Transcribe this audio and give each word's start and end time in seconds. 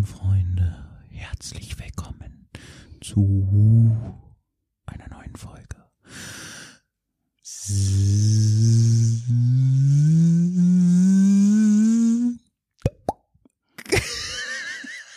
lieben 0.00 0.06
Freunde, 0.06 0.76
herzlich 1.10 1.78
willkommen 1.78 2.48
zu 3.02 3.94
einer 4.86 5.08
neuen 5.10 5.36
Folge. 5.36 5.76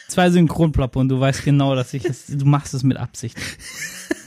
Zwei 0.08 0.30
Synchronplappe 0.30 1.00
und 1.00 1.10
du 1.10 1.20
weißt 1.20 1.44
genau, 1.44 1.76
dass 1.76 1.94
ich 1.94 2.06
es, 2.06 2.28
du 2.28 2.46
machst 2.46 2.74
es 2.74 2.84
mit 2.84 2.98
Absicht. 2.98 3.38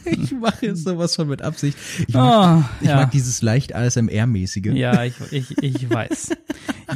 Ich 0.08 0.30
mache 0.32 0.66
jetzt 0.66 0.84
sowas 0.84 1.16
von 1.16 1.28
mit 1.28 1.42
Absicht. 1.42 1.76
Ich 2.06 2.14
mag, 2.14 2.64
Oh, 2.64 2.64
ich 2.80 2.88
ja. 2.88 2.96
mag 2.96 3.10
dieses 3.10 3.42
leicht 3.42 3.74
ASMR-mäßige. 3.74 4.72
Ja, 4.74 5.04
ich, 5.04 5.14
ich, 5.32 5.58
ich 5.62 5.90
weiß. 5.90 6.30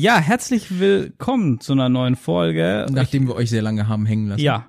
Ja, 0.01 0.19
herzlich 0.19 0.81
willkommen 0.81 1.61
zu 1.61 1.75
einer 1.75 1.91
neuen 1.91 2.17
Folge. 2.17 2.87
Nachdem 2.91 3.27
wir 3.29 3.35
euch 3.35 3.51
sehr 3.51 3.61
lange 3.61 3.87
haben 3.87 4.07
hängen 4.07 4.29
lassen. 4.29 4.41
Ja. 4.41 4.65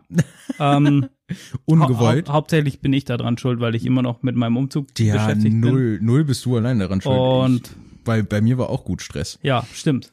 Ähm, 0.59 1.07
Ungewollt. 1.65 2.27
hau 2.27 2.33
hau 2.33 2.37
hauptsächlich 2.39 2.81
bin 2.81 2.91
ich 2.91 3.05
daran 3.05 3.37
schuld, 3.37 3.61
weil 3.61 3.73
ich 3.75 3.85
immer 3.85 4.01
noch 4.01 4.23
mit 4.23 4.35
meinem 4.35 4.57
Umzug 4.57 4.87
ja, 4.99 5.13
beschäftigt 5.13 5.43
bin. 5.53 5.59
null, 5.61 5.99
null 6.01 6.25
bist 6.25 6.43
du 6.43 6.57
allein 6.57 6.79
daran 6.79 6.99
schuld. 6.99 7.17
Und- 7.17 7.67
ich, 7.67 7.71
weil 8.03 8.23
bei 8.23 8.41
mir 8.41 8.57
war 8.57 8.69
auch 8.69 8.83
gut 8.83 9.01
Stress. 9.01 9.39
Ja, 9.41 9.65
stimmt. 9.73 10.11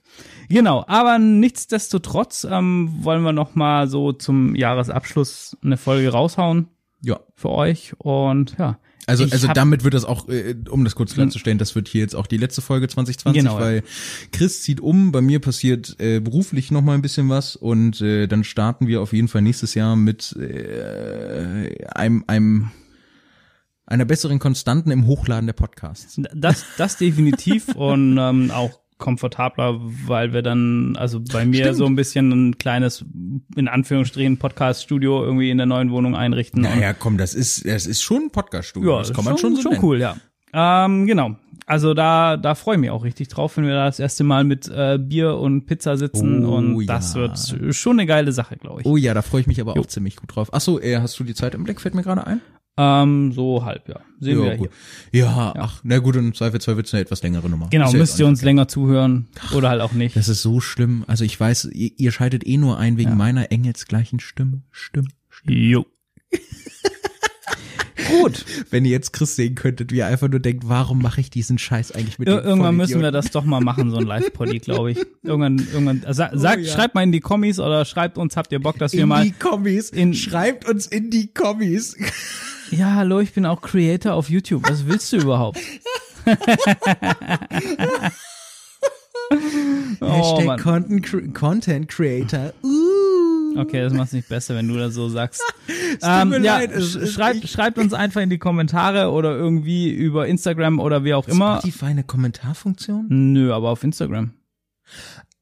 Genau, 0.48 0.84
aber 0.86 1.18
nichtsdestotrotz 1.18 2.46
ähm, 2.48 2.88
wollen 3.00 3.24
wir 3.24 3.32
noch 3.32 3.56
mal 3.56 3.88
so 3.88 4.12
zum 4.12 4.54
Jahresabschluss 4.54 5.56
eine 5.64 5.78
Folge 5.78 6.10
raushauen 6.10 6.68
Ja. 7.02 7.18
für 7.34 7.48
euch 7.50 7.94
und 7.98 8.56
ja. 8.56 8.78
Also, 9.08 9.24
Ich 9.24 9.32
also 9.32 9.48
damit 9.48 9.84
wird 9.84 9.94
das 9.94 10.04
auch, 10.04 10.28
äh, 10.28 10.54
um 10.68 10.84
das 10.84 10.94
kurz 10.94 11.14
klarzustellen, 11.14 11.56
das 11.56 11.74
wird 11.74 11.88
hier 11.88 12.02
jetzt 12.02 12.14
auch 12.14 12.26
die 12.26 12.36
letzte 12.36 12.60
Folge 12.60 12.88
2020, 12.88 13.42
Genau, 13.42 13.58
ja. 13.58 13.64
weil 13.64 13.82
Chris 14.32 14.60
zieht 14.62 14.80
um, 14.80 15.12
bei 15.12 15.22
mir 15.22 15.40
passiert 15.40 15.96
äh, 15.98 16.20
beruflich 16.20 16.70
noch 16.70 16.82
mal 16.82 16.92
ein 16.92 17.00
bisschen 17.00 17.30
was 17.30 17.56
und 17.56 18.02
äh, 18.02 18.26
dann 18.26 18.44
starten 18.44 18.86
wir 18.86 19.00
auf 19.00 19.14
jeden 19.14 19.28
Fall 19.28 19.40
nächstes 19.40 19.74
Jahr 19.74 19.96
mit 19.96 20.36
äh, 20.36 21.86
einem, 21.94 22.24
einem 22.26 22.70
einer 23.86 24.04
besseren 24.04 24.38
Konstanten 24.38 24.90
im 24.90 25.06
Hochladen 25.06 25.46
der 25.46 25.54
Podcasts. 25.54 26.20
Das, 26.34 26.66
das 26.76 26.98
definitiv 26.98 27.74
und 27.74 28.18
ähm, 28.18 28.50
auch 28.50 28.78
komfortabler, 28.98 29.78
weil 30.06 30.32
wir 30.32 30.42
dann, 30.42 30.96
also 30.96 31.20
bei 31.20 31.44
mir 31.46 31.62
Stimmt. 31.64 31.76
so 31.76 31.86
ein 31.86 31.96
bisschen 31.96 32.30
ein 32.32 32.58
kleines, 32.58 33.04
in 33.56 33.68
Anführungsstrichen, 33.68 34.38
Podcast-Studio 34.38 35.24
irgendwie 35.24 35.50
in 35.50 35.56
der 35.58 35.66
neuen 35.66 35.90
Wohnung 35.90 36.14
einrichten. 36.16 36.62
Naja, 36.62 36.92
komm, 36.92 37.16
das 37.16 37.34
ist, 37.34 37.64
das 37.66 37.86
ist 37.86 38.02
schon 38.02 38.24
ein 38.24 38.30
Podcast-Studio. 38.30 38.92
ja, 38.92 38.98
das 38.98 39.12
kann 39.14 39.24
man 39.24 39.38
schon, 39.38 39.56
so 39.56 39.62
schon 39.62 39.72
nennen. 39.72 39.84
cool, 39.84 40.00
ja. 40.00 40.16
Ähm, 40.52 41.06
genau. 41.06 41.36
Also 41.66 41.92
da, 41.92 42.38
da 42.38 42.54
freue 42.54 42.76
ich 42.76 42.80
mich 42.80 42.90
auch 42.90 43.04
richtig 43.04 43.28
drauf, 43.28 43.56
wenn 43.58 43.64
wir 43.66 43.74
da 43.74 43.84
das 43.84 44.00
erste 44.00 44.24
Mal 44.24 44.42
mit 44.42 44.68
äh, 44.68 44.98
Bier 44.98 45.36
und 45.36 45.66
Pizza 45.66 45.98
sitzen 45.98 46.46
Oh, 46.46 46.56
und 46.56 46.80
ja. 46.80 46.86
das 46.86 47.14
wird 47.14 47.74
schon 47.76 47.98
eine 48.00 48.06
geile 48.06 48.32
Sache, 48.32 48.56
glaube 48.56 48.80
ich. 48.80 48.86
Oh 48.86 48.96
ja, 48.96 49.12
da 49.12 49.20
freue 49.20 49.42
ich 49.42 49.46
mich 49.46 49.60
aber 49.60 49.74
Jo. 49.76 49.82
auch 49.82 49.86
ziemlich 49.86 50.16
gut 50.16 50.34
drauf. 50.34 50.48
Ach 50.52 50.62
so, 50.62 50.80
äh, 50.80 50.96
hast 50.98 51.20
du 51.20 51.24
die 51.24 51.34
Zeit 51.34 51.54
im 51.54 51.64
Blick? 51.64 51.80
Fällt 51.82 51.94
mir 51.94 52.02
gerade 52.02 52.26
ein. 52.26 52.40
Ähm, 52.80 53.32
so 53.32 53.64
halb, 53.64 53.88
ja. 53.88 54.00
Sehen 54.20 54.38
wir 54.38 54.44
ja, 54.44 54.50
hier. 54.52 54.58
gut. 54.58 54.70
Ja, 55.12 55.52
ach, 55.58 55.80
na 55.82 55.98
gut, 55.98 56.14
im 56.16 56.32
Zweifelsfall 56.34 56.76
wird's 56.76 56.94
eine 56.94 57.02
etwas 57.02 57.22
längere 57.22 57.48
Nummer. 57.50 57.68
Genau, 57.70 57.90
ja 57.90 57.98
müsst 57.98 58.18
ihr 58.20 58.26
uns 58.26 58.42
länger 58.42 58.68
zuhören 58.68 59.26
oder 59.54 59.68
halt 59.68 59.80
auch 59.80 59.92
nicht. 59.92 60.14
Das 60.16 60.28
ist 60.28 60.42
so 60.42 60.60
schlimm. 60.60 61.04
Also 61.08 61.24
ich 61.24 61.38
weiß, 61.38 61.70
ihr, 61.72 61.90
ihr 61.96 62.12
schaltet 62.12 62.46
eh 62.46 62.56
nur 62.56 62.78
ein 62.78 62.96
wegen 62.96 63.16
meiner 63.16 63.50
engelsgleichen 63.52 64.20
Stimme. 64.20 64.62
Stimme. 64.70 65.08
Jo. 65.46 65.86
Gut. 68.22 68.44
Wenn 68.70 68.84
ihr 68.84 68.92
jetzt 68.92 69.12
Chris 69.12 69.34
sehen 69.36 69.54
könntet, 69.54 69.92
wie 69.92 69.98
er 69.98 70.06
einfach 70.06 70.28
nur 70.28 70.40
denkt, 70.40 70.68
warum 70.68 71.02
mache 71.02 71.20
ich 71.20 71.30
diesen 71.30 71.58
Scheiß 71.58 71.92
eigentlich 71.92 72.18
mit 72.18 72.28
Ir 72.28 72.42
irgendwann 72.42 72.76
müssen 72.76 73.02
wir 73.02 73.10
das 73.10 73.30
doch 73.32 73.44
mal 73.44 73.60
machen, 73.60 73.90
so 73.90 73.96
ein 73.98 74.06
Live-Poddy, 74.06 74.58
glaube 74.64 74.92
ich. 74.92 74.98
Irgendwann, 75.22 75.58
irgendwann, 75.58 76.02
sa 76.14 76.30
sagt, 76.32 76.58
Oh 76.58 76.64
ja. 76.64 76.72
schreibt 76.72 76.94
mal 76.94 77.02
in 77.02 77.12
die 77.12 77.20
Kommis 77.20 77.58
oder 77.58 77.84
schreibt 77.84 78.16
uns, 78.16 78.36
habt 78.36 78.50
ihr 78.52 78.60
Bock, 78.60 78.78
dass 78.78 78.92
wir 78.92 79.02
in 79.02 79.08
mal, 79.08 79.24
die 79.24 79.32
Kommis. 79.32 79.90
in- 79.90 80.14
Schreibt 80.14 80.66
uns 80.68 80.86
in 80.86 81.10
die 81.10 81.34
Kommis. 81.34 81.96
Ja, 82.70 82.94
hallo, 82.94 83.20
ich 83.20 83.32
bin 83.32 83.46
auch 83.46 83.60
Creator 83.60 84.14
auf 84.14 84.30
YouTube. 84.30 84.68
Was 84.68 84.86
willst 84.86 85.12
du 85.12 85.18
überhaupt? 85.18 85.58
oh, 90.00 90.06
Hashtag. 90.06 90.60
Content, 90.60 91.34
Content 91.34 91.88
Creator. 91.88 92.52
Uh. 92.62 93.58
Okay, 93.58 93.80
das 93.80 93.92
macht's 93.92 94.12
nicht 94.12 94.28
besser, 94.28 94.54
wenn 94.54 94.68
du 94.68 94.76
das 94.76 94.94
so 94.94 95.08
sagst. 95.08 95.42
Ähm, 96.02 96.32
ja, 96.44 96.58
leid, 96.58 96.70
es 96.70 96.92
sch 96.92 96.96
ist 96.96 97.14
schreibt, 97.14 97.48
schreibt 97.48 97.78
uns 97.78 97.94
einfach 97.94 98.20
in 98.20 98.28
die 98.28 98.38
Kommentare 98.38 99.10
oder 99.10 99.34
irgendwie 99.34 99.90
über 99.90 100.28
Instagram 100.28 100.80
oder 100.80 101.02
wie 101.02 101.14
auch 101.14 101.26
immer. 101.26 101.58
Spotify 101.58 101.86
eine 101.86 102.04
Kommentarfunktion? 102.04 103.06
Nö, 103.08 103.52
aber 103.52 103.70
auf 103.70 103.82
Instagram. 103.82 104.32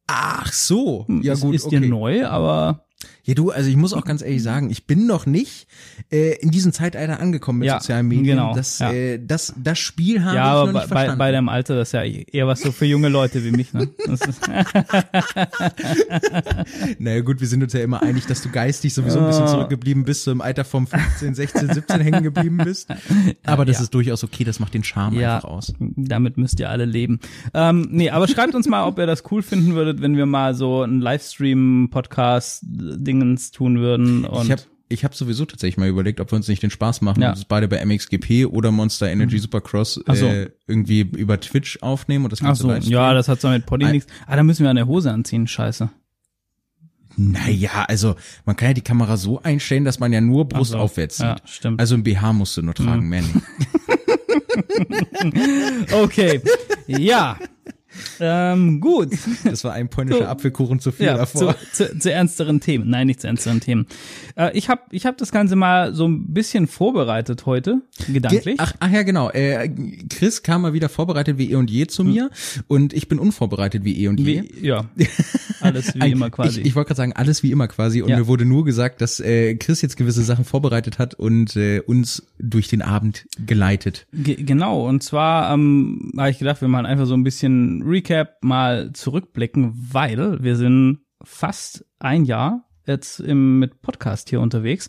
Ach 0.07 0.53
so. 0.53 1.05
Hm, 1.09 1.23
Ja 1.23 1.33
ist, 1.35 1.41
gut, 1.41 1.55
ist 1.55 1.67
okay. 1.67 1.81
dir 1.81 1.89
neu, 1.89 2.27
aber 2.27 2.87
Ja, 3.27 3.35
du, 3.35 3.51
also 3.51 3.69
ich 3.69 3.77
muss 3.77 3.93
auch 3.93 4.05
ganz 4.05 4.23
ehrlich 4.23 4.43
sagen, 4.43 4.71
ich 4.71 4.87
bin 4.87 5.07
noch 5.07 5.27
nicht 5.27 5.67
äh, 6.11 6.37
in 6.41 6.51
diesem 6.51 6.73
Zeitalter 6.73 7.21
angekommen 7.21 7.59
mit 7.59 7.67
Ja, 7.67 7.81
sozialen 7.81 8.07
Medien. 8.09 8.25
genau, 8.37 8.55
Das, 8.55 8.79
ja. 8.79 8.93
äh, 8.93 9.19
das, 9.25 9.53
das 9.63 9.79
Spiel 9.79 10.25
habe 10.25 10.37
ja, 10.37 10.45
ich 10.47 10.53
noch 10.53 10.61
aber 10.63 10.73
nicht 10.73 10.75
bei, 10.75 10.81
bei, 10.81 10.87
verstanden. 10.89 11.19
bei 11.19 11.33
deinem 11.33 11.49
Alter, 11.49 11.75
das 11.77 11.89
ist 11.89 11.93
ja 11.93 12.03
eher 12.05 12.47
was 12.47 12.61
so 12.61 12.71
für 12.73 12.85
junge 12.87 13.09
Leute 13.09 13.45
wie 13.45 13.51
mich, 13.51 13.73
ne? 13.75 13.89
Naja 16.99 17.21
gut, 17.23 17.41
wir 17.41 17.47
sind 17.49 17.63
uns 17.63 17.73
ja 17.73 17.81
immer 17.81 18.03
einig, 18.03 18.27
dass 18.27 18.43
du 18.43 18.49
geistig 18.51 18.95
sowieso 18.95 19.19
ein 19.21 19.27
bisschen 19.27 19.47
zurückgeblieben 19.49 20.05
bist, 20.05 20.25
so 20.25 20.31
im 20.33 20.41
Alter 20.41 20.65
vom 20.65 20.87
15, 20.87 21.35
16, 21.35 21.75
17 21.75 22.01
hängen 22.01 22.23
geblieben 22.23 22.59
bist. 22.59 22.89
Aber 23.45 23.65
das 23.65 23.77
Ja. 23.77 23.83
ist 23.83 23.95
durchaus 23.95 24.25
okay, 24.25 24.45
das 24.45 24.61
macht 24.61 24.75
den 24.75 24.85
Charme 24.85 25.19
ja, 25.19 25.37
einfach 25.37 25.49
aus. 25.49 25.75
damit 25.79 26.37
müsst 26.37 26.61
ihr 26.61 26.71
alle 26.71 26.85
leben. 26.85 27.21
Ähm, 27.55 27.89
nee, 27.91 28.11
aber 28.11 28.29
schreibt 28.29 28.55
uns 28.55 28.67
mal, 28.69 28.85
ob 28.87 28.99
ihr 28.99 29.07
das 29.07 29.25
cool 29.31 29.43
finden 29.43 29.75
würdet, 29.75 30.01
wenn 30.01 30.17
wir 30.17 30.27
mal 30.27 30.55
so 30.55 30.83
einen 30.83 31.01
Livestream-Podcast-Dingens 33.21 33.51
tun 33.53 33.79
würden. 33.79 34.25
Und 34.25 34.45
Ich 34.47 34.51
habe 34.53 34.63
ich 34.89 35.05
hab 35.05 35.15
sowieso 35.17 35.45
tatsächlich 35.47 35.79
mal 35.79 35.89
überlegt, 35.89 36.21
ob 36.21 36.31
wir 36.31 36.37
uns 36.37 36.47
nicht 36.47 36.63
den 36.63 36.71
Spaß 36.71 37.01
machen, 37.01 37.21
Ja. 37.21 37.31
und 37.31 37.39
das 37.39 37.45
beide 37.45 37.67
bei 37.67 37.85
MXGP 37.85 38.47
oder 38.47 38.71
Monster 38.71 39.11
Energy 39.11 39.39
Supercross 39.39 40.01
Ach 40.07 40.15
so. 40.15 40.27
äh, 40.27 40.51
irgendwie 40.69 41.01
über 41.01 41.41
Twitch 41.41 41.79
aufnehmen 41.83 42.25
und 42.25 42.33
das 42.33 42.41
Ach 42.41 42.47
Ganze 42.47 42.63
so, 42.63 42.69
livestreamen. 42.69 42.93
ja, 42.93 43.15
das 43.15 43.27
hat 43.29 43.41
so 43.41 43.49
mit 43.49 43.67
Poddy 43.67 43.87
nichts. 43.87 44.13
Ah, 44.27 44.37
da 44.37 44.43
müssen 44.45 44.63
wir 44.63 44.71
eine 44.71 44.87
Hose 44.87 45.11
anziehen, 45.11 45.47
scheiße. 45.49 45.91
Naja, 47.17 47.87
also 47.89 48.15
man 48.45 48.55
kann 48.57 48.69
ja 48.69 48.75
die 48.75 48.83
Kamera 48.83 49.17
so 49.17 49.43
einstellen, 49.43 49.85
dass 49.87 49.99
man 49.99 50.13
ja 50.13 50.21
nur 50.21 50.47
Brust 50.49 50.73
so, 50.73 50.79
aufwärts 50.79 51.17
sieht. 51.17 51.27
ja, 51.27 51.37
stimmt. 51.47 51.81
Also 51.81 51.95
ein 51.95 52.03
BH 52.05 52.33
musst 52.35 52.57
du 52.59 52.63
nur 52.63 52.75
tragen, 52.75 53.09
mehr 53.09 53.23
nicht. 53.23 53.35
Okay, 55.93 56.41
ja. 56.87 57.39
Ähm, 58.21 58.81
gut. 58.81 59.11
Das 59.45 59.65
war 59.65 59.73
ein 59.73 59.89
polnischer 59.89 60.19
So. 60.21 60.25
Apfelkuchen 60.27 60.81
zu 60.81 60.93
viel 60.93 61.07
Ja, 61.07 61.17
davor. 61.17 61.57
zu, 61.73 61.87
zu, 61.87 61.99
zu 61.99 62.13
ernsteren 62.13 62.61
Themen. 62.61 62.89
Nein, 62.91 63.07
nicht 63.07 63.21
zu 63.21 63.27
ernsteren 63.27 63.61
Themen. 63.61 63.87
Äh, 64.37 64.57
ich 64.57 64.69
habe 64.69 64.83
ich 64.91 65.07
hab 65.07 65.17
das 65.19 65.33
Ganze 65.33 65.57
mal 65.57 65.95
so 65.95 66.07
ein 66.09 66.33
bisschen 66.33 66.67
vorbereitet 66.67 67.47
heute, 67.47 67.81
gedanklich. 68.13 68.57
Ach, 68.59 68.73
ach 68.81 68.91
ja, 68.91 69.03
genau. 69.03 69.31
Äh, 69.31 69.69
Chris 70.11 70.43
kam 70.43 70.63
mal 70.63 70.73
wieder 70.73 70.89
vorbereitet 70.89 71.39
wie 71.39 71.51
eh 71.53 71.57
und 71.57 71.71
je 71.71 71.87
zu 71.87 72.05
mir 72.05 72.31
und 72.69 72.93
ich 72.93 73.09
bin 73.09 73.19
unvorbereitet 73.19 73.85
wie 73.85 74.03
eh 74.03 74.09
und 74.09 74.21
je. 74.21 74.41
Hm. 74.41 74.49
wie, 74.61 74.67
ja, 74.67 74.85
alles 75.61 75.95
wie 75.95 76.11
immer 76.11 76.31
quasi. 76.31 76.61
Ich, 76.61 76.67
ich 76.69 76.75
wollte 76.75 76.89
gerade 76.89 76.97
sagen, 76.99 77.13
alles 77.15 77.43
wie 77.43 77.51
immer 77.51 77.69
quasi. 77.69 78.03
Und 78.03 78.09
Ja. 78.11 78.19
mir 78.19 78.27
wurde 78.27 78.45
nur 78.45 78.65
gesagt, 78.65 79.01
dass 79.01 79.21
äh, 79.21 79.55
Chris 79.57 79.83
jetzt 79.83 79.97
gewisse 79.97 80.23
Sachen 80.23 80.45
vorbereitet 80.45 80.99
hat 80.99 81.15
und 81.15 81.57
äh, 81.57 81.81
uns 81.81 82.23
durch 82.39 82.69
den 82.69 82.83
Abend 82.83 83.27
geleitet. 83.45 84.07
Ge 84.13 84.37
genau, 84.43 84.87
und 84.87 85.03
zwar 85.03 85.53
ähm, 85.53 86.13
habe 86.17 86.31
ich 86.31 86.39
gedacht, 86.39 86.61
wir 86.61 86.69
machen 86.69 86.87
einfach 86.87 87.07
so 87.07 87.15
ein 87.15 87.25
bisschen 87.25 87.83
Recap, 87.87 88.43
mal 88.43 88.93
zurückblicken, 88.93 89.73
weil 89.93 90.43
wir 90.43 90.57
sind 90.57 91.01
fast 91.23 91.85
ein 91.99 92.25
Jahr 92.25 92.63
jetzt 92.89 93.19
im, 93.19 93.59
mit 93.59 93.83
Podcast 93.83 94.29
hier 94.31 94.41
unterwegs. 94.41 94.89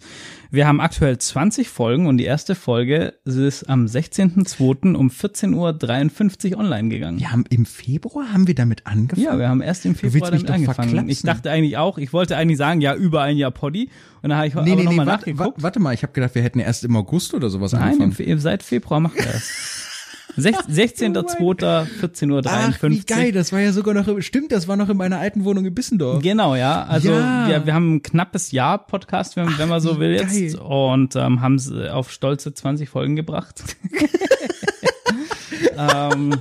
Wir 0.51 0.67
haben 0.67 0.79
aktuell 0.79 1.17
20 1.17 1.67
Folgen 1.67 2.05
und 2.05 2.17
die 2.17 2.25
erste 2.25 2.53
Folge 2.53 3.15
ist 3.25 3.63
am 3.67 3.85
16.02. 3.85 4.93
um 4.93 5.09
14.53 5.09 6.53
Uhr 6.53 6.59
online 6.59 6.89
gegangen. 6.89 7.17
Wir 7.19 7.31
haben 7.31 7.45
im 7.49 7.65
Februar 7.65 8.31
haben 8.31 8.45
wir 8.47 8.53
damit 8.53 8.85
angefangen. 8.85 9.25
Ja, 9.25 9.39
wir 9.39 9.49
haben 9.49 9.61
erst 9.61 9.85
im 9.87 9.95
Februar 9.95 10.29
damit 10.29 10.47
doch 10.47 10.53
angefangen. 10.53 10.75
verklapsen. 10.89 11.09
Ich 11.09 11.21
dachte 11.23 11.49
eigentlich 11.49 11.77
auch, 11.77 11.97
ich 11.97 12.13
wollte 12.13 12.37
eigentlich 12.37 12.59
sagen, 12.59 12.81
ja, 12.81 12.93
über 12.95 13.23
ein 13.23 13.35
Jahr 13.37 13.49
Poddy. 13.51 13.89
Und 14.21 14.29
dann 14.29 14.37
habe 14.37 14.47
ich 14.47 14.53
nee, 14.53 14.59
aber 14.59 14.69
nee, 14.69 14.75
nee, 14.75 14.83
nochmal 14.83 15.07
warte, 15.07 15.25
wa- 15.25 15.31
nachgeguckt. 15.33 15.63
warte 15.63 15.79
mal, 15.79 15.93
ich 15.95 16.03
habe 16.03 16.13
gedacht, 16.13 16.35
wir 16.35 16.43
hätten 16.43 16.59
erst 16.59 16.83
im 16.83 16.95
August 16.95 17.33
oder 17.33 17.49
sowas 17.49 17.71
Nein, 17.73 17.81
angefangen. 17.99 18.11
Fe- 18.11 18.37
seit 18.39 18.61
Februar 18.61 18.99
machen 18.99 19.15
wir 19.17 19.25
das. 19.25 19.93
Sech- 20.37 20.67
16.02.14.53 20.69 22.31
Uhr. 22.31 22.41
Ach, 22.45 22.83
wie 22.83 22.99
geil, 23.01 23.31
das 23.31 23.51
war 23.51 23.59
ja 23.59 23.71
sogar 23.73 23.93
noch, 23.93 24.07
im- 24.07 24.21
stimmt, 24.21 24.51
das 24.51 24.67
war 24.67 24.75
noch 24.77 24.89
in 24.89 24.97
meiner 24.97 25.17
alten 25.19 25.43
Wohnung 25.45 25.65
in 25.65 25.73
Bissendorf. 25.73 26.21
Genau, 26.21 26.55
ja. 26.55 26.83
Also 26.83 27.11
Ja. 27.11 27.47
Wir, 27.47 27.65
wir 27.65 27.73
haben 27.73 27.95
ein 27.95 28.03
knappes 28.03 28.51
Jahr 28.51 28.85
Podcast, 28.85 29.35
wenn, 29.35 29.57
wenn 29.57 29.67
man 29.69 29.81
so 29.81 29.99
will 29.99 30.11
jetzt. 30.11 30.33
geil. 30.33 30.55
Und 30.61 31.15
ähm, 31.15 31.41
haben 31.41 31.55
es 31.55 31.71
auf 31.71 32.11
stolze 32.11 32.53
20 32.53 32.87
Folgen 32.89 33.15
gebracht. 33.15 33.63
ähm, 35.77 36.35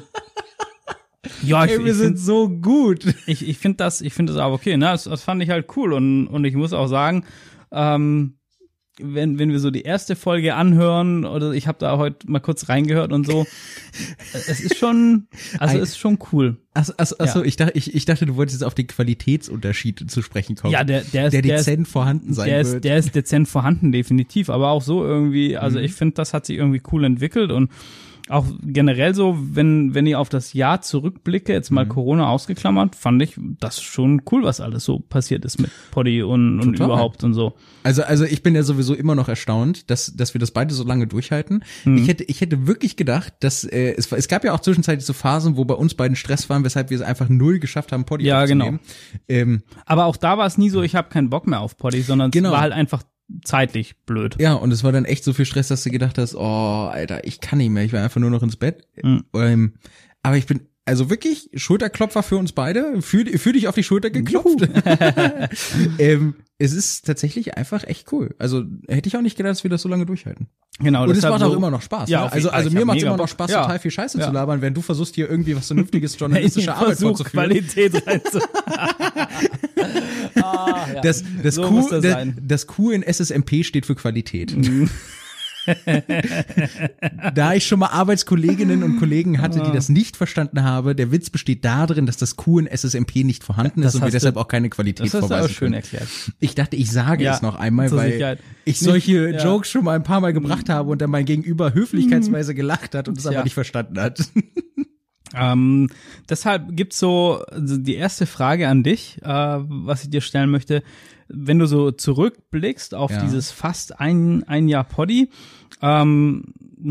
ja, 1.43 1.65
ich, 1.65 1.73
Ey, 1.73 1.79
wir 1.81 1.87
ich 1.93 1.95
sind 1.97 2.07
finde 2.07 2.21
so 2.21 2.49
gut. 2.49 3.07
ich, 3.27 3.47
ich 3.49 3.59
find 3.59 3.81
das, 3.81 4.01
ich 4.01 4.15
finde 4.15 4.33
das 4.33 4.41
aber 4.43 4.55
okay. 4.55 4.77
Ne? 4.77 4.87
Das, 4.87 5.05
das 5.05 5.23
fand 5.23 5.43
ich 5.43 5.51
halt 5.51 5.67
cool. 5.77 5.93
Und, 5.93 6.27
und 6.29 6.45
ich 6.45 6.55
muss 6.55 6.73
auch 6.73 6.87
sagen, 6.87 7.25
ähm, 7.73 8.35
wenn, 9.01 9.39
wenn 9.39 9.51
wir 9.51 9.59
so 9.61 9.71
die 9.71 9.83
erste 9.83 10.17
Folge 10.17 10.55
anhören 10.55 11.25
oder 11.25 11.53
ich 11.53 11.67
habe 11.67 11.79
da 11.79 11.99
heute 11.99 12.31
mal 12.31 12.41
kurz 12.41 12.69
reingehört 12.69 13.13
und 13.13 13.27
so, 13.27 13.47
es 14.33 14.61
ist 14.61 14.77
schon, 14.79 15.27
also 15.59 15.77
Ein- 15.77 15.83
es 15.83 15.91
ist 15.91 15.99
schon 15.99 16.19
cool. 16.33 16.57
Achso, 16.75 16.93
achso, 16.99 17.17
achso 17.19 17.39
Ja. 17.41 17.45
ich, 17.47 17.57
dachte, 17.57 17.73
ich, 17.77 17.95
ich 17.95 18.05
dachte, 18.05 18.27
du 18.27 18.37
wolltest 18.37 18.61
jetzt 18.61 18.67
auf 18.67 18.75
den 18.75 18.87
Qualitätsunterschied 18.87 20.11
zu 20.11 20.21
sprechen 20.23 20.57
kommen. 20.57 20.73
Ja, 20.73 20.85
der, 20.85 21.03
der 21.03 21.27
ist, 21.27 21.33
der 21.33 21.43
der 21.43 21.57
ist, 21.57 21.67
dezent 21.67 21.89
vorhanden 21.89 22.35
sein 22.35 22.49
der 22.49 22.61
ist, 22.61 22.73
wird. 22.73 22.85
der 22.85 22.99
ist 22.99 23.15
dezent 23.15 23.49
vorhanden, 23.49 23.93
definitiv, 23.93 24.51
aber 24.51 24.71
auch 24.71 24.83
so 24.83 25.05
irgendwie, 25.05 25.57
also 25.57 25.79
ich 25.79 25.93
finde, 25.95 26.15
das 26.15 26.35
hat 26.35 26.47
sich 26.47 26.57
irgendwie 26.59 26.83
cool 26.93 27.05
entwickelt 27.05 27.51
und 27.51 27.71
auch 28.28 28.44
generell 28.62 29.14
so, 29.14 29.37
wenn, 29.38 29.94
wenn 29.94 30.06
ich 30.06 30.17
auf 30.17 30.28
das 30.28 30.52
Jahr 30.52 30.81
zurückblicke, 30.81 31.52
jetzt 31.52 31.70
mal 31.70 31.87
Corona 31.87 32.28
ausgeklammert, 32.28 32.96
fand 32.96 33.23
ich 33.23 33.34
das 33.61 33.81
schon 33.81 34.23
cool, 34.32 34.43
was 34.43 34.61
alles 34.61 34.84
so 34.84 34.99
passiert 34.99 35.44
ist 35.44 35.61
mit 35.61 35.70
Poddy 35.93 36.23
und, 36.23 36.61
und 36.61 36.73
Total. 36.73 36.87
überhaupt 36.87 37.23
und 37.25 37.34
so. 37.34 37.55
Also, 37.84 38.02
also 38.02 38.25
ich 38.25 38.43
bin 38.43 38.55
ja 38.55 38.62
sowieso 38.64 38.94
immer 38.94 39.14
noch 39.14 39.28
erstaunt, 39.28 39.90
dass, 39.90 40.14
dass 40.17 40.34
wir 40.34 40.38
das 40.40 40.50
beide 40.50 40.75
so 40.75 40.82
lange 40.84 41.06
durchhalten. 41.06 41.62
Mhm. 41.84 41.99
Ich 41.99 42.08
hätte, 42.08 42.25
ich 42.25 42.40
hätte 42.40 42.67
wirklich 42.67 42.96
gedacht, 42.96 43.34
dass 43.40 43.64
äh, 43.64 43.94
es, 43.96 44.11
es 44.11 44.28
gab 44.28 44.44
ja 44.44 44.52
auch 44.55 44.61
zwischenzeitlich 44.61 45.06
so 45.06 45.12
Phasen, 45.12 45.56
wo 45.56 45.64
bei 45.64 45.75
uns 45.75 45.94
beiden 45.94 46.17
Stress 46.17 46.50
waren, 46.50 46.64
weshalb 46.64 46.90
wir 46.90 46.96
es 46.96 47.02
einfach 47.02 47.28
null 47.28 47.58
geschafft 47.61 47.93
haben, 47.93 48.05
Poddy 48.05 48.25
Ja, 48.26 48.43
aufzunehmen. 48.43 48.81
Ähm, 49.28 49.62
Aber 49.84 50.06
auch 50.06 50.17
da 50.17 50.37
war 50.38 50.46
es 50.46 50.58
nie 50.58 50.70
so, 50.70 50.82
ich 50.82 50.94
habe 50.96 51.08
keinen 51.11 51.31
Bock 51.31 51.46
mehr 51.46 51.61
auf 51.61 51.76
Poddy, 51.76 52.02
sondern 52.02 52.31
Genau. 52.32 52.49
es 52.49 52.52
war 52.55 52.61
halt 52.61 52.73
einfach 52.73 53.02
zeitlich 53.44 53.96
blöd. 54.06 54.37
ja, 54.40 54.55
und 54.55 54.73
es 54.73 54.84
war 54.84 54.93
dann 54.93 55.05
echt 55.05 55.25
so 55.25 55.32
viel 55.32 55.44
Stress, 55.44 55.69
dass 55.69 55.82
du 55.82 55.90
gedacht 55.90 56.19
hast, 56.19 56.34
oh, 56.34 56.88
Alter, 56.90 57.25
ich 57.25 57.40
kann 57.40 57.58
nicht 57.58 57.70
mehr, 57.70 57.84
ich 57.84 57.93
will 57.93 58.00
einfach 58.00 58.20
nur 58.20 58.31
noch 58.31 58.43
ins 58.43 58.56
Bett. 58.56 58.87
Mhm. 59.02 59.25
Ähm, 59.34 59.75
aber 60.23 60.37
ich 60.37 60.46
bin 60.46 60.69
also 60.84 61.11
wirklich 61.11 61.50
Schulterklopfer 61.55 62.23
für 62.23 62.37
uns 62.37 62.52
beide. 62.52 63.02
Fühl, 63.02 63.38
fühl 63.38 63.55
dich 63.55 63.67
auf 63.67 63.75
die 63.75 63.82
Schulter 63.82 64.11
geklopft. 64.11 64.61
ähm, 65.99 66.37
es 66.58 66.73
ist 66.73 67.06
tatsächlich 67.06 67.56
einfach 67.56 67.85
echt 67.85 68.12
cool. 68.12 68.35
Also 68.38 68.62
hätte 68.88 69.08
ich 69.08 69.17
auch 69.17 69.20
nicht 69.20 69.37
gedacht, 69.37 69.50
dass 69.50 69.62
wir 69.64 69.70
das 69.70 69.82
so 69.82 69.88
lange 69.88 70.06
durchhalten. 70.06 70.49
Genau, 70.79 71.05
Und 71.05 71.11
es 71.11 71.23
macht 71.23 71.41
so, 71.41 71.47
auch 71.47 71.56
immer 71.56 71.70
noch 71.70 71.82
Spaß. 71.82 72.08
Ja, 72.11 72.25
ne? 72.25 72.32
Also, 72.32 72.50
also 72.50 72.70
mir 72.70 72.85
macht 72.85 72.97
mega 72.97 73.08
immer 73.08 73.17
noch. 73.17 73.29
Spaß, 73.29 73.50
Ja. 73.50 73.62
total 73.62 73.79
viel 73.79 73.91
Scheiße 73.91 74.19
Ja. 74.19 74.26
zu 74.26 74.32
labern, 74.32 74.61
während 74.61 74.76
du 74.76 74.82
versuchst 74.82 75.14
hier 75.14 75.29
irgendwie 75.29 75.56
was 75.56 75.67
vernünftiges 75.67 76.17
journalistische 76.19 76.75
Arbeit 76.75 76.99
vorzuführen. 76.99 77.47
Qualität 77.49 77.94
reinzu. 78.06 78.41
ah, 80.43 80.87
ja. 80.94 81.00
Das, 81.00 81.25
das, 81.43 81.55
So 81.55 81.62
Q, 81.69 81.88
das 81.91 82.03
das. 82.41 82.64
Mhm. 82.64 82.69
Q 82.69 82.91
in 82.91 83.02
SSMP 83.02 83.64
steht 83.64 83.87
für 83.87 83.94
Qualität. 83.94 84.55
Da 87.35 87.55
ich 87.55 87.67
schon 87.67 87.79
mal 87.79 87.89
Arbeitskolleginnen 87.89 88.83
und 88.83 88.99
Kollegen 88.99 89.41
hatte, 89.41 89.63
die 89.63 89.73
das 89.73 89.89
nicht 89.89 90.17
verstanden 90.17 90.63
habe, 90.63 90.95
der 90.95 91.13
Witz 91.13 91.31
besteht 91.31 91.65
darin, 91.65 92.07
dass 92.07 92.17
das 92.17 92.37
Q 92.37 92.61
in 92.61 92.67
SSMP 92.67 93.25
nicht 93.25 93.45
vorhanden 93.45 93.83
Das 93.83 93.95
ist 93.95 94.01
und 94.01 94.07
wir 94.07 94.13
deshalb 94.13 94.37
auch 94.37 94.49
keine 94.49 94.71
Qualität 94.71 95.07
Das 95.07 95.15
hast 95.15 95.21
vorweisen 95.21 95.47
auch 95.47 95.51
schön 95.51 95.75
erklärt. 95.75 96.09
Ich 96.41 96.55
dachte, 96.55 96.77
ich 96.77 96.91
sage 96.91 97.25
Ja, 97.25 97.35
es 97.35 97.43
noch 97.43 97.57
einmal, 97.57 97.91
weil 97.93 98.13
Sicherheit. 98.13 98.39
ich 98.65 98.81
solche 98.81 99.31
ja. 99.31 99.45
Jokes 99.45 99.71
schon 99.71 99.85
mal 99.85 99.97
ein 99.97 100.03
paar 100.05 100.21
Mal 100.21 100.33
gebracht 100.33 100.69
habe 100.69 100.91
und 100.91 101.01
dann 101.01 101.11
mein 101.11 101.25
Gegenüber 101.25 101.75
höflichkeitsweise 101.75 102.55
gelacht 102.55 102.95
hat 102.95 103.09
und 103.09 103.19
es 103.19 103.27
aber 103.27 103.45
nicht 103.45 103.55
verstanden 103.55 104.01
hat. 104.01 104.21
Ähm, 105.35 105.91
deshalb 106.29 106.77
gibt's 106.77 106.99
so 106.99 107.43
also 107.51 107.77
die 107.77 107.97
erste 107.97 108.27
Frage 108.27 108.69
an 108.69 108.83
dich, 108.83 109.19
äh, 109.23 109.29
was 109.29 110.05
ich 110.05 110.11
dir 110.11 110.21
stellen 110.21 110.51
möchte. 110.51 110.83
Wenn 111.28 111.58
du 111.58 111.67
so 111.67 111.90
zurückblickst 111.90 112.94
auf 112.94 113.11
Ja. 113.11 113.23
dieses 113.25 113.50
fast 113.50 114.00
ein, 114.00 114.44
ein 114.44 114.69
Jahr 114.69 114.84
Poddy, 114.84 115.28
ähm, 115.82 116.44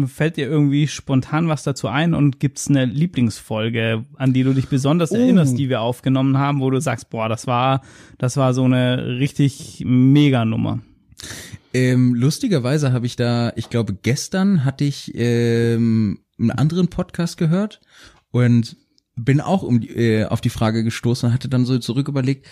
fällt 0.07 0.37
dir 0.37 0.47
irgendwie 0.47 0.87
spontan 0.87 1.47
was 1.47 1.63
dazu 1.63 1.87
ein 1.87 2.13
und 2.13 2.39
gibt's 2.39 2.67
eine 2.67 2.85
Lieblingsfolge, 2.85 4.05
an 4.15 4.33
die 4.33 4.43
du 4.43 4.53
dich 4.53 4.67
besonders 4.67 5.11
Oh. 5.11 5.15
erinnerst, 5.15 5.57
die 5.57 5.69
wir 5.69 5.81
aufgenommen 5.81 6.37
haben, 6.37 6.59
wo 6.59 6.69
du 6.69 6.79
sagst, 6.81 7.09
boah, 7.09 7.29
das 7.29 7.47
war, 7.47 7.81
das 8.17 8.35
war 8.37 8.53
so 8.53 8.63
eine 8.65 9.19
richtig 9.19 9.83
mega 9.85 10.43
Nummer. 10.45 10.79
Ähm, 11.73 12.13
lustigerweise 12.15 12.93
habe 12.93 13.05
ich 13.05 13.15
da, 13.15 13.51
ich 13.55 13.69
glaube, 13.69 13.93
gestern 14.01 14.63
hatte 14.65 14.83
ich 14.85 15.11
ähm, 15.15 16.19
einen 16.39 16.51
anderen 16.51 16.87
Podcast 16.89 17.37
gehört 17.37 17.81
und 18.31 18.77
bin 19.15 19.39
auch 19.41 19.63
um 19.63 19.79
die, 19.79 19.89
äh, 19.89 20.25
auf 20.25 20.41
die 20.41 20.49
Frage 20.49 20.83
gestoßen 20.83 21.27
und 21.29 21.33
hatte 21.33 21.47
dann 21.49 21.65
so 21.65 21.77
zurück 21.79 22.07
überlegt, 22.07 22.45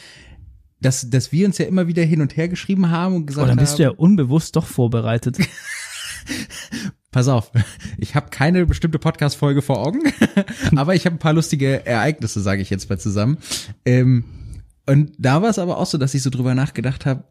dass, 0.83 1.09
dass 1.09 1.31
wir 1.31 1.45
uns 1.47 1.57
ja 1.57 1.65
immer 1.65 1.87
wieder 1.87 2.03
hin 2.03 2.21
und 2.21 2.37
her 2.37 2.47
geschrieben 2.47 2.89
haben 2.89 3.15
und 3.15 3.25
gesagt 3.25 3.45
Oh, 3.45 3.47
dann 3.47 3.57
bist 3.57 3.73
haben, 3.73 3.77
du 3.77 3.83
ja 3.83 3.89
unbewusst 3.91 4.55
doch 4.55 4.65
vorbereitet. 4.65 5.37
pass 7.11 7.27
auf, 7.27 7.51
ich 7.97 8.15
habe 8.15 8.29
keine 8.29 8.65
bestimmte 8.65 8.99
Podcast-Folge 8.99 9.61
vor 9.61 9.85
Augen, 9.85 10.01
aber 10.75 10.95
ich 10.95 11.05
habe 11.05 11.15
ein 11.15 11.19
paar 11.19 11.33
lustige 11.33 11.85
Ereignisse, 11.85 12.41
sage 12.41 12.61
ich 12.61 12.69
jetzt 12.69 12.89
mal 12.89 12.99
zusammen. 12.99 13.37
Ähm, 13.85 14.25
und 14.85 15.13
da 15.17 15.41
war 15.41 15.49
es 15.49 15.59
aber 15.59 15.77
auch 15.77 15.85
so, 15.85 15.97
dass 15.97 16.13
ich 16.13 16.23
so 16.23 16.29
drüber 16.29 16.55
nachgedacht 16.55 17.05
habe, 17.05 17.23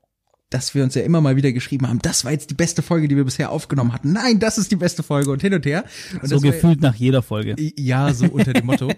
dass 0.52 0.75
wir 0.75 0.84
uns 0.84 0.94
ja 0.94 1.02
immer 1.02 1.20
mal 1.20 1.37
wieder 1.37 1.52
geschrieben 1.52 1.88
haben, 1.88 1.99
das 2.00 2.25
war 2.25 2.32
jetzt 2.32 2.50
die 2.50 2.54
beste 2.54 2.82
Folge, 2.82 3.08
die 3.08 3.16
wir 3.16 3.25
bisher 3.25 3.50
aufgenommen 3.50 3.93
hatten. 3.93 4.12
Nein, 4.12 4.38
das 4.38 4.58
ist 4.58 4.70
die 4.70 4.76
beste 4.76 5.02
Folge 5.02 5.31
und 5.31 5.40
hin 5.40 5.54
und 5.54 5.64
her. 5.64 5.84
Und 6.14 6.28
so 6.28 6.37
das 6.37 6.44
war- 6.44 6.52
gefühlt 6.52 6.81
nach 6.81 6.94
jeder 6.94 7.22
Folge. 7.22 7.56
ja, 7.76 8.12
so 8.12 8.26
unter 8.26 8.52
dem 8.52 8.66
Motto. 8.66 8.90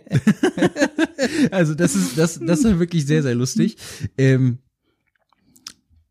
also 1.50 1.74
das 1.74 1.94
ist 1.94 2.18
das 2.18 2.40
das 2.40 2.60
ist 2.64 2.78
wirklich 2.78 3.06
sehr 3.06 3.22
sehr 3.22 3.34
lustig. 3.34 3.76
Ähm, 4.18 4.58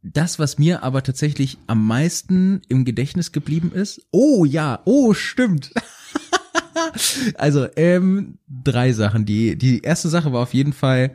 das, 0.02 0.38
was 0.38 0.58
mir 0.58 0.84
aber 0.84 1.02
tatsächlich 1.04 1.58
am 1.68 1.86
meisten 1.86 2.62
im 2.68 2.84
Gedächtnis 2.84 3.32
geblieben 3.32 3.72
ist. 3.74 4.06
Oh 4.12 4.44
ja, 4.46 4.82
oh 4.86 5.14
stimmt. 5.14 5.72
also 7.36 7.68
ähm, 7.76 8.38
drei 8.48 8.94
Sachen. 8.94 9.26
Die 9.26 9.58
die 9.58 9.82
erste 9.82 10.10
Sache 10.10 10.34
war 10.34 10.42
auf 10.42 10.54
jeden 10.54 10.74
Fall 10.74 11.12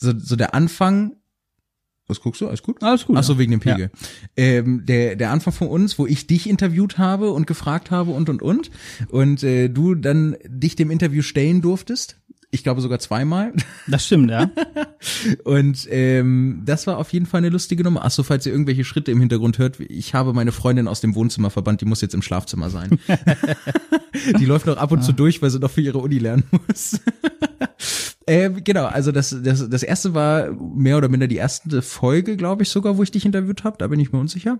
so 0.00 0.12
so 0.18 0.36
der 0.36 0.54
Anfang. 0.54 1.16
Was 2.12 2.20
guckst 2.20 2.42
du? 2.42 2.48
Alles 2.48 2.62
gut? 2.62 2.82
Alles 2.82 3.06
gut. 3.06 3.16
Ach 3.16 3.24
so, 3.24 3.38
wegen 3.38 3.52
dem 3.52 3.60
Pegel. 3.60 3.90
Ähm, 4.36 4.84
der, 4.84 5.16
der 5.16 5.30
Anfang 5.30 5.54
von 5.54 5.68
uns, 5.68 5.98
wo 5.98 6.06
ich 6.06 6.26
dich 6.26 6.46
interviewt 6.46 6.98
habe 6.98 7.30
und 7.30 7.46
gefragt 7.46 7.90
habe 7.90 8.10
und, 8.10 8.28
und, 8.28 8.42
und. 8.42 8.70
Und 9.08 9.42
äh, 9.42 9.68
du 9.68 9.94
dann 9.94 10.36
dich 10.46 10.76
dem 10.76 10.90
Interview 10.90 11.22
stellen 11.22 11.62
durftest. 11.62 12.18
Ich 12.50 12.62
glaube 12.62 12.82
sogar 12.82 12.98
zweimal. 12.98 13.54
Das 13.86 14.06
stimmt, 14.06 14.30
ja. 14.30 14.50
Und 15.42 15.88
ähm, 15.90 16.62
das 16.66 16.86
war 16.86 16.98
auf 16.98 17.12
jeden 17.14 17.24
Fall 17.24 17.38
eine 17.38 17.48
lustige 17.48 17.82
Nummer. 17.82 18.02
Ach 18.04 18.10
so, 18.10 18.22
falls 18.22 18.44
ihr 18.44 18.52
irgendwelche 18.52 18.84
Schritte 18.84 19.10
im 19.10 19.18
Hintergrund 19.20 19.58
hört, 19.58 19.80
ich 19.80 20.12
habe 20.12 20.34
meine 20.34 20.52
Freundin 20.52 20.86
aus 20.86 21.00
dem 21.00 21.14
Wohnzimmer 21.14 21.48
verbannt, 21.48 21.80
die 21.80 21.86
muss 21.86 22.02
jetzt 22.02 22.14
im 22.14 22.20
Schlafzimmer 22.20 22.68
sein. 22.68 23.00
die 24.38 24.44
läuft 24.44 24.66
noch 24.66 24.76
ab 24.76 24.92
und 24.92 25.02
zu 25.02 25.12
durch, 25.12 25.40
weil 25.40 25.50
sie 25.50 25.58
noch 25.58 25.70
für 25.70 25.80
ihre 25.80 25.98
Uni 25.98 26.18
lernen 26.18 26.44
muss. 26.50 27.00
Ähm, 28.26 28.64
genau, 28.64 28.86
also 28.86 29.12
das, 29.12 29.36
das, 29.42 29.68
das 29.68 29.82
erste 29.82 30.14
war 30.14 30.52
mehr 30.52 30.96
oder 30.96 31.08
minder 31.08 31.26
die 31.26 31.36
erste 31.36 31.82
Folge, 31.82 32.36
glaube 32.36 32.62
ich 32.62 32.68
sogar, 32.68 32.96
wo 32.96 33.02
ich 33.02 33.10
dich 33.10 33.24
interviewt 33.24 33.64
habe. 33.64 33.78
Da 33.78 33.88
bin 33.88 34.00
ich 34.00 34.12
mir 34.12 34.18
unsicher. 34.18 34.58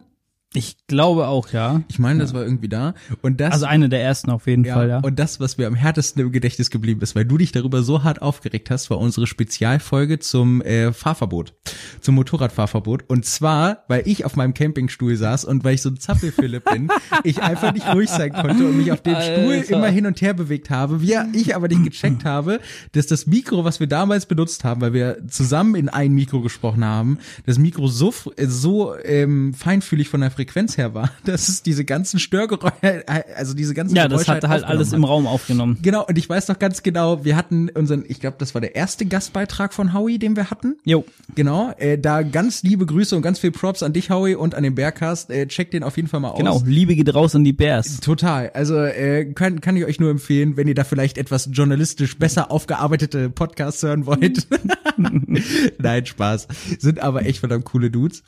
Ich 0.54 0.76
glaube 0.86 1.28
auch, 1.28 1.50
ja. 1.50 1.82
Ich 1.88 1.98
meine, 1.98 2.20
das 2.20 2.34
war 2.34 2.42
irgendwie 2.42 2.68
da. 2.68 2.94
Und 3.22 3.40
das, 3.40 3.54
Also 3.54 3.66
eine 3.66 3.88
der 3.88 4.02
ersten 4.02 4.30
auf 4.30 4.46
jeden 4.46 4.64
ja, 4.64 4.74
Fall, 4.74 4.88
ja. 4.88 4.98
Und 4.98 5.18
das, 5.18 5.40
was 5.40 5.56
mir 5.56 5.66
am 5.66 5.74
härtesten 5.74 6.20
im 6.20 6.30
Gedächtnis 6.30 6.70
geblieben 6.70 7.00
ist, 7.00 7.14
weil 7.14 7.24
du 7.24 7.38
dich 7.38 7.52
darüber 7.52 7.82
so 7.82 8.04
hart 8.04 8.20
aufgeregt 8.20 8.70
hast, 8.70 8.90
war 8.90 8.98
unsere 8.98 9.26
Spezialfolge 9.26 10.18
zum 10.18 10.60
äh, 10.60 10.92
Fahrverbot, 10.92 11.54
zum 12.00 12.16
Motorradfahrverbot. 12.16 13.04
Und 13.08 13.24
zwar, 13.24 13.84
weil 13.88 14.06
ich 14.06 14.26
auf 14.26 14.36
meinem 14.36 14.52
Campingstuhl 14.52 15.16
saß 15.16 15.46
und 15.46 15.64
weil 15.64 15.74
ich 15.74 15.82
so 15.82 15.88
ein 15.88 15.96
Zappelphilipp 15.96 16.64
bin, 16.70 16.90
ich 17.24 17.42
einfach 17.42 17.72
nicht 17.72 17.86
ruhig 17.94 18.10
sein 18.10 18.32
konnte 18.32 18.66
und 18.66 18.76
mich 18.76 18.92
auf 18.92 19.00
dem 19.00 19.16
Stuhl 19.20 19.64
immer 19.68 19.88
hin 19.88 20.04
und 20.04 20.20
her 20.20 20.34
bewegt 20.34 20.68
habe. 20.68 21.00
Wir, 21.00 21.28
ich 21.32 21.56
aber 21.56 21.68
nicht 21.68 21.84
gecheckt 21.84 22.26
habe, 22.26 22.60
dass 22.92 23.06
das 23.06 23.26
Mikro, 23.26 23.64
was 23.64 23.80
wir 23.80 23.86
damals 23.86 24.26
benutzt 24.26 24.64
haben, 24.64 24.82
weil 24.82 24.92
wir 24.92 25.26
zusammen 25.28 25.76
in 25.76 25.88
ein 25.88 26.12
Mikro 26.12 26.42
gesprochen 26.42 26.84
haben, 26.84 27.18
das 27.46 27.58
Mikro 27.58 27.86
so, 27.86 28.12
äh, 28.36 28.46
so 28.46 28.94
ähm, 29.02 29.54
feinfühlig 29.54 30.10
von 30.10 30.20
der 30.20 30.30
Frequenz 30.30 30.41
her 30.76 30.94
war, 30.94 31.10
dass 31.24 31.48
es 31.48 31.62
diese 31.62 31.84
ganzen 31.84 32.18
Störgeräusche, 32.18 33.04
also 33.36 33.54
diese 33.54 33.74
ganzen 33.74 33.96
ja, 33.96 34.08
das 34.08 34.24
Geräusche 34.24 34.32
hatte 34.32 34.48
halt 34.48 34.64
aufgenommen 34.64 34.78
alles 34.78 34.88
hat. 34.92 34.96
im 34.96 35.04
Raum 35.04 35.26
aufgenommen. 35.26 35.78
Genau, 35.82 36.06
und 36.06 36.18
ich 36.18 36.28
weiß 36.28 36.48
noch 36.48 36.58
ganz 36.58 36.82
genau, 36.82 37.24
wir 37.24 37.36
hatten 37.36 37.68
unseren, 37.70 38.04
ich 38.08 38.20
glaube, 38.20 38.36
das 38.38 38.54
war 38.54 38.60
der 38.60 38.74
erste 38.74 39.06
Gastbeitrag 39.06 39.74
von 39.74 39.92
Howie, 39.92 40.18
den 40.18 40.36
wir 40.36 40.50
hatten. 40.50 40.76
Jo. 40.84 41.04
Genau, 41.34 41.72
äh, 41.78 41.98
da 41.98 42.22
ganz 42.22 42.62
liebe 42.62 42.86
Grüße 42.86 43.14
und 43.16 43.22
ganz 43.22 43.38
viel 43.38 43.50
Props 43.50 43.82
an 43.82 43.92
dich, 43.92 44.10
Howie, 44.10 44.34
und 44.34 44.54
an 44.54 44.62
den 44.62 44.74
Bearcast. 44.74 45.30
Äh, 45.30 45.46
checkt 45.46 45.72
den 45.72 45.82
auf 45.82 45.96
jeden 45.96 46.08
Fall 46.08 46.20
mal 46.20 46.34
Genau, 46.36 46.52
aus. 46.56 46.62
Liebe 46.64 46.94
geht 46.94 47.14
raus 47.14 47.34
an 47.34 47.44
die 47.44 47.52
Bears. 47.52 48.00
Total. 48.00 48.50
Also 48.50 48.76
äh, 48.76 49.32
kann, 49.34 49.60
kann 49.60 49.76
ich 49.76 49.84
euch 49.84 50.00
nur 50.00 50.10
empfehlen, 50.10 50.56
wenn 50.56 50.68
ihr 50.68 50.74
da 50.74 50.84
vielleicht 50.84 51.18
etwas 51.18 51.48
journalistisch 51.52 52.18
besser 52.18 52.50
aufgearbeitete 52.50 53.30
Podcasts 53.30 53.82
hören 53.82 54.06
wollt. 54.06 54.46
Nein, 55.78 56.06
Spaß. 56.06 56.48
Sind 56.78 57.00
aber 57.00 57.24
echt 57.26 57.40
verdammt 57.40 57.64
coole 57.64 57.90
Dudes. 57.90 58.22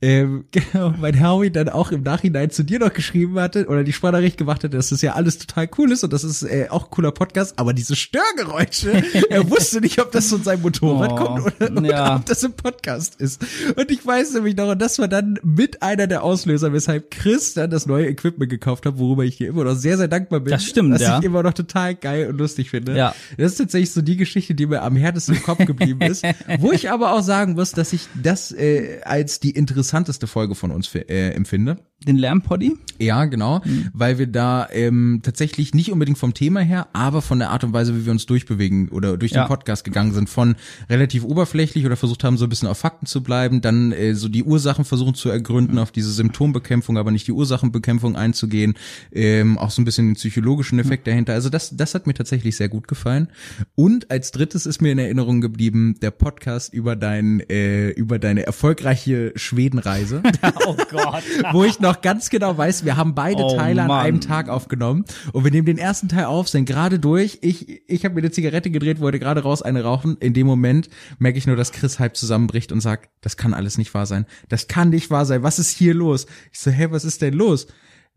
Ähm, 0.00 0.44
genau, 0.50 0.94
weil 0.98 1.20
Howie 1.22 1.50
dann 1.52 1.68
auch 1.68 1.92
im 1.92 2.02
Nachhinein 2.02 2.50
zu 2.50 2.64
dir 2.64 2.78
noch 2.78 2.92
geschrieben 2.92 3.38
hatte 3.38 3.66
oder 3.66 3.84
die 3.84 3.92
Sprachnachricht 3.92 4.38
gemacht 4.38 4.64
hatte, 4.64 4.76
dass 4.76 4.88
das 4.88 5.02
ja 5.02 5.12
alles 5.12 5.38
total 5.38 5.68
cool 5.78 5.92
ist 5.92 6.02
und 6.04 6.12
das 6.12 6.24
ist 6.24 6.42
äh, 6.42 6.66
auch 6.68 6.84
ein 6.84 6.90
cooler 6.90 7.12
Podcast, 7.12 7.58
aber 7.58 7.72
diese 7.72 7.94
Störgeräusche, 7.94 9.02
er 9.30 9.48
wusste 9.50 9.80
nicht, 9.80 10.00
ob 10.00 10.10
das 10.10 10.28
von 10.28 10.42
seinem 10.42 10.62
Motorrad 10.62 11.12
Oh, 11.12 11.16
kommt 11.16 11.46
oder, 11.60 11.72
oder 11.72 11.90
ja. 11.90 12.16
ob 12.16 12.26
das 12.26 12.42
im 12.42 12.52
Podcast 12.52 13.20
ist. 13.20 13.44
Und 13.76 13.90
ich 13.90 14.04
weiß 14.04 14.34
nämlich 14.34 14.56
noch, 14.56 14.70
und 14.70 14.80
das 14.80 14.98
war 14.98 15.08
dann 15.08 15.38
mit 15.42 15.82
einer 15.82 16.06
der 16.06 16.22
Auslöser, 16.22 16.72
weshalb 16.72 17.10
Chris 17.10 17.54
dann 17.54 17.70
das 17.70 17.86
neue 17.86 18.06
Equipment 18.06 18.50
gekauft 18.50 18.86
hat, 18.86 18.98
worüber 18.98 19.24
ich 19.24 19.36
hier 19.36 19.48
immer 19.48 19.64
noch 19.64 19.74
sehr, 19.74 19.96
sehr 19.96 20.08
dankbar 20.08 20.40
bin. 20.40 20.50
Das 20.50 20.64
stimmt, 20.64 20.94
was 20.94 21.02
ja. 21.02 21.18
ich 21.18 21.24
immer 21.24 21.42
noch 21.42 21.54
total 21.54 21.94
geil 21.94 22.28
und 22.28 22.38
lustig 22.38 22.70
finde. 22.70 22.96
Ja. 22.96 23.14
Das 23.36 23.52
ist 23.52 23.58
tatsächlich 23.58 23.92
so 23.92 24.02
die 24.02 24.16
Geschichte, 24.16 24.54
die 24.54 24.66
mir 24.66 24.82
am 24.82 24.96
härtesten 24.96 25.36
im 25.36 25.42
Kopf 25.42 25.64
geblieben 25.64 26.00
ist. 26.02 26.24
Wo 26.58 26.72
ich 26.72 26.90
aber 26.90 27.12
auch 27.12 27.22
sagen 27.22 27.54
muss, 27.54 27.72
dass 27.72 27.92
ich 27.92 28.08
das 28.20 28.52
äh, 28.52 29.00
als 29.04 29.40
die 29.40 29.50
interessanteste 29.50 30.26
Folge 30.26 30.54
von 30.54 30.70
uns 30.70 30.94
äh, 30.94 31.30
empfinde. 31.42 31.76
Den 32.06 32.16
Lärmpoddy? 32.16 32.76
Ja, 33.02 33.24
genau, 33.24 33.60
mhm. 33.64 33.88
weil 33.92 34.18
wir 34.18 34.26
da 34.26 34.68
ähm, 34.70 35.20
tatsächlich 35.22 35.74
nicht 35.74 35.90
unbedingt 35.90 36.18
vom 36.18 36.34
Thema 36.34 36.60
her, 36.60 36.88
aber 36.92 37.20
von 37.20 37.38
der 37.38 37.50
Art 37.50 37.64
und 37.64 37.72
Weise, 37.72 37.96
wie 37.96 38.04
wir 38.04 38.12
uns 38.12 38.26
durchbewegen 38.26 38.88
oder 38.90 39.16
durch 39.16 39.32
ja. 39.32 39.44
den 39.44 39.48
Podcast 39.48 39.84
gegangen 39.84 40.12
sind, 40.12 40.30
von 40.30 40.54
relativ 40.88 41.24
oberflächlich 41.24 41.84
oder 41.84 41.96
versucht 41.96 42.22
haben, 42.22 42.36
so 42.36 42.46
ein 42.46 42.48
bisschen 42.48 42.68
auf 42.68 42.78
Fakten 42.78 43.06
zu 43.06 43.22
bleiben, 43.22 43.60
dann 43.60 43.92
äh, 43.92 44.14
so 44.14 44.28
die 44.28 44.44
Ursachen 44.44 44.84
versuchen 44.84 45.14
zu 45.14 45.30
ergründen, 45.30 45.76
mhm. 45.76 45.82
auf 45.82 45.90
diese 45.90 46.12
Symptombekämpfung, 46.12 46.96
aber 46.96 47.10
nicht 47.10 47.26
die 47.26 47.32
Ursachenbekämpfung 47.32 48.14
einzugehen, 48.14 48.74
ähm, 49.12 49.58
auch 49.58 49.70
so 49.70 49.82
ein 49.82 49.84
bisschen 49.84 50.10
den 50.10 50.14
psychologischen 50.14 50.78
Effekt 50.78 51.06
mhm. 51.06 51.10
dahinter. 51.10 51.32
Also 51.34 51.48
das, 51.48 51.76
das 51.76 51.94
hat 51.94 52.06
mir 52.06 52.14
tatsächlich 52.14 52.56
sehr 52.56 52.68
gut 52.68 52.86
gefallen. 52.86 53.28
Und 53.74 54.10
als 54.10 54.30
drittes 54.30 54.66
ist 54.66 54.80
mir 54.80 54.92
in 54.92 54.98
Erinnerung 54.98 55.40
geblieben 55.40 55.96
der 56.00 56.12
Podcast 56.12 56.72
über 56.72 56.94
dein, 56.94 57.40
äh, 57.48 57.90
über 57.90 58.18
deine 58.18 58.46
erfolgreiche 58.46 59.32
Schwedenreise. 59.34 60.22
oh 60.66 60.76
Gott. 60.90 61.22
wo 61.52 61.64
ich 61.64 61.80
noch 61.80 61.91
noch 61.92 62.00
ganz 62.00 62.30
genau 62.30 62.56
weiß, 62.56 62.84
wir 62.84 62.96
haben 62.96 63.14
beide 63.14 63.42
oh, 63.42 63.56
Teile 63.56 63.82
an 63.82 63.90
einem 63.90 64.20
Tag 64.20 64.48
aufgenommen 64.48 65.04
und 65.32 65.44
wir 65.44 65.50
nehmen 65.50 65.66
den 65.66 65.78
ersten 65.78 66.08
Teil 66.08 66.24
auf, 66.24 66.48
sind 66.48 66.64
gerade 66.64 66.98
durch. 66.98 67.38
Ich, 67.42 67.88
ich 67.88 68.04
habe 68.04 68.14
mir 68.14 68.20
eine 68.20 68.30
Zigarette 68.30 68.70
gedreht, 68.70 69.00
wollte 69.00 69.18
gerade 69.18 69.42
raus 69.42 69.62
eine 69.62 69.82
rauchen. 69.82 70.16
In 70.20 70.34
dem 70.34 70.46
Moment 70.46 70.88
merke 71.18 71.38
ich 71.38 71.46
nur, 71.46 71.56
dass 71.56 71.72
Chris 71.72 71.98
halb 71.98 72.16
zusammenbricht 72.16 72.72
und 72.72 72.80
sagt, 72.80 73.10
das 73.20 73.36
kann 73.36 73.54
alles 73.54 73.78
nicht 73.78 73.92
wahr 73.94 74.06
sein. 74.06 74.26
Das 74.48 74.68
kann 74.68 74.90
nicht 74.90 75.10
wahr 75.10 75.26
sein. 75.26 75.42
Was 75.42 75.58
ist 75.58 75.70
hier 75.76 75.94
los? 75.94 76.26
Ich 76.50 76.60
so, 76.60 76.70
hä, 76.70 76.88
was 76.90 77.04
ist 77.04 77.22
denn 77.22 77.34
los? 77.34 77.66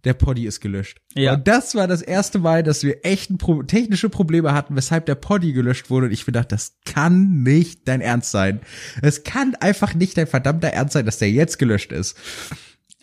der 0.06 0.14
Poddy 0.14 0.46
ist 0.46 0.62
gelöscht. 0.62 1.02
Ja. 1.16 1.34
Und 1.34 1.48
das 1.48 1.74
war 1.76 1.88
das 1.88 2.02
erste 2.02 2.40
Mal, 2.40 2.64
dass 2.64 2.84
wir 2.84 3.04
echt 3.04 3.36
Pro 3.40 3.64
technische 3.64 4.08
Probleme 4.08 4.54
hatten, 4.54 4.76
weshalb 4.76 5.08
der 5.08 5.16
Poddy 5.16 5.52
gelöscht 5.52 5.90
wurde. 5.90 6.06
Und 6.06 6.12
ich 6.12 6.26
mir 6.28 6.34
dachte, 6.34 6.50
das 6.50 6.78
kann 6.86 7.42
nicht 7.42 7.88
dein 7.88 8.02
Ernst 8.02 8.32
sein. 8.32 8.62
Es 9.02 9.24
kann 9.24 9.56
einfach 9.56 9.96
nicht 9.96 10.16
dein 10.18 10.28
verdammter 10.28 10.70
Ernst 10.70 10.94
sein, 10.94 11.08
dass 11.08 11.18
der 11.18 11.32
jetzt 11.32 11.58
gelöscht 11.58 11.92
ist. 11.92 12.16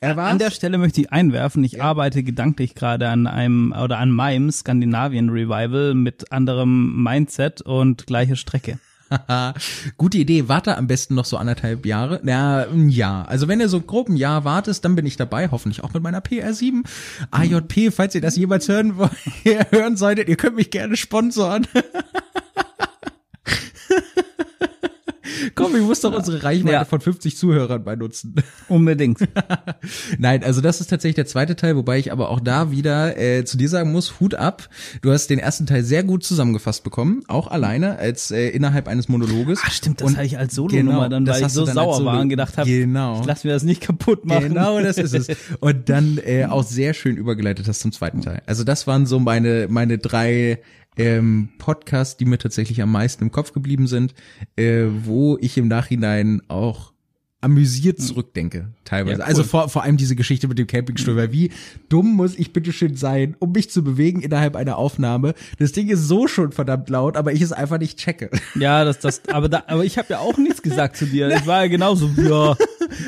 Er 0.02 0.16
war's? 0.16 0.32
An 0.32 0.38
der 0.38 0.50
Stelle 0.50 0.78
möchte 0.78 1.00
ich 1.00 1.12
einwerfen, 1.12 1.62
ich 1.62 1.74
ja. 1.74 1.84
arbeite 1.84 2.24
gedanklich 2.24 2.74
gerade 2.74 3.08
an 3.08 3.28
einem 3.28 3.72
oder 3.72 3.98
an 3.98 4.10
meinem 4.10 4.50
Skandinavien 4.50 5.28
Revival 5.28 5.94
mit 5.94 6.32
anderem 6.32 7.00
Mindset 7.04 7.62
und 7.62 8.04
gleiche 8.08 8.34
Strecke. 8.34 8.80
Gute 9.98 10.18
Idee. 10.18 10.48
Warte 10.48 10.76
am 10.76 10.88
besten 10.88 11.14
noch 11.14 11.24
so 11.24 11.36
anderthalb 11.36 11.86
Jahre. 11.86 12.18
Na, 12.24 12.64
ein 12.64 12.88
Jahr. 12.88 13.28
Also 13.28 13.46
wenn 13.46 13.60
ihr 13.60 13.68
so 13.68 13.80
grob 13.80 14.08
ein 14.08 14.16
Jahr 14.16 14.44
wartest, 14.44 14.84
dann 14.84 14.96
bin 14.96 15.06
ich 15.06 15.16
dabei. 15.16 15.48
Hoffentlich 15.52 15.84
auch 15.84 15.94
mit 15.94 16.02
meiner 16.02 16.20
PR7. 16.20 16.82
AJP, 17.30 17.92
falls 17.92 18.16
ihr 18.16 18.20
das 18.20 18.36
jemals 18.36 18.66
hören, 18.66 18.94
hören 19.70 19.96
solltet, 19.96 20.28
ihr 20.28 20.36
könnt 20.36 20.56
mich 20.56 20.72
gerne 20.72 20.96
sponsoren. 20.96 21.68
Komm, 25.54 25.76
ich 25.76 25.82
muss 25.82 26.00
doch 26.00 26.14
unsere 26.14 26.42
Reichweite 26.42 26.72
ja. 26.72 26.84
von 26.84 27.00
50 27.00 27.36
Zuhörern 27.36 27.84
bei 27.84 27.96
nutzen. 27.96 28.34
Unbedingt. 28.68 29.18
Nein, 30.18 30.44
also 30.44 30.60
das 30.60 30.80
ist 30.80 30.88
tatsächlich 30.88 31.16
der 31.16 31.26
zweite 31.26 31.56
Teil, 31.56 31.76
wobei 31.76 31.98
ich 31.98 32.12
aber 32.12 32.30
auch 32.30 32.40
da 32.40 32.70
wieder 32.70 33.18
äh, 33.18 33.44
zu 33.44 33.56
dir 33.56 33.68
sagen 33.68 33.92
muss, 33.92 34.20
Hut 34.20 34.34
ab. 34.34 34.68
Du 35.00 35.12
hast 35.12 35.28
den 35.28 35.38
ersten 35.38 35.66
Teil 35.66 35.84
sehr 35.84 36.02
gut 36.02 36.24
zusammengefasst 36.24 36.84
bekommen, 36.84 37.22
auch 37.28 37.48
alleine 37.48 37.98
als 37.98 38.30
äh, 38.30 38.48
innerhalb 38.48 38.88
eines 38.88 39.08
Monologes. 39.08 39.60
Ach 39.64 39.70
stimmt, 39.70 40.00
das 40.00 40.16
hatte 40.16 40.26
ich 40.26 40.38
als 40.38 40.54
Solo-Nummer 40.54 41.08
genau, 41.08 41.08
dann, 41.08 41.26
weil 41.26 41.42
ich 41.42 41.48
so 41.48 41.64
sauer 41.64 41.94
Solo 41.94 42.06
war 42.06 42.20
und 42.20 42.28
gedacht 42.28 42.58
habe, 42.58 42.68
genau. 42.68 43.20
ich 43.20 43.26
lass 43.26 43.44
mir 43.44 43.52
das 43.52 43.62
nicht 43.62 43.80
kaputt 43.80 44.24
machen. 44.24 44.48
Genau, 44.48 44.80
das 44.80 44.98
ist 44.98 45.14
es. 45.14 45.28
Und 45.60 45.88
dann 45.88 46.18
äh, 46.18 46.46
auch 46.46 46.64
sehr 46.64 46.94
schön 46.94 47.16
übergeleitet 47.16 47.68
hast 47.68 47.80
zum 47.80 47.92
zweiten 47.92 48.20
Teil. 48.20 48.42
Also 48.46 48.64
das 48.64 48.86
waren 48.86 49.06
so 49.06 49.18
meine 49.18 49.66
meine 49.68 49.98
drei 49.98 50.60
ähm, 50.96 51.48
Podcasts, 51.58 52.16
die 52.16 52.24
mir 52.24 52.38
tatsächlich 52.38 52.82
am 52.82 52.92
meisten 52.92 53.24
im 53.24 53.32
Kopf 53.32 53.52
geblieben 53.52 53.86
sind, 53.86 54.14
äh, 54.56 54.84
wo 55.04 55.38
ich 55.40 55.56
im 55.56 55.68
Nachhinein 55.68 56.42
auch 56.48 56.92
amüsiert 57.42 57.98
hm. 57.98 58.04
zurückdenke, 58.04 58.68
teilweise. 58.84 59.18
Ja, 59.20 59.26
also 59.26 59.40
cool. 59.40 59.42
Also 59.42 59.50
vor, 59.50 59.68
vor 59.68 59.82
allem 59.82 59.96
diese 59.96 60.14
Geschichte 60.14 60.46
mit 60.48 60.58
dem 60.58 60.68
Campingstuhl, 60.68 61.16
weil 61.16 61.32
wie 61.32 61.50
dumm 61.88 62.14
muss 62.14 62.38
ich 62.38 62.52
bitteschön 62.52 62.96
sein, 62.96 63.36
um 63.40 63.52
mich 63.52 63.68
zu 63.68 63.82
bewegen 63.82 64.20
innerhalb 64.22 64.54
einer 64.54 64.78
Aufnahme. 64.78 65.34
Das 65.58 65.72
Ding 65.72 65.88
ist 65.88 66.06
so 66.06 66.28
schon 66.28 66.52
verdammt 66.52 66.88
laut, 66.88 67.16
aber 67.16 67.32
ich 67.32 67.42
es 67.42 67.52
einfach 67.52 67.78
nicht 67.78 67.98
checke. 67.98 68.30
Ja, 68.54 68.84
das, 68.84 69.00
das, 69.00 69.22
aber 69.28 69.48
da, 69.48 69.64
aber 69.66 69.84
ich 69.84 69.98
habe 69.98 70.08
ja 70.10 70.20
auch 70.20 70.38
nichts 70.38 70.62
gesagt 70.62 70.96
zu 70.96 71.06
dir. 71.06 71.30
Ich 71.42 71.46
war 71.46 71.62
ja 71.62 71.68
genauso, 71.68 72.08
ja. 72.16 72.54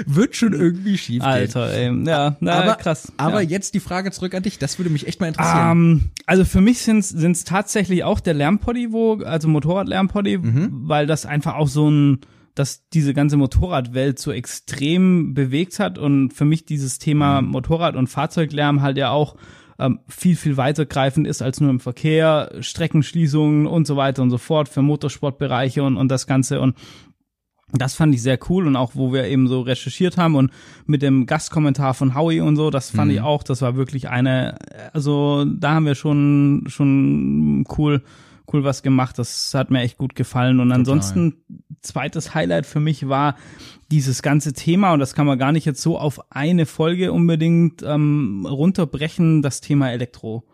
Wird 0.07 0.37
schon 0.37 0.53
irgendwie 0.53 0.99
schief 0.99 1.23
gehen. 1.23 1.31
Alter, 1.31 1.73
ey. 1.73 1.93
Ja, 2.07 2.37
na, 2.41 2.53
aber, 2.53 2.75
krass. 2.75 3.13
Aber 3.17 3.43
ja. 3.43 3.49
jetzt 3.49 3.75
die 3.75 3.81
Frage 3.81 4.11
zurück 4.11 4.35
an 4.35 4.43
dich. 4.43 4.59
Das 4.59 4.79
würde 4.79 4.91
mich 4.91 5.07
echt 5.07 5.21
mal 5.21 5.29
interessieren. 5.29 5.71
Um, 5.71 5.91
ähm, 5.91 6.11
also 6.27 6.45
für 6.45 6.61
mich 6.61 6.81
sind 6.81 7.15
es 7.15 7.45
tatsächlich 7.45 8.05
auch 8.05 8.21
der 8.21 8.35
Lärmpoddy, 8.35 8.93
wo, 8.93 9.17
also 9.23 9.49
Motorradlärmpoddy, 9.49 10.39
mhm. 10.39 10.71
weil 10.89 11.07
das 11.07 11.27
einfach 11.27 11.55
auch 11.55 11.69
so 11.69 11.91
ein, 11.91 12.21
dass 12.55 12.89
diese 12.89 13.15
ganze 13.15 13.37
Motorradwelt 13.37 14.19
so 14.19 14.33
extrem 14.33 15.35
bewegt 15.35 15.79
hat 15.79 15.99
und 15.99 16.33
für 16.33 16.45
mich 16.45 16.65
dieses 16.65 16.99
Thema 16.99 17.43
mhm. 17.43 17.49
Motorrad- 17.49 17.97
und 17.97 18.07
Fahrzeuglärm 18.07 18.83
halt 18.83 18.97
ja 18.97 19.11
auch 19.11 19.37
ähm, 19.79 20.01
viel, 20.09 20.37
viel 20.37 20.57
weitergreifend 20.57 21.27
ist 21.27 21.43
als 21.43 21.61
nur 21.61 21.71
im 21.71 21.81
Verkehr, 21.81 22.53
Streckenschließungen 22.61 23.67
und 23.67 23.87
so 23.87 23.97
weiter 23.97 24.23
und 24.23 24.31
so 24.31 24.39
fort 24.39 24.69
für 24.69 24.83
Motorsportbereiche 24.83 25.83
und, 25.83 25.97
und 25.97 26.09
das 26.09 26.27
Ganze 26.27 26.61
und 26.61 26.77
das 27.81 27.95
fand 27.95 28.15
ich 28.15 28.23
sehr 28.23 28.39
cool 28.49 28.67
und 28.67 28.77
auch 28.77 28.93
wo 28.95 29.13
wir 29.13 29.25
eben 29.25 29.49
so 29.49 29.61
recherchiert 29.61 30.17
haben 30.17 30.37
und 30.37 30.51
mit 30.87 31.03
dem 31.03 31.27
Gastkommentar 31.27 31.95
von 31.95 32.15
Howie 32.15 32.41
und 32.41 32.57
so, 32.57 32.71
das 32.71 32.91
fand 32.91 33.11
mhm. 33.11 33.17
ich 33.17 33.23
auch, 33.23 33.43
das 33.43 33.63
war 33.63 33.77
wirklich 33.77 34.09
eine, 34.09 34.59
also 34.93 35.45
da 35.45 35.75
haben 35.75 35.87
wir 35.87 35.95
schon 35.95 36.65
schon 36.69 37.65
cool 37.77 38.03
cool 38.53 38.65
was 38.65 38.83
gemacht. 38.83 39.19
Das 39.19 39.53
hat 39.55 39.71
mir 39.71 39.81
echt 39.81 39.99
gut 39.99 40.15
gefallen. 40.15 40.61
Und 40.61 40.69
Total. 40.69 40.81
ansonsten, 40.81 41.35
zweites 41.83 42.35
Highlight 42.35 42.67
für 42.67 42.81
mich 42.81 43.09
war 43.09 43.37
dieses 43.91 44.23
ganze 44.23 44.53
Thema, 44.53 44.93
und 44.93 45.01
das 45.01 45.15
kann 45.15 45.27
man 45.27 45.39
gar 45.39 45.53
nicht 45.53 45.65
jetzt 45.65 45.83
so 45.83 45.99
auf 45.99 46.33
eine 46.33 46.67
Folge 46.67 47.13
unbedingt 47.13 47.83
ähm, 47.83 48.47
runterbrechen, 48.49 49.43
das 49.43 49.61
Thema 49.61 49.93
Elektro. 49.93 50.45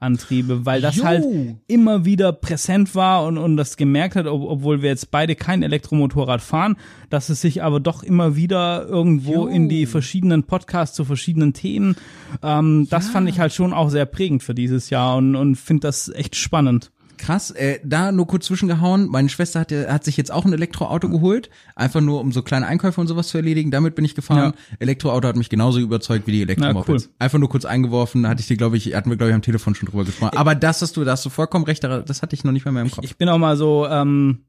Antriebe, 0.00 0.64
weil 0.64 0.80
das 0.80 0.96
jo. 0.96 1.04
halt 1.04 1.24
immer 1.66 2.06
wieder 2.06 2.32
präsent 2.32 2.94
war 2.94 3.26
und, 3.26 3.36
und 3.36 3.58
das 3.58 3.76
gemerkt 3.76 4.16
hat, 4.16 4.26
ob, 4.26 4.42
obwohl 4.42 4.80
wir 4.80 4.88
jetzt 4.88 5.10
beide 5.10 5.36
kein 5.36 5.62
Elektromotorrad 5.62 6.40
fahren, 6.40 6.76
dass 7.10 7.28
es 7.28 7.42
sich 7.42 7.62
aber 7.62 7.80
doch 7.80 8.02
immer 8.02 8.34
wieder 8.34 8.86
irgendwo 8.88 9.32
jo. 9.32 9.46
in 9.46 9.68
die 9.68 9.84
verschiedenen 9.84 10.44
Podcasts 10.44 10.96
zu 10.96 11.04
verschiedenen 11.04 11.52
Themen, 11.52 11.96
ähm, 12.42 12.86
ja. 12.90 12.98
das 12.98 13.10
fand 13.10 13.28
ich 13.28 13.38
halt 13.38 13.52
schon 13.52 13.74
auch 13.74 13.90
sehr 13.90 14.06
prägend 14.06 14.42
für 14.42 14.54
dieses 14.54 14.88
Jahr 14.88 15.16
und, 15.16 15.36
und 15.36 15.56
finde 15.56 15.82
das 15.82 16.08
echt 16.08 16.34
spannend. 16.34 16.90
Krass, 17.20 17.50
äh, 17.50 17.80
da 17.84 18.12
nur 18.12 18.26
kurz 18.26 18.46
zwischengehauen. 18.46 19.06
Meine 19.08 19.28
Schwester 19.28 19.60
hat, 19.60 19.70
hat 19.72 20.04
sich 20.04 20.16
jetzt 20.16 20.32
auch 20.32 20.46
ein 20.46 20.54
Elektroauto 20.54 21.10
geholt, 21.10 21.50
einfach 21.76 22.00
nur 22.00 22.18
um 22.18 22.32
so 22.32 22.40
kleine 22.40 22.66
Einkäufe 22.66 22.98
und 22.98 23.08
sowas 23.08 23.28
zu 23.28 23.36
erledigen. 23.36 23.70
Damit 23.70 23.94
bin 23.94 24.06
ich 24.06 24.14
gefahren. 24.14 24.54
Ja. 24.54 24.76
Elektroauto 24.78 25.28
hat 25.28 25.36
mich 25.36 25.50
genauso 25.50 25.80
überzeugt 25.80 26.26
wie 26.26 26.32
die 26.32 26.42
Elektromopeds. 26.42 27.06
Cool. 27.06 27.14
Einfach 27.18 27.38
nur 27.38 27.50
kurz 27.50 27.66
eingeworfen, 27.66 28.26
hatte 28.26 28.40
ich 28.40 28.46
dir, 28.46 28.56
glaube 28.56 28.78
ich, 28.78 28.94
hatten 28.94 29.10
wir, 29.10 29.18
glaube 29.18 29.30
ich, 29.30 29.34
am 29.34 29.42
Telefon 29.42 29.74
schon 29.74 29.90
drüber 29.90 30.04
gesprochen. 30.04 30.34
Aber 30.34 30.54
das 30.54 30.80
hast 30.80 30.96
du, 30.96 31.04
da 31.04 31.12
hast 31.12 31.26
du 31.26 31.28
vollkommen 31.28 31.66
recht, 31.66 31.84
das 31.84 32.22
hatte 32.22 32.34
ich 32.34 32.42
noch 32.42 32.52
nicht 32.52 32.64
mehr 32.64 32.70
in 32.70 32.74
meinem 32.76 32.90
Kopf. 32.90 33.04
Ich, 33.04 33.10
ich 33.10 33.16
bin 33.18 33.28
auch 33.28 33.36
mal 33.36 33.58
so, 33.58 33.86
ähm, 33.86 34.46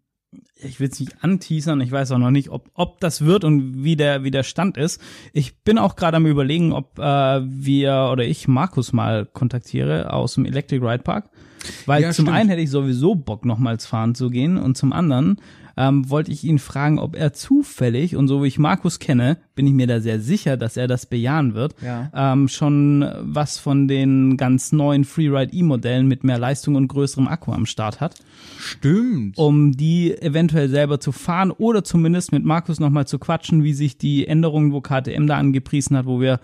ich 0.64 0.80
will 0.80 0.88
es 0.88 1.00
nicht 1.02 1.26
anteasern, 1.26 1.82
ich 1.82 1.92
weiß 1.92 2.12
auch 2.12 2.20
noch 2.20 2.32
nicht, 2.32 2.50
ob, 2.52 2.70
ob 2.74 3.02
das 3.02 3.26
wird 3.26 3.44
und 3.44 3.84
wie 3.84 3.98
der, 3.98 4.24
wie 4.24 4.32
der 4.32 4.44
Stand 4.44 4.78
ist. 4.78 5.02
Ich 5.34 5.60
bin 5.64 5.78
auch 5.78 5.98
gerade 5.98 6.16
am 6.16 6.26
überlegen, 6.26 6.72
ob 6.72 6.98
äh, 7.00 7.42
wir 7.44 8.10
oder 8.14 8.24
ich 8.24 8.48
Markus 8.48 8.94
mal 8.94 9.26
kontaktiere 9.26 10.14
aus 10.14 10.36
dem 10.36 10.46
Electric 10.46 10.86
Ride 10.86 11.04
Park 11.04 11.30
weil 11.86 12.04
ja, 12.04 12.12
zum 12.12 12.26
stimmt. 12.26 12.38
einen 12.38 12.50
hätte 12.50 12.62
ich 12.62 12.70
sowieso 12.70 13.16
Bock, 13.16 13.46
nochmals 13.46 13.86
fahren 13.86 14.16
zu 14.16 14.30
gehen 14.30 14.58
und 14.58 14.78
zum 14.78 14.94
anderen 14.94 15.38
ähm, 15.78 16.10
wollte 16.10 16.32
ich 16.32 16.44
ihn 16.44 16.60
fragen, 16.60 17.00
ob 17.00 17.16
er 17.16 17.34
zufällig, 17.34 18.16
und 18.16 18.28
so 18.28 18.44
wie 18.44 18.48
ich 18.48 18.60
Markus 18.60 19.00
kenne, 19.00 19.38
bin 19.56 19.68
ich 19.68 19.74
mir 19.74 19.88
da 19.88 20.00
sehr 20.00 20.20
sicher, 20.20 20.58
dass 20.58 20.78
er 20.78 20.88
das 20.88 21.06
bejahen 21.06 21.54
wird, 21.54 21.76
ja. 21.82 22.12
ähm, 22.14 22.48
schon 22.48 23.10
was 23.22 23.58
von 23.58 23.88
den 23.88 24.38
ganz 24.38 24.72
neuen 24.72 25.06
Freeride 25.06 25.54
E-Modellen 25.54 26.08
mit 26.08 26.24
mehr 26.24 26.38
Leistung 26.38 26.76
und 26.76 26.88
größerem 26.88 27.28
Akku 27.28 27.52
am 27.52 27.66
Start 27.66 28.02
hat. 28.02 28.16
Stimmt. 28.60 29.38
Um 29.38 29.72
die 29.72 30.16
eventuell 30.22 30.70
selber 30.70 31.00
zu 31.00 31.12
fahren 31.12 31.52
oder 31.52 31.84
zumindest 31.84 32.32
mit 32.32 32.44
Markus 32.44 32.80
nochmal 32.80 33.08
zu 33.08 33.20
quatschen, 33.20 33.64
wie 33.64 33.74
sich 33.74 33.98
die 33.98 34.28
Änderungen, 34.28 34.74
wo 34.74 34.82
KTM 34.82 35.28
da 35.28 35.38
angepriesen 35.38 35.98
hat, 35.98 36.06
wo 36.06 36.20
wir 36.20 36.40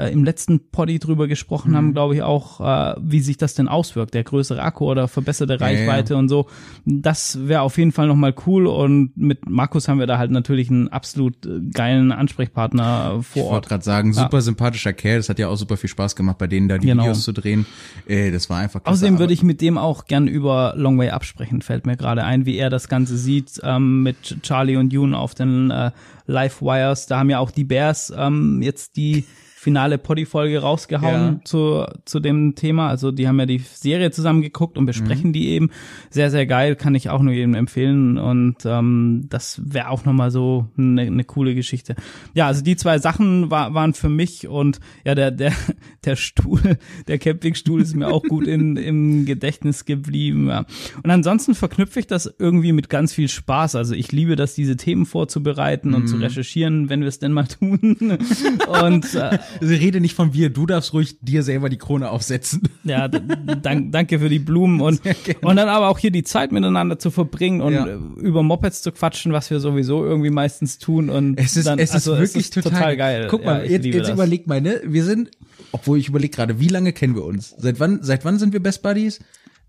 äh, 0.00 0.10
im 0.10 0.24
letzten 0.24 0.70
Poddy 0.70 0.98
drüber 0.98 1.28
gesprochen 1.28 1.72
mhm. 1.72 1.76
haben, 1.76 1.92
glaube 1.92 2.14
ich 2.14 2.22
auch, 2.22 2.60
äh, 2.60 2.94
wie 3.00 3.20
sich 3.20 3.36
das 3.36 3.54
denn 3.54 3.68
auswirkt, 3.68 4.14
der 4.14 4.24
größere 4.24 4.62
Akku 4.62 4.86
oder 4.90 5.08
verbesserte 5.08 5.60
Reichweite 5.60 6.14
ja, 6.14 6.16
ja. 6.16 6.20
und 6.20 6.28
so. 6.28 6.46
Das 6.84 7.46
wäre 7.46 7.62
auf 7.62 7.78
jeden 7.78 7.92
Fall 7.92 8.06
nochmal 8.06 8.34
cool 8.46 8.66
und 8.66 9.16
mit 9.16 9.48
Markus 9.48 9.88
haben 9.88 9.98
wir 9.98 10.06
da 10.06 10.18
halt 10.18 10.30
natürlich 10.30 10.70
einen 10.70 10.88
absolut 10.88 11.46
äh, 11.46 11.60
geilen 11.72 12.12
Ansprechpartner 12.12 13.20
vor 13.22 13.44
Ort. 13.44 13.46
Ich 13.46 13.52
wollte 13.52 13.68
gerade 13.68 13.84
sagen, 13.84 14.12
super 14.12 14.38
ja. 14.38 14.40
sympathischer 14.40 14.92
Kerl, 14.92 15.18
das 15.18 15.28
hat 15.28 15.38
ja 15.38 15.48
auch 15.48 15.56
super 15.56 15.76
viel 15.76 15.90
Spaß 15.90 16.16
gemacht, 16.16 16.38
bei 16.38 16.46
denen 16.46 16.68
da 16.68 16.78
die 16.78 16.86
genau. 16.86 17.04
Videos 17.04 17.22
zu 17.22 17.32
drehen. 17.32 17.66
Äh, 18.06 18.30
das 18.30 18.50
war 18.50 18.58
einfach 18.58 18.82
klasse. 18.82 18.96
Außerdem 18.96 19.18
würde 19.18 19.32
ich 19.32 19.42
mit 19.42 19.60
dem 19.60 19.78
auch 19.78 20.06
gern 20.06 20.26
über 20.26 20.74
Long 20.76 20.98
Way 20.98 21.10
absprechen, 21.10 21.62
fällt 21.62 21.86
mir 21.86 21.96
gerade 21.96 22.24
ein, 22.24 22.46
wie 22.46 22.56
er 22.56 22.70
das 22.70 22.88
Ganze 22.88 23.16
sieht 23.16 23.60
ähm, 23.62 24.02
mit 24.02 24.38
Charlie 24.42 24.76
und 24.76 24.92
June 24.92 25.16
auf 25.16 25.34
den 25.34 25.70
äh, 25.70 25.90
Live 26.26 26.62
Wires. 26.62 27.06
Da 27.06 27.18
haben 27.18 27.30
ja 27.30 27.38
auch 27.38 27.50
die 27.50 27.64
Bears 27.64 28.12
ähm, 28.16 28.62
jetzt 28.62 28.96
die 28.96 29.24
finale 29.60 29.98
Poddy-Folge 29.98 30.60
rausgehauen 30.60 31.34
Ja. 31.34 31.40
zu, 31.44 31.84
zu 32.06 32.18
dem 32.18 32.54
Thema. 32.54 32.88
Also 32.88 33.12
die 33.12 33.28
haben 33.28 33.38
ja 33.38 33.44
die 33.44 33.58
Serie 33.58 34.10
zusammen 34.10 34.40
geguckt 34.40 34.78
und 34.78 34.86
besprechen 34.86 35.28
Mhm. 35.28 35.32
die 35.34 35.48
eben. 35.50 35.68
Sehr, 36.08 36.30
sehr 36.30 36.46
geil, 36.46 36.76
kann 36.76 36.94
ich 36.94 37.10
auch 37.10 37.20
nur 37.20 37.34
jedem 37.34 37.52
empfehlen. 37.54 38.16
Und 38.16 38.56
ähm, 38.64 39.26
das 39.28 39.60
wäre 39.62 39.90
auch 39.90 40.06
nochmal 40.06 40.30
so 40.30 40.66
eine, 40.78 41.02
eine 41.02 41.24
coole 41.24 41.54
Geschichte. 41.54 41.94
Ja, 42.32 42.46
also 42.46 42.62
die 42.64 42.74
zwei 42.76 42.98
Sachen 42.98 43.50
war, 43.50 43.74
waren 43.74 43.92
für 43.92 44.08
mich 44.08 44.48
und 44.48 44.80
ja, 45.04 45.14
der, 45.14 45.30
der, 45.30 45.52
der 46.06 46.16
Stuhl, 46.16 46.78
der 47.06 47.18
Campingstuhl 47.18 47.82
ist 47.82 47.94
mir 47.94 48.08
auch 48.08 48.22
gut 48.22 48.46
in, 48.46 48.78
im 48.78 49.26
Gedächtnis 49.26 49.84
geblieben. 49.84 50.48
Ja. 50.48 50.64
Und 51.02 51.10
ansonsten 51.10 51.54
verknüpfe 51.54 52.00
ich 52.00 52.06
das 52.06 52.32
irgendwie 52.38 52.72
mit 52.72 52.88
ganz 52.88 53.12
viel 53.12 53.28
Spaß. 53.28 53.74
Also 53.76 53.94
ich 53.94 54.10
liebe 54.10 54.36
das, 54.36 54.54
diese 54.54 54.78
Themen 54.78 55.04
vorzubereiten 55.04 55.92
und 55.92 56.06
zu 56.06 56.16
Mhm. 56.16 56.22
recherchieren, 56.22 56.88
wenn 56.88 57.00
wir 57.02 57.08
es 57.08 57.18
denn 57.18 57.32
mal 57.32 57.46
tun. 57.46 57.78
und 58.82 59.14
äh, 59.14 59.38
Also 59.60 59.74
rede 59.74 60.00
nicht 60.00 60.14
von 60.14 60.32
wir, 60.34 60.50
du 60.50 60.66
darfst 60.66 60.92
ruhig 60.92 61.18
dir 61.20 61.42
selber 61.42 61.68
die 61.68 61.78
Krone 61.78 62.10
aufsetzen. 62.10 62.62
ja, 62.84 63.08
dank, 63.08 63.92
danke 63.92 64.18
für 64.18 64.28
die 64.28 64.38
Blumen 64.38 64.80
und, 64.80 65.00
und 65.42 65.56
dann 65.56 65.68
aber 65.68 65.88
auch 65.88 65.98
hier 65.98 66.10
die 66.10 66.22
Zeit 66.24 66.52
miteinander 66.52 66.98
zu 66.98 67.10
verbringen 67.10 67.60
und 67.60 67.72
Ja. 67.72 67.86
über 68.16 68.42
Mopeds 68.42 68.82
zu 68.82 68.92
quatschen, 68.92 69.32
was 69.32 69.50
wir 69.50 69.60
sowieso 69.60 70.04
irgendwie 70.04 70.30
meistens 70.30 70.78
tun 70.78 71.10
und 71.10 71.38
Es 71.38 71.56
ist, 71.56 71.66
dann, 71.66 71.78
es 71.78 71.90
ist 71.90 71.94
also 71.94 72.18
wirklich 72.18 72.50
total, 72.50 72.96
geil. 72.96 73.28
Guck 73.30 73.44
mal, 73.44 73.64
ja, 73.64 73.70
jetzt, 73.70 73.86
jetzt 73.86 74.08
überleg 74.10 74.46
mal, 74.46 74.60
ne? 74.60 74.80
Wir 74.84 75.04
sind, 75.04 75.30
obwohl 75.72 75.98
ich 75.98 76.08
überleg 76.08 76.32
gerade, 76.32 76.60
wie 76.60 76.68
lange 76.68 76.92
kennen 76.92 77.14
wir 77.14 77.24
uns? 77.24 77.54
Seit 77.58 77.80
wann, 77.80 78.00
seit 78.02 78.24
wann 78.24 78.38
sind 78.38 78.52
wir 78.52 78.60
Best 78.60 78.82
Buddies? 78.82 79.20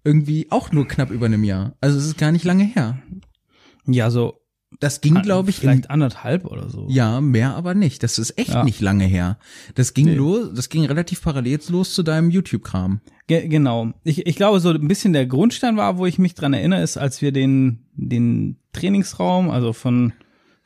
Irgendwie 0.03 0.47
auch 0.50 0.71
nur 0.71 0.88
knapp 0.88 1.11
über 1.11 1.27
einem 1.27 1.43
Jahr. 1.43 1.75
Also 1.79 1.97
es 2.00 2.05
ist 2.05 2.17
gar 2.17 2.31
nicht 2.31 2.43
lange 2.43 2.63
her. 2.63 2.97
Ja, 3.85 4.09
so 4.09 4.40
Das 4.79 5.01
ging, 5.01 5.21
glaube 5.21 5.49
ich, 5.51 5.57
in, 5.57 5.61
vielleicht 5.61 5.89
anderthalb 5.91 6.45
oder 6.45 6.69
so. 6.69 6.87
ja, 6.89 7.21
mehr 7.21 7.55
aber 7.55 7.73
nicht. 7.75 8.01
Das 8.03 8.17
ist 8.17 8.37
echt 8.39 8.49
Ja. 8.53 8.63
nicht 8.63 8.81
lange 8.81 9.05
her. 9.05 9.37
Das 9.75 9.93
ging 9.93 10.05
Nee. 10.05 10.15
los, 10.15 10.49
das 10.55 10.69
ging 10.69 10.85
relativ 10.85 11.21
parallel 11.21 11.59
los 11.69 11.93
zu 11.93 12.01
deinem 12.03 12.31
YouTube-Kram. 12.31 13.01
Ge 13.27 13.47
genau. 13.47 13.91
Ich, 14.03 14.25
ich 14.25 14.35
glaube, 14.35 14.59
so 14.59 14.69
ein 14.69 14.87
bisschen 14.87 15.13
der 15.13 15.25
Grundstein 15.27 15.77
war, 15.77 15.97
wo 15.97 16.05
ich 16.05 16.17
mich 16.17 16.33
dran 16.33 16.53
erinnere, 16.53 16.81
ist, 16.81 16.97
als 16.97 17.21
wir 17.21 17.31
den, 17.31 17.79
den 17.95 18.57
Trainingsraum, 18.73 19.49
also 19.51 19.73
von 19.73 20.13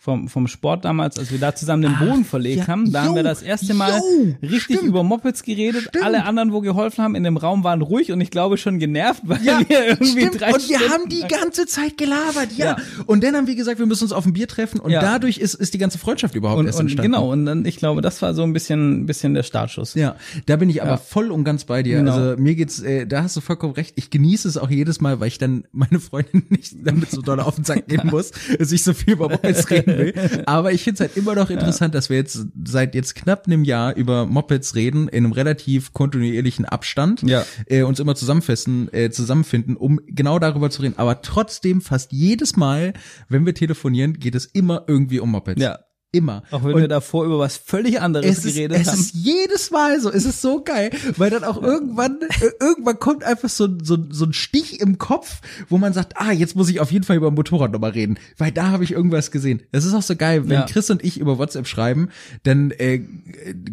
vom, 0.06 0.28
vom 0.28 0.48
Sport 0.48 0.86
damals, 0.86 1.18
als 1.18 1.32
wir 1.32 1.40
da 1.40 1.56
zusammen 1.56 1.82
den 1.82 1.98
Boden 1.98 2.26
verlegt 2.26 2.60
ja. 2.60 2.68
haben, 2.68 2.92
da 2.92 3.02
haben 3.02 3.10
Jo, 3.10 3.16
wir 3.16 3.24
das 3.24 3.42
erste 3.42 3.74
Mal 3.74 3.98
jo, 4.00 4.36
richtig 4.48 4.78
stimmt. 4.78 4.84
über 4.84 5.04
Mopeds 5.04 5.42
geredet. 5.42 5.82
Stimmt. 5.90 6.06
Alle 6.06 6.26
anderen, 6.26 6.54
wo 6.54 6.62
geholfen 6.62 7.04
haben, 7.04 7.16
in 7.16 7.24
dem 7.24 7.38
Raum 7.38 7.64
waren 7.64 7.82
ruhig 7.82 8.12
und 8.12 8.22
ich 8.22 8.30
glaube 8.30 8.58
schon 8.60 8.78
genervt, 8.78 9.24
weil 9.26 9.42
wir 9.44 9.88
irgendwie 9.88 10.22
stimmt. 10.28 10.40
drei 10.42 10.54
und 10.54 10.70
wir 10.70 10.80
haben 10.92 11.10
die 11.10 11.22
ganze 11.28 11.66
Zeit 11.66 11.98
gelabert, 11.98 12.50
ja. 12.56 12.66
Ja. 12.66 12.78
Und 13.08 13.24
dann 13.24 13.36
haben 13.36 13.48
wir 13.48 13.56
gesagt, 13.56 13.80
wir 13.80 13.88
müssen 13.88 14.04
uns 14.04 14.14
auf 14.14 14.28
ein 14.28 14.34
Bier 14.34 14.48
treffen 14.48 14.80
und 14.80 14.92
Ja. 14.92 15.02
dadurch 15.02 15.40
ist, 15.40 15.56
ist 15.56 15.74
die 15.74 15.80
ganze 15.80 15.98
Freundschaft 15.98 16.36
überhaupt 16.36 16.60
und, 16.60 16.68
erst 16.68 16.80
und 16.80 16.86
entstanden. 16.86 17.12
genau, 17.14 17.32
und 17.32 17.48
dann, 17.48 17.66
ich 17.66 17.78
glaube, 17.78 18.02
das 18.02 18.22
war 18.22 18.36
so 18.36 18.44
ein 18.44 18.54
bisschen, 18.54 19.08
bisschen 19.08 19.34
der 19.34 19.42
Startschuss. 19.44 19.96
Ja, 19.96 20.16
da 20.46 20.56
bin 20.56 20.70
ich 20.70 20.84
aber 20.84 20.92
Ja. 20.92 20.98
voll 20.98 21.32
und 21.32 21.44
ganz 21.46 21.64
bei 21.66 21.82
dir. 21.82 21.98
Genau. 21.98 22.14
Also 22.14 22.40
mir 22.42 22.54
geht's, 22.54 22.80
äh, 22.80 23.08
da 23.08 23.24
hast 23.24 23.36
du 23.36 23.42
vollkommen 23.42 23.74
recht. 23.74 23.94
Ich 23.96 24.12
genieße 24.12 24.48
es 24.48 24.58
auch 24.58 24.70
jedes 24.70 25.02
Mal, 25.02 25.20
weil 25.20 25.30
ich 25.30 25.40
dann 25.40 25.64
meine 25.72 26.00
Freundin 26.00 26.44
nicht 26.50 26.76
damit 26.84 27.10
so 27.10 27.22
doll 27.24 27.40
auf 27.40 27.56
den 27.56 27.64
Sack 27.64 27.88
gehen 27.88 28.08
muss, 28.12 28.32
dass 28.60 28.72
ich 28.72 28.84
so 28.84 28.94
viel 28.94 29.14
über 29.14 29.30
Mopeds 29.30 29.68
reden 29.72 29.95
will. 29.98 30.44
Aber 30.46 30.72
ich 30.72 30.84
finde 30.84 30.96
es 30.96 31.00
halt 31.02 31.18
immer 31.18 31.36
noch 31.36 31.50
interessant, 31.56 31.96
dass 31.96 32.10
wir 32.10 32.18
jetzt 32.18 32.46
seit 32.66 32.96
jetzt 32.96 33.16
knapp 33.16 33.48
einem 33.48 33.64
Jahr 33.64 33.96
über 33.96 34.26
Mopeds 34.26 34.76
reden, 34.76 35.08
in 35.08 35.26
einem 35.26 35.32
relativ 35.34 35.94
kontinuierlichen 35.94 36.66
Abstand, 36.66 37.22
Ja. 37.24 37.46
äh, 37.68 37.84
uns 37.84 38.00
immer 38.00 38.16
zusammenfesten, 38.16 38.94
äh, 38.94 39.10
zusammenfinden, 39.10 39.76
um 39.76 40.00
genau 40.08 40.40
darüber 40.40 40.70
zu 40.70 40.82
reden. 40.82 40.96
Aber 40.98 41.22
trotzdem 41.22 41.82
fast 41.82 42.12
jedes 42.12 42.56
Mal, 42.56 42.94
wenn 43.30 43.46
wir 43.46 43.54
telefonieren, 43.54 44.14
geht 44.20 44.36
es 44.36 44.46
immer 44.46 44.84
irgendwie 44.88 45.20
um 45.20 45.32
Mopeds. 45.32 45.62
Ja. 45.62 45.80
Immer. 46.12 46.44
Auch 46.52 46.64
wenn 46.64 46.76
Und 46.76 46.82
wir 46.82 46.88
davor 46.88 47.26
über 47.26 47.40
was 47.40 47.58
völlig 47.58 48.00
anderes 48.00 48.26
es 48.38 48.46
ist, 48.46 48.54
geredet 48.56 48.78
es 48.80 48.88
haben. 48.88 49.00
ist 49.00 49.14
jedes 49.16 49.70
Mal 49.72 50.00
so, 50.00 50.10
es 50.10 50.24
ist 50.24 50.42
so 50.42 50.64
geil, 50.64 50.90
weil 51.18 51.30
dann 51.30 51.44
auch 51.44 51.62
irgendwann, 51.62 52.20
äh, 52.22 52.52
irgendwann 52.62 53.00
kommt 53.00 53.26
einfach 53.26 53.50
so, 53.50 53.68
so, 53.84 53.98
so 54.10 54.26
ein 54.26 54.32
Stich 54.32 54.80
im 54.80 54.98
Kopf, 54.98 55.42
wo 55.68 55.78
man 55.78 55.92
sagt, 55.92 56.14
ah, 56.16 56.32
jetzt 56.32 56.56
muss 56.56 56.70
ich 56.70 56.80
auf 56.80 56.90
jeden 56.92 57.04
Fall 57.04 57.18
über 57.18 57.28
ein 57.28 57.34
Motorrad 57.34 57.74
nochmal 57.74 57.92
reden, 57.92 58.18
weil 58.38 58.54
da 58.54 58.70
habe 58.70 58.86
ich 58.86 58.92
irgendwas 58.94 59.30
gesehen. 59.30 59.64
Das 59.74 59.84
ist 59.84 59.94
auch 59.94 60.02
so 60.04 60.16
geil, 60.16 60.44
wenn 60.48 60.54
Ja. 60.60 60.66
Chris 60.68 60.90
und 60.90 61.04
ich 61.04 61.20
über 61.20 61.38
WhatsApp 61.38 61.68
schreiben, 61.68 62.08
dann 62.44 62.72
äh, 62.72 63.02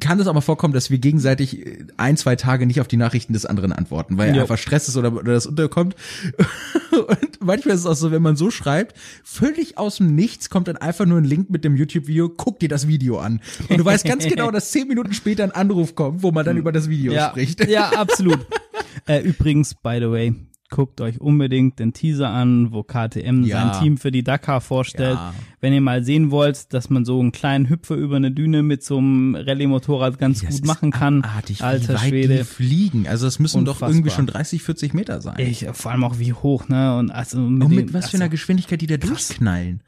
kann 0.01 0.19
es 0.19 0.27
auch 0.27 0.35
mal 0.35 0.41
vorkommen, 0.41 0.75
dass 0.75 0.91
wir 0.91 0.99
gegenseitig 0.99 1.65
äh, 1.65 1.87
ein, 1.97 2.17
zwei 2.17 2.35
Tage 2.35 2.67
nicht 2.67 2.81
auf 2.81 2.89
die 2.89 2.97
Nachrichten 2.97 3.35
des 3.35 3.47
anderen 3.47 3.73
antworten, 3.73 4.19
weil 4.19 4.35
Jo. 4.35 4.43
einfach 4.43 4.59
Stress 4.59 4.89
ist 4.89 4.97
oder, 4.97 5.13
oder 5.13 5.33
das 5.33 5.47
unterkommt. 5.47 5.95
Und 6.93 7.39
manchmal 7.41 7.75
ist 7.75 7.81
es 7.83 7.87
auch 7.87 7.95
so, 7.95 8.11
wenn 8.11 8.23
man 8.23 8.37
so 8.37 8.51
schreibt, 8.51 8.97
völlig 9.25 9.79
aus 9.79 9.97
dem 9.99 10.15
Nichts 10.15 10.51
kommt 10.51 10.69
dann 10.69 10.77
einfach 10.77 11.07
nur 11.07 11.19
ein 11.19 11.25
Link 11.25 11.49
mit 11.51 11.65
dem 11.65 11.77
YouTube-Video, 11.77 12.22
guck 12.29 12.59
dir 12.61 12.69
das 12.69 12.89
Video 12.89 13.19
an. 13.19 13.41
Und 13.69 13.79
du 13.79 13.85
weißt 13.85 14.05
ganz 14.05 14.27
genau, 14.27 14.51
dass 14.53 14.71
zehn 14.71 14.89
Minuten 14.89 15.13
später 15.15 15.45
ein 15.45 15.53
Anruf 15.53 15.95
kommt, 15.95 16.23
wo 16.23 16.31
man 16.33 16.45
dann 16.45 16.57
über 16.57 16.73
das 16.73 16.89
Video 16.89 17.13
ja, 17.13 17.31
spricht. 17.31 17.67
Ja, 17.69 17.91
absolut. 17.91 18.39
äh, 19.07 19.21
übrigens, 19.21 19.75
by 19.75 19.99
the 20.01 20.11
way, 20.11 20.35
guckt 20.71 21.03
euch 21.03 21.21
unbedingt 21.21 21.79
den 21.79 21.93
Teaser 21.93 22.31
an, 22.31 22.73
wo 22.73 22.83
KTM 22.83 23.45
Ja. 23.45 23.73
sein 23.73 23.83
Team 23.83 23.99
für 23.99 24.11
die 24.11 24.25
Dakar 24.25 24.61
vorstellt. 24.63 25.17
Ja. 25.17 25.35
Wenn 25.61 25.75
ihr 25.75 25.83
mal 25.83 26.03
sehen 26.03 26.31
wollt, 26.31 26.73
dass 26.73 26.89
man 26.91 27.05
so 27.05 27.21
einen 27.21 27.31
kleinen 27.31 27.69
Hüpfer 27.69 27.95
über 27.95 28.17
eine 28.17 28.33
Düne 28.33 28.63
mit 28.63 28.83
so 28.83 28.97
einem 28.99 29.35
Rallye-Motorrad 29.37 30.19
ganz 30.19 30.41
Das 30.41 30.57
gut 30.57 30.67
machen 30.67 30.91
kann. 30.91 31.23
abartig, 31.23 31.63
Alter 31.63 31.95
wie 32.03 32.09
Schwede. 32.09 32.39
die 32.39 32.45
fliegen. 32.45 33.07
Also 33.07 33.27
das 33.27 33.39
müssen 33.39 33.67
doch 33.67 33.75
Unfassbar. 33.75 33.91
irgendwie 33.91 34.11
schon 34.11 34.27
30, 34.27 34.63
40 34.63 34.95
Meter 34.95 35.21
sein. 35.21 35.35
Ich, 35.39 35.67
vor 35.73 35.93
allem 35.93 36.05
auch 36.05 36.19
wie 36.19 36.33
hoch, 36.33 36.69
ne? 36.69 36.97
Und 36.97 37.11
also 37.11 37.39
mit, 37.39 37.65
Und 37.65 37.75
mit 37.75 37.93
was 37.93 38.09
für 38.09 38.17
einer 38.17 38.25
also, 38.25 38.31
Geschwindigkeit 38.33 38.81
die 38.81 38.87
da 38.87 38.97
durchknallen. 38.97 39.83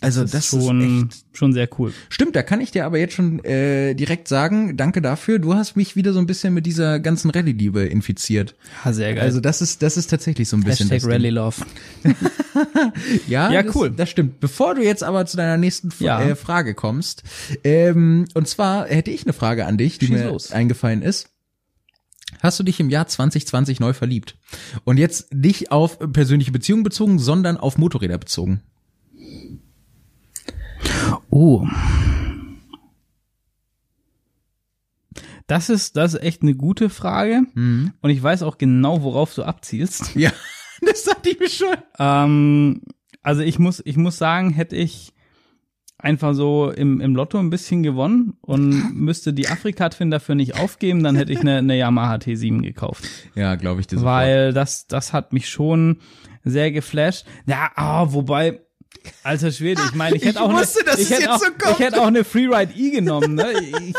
Also 0.00 0.22
das, 0.22 0.32
ist, 0.34 0.52
ist 0.52 0.64
schon, 0.64 1.08
echt 1.08 1.24
schon 1.36 1.52
sehr 1.52 1.68
cool. 1.78 1.92
Stimmt, 2.08 2.36
da 2.36 2.44
kann 2.44 2.60
ich 2.60 2.70
dir 2.70 2.86
aber 2.86 2.98
jetzt 2.98 3.14
schon 3.14 3.44
äh, 3.44 3.94
direkt 3.94 4.28
sagen, 4.28 4.76
danke 4.76 5.02
dafür. 5.02 5.40
Du 5.40 5.54
hast 5.54 5.74
mich 5.76 5.96
wieder 5.96 6.12
so 6.12 6.20
ein 6.20 6.26
bisschen 6.26 6.54
mit 6.54 6.66
dieser 6.66 7.00
ganzen 7.00 7.30
Rallye-Liebe 7.30 7.84
infiziert. 7.84 8.54
Ja, 8.84 8.92
sehr 8.92 9.14
geil. 9.14 9.24
Also 9.24 9.40
das 9.40 9.60
ist 9.60 9.82
das 9.82 9.96
ist 9.96 10.06
tatsächlich 10.08 10.48
so 10.48 10.56
ein 10.56 10.62
bisschen 10.62 10.88
Hashtag. 10.88 11.10
Rally 11.10 11.30
Love. 11.30 11.64
Ja, 13.28 13.50
Ja, 13.52 13.62
das, 13.62 13.74
cool. 13.74 13.90
Das 13.90 14.08
stimmt. 14.10 14.40
Bevor 14.40 14.74
du 14.74 14.82
jetzt 14.82 15.04
aber 15.04 15.26
zu 15.26 15.36
deiner 15.36 15.56
nächsten 15.56 15.88
F 15.88 16.00
Ja. 16.00 16.20
äh, 16.22 16.34
Frage 16.36 16.74
kommst, 16.74 17.22
ähm, 17.64 18.24
und 18.34 18.48
zwar 18.48 18.86
hätte 18.86 19.10
ich 19.10 19.24
eine 19.24 19.32
Frage 19.32 19.66
an 19.66 19.78
dich, 19.78 19.98
die 19.98 20.06
Schieß 20.06 20.16
mir 20.16 20.28
los. 20.28 20.52
eingefallen 20.52 21.02
ist. 21.02 21.28
Hast 22.40 22.58
du 22.60 22.62
dich 22.64 22.78
im 22.78 22.90
Jahr 22.90 23.06
2020 23.06 23.80
neu 23.80 23.92
verliebt? 23.92 24.36
Und 24.84 24.96
jetzt 24.98 25.32
nicht 25.34 25.70
auf 25.72 25.98
persönliche 26.12 26.52
Beziehungen 26.52 26.82
bezogen, 26.82 27.18
sondern 27.18 27.56
auf 27.56 27.78
Motorräder 27.78 28.18
bezogen. 28.18 28.60
Oh. 31.30 31.66
Das 35.46 35.70
ist, 35.70 35.96
das 35.96 36.14
ist 36.14 36.22
echt 36.22 36.42
eine 36.42 36.54
gute 36.54 36.90
Frage. 36.90 37.42
Mhm. 37.54 37.92
Und 38.00 38.10
ich 38.10 38.22
weiß 38.22 38.42
auch 38.42 38.58
genau, 38.58 39.02
worauf 39.02 39.34
du 39.34 39.42
abzielst. 39.42 40.14
Ja, 40.14 40.30
das 40.80 41.04
dachte 41.04 41.30
ich 41.30 41.40
mir 41.40 41.48
schon. 41.48 41.74
Ähm, 41.98 42.82
also 43.22 43.42
ich 43.42 43.58
muss, 43.58 43.82
ich 43.84 43.96
muss 43.96 44.16
sagen, 44.18 44.50
hätte 44.50 44.76
ich 44.76 45.12
einfach 45.98 46.34
so 46.34 46.70
im, 46.70 47.00
im 47.00 47.16
Lotto 47.16 47.38
ein 47.38 47.50
bisschen 47.50 47.82
gewonnen 47.82 48.34
und 48.40 48.94
müsste 48.94 49.32
die 49.32 49.48
Afrika-Twin 49.48 50.10
dafür 50.10 50.34
nicht 50.34 50.58
aufgeben, 50.58 51.02
dann 51.02 51.16
hätte 51.16 51.32
ich 51.32 51.40
eine, 51.40 51.58
eine 51.58 51.76
Yamaha 51.76 52.16
T7 52.16 52.62
gekauft. 52.62 53.04
Ja, 53.34 53.56
glaube 53.56 53.80
ich 53.80 53.86
dir 53.86 53.96
sofort. 53.96 54.14
Weil 54.14 54.52
das, 54.52 54.86
das 54.86 55.12
hat 55.12 55.32
mich 55.32 55.48
schon 55.48 55.98
sehr 56.44 56.70
geflasht. 56.70 57.26
Ja, 57.46 57.70
ah, 57.74 58.12
wobei, 58.12 58.60
alter 59.22 59.52
Schwede, 59.52 59.82
ich 59.86 59.94
meine, 59.94 60.16
ich 60.16 60.22
hätte 60.22 60.38
Ich 60.38 60.44
auch 60.44 60.52
wusste, 60.52 60.80
eine, 60.90 61.00
ich 61.00 61.10
hätte 61.10 61.32
auch, 61.32 61.38
so 61.38 61.46
ich 61.70 61.78
hätte 61.78 62.00
auch 62.00 62.06
eine 62.06 62.24
Freeride 62.24 62.72
E 62.76 62.90
genommen, 62.90 63.34
ne? 63.34 63.52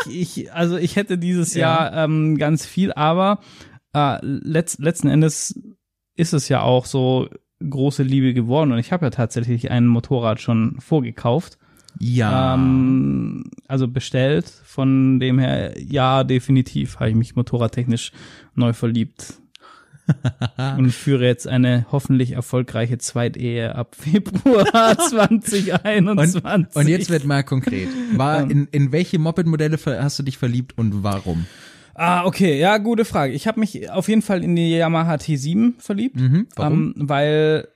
Ich, 0.06 0.38
ich, 0.38 0.52
also 0.52 0.76
ich 0.76 0.96
hätte 0.96 1.18
dieses 1.18 1.54
Ja. 1.54 1.60
Jahr 1.90 2.04
ähm, 2.04 2.36
ganz 2.36 2.66
viel, 2.66 2.92
aber 2.92 3.40
äh, 3.94 4.18
letzt, 4.22 4.78
letzten 4.80 5.08
Endes 5.08 5.58
ist 6.16 6.32
es 6.32 6.48
ja 6.48 6.62
auch 6.62 6.86
so 6.86 7.28
große 7.68 8.02
Liebe 8.02 8.34
geworden 8.34 8.72
und 8.72 8.78
ich 8.78 8.92
habe 8.92 9.06
ja 9.06 9.10
tatsächlich 9.10 9.70
ein 9.70 9.86
Motorrad 9.86 10.40
schon 10.40 10.76
vorgekauft. 10.80 11.58
Ja. 11.98 12.54
Ähm, 12.54 13.50
also 13.66 13.88
bestellt. 13.88 14.46
Von 14.64 15.18
dem 15.18 15.38
her, 15.38 15.74
ja, 15.78 16.24
definitiv 16.24 17.00
habe 17.00 17.10
ich 17.10 17.16
mich 17.16 17.34
motorradtechnisch 17.36 18.12
neu 18.54 18.72
verliebt. 18.72 19.39
Und 20.76 20.90
führe 20.92 21.24
jetzt 21.26 21.46
eine 21.46 21.86
hoffentlich 21.92 22.32
erfolgreiche 22.32 22.98
Zweitehe 22.98 23.74
ab 23.74 23.96
Februar 23.98 24.98
2021. 24.98 26.44
und, 26.44 26.76
und 26.76 26.88
jetzt 26.88 27.10
wird 27.10 27.24
mal 27.24 27.42
konkret. 27.42 27.88
War 28.16 28.42
Ähm. 28.42 28.50
in, 28.50 28.68
in 28.70 28.92
welche 28.92 29.18
Moped-Modelle 29.18 29.78
hast 30.02 30.18
du 30.18 30.22
dich 30.22 30.38
verliebt 30.38 30.76
und 30.78 31.02
warum? 31.02 31.46
Ah, 31.94 32.24
okay, 32.24 32.58
ja, 32.58 32.78
gute 32.78 33.04
Frage. 33.04 33.32
Ich 33.34 33.46
habe 33.46 33.60
mich 33.60 33.90
auf 33.90 34.08
jeden 34.08 34.22
Fall 34.22 34.42
in 34.42 34.56
die 34.56 34.70
Yamaha 34.76 35.14
T7 35.16 35.74
verliebt, 35.78 36.16
Mhm, 36.16 36.46
warum? 36.56 36.72
Ähm, 36.72 37.08
weil 37.08 37.68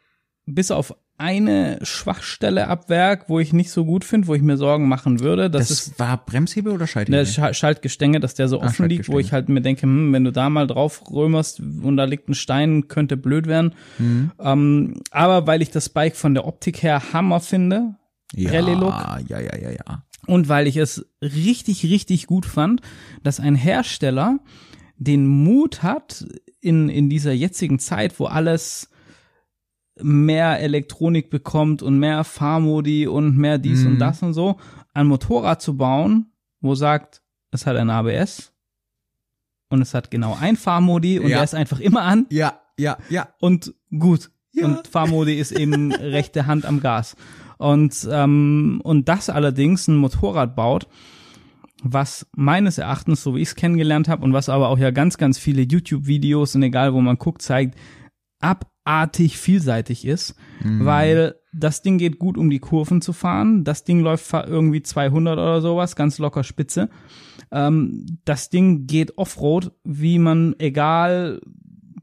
bis 0.46 0.70
auf 0.70 0.94
eine 1.16 1.78
Schwachstelle 1.82 2.66
ab 2.68 2.88
Werk, 2.88 3.28
wo 3.28 3.38
ich 3.38 3.52
nicht 3.52 3.70
so 3.70 3.84
gut 3.84 4.04
finde, 4.04 4.26
wo 4.26 4.34
ich 4.34 4.42
mir 4.42 4.56
Sorgen 4.56 4.88
machen 4.88 5.20
würde, 5.20 5.48
das, 5.50 5.68
Das, 5.68 5.86
ist 5.86 5.98
war 5.98 6.16
Bremshebel 6.24 6.72
oder 6.72 6.86
Schalthebel? 6.86 7.24
der 7.24 7.26
Sch- 7.26 7.54
Schaltgestänge, 7.54 8.20
dass 8.20 8.34
der 8.34 8.48
so 8.48 8.60
Ah, 8.60 8.66
offen 8.66 8.88
liegt, 8.88 9.08
wo 9.08 9.18
ich 9.18 9.32
halt 9.32 9.48
mir 9.48 9.60
denke, 9.60 9.82
hm, 9.82 10.12
wenn 10.12 10.24
du 10.24 10.32
da 10.32 10.50
mal 10.50 10.66
drauf 10.66 11.02
römerst 11.10 11.60
und 11.60 11.96
da 11.96 12.04
liegt 12.04 12.28
ein 12.28 12.34
Stein, 12.34 12.88
könnte 12.88 13.16
blöd 13.16 13.46
werden. 13.46 13.74
Mhm. 13.98 14.32
Ähm, 14.40 14.94
aber 15.10 15.46
weil 15.46 15.62
ich 15.62 15.70
das 15.70 15.88
Bike 15.88 16.16
von 16.16 16.34
der 16.34 16.46
Optik 16.46 16.82
her 16.82 17.12
Hammer 17.12 17.40
finde, 17.40 17.94
ja, 18.34 18.50
Rallye-Look. 18.52 18.90
Ja, 19.28 19.38
ja, 19.38 19.56
ja, 19.56 19.70
ja. 19.70 20.04
und 20.26 20.48
weil 20.48 20.66
ich 20.66 20.76
es 20.76 21.06
richtig, 21.22 21.84
richtig 21.84 22.26
gut 22.26 22.46
fand, 22.46 22.80
dass 23.22 23.38
ein 23.38 23.54
Hersteller 23.54 24.40
den 24.96 25.26
Mut 25.26 25.82
hat, 25.82 26.24
in, 26.60 26.88
in 26.88 27.08
dieser 27.10 27.32
jetzigen 27.32 27.78
Zeit, 27.78 28.18
wo 28.18 28.24
alles 28.26 28.88
mehr 30.02 30.60
Elektronik 30.60 31.30
bekommt 31.30 31.82
und 31.82 31.98
mehr 31.98 32.24
Fahrmodi 32.24 33.06
und 33.06 33.36
mehr 33.36 33.58
dies 33.58 33.82
Mhm. 33.84 33.92
und 33.92 33.98
das 33.98 34.22
und 34.22 34.34
so, 34.34 34.56
ein 34.92 35.06
Motorrad 35.06 35.62
zu 35.62 35.76
bauen, 35.76 36.32
wo 36.60 36.74
sagt, 36.74 37.22
es 37.50 37.66
hat 37.66 37.76
ein 37.76 37.90
ABS 37.90 38.52
und 39.68 39.80
es 39.82 39.94
hat 39.94 40.10
genau 40.10 40.36
ein 40.40 40.56
Fahrmodi 40.56 41.18
und 41.20 41.28
Ja. 41.28 41.36
der 41.36 41.44
ist 41.44 41.54
einfach 41.54 41.78
immer 41.80 42.02
an 42.02 42.26
Ja, 42.30 42.60
ja, 42.78 42.96
ja. 43.08 43.28
und 43.40 43.74
gut. 43.96 44.30
Ja. 44.52 44.66
Und 44.66 44.86
Fahrmodi 44.88 45.34
ist 45.34 45.52
eben 45.52 45.92
rechte 45.92 46.46
Hand 46.46 46.64
am 46.64 46.80
Gas. 46.80 47.16
Und, 47.58 48.06
ähm, 48.10 48.80
und 48.84 49.08
das 49.08 49.28
allerdings 49.30 49.86
ein 49.88 49.96
Motorrad 49.96 50.54
baut, 50.56 50.86
was 51.82 52.26
meines 52.36 52.78
Erachtens, 52.78 53.22
so 53.22 53.34
wie 53.34 53.40
ich 53.42 53.48
es 53.48 53.54
kennengelernt 53.56 54.08
habe 54.08 54.24
und 54.24 54.32
was 54.32 54.48
aber 54.48 54.68
auch 54.70 54.78
ja 54.78 54.90
ganz, 54.90 55.18
ganz 55.18 55.38
viele 55.38 55.62
YouTube-Videos 55.62 56.54
und 56.56 56.62
egal 56.62 56.94
wo 56.94 57.00
man 57.00 57.18
guckt, 57.18 57.42
zeigt, 57.42 57.76
abartig 58.84 59.38
vielseitig 59.38 60.04
ist, 60.06 60.34
Mhm. 60.62 60.84
weil 60.84 61.34
das 61.52 61.82
Ding 61.82 61.98
geht 61.98 62.18
gut 62.18 62.36
um 62.36 62.50
die 62.50 62.58
Kurven 62.58 63.00
zu 63.00 63.12
fahren. 63.12 63.64
Das 63.64 63.84
Ding 63.84 64.00
läuft 64.00 64.32
irgendwie 64.32 64.82
200 64.82 65.34
oder 65.38 65.60
sowas, 65.60 65.96
ganz 65.96 66.18
locker 66.18 66.44
spitze. 66.44 66.88
Ähm, 67.50 68.18
das 68.24 68.50
Ding 68.50 68.86
geht 68.86 69.16
Offroad, 69.18 69.72
wie 69.84 70.18
man 70.18 70.54
egal 70.58 71.40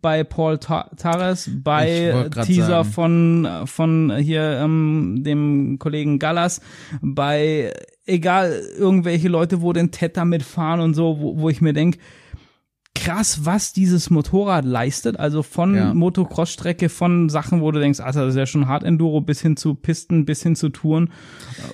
bei 0.02 0.24
Paul 0.24 0.58
Ta 0.58 0.90
Tares, 0.98 1.50
bei 1.64 2.28
Teaser 2.44 2.84
sagen. 2.84 2.90
von 2.90 3.48
von 3.66 4.16
hier 4.18 4.60
ähm, 4.64 5.22
dem 5.24 5.78
Kollegen 5.78 6.18
Gallas, 6.18 6.60
bei 7.02 7.72
egal 8.06 8.60
irgendwelche 8.80 9.28
Leute, 9.28 9.62
wo 9.62 9.74
den 9.74 9.92
Ted 9.92 10.18
damit 10.18 10.42
fahren 10.42 10.80
und 10.80 10.96
so, 10.96 11.20
wo, 11.20 11.38
wo 11.38 11.50
ich 11.50 11.62
mir 11.62 11.74
denk 11.74 11.98
krass, 12.94 13.46
was 13.46 13.74
dieses 13.74 14.10
Motorrad 14.10 14.66
leistet. 14.66 15.20
Also 15.20 15.44
von 15.44 15.76
Ja. 15.76 15.94
Motocross-Strecke, 15.94 16.90
von 16.90 17.30
Sachen, 17.30 17.62
wo 17.62 17.72
du 17.72 17.80
denkst, 17.80 18.00
Alter, 18.00 18.26
das 18.26 18.36
ist 18.36 18.38
ja 18.40 18.46
schon 18.46 18.68
Hard 18.68 18.84
Enduro, 18.84 19.22
bis 19.22 19.42
hin 19.42 19.58
zu 19.58 19.74
Pisten, 19.76 20.26
bis 20.26 20.44
hin 20.44 20.56
zu 20.56 20.70
Touren. 20.70 21.10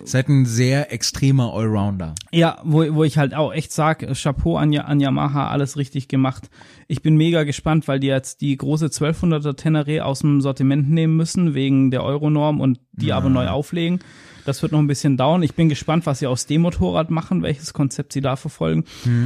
Ist 0.04 0.14
halt 0.14 0.30
ein 0.30 0.46
sehr 0.46 0.94
extremer 0.94 1.54
Allrounder. 1.54 2.16
Ja, 2.32 2.60
wo, 2.64 2.86
wo 2.94 3.04
ich 3.04 3.18
halt 3.18 3.34
auch 3.34 3.52
echt 3.54 3.72
sag, 3.72 4.08
Chapeau 4.14 4.58
an, 4.58 4.76
an 4.78 5.00
Yamaha, 5.00 5.50
alles 5.50 5.76
richtig 5.76 6.08
gemacht. 6.08 6.50
Ich 6.88 7.02
bin 7.02 7.18
mega 7.18 7.44
gespannt, 7.44 7.88
weil 7.88 8.00
die 8.00 8.08
jetzt 8.08 8.42
die 8.42 8.56
große 8.56 8.88
1200er 8.88 9.56
Tenere 9.56 10.06
aus 10.06 10.20
dem 10.20 10.40
Sortiment 10.40 10.90
nehmen 10.90 11.18
müssen, 11.18 11.54
wegen 11.54 11.92
der 11.92 12.04
Euronorm 12.04 12.62
und 12.62 12.80
die 12.94 13.12
aber 13.12 13.30
neu 13.30 13.48
auflegen. 13.48 14.00
Das 14.48 14.62
wird 14.62 14.72
noch 14.72 14.80
ein 14.80 14.88
bisschen 14.88 15.18
dauern. 15.18 15.44
Ich 15.44 15.56
bin 15.56 15.68
gespannt, 15.68 16.06
was 16.06 16.20
sie 16.20 16.28
aus 16.28 16.46
dem 16.46 16.62
Motorrad 16.62 17.12
machen, 17.12 17.44
welches 17.44 17.74
Konzept 17.74 18.14
sie 18.14 18.22
da 18.22 18.38
verfolgen. 18.38 18.86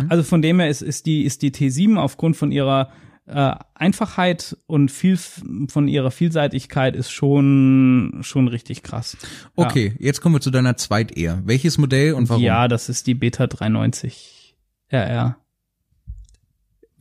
Also 0.09 0.23
von 0.23 0.41
dem 0.41 0.59
her 0.59 0.67
ist, 0.67 0.81
ist 0.81 1.05
die, 1.05 1.23
ist 1.25 1.43
die 1.43 1.51
T7 1.51 1.97
aufgrund 1.97 2.35
von 2.35 2.51
ihrer 2.51 2.89
äh, 3.27 3.53
Einfachheit 3.75 4.57
und 4.65 4.89
viel 4.89 5.17
von 5.17 5.87
ihrer 5.87 6.09
Vielseitigkeit 6.09 6.95
ist 6.95 7.11
schon, 7.11 8.21
schon 8.21 8.47
richtig 8.47 8.81
krass. 8.81 9.15
Okay, 9.55 9.93
jetzt 9.99 10.21
kommen 10.21 10.33
wir 10.33 10.41
zu 10.41 10.49
deiner 10.49 10.75
Zweitehe. 10.75 11.43
Welches 11.45 11.77
Modell 11.77 12.13
und 12.13 12.27
warum? 12.29 12.41
Ja, 12.41 12.67
das 12.67 12.89
ist 12.89 13.05
die 13.05 13.13
Beta 13.13 13.45
390 13.45 14.55
RR. 14.89 15.37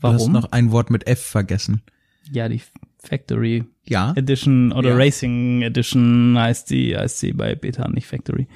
du 0.00 0.08
hast 0.08 0.20
Warum? 0.20 0.32
noch 0.32 0.52
ein 0.52 0.72
Wort 0.72 0.90
mit 0.90 1.06
F 1.06 1.22
vergessen. 1.22 1.80
Ja, 2.30 2.50
die 2.50 2.60
Factory 3.02 3.64
Ja? 3.86 4.12
Edition 4.16 4.72
oder 4.72 4.90
Ja. 4.90 4.96
Racing 4.96 5.62
Edition 5.62 6.36
heißt 6.38 6.68
sie, 6.68 6.96
heißt 6.96 7.18
sie 7.18 7.32
bei 7.32 7.54
Beta, 7.54 7.88
nicht 7.88 8.06
Factory. 8.06 8.46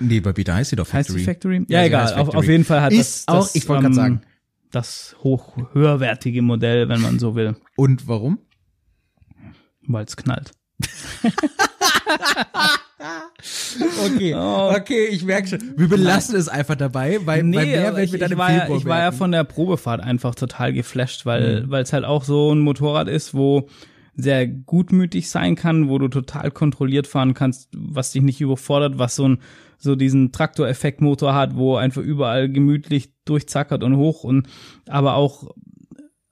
Nee, 0.00 0.20
bei 0.20 0.32
Beta 0.32 0.54
heißt 0.54 0.70
sie 0.70 0.76
doch 0.76 0.84
Heißt 0.92 1.08
Factory. 1.08 1.18
sie 1.20 1.24
Factory? 1.24 1.64
Ja, 1.68 1.80
Ja, 1.80 1.86
egal. 1.86 2.02
heißt 2.04 2.12
Auf, 2.14 2.18
Factory. 2.26 2.38
auf 2.38 2.44
jeden 2.48 2.64
Fall 2.64 2.82
hat 2.82 2.92
Ist 2.92 3.28
das, 3.28 3.34
auch- 3.34 3.42
das, 3.44 3.54
ich 3.54 3.68
wollte 3.68 3.84
grad 3.84 3.94
sagen. 3.94 4.22
das 4.72 5.14
hoch 5.22 5.56
höherwertige 5.72 6.42
Modell, 6.42 6.88
wenn 6.88 7.00
man 7.00 7.18
so 7.18 7.34
will, 7.36 7.56
Und 7.76 8.08
warum? 8.08 8.38
weil 9.86 10.04
es 10.04 10.16
knallt. 10.16 10.50
Okay, 14.06 14.34
Oh. 14.34 14.72
okay, 14.76 15.06
ich 15.10 15.24
merke 15.24 15.48
schon. 15.48 15.74
Wir 15.76 15.88
belassen 15.88 16.36
es 16.36 16.48
einfach 16.48 16.74
dabei, 16.76 17.18
weil 17.24 17.40
bei 17.40 17.42
mehr 17.42 17.98
ich, 17.98 18.10
dann 18.12 18.26
ich, 18.26 18.32
im 18.32 18.38
war 18.38 18.52
ja, 18.52 18.60
Februar 18.62 18.78
ich 18.78 18.84
war 18.86 18.98
ja 19.00 19.12
von 19.12 19.32
der 19.32 19.44
Probefahrt 19.44 20.00
einfach 20.00 20.34
total 20.34 20.72
geflasht, 20.72 21.26
weil 21.26 21.62
Mhm. 21.64 21.70
weil 21.70 21.82
es 21.82 21.92
halt 21.92 22.04
auch 22.04 22.24
so 22.24 22.52
ein 22.52 22.60
Motorrad 22.60 23.08
ist, 23.08 23.34
wo 23.34 23.68
sehr 24.16 24.46
gutmütig 24.46 25.28
sein 25.28 25.56
kann, 25.56 25.88
wo 25.88 25.98
du 25.98 26.06
total 26.08 26.50
kontrolliert 26.52 27.06
fahren 27.08 27.34
kannst, 27.34 27.68
was 27.76 28.12
dich 28.12 28.22
nicht 28.22 28.40
überfordert, 28.40 28.96
was 28.98 29.16
so 29.16 29.28
ein 29.28 29.38
so 29.76 29.96
diesen 29.96 30.30
Traktoreffektmotor 30.32 31.34
hat, 31.34 31.56
wo 31.56 31.76
einfach 31.76 32.00
überall 32.00 32.48
gemütlich 32.48 33.10
durchzackert 33.26 33.82
und 33.82 33.96
hoch 33.96 34.22
und 34.24 34.46
aber 34.88 35.14
auch 35.14 35.50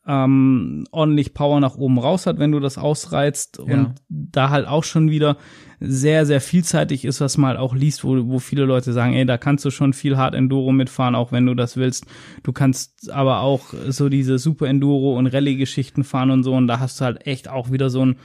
ähm, 0.06 0.84
ordentlich 0.90 1.32
Power 1.32 1.60
nach 1.60 1.76
oben 1.76 1.98
raus 1.98 2.26
hat, 2.26 2.38
wenn 2.38 2.50
du 2.52 2.58
das 2.60 2.76
ausreizt 2.78 3.58
Ja. 3.64 3.74
und 3.74 3.94
da 4.08 4.50
halt 4.50 4.66
auch 4.66 4.82
schon 4.84 5.10
wieder 5.10 5.36
sehr, 5.78 6.26
sehr 6.26 6.40
vielseitig 6.40 7.04
ist, 7.04 7.20
was 7.20 7.38
man 7.38 7.50
halt 7.50 7.58
auch 7.60 7.74
liest, 7.74 8.04
wo, 8.04 8.28
wo 8.28 8.38
viele 8.38 8.64
Leute 8.64 8.92
sagen, 8.92 9.14
ey, 9.14 9.26
da 9.26 9.38
kannst 9.38 9.64
du 9.64 9.70
schon 9.70 9.92
viel 9.92 10.16
Hard 10.16 10.34
Enduro 10.34 10.72
mitfahren, 10.72 11.14
auch 11.14 11.32
wenn 11.32 11.46
du 11.46 11.54
das 11.54 11.76
willst. 11.76 12.06
Du 12.42 12.52
kannst 12.52 13.10
aber 13.12 13.40
auch 13.40 13.74
so 13.88 14.08
diese 14.08 14.38
Super 14.38 14.66
Enduro 14.66 15.16
und 15.16 15.26
Rallye-Geschichten 15.28 16.04
fahren 16.04 16.30
und 16.30 16.42
so 16.44 16.54
und 16.54 16.66
da 16.66 16.80
hast 16.80 17.00
du 17.00 17.04
halt 17.04 17.26
echt 17.26 17.48
auch 17.48 17.70
wieder 17.70 17.90
so 17.90 18.02
einen, 18.02 18.16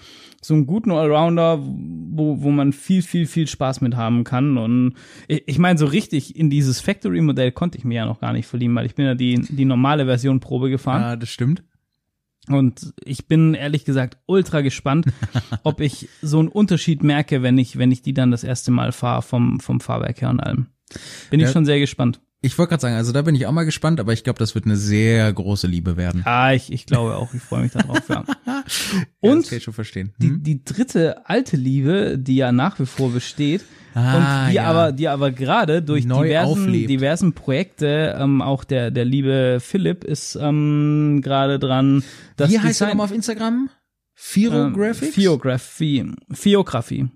so 0.42 0.54
einen 0.54 0.68
guten 0.68 0.92
Allrounder, 0.92 1.60
wo, 1.62 2.42
wo 2.42 2.52
man 2.52 2.72
viel, 2.74 3.02
viel, 3.02 3.26
viel 3.26 3.48
Spaß 3.48 3.82
mit 3.82 3.96
haben 3.96 4.24
kann 4.24 4.58
und 4.58 4.94
ich, 5.28 5.44
ich 5.48 5.60
meine, 5.60 5.78
so 5.80 5.86
richtig 5.86 6.36
in 6.36 6.50
dieses 6.50 6.80
Factory-Modell 6.80 7.52
konnte 7.52 7.78
ich 7.78 7.84
mir 7.84 7.96
ja 7.96 8.06
noch 8.06 8.20
gar 8.20 8.34
nicht 8.34 8.46
verlieben, 8.48 8.76
weil 8.76 8.86
ich 8.86 8.96
bin 8.96 9.06
ja 9.06 9.16
die, 9.16 9.42
die 9.50 9.66
normale 9.66 10.06
Version 10.06 10.40
Probe 10.40 10.70
gefahren. 10.70 11.02
Ja, 11.02 11.16
das 11.16 11.30
stimmt. 11.30 11.64
Und 12.50 12.94
ich 13.04 13.28
bin 13.28 13.56
ehrlich 13.56 13.84
gesagt 13.84 14.20
ultra 14.26 14.62
gespannt, 14.62 15.08
ob 15.64 15.82
ich 15.82 16.08
so 16.22 16.40
einen 16.40 16.48
Unterschied 16.48 17.04
merke, 17.04 17.44
wenn 17.44 17.58
ich, 17.58 17.78
wenn 17.78 17.92
ich 17.92 18.02
die 18.04 18.14
dann 18.14 18.32
das 18.32 18.44
erste 18.46 18.72
Mal 18.72 18.92
fahre 18.94 19.22
vom, 19.22 19.60
vom 19.60 19.82
Fahrwerk 19.82 20.22
her 20.22 20.30
und 20.30 20.40
allem. 20.40 20.68
Bin 21.30 21.40
Ja. 21.42 21.48
ich 21.48 21.52
schon 21.52 21.66
sehr 21.66 21.80
gespannt. 21.80 22.22
Ich 22.42 22.56
wollte 22.60 22.70
gerade 22.70 22.82
sagen, 22.82 22.96
also 22.96 23.12
da 23.12 23.24
bin 23.24 23.34
ich 23.34 23.48
auch 23.48 23.52
mal 23.52 23.64
gespannt, 23.66 24.00
aber 24.00 24.14
ich 24.14 24.24
glaube, 24.24 24.38
das 24.38 24.54
wird 24.54 24.66
eine 24.66 24.78
sehr 24.78 25.32
große 25.34 25.66
Liebe 25.66 25.98
werden. 25.98 26.22
Ah, 26.26 26.54
ich, 26.54 26.72
ich 26.72 26.86
glaube 26.86 27.16
auch, 27.16 27.34
ich 27.34 27.42
freue 27.42 27.64
mich 27.64 27.72
darauf, 27.72 28.08
ja. 28.10 28.24
Ja, 28.46 28.64
Und 29.20 29.42
das 29.44 29.50
kann 29.50 29.58
ich 29.58 29.64
schon 29.64 29.74
verstehen. 29.74 30.14
die, 30.20 30.28
Hm? 30.28 30.44
die 30.44 30.64
dritte 30.64 31.28
alte 31.28 31.58
Liebe, 31.58 32.18
die 32.20 32.36
ja 32.36 32.52
nach 32.52 32.80
wie 32.80 32.86
vor 32.86 33.12
besteht, 33.12 33.64
Ah, 33.96 34.44
und 34.46 34.52
die 34.52 34.56
ja. 34.58 34.66
aber, 34.66 34.92
die 34.92 35.08
aber 35.08 35.32
gerade 35.32 35.82
durch 35.82 36.06
Neu 36.06 36.28
diversen, 36.28 36.52
auflebt. 36.52 36.90
diversen 36.90 37.34
Projekte, 37.34 38.16
ähm, 38.20 38.44
auch 38.44 38.64
der, 38.64 38.92
der 38.92 39.06
liebe 39.06 39.58
Philipp 39.60 40.04
ist 40.04 40.36
ähm, 40.40 41.22
gerade 41.24 41.58
dran, 41.58 42.04
das 42.36 42.52
Wie 42.52 42.60
heißt 42.60 42.82
er 42.82 42.90
nochmal 42.90 43.06
auf 43.06 43.12
Instagram? 43.14 43.70
ähm, 43.70 43.70
Phirographics? 44.14 45.16
Fiography. 45.16 46.12
Fiography. 46.32 47.08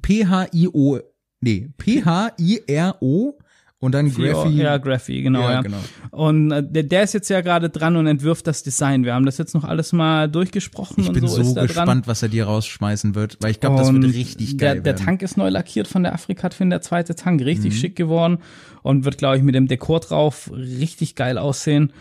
P-H-I-O, 0.00 0.98
nee, 1.40 1.68
P-H-I-R-O 1.76 3.38
und 3.84 3.92
dann 3.92 4.10
Graphy. 4.12 4.50
Ja, 4.56 4.78
Graphy, 4.78 5.22
genau. 5.22 5.40
Ja, 5.42 5.52
Ja, 5.52 5.60
genau. 5.62 5.76
Und 6.10 6.50
äh, 6.50 6.62
der, 6.62 6.82
der 6.84 7.02
ist 7.04 7.12
jetzt 7.14 7.28
ja 7.28 7.40
gerade 7.40 7.68
dran 7.70 7.96
und 7.96 8.06
entwirft 8.06 8.46
das 8.46 8.62
Design. 8.62 9.04
Wir 9.04 9.14
haben 9.14 9.26
das 9.26 9.38
jetzt 9.38 9.54
noch 9.54 9.64
alles 9.64 9.92
mal 9.92 10.28
durchgesprochen 10.28 11.00
Ich 11.02 11.08
und 11.08 11.14
bin 11.14 11.26
so, 11.28 11.42
so, 11.42 11.54
gespannt, 11.54 11.88
dran. 11.88 12.02
was 12.06 12.22
er 12.22 12.28
dir 12.28 12.44
rausschmeißen 12.46 13.14
wird, 13.14 13.38
weil 13.40 13.50
ich 13.50 13.60
glaube, 13.60 13.76
das 13.78 13.92
wird 13.92 14.04
richtig 14.04 14.56
der, 14.56 14.74
geil 14.74 14.82
der 14.82 14.94
werden. 14.94 15.04
Tank 15.04 15.22
ist 15.22 15.36
neu 15.36 15.48
lackiert 15.48 15.86
von 15.88 16.02
der 16.02 16.14
Afrikat-Fin, 16.14 16.70
der 16.70 16.80
zweite 16.82 17.14
Tank, 17.14 17.40
richtig 17.42 17.74
Mhm. 17.74 17.78
schick 17.78 17.96
geworden 17.96 18.38
und 18.82 19.04
wird, 19.04 19.18
glaube 19.18 19.36
ich, 19.36 19.42
mit 19.42 19.54
dem 19.54 19.68
Dekor 19.68 20.00
drauf 20.00 20.50
richtig 20.54 21.14
geil 21.14 21.38
aussehen. 21.38 21.92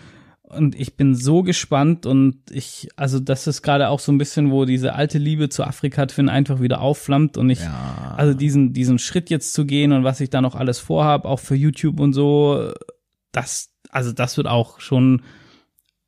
Und 0.58 0.76
ich 0.80 0.96
bin 0.96 1.16
so 1.16 1.44
gespannt 1.44 2.06
und 2.06 2.38
ich, 2.52 2.90
also 2.96 3.20
das 3.20 3.48
ist 3.48 3.62
gerade 3.62 3.90
auch 3.90 4.00
so 4.00 4.12
ein 4.12 4.18
bisschen, 4.18 4.52
wo 4.52 4.66
diese 4.66 4.94
alte 4.94 5.18
Liebe 5.18 5.50
zu 5.50 5.64
Afrikat-Fin 5.64 6.30
einfach 6.30 6.60
wieder 6.62 6.82
aufflammt 6.82 7.38
und 7.38 7.50
ich, 7.50 7.60
Ja. 7.62 8.14
also 8.18 8.34
diesen, 8.34 8.74
diesen 8.74 9.00
Schritt 9.00 9.30
jetzt 9.30 9.54
zu 9.54 9.66
gehen 9.66 9.92
und 9.92 10.04
was 10.04 10.20
ich 10.22 10.30
da 10.30 10.42
noch 10.42 10.56
alles 10.56 10.80
vorhab, 10.80 11.26
auch 11.26 11.40
für 11.40 11.56
YouTube 11.56 12.00
und 12.00 12.14
so, 12.14 12.72
das, 13.32 13.70
also 13.90 14.12
das 14.12 14.38
wird 14.38 14.48
auch 14.48 14.80
schon, 14.80 15.22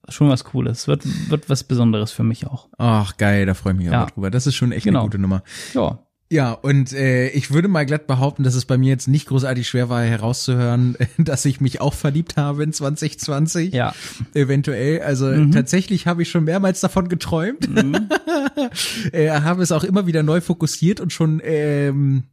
schon 0.10 0.30
was 0.30 0.44
Cooles. 0.44 0.88
Wird, 0.88 1.04
wird 1.30 1.50
was 1.50 1.64
Besonderes 1.64 2.12
für 2.12 2.24
mich 2.24 2.46
auch. 2.48 2.70
Ach, 2.78 3.18
geil, 3.18 3.46
da 3.46 3.54
freue 3.56 3.74
ich 3.74 3.78
mich 3.80 3.88
Ja. 3.88 4.02
aber 4.04 4.12
drüber. 4.12 4.32
Das 4.32 4.46
ist 4.48 4.56
schon 4.56 4.72
echt 4.72 4.86
Genau. 4.86 5.00
eine 5.00 5.08
gute 5.10 5.18
Nummer. 5.20 5.42
Ja. 5.74 6.00
Ja, 6.28 6.54
und 6.54 6.92
äh, 6.92 7.30
ich 7.30 7.52
würde 7.52 7.68
mal 7.68 7.86
glatt 7.86 8.08
behaupten, 8.08 8.42
dass 8.44 8.56
es 8.56 8.66
bei 8.66 8.80
mir 8.80 8.90
jetzt 8.90 9.08
nicht 9.08 9.28
großartig 9.28 9.68
schwer 9.68 9.90
war, 9.90 10.02
herauszuhören, 10.04 10.98
dass 11.20 11.46
ich 11.46 11.62
mich 11.62 11.82
auch 11.82 11.94
verliebt 11.94 12.36
habe 12.36 12.64
in 12.64 12.74
2020. 12.74 13.72
Ja. 13.74 13.94
Eventuell. 14.34 15.02
Also 15.04 15.28
Mhm. 15.28 15.52
tatsächlich 15.52 16.08
habe 16.08 16.24
ich 16.24 16.32
schon 16.32 16.44
mehrmals 16.46 16.80
davon 16.82 17.10
geträumt. 17.10 17.68
äh, 19.12 19.30
habe 19.30 19.62
es 19.62 19.72
auch 19.72 19.84
immer 19.84 20.08
wieder 20.08 20.24
neu 20.24 20.42
fokussiert 20.42 21.00
und 21.00 21.14
schon 21.14 21.42
ähm, 21.44 22.24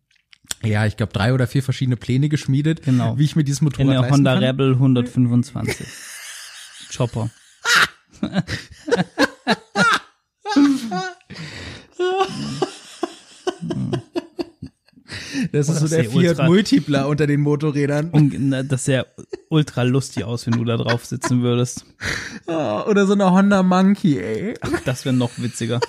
ja, 0.65 0.87
ich 0.87 0.97
glaube 0.97 1.13
drei 1.13 1.35
oder 1.35 1.47
vier 1.47 1.63
verschiedene 1.63 1.97
Pläne 1.97 2.29
geschmiedet, 2.29 2.83
Genau. 2.85 3.19
wie 3.19 3.25
ich 3.25 3.37
mir 3.37 3.45
dieses 3.45 3.61
In 3.61 3.65
Motorrad 3.67 3.89
der 3.93 4.01
leisten 4.01 4.15
Honda 4.15 4.35
kann. 4.35 4.45
Rebel 4.45 4.73
125. 4.75 5.87
Chopper. 6.97 7.31
Das 15.53 15.69
ist 15.69 15.79
so 15.81 15.89
der 15.89 16.05
Fiat 16.05 16.15
ultra- 16.39 16.47
Multipla 16.47 17.05
unter 17.05 17.27
den 17.27 17.41
Motorrädern. 17.41 18.11
Und 18.11 18.35
na, 18.39 18.63
das 18.63 18.85
sähe 18.85 19.07
ultra 19.49 19.83
lustig 19.83 20.25
aus, 20.25 20.47
wenn 20.47 20.55
du 20.55 20.65
da 20.65 20.77
drauf 20.77 21.05
sitzen 21.05 21.43
würdest. 21.43 21.85
Oh, 22.47 22.83
oder 22.89 23.07
so 23.07 23.13
eine 23.15 23.31
Honda 23.31 23.63
Monkey, 23.63 24.19
ey. 24.19 24.55
Das 24.85 25.05
wäre 25.05 25.15
noch 25.15 25.31
witziger. 25.39 25.81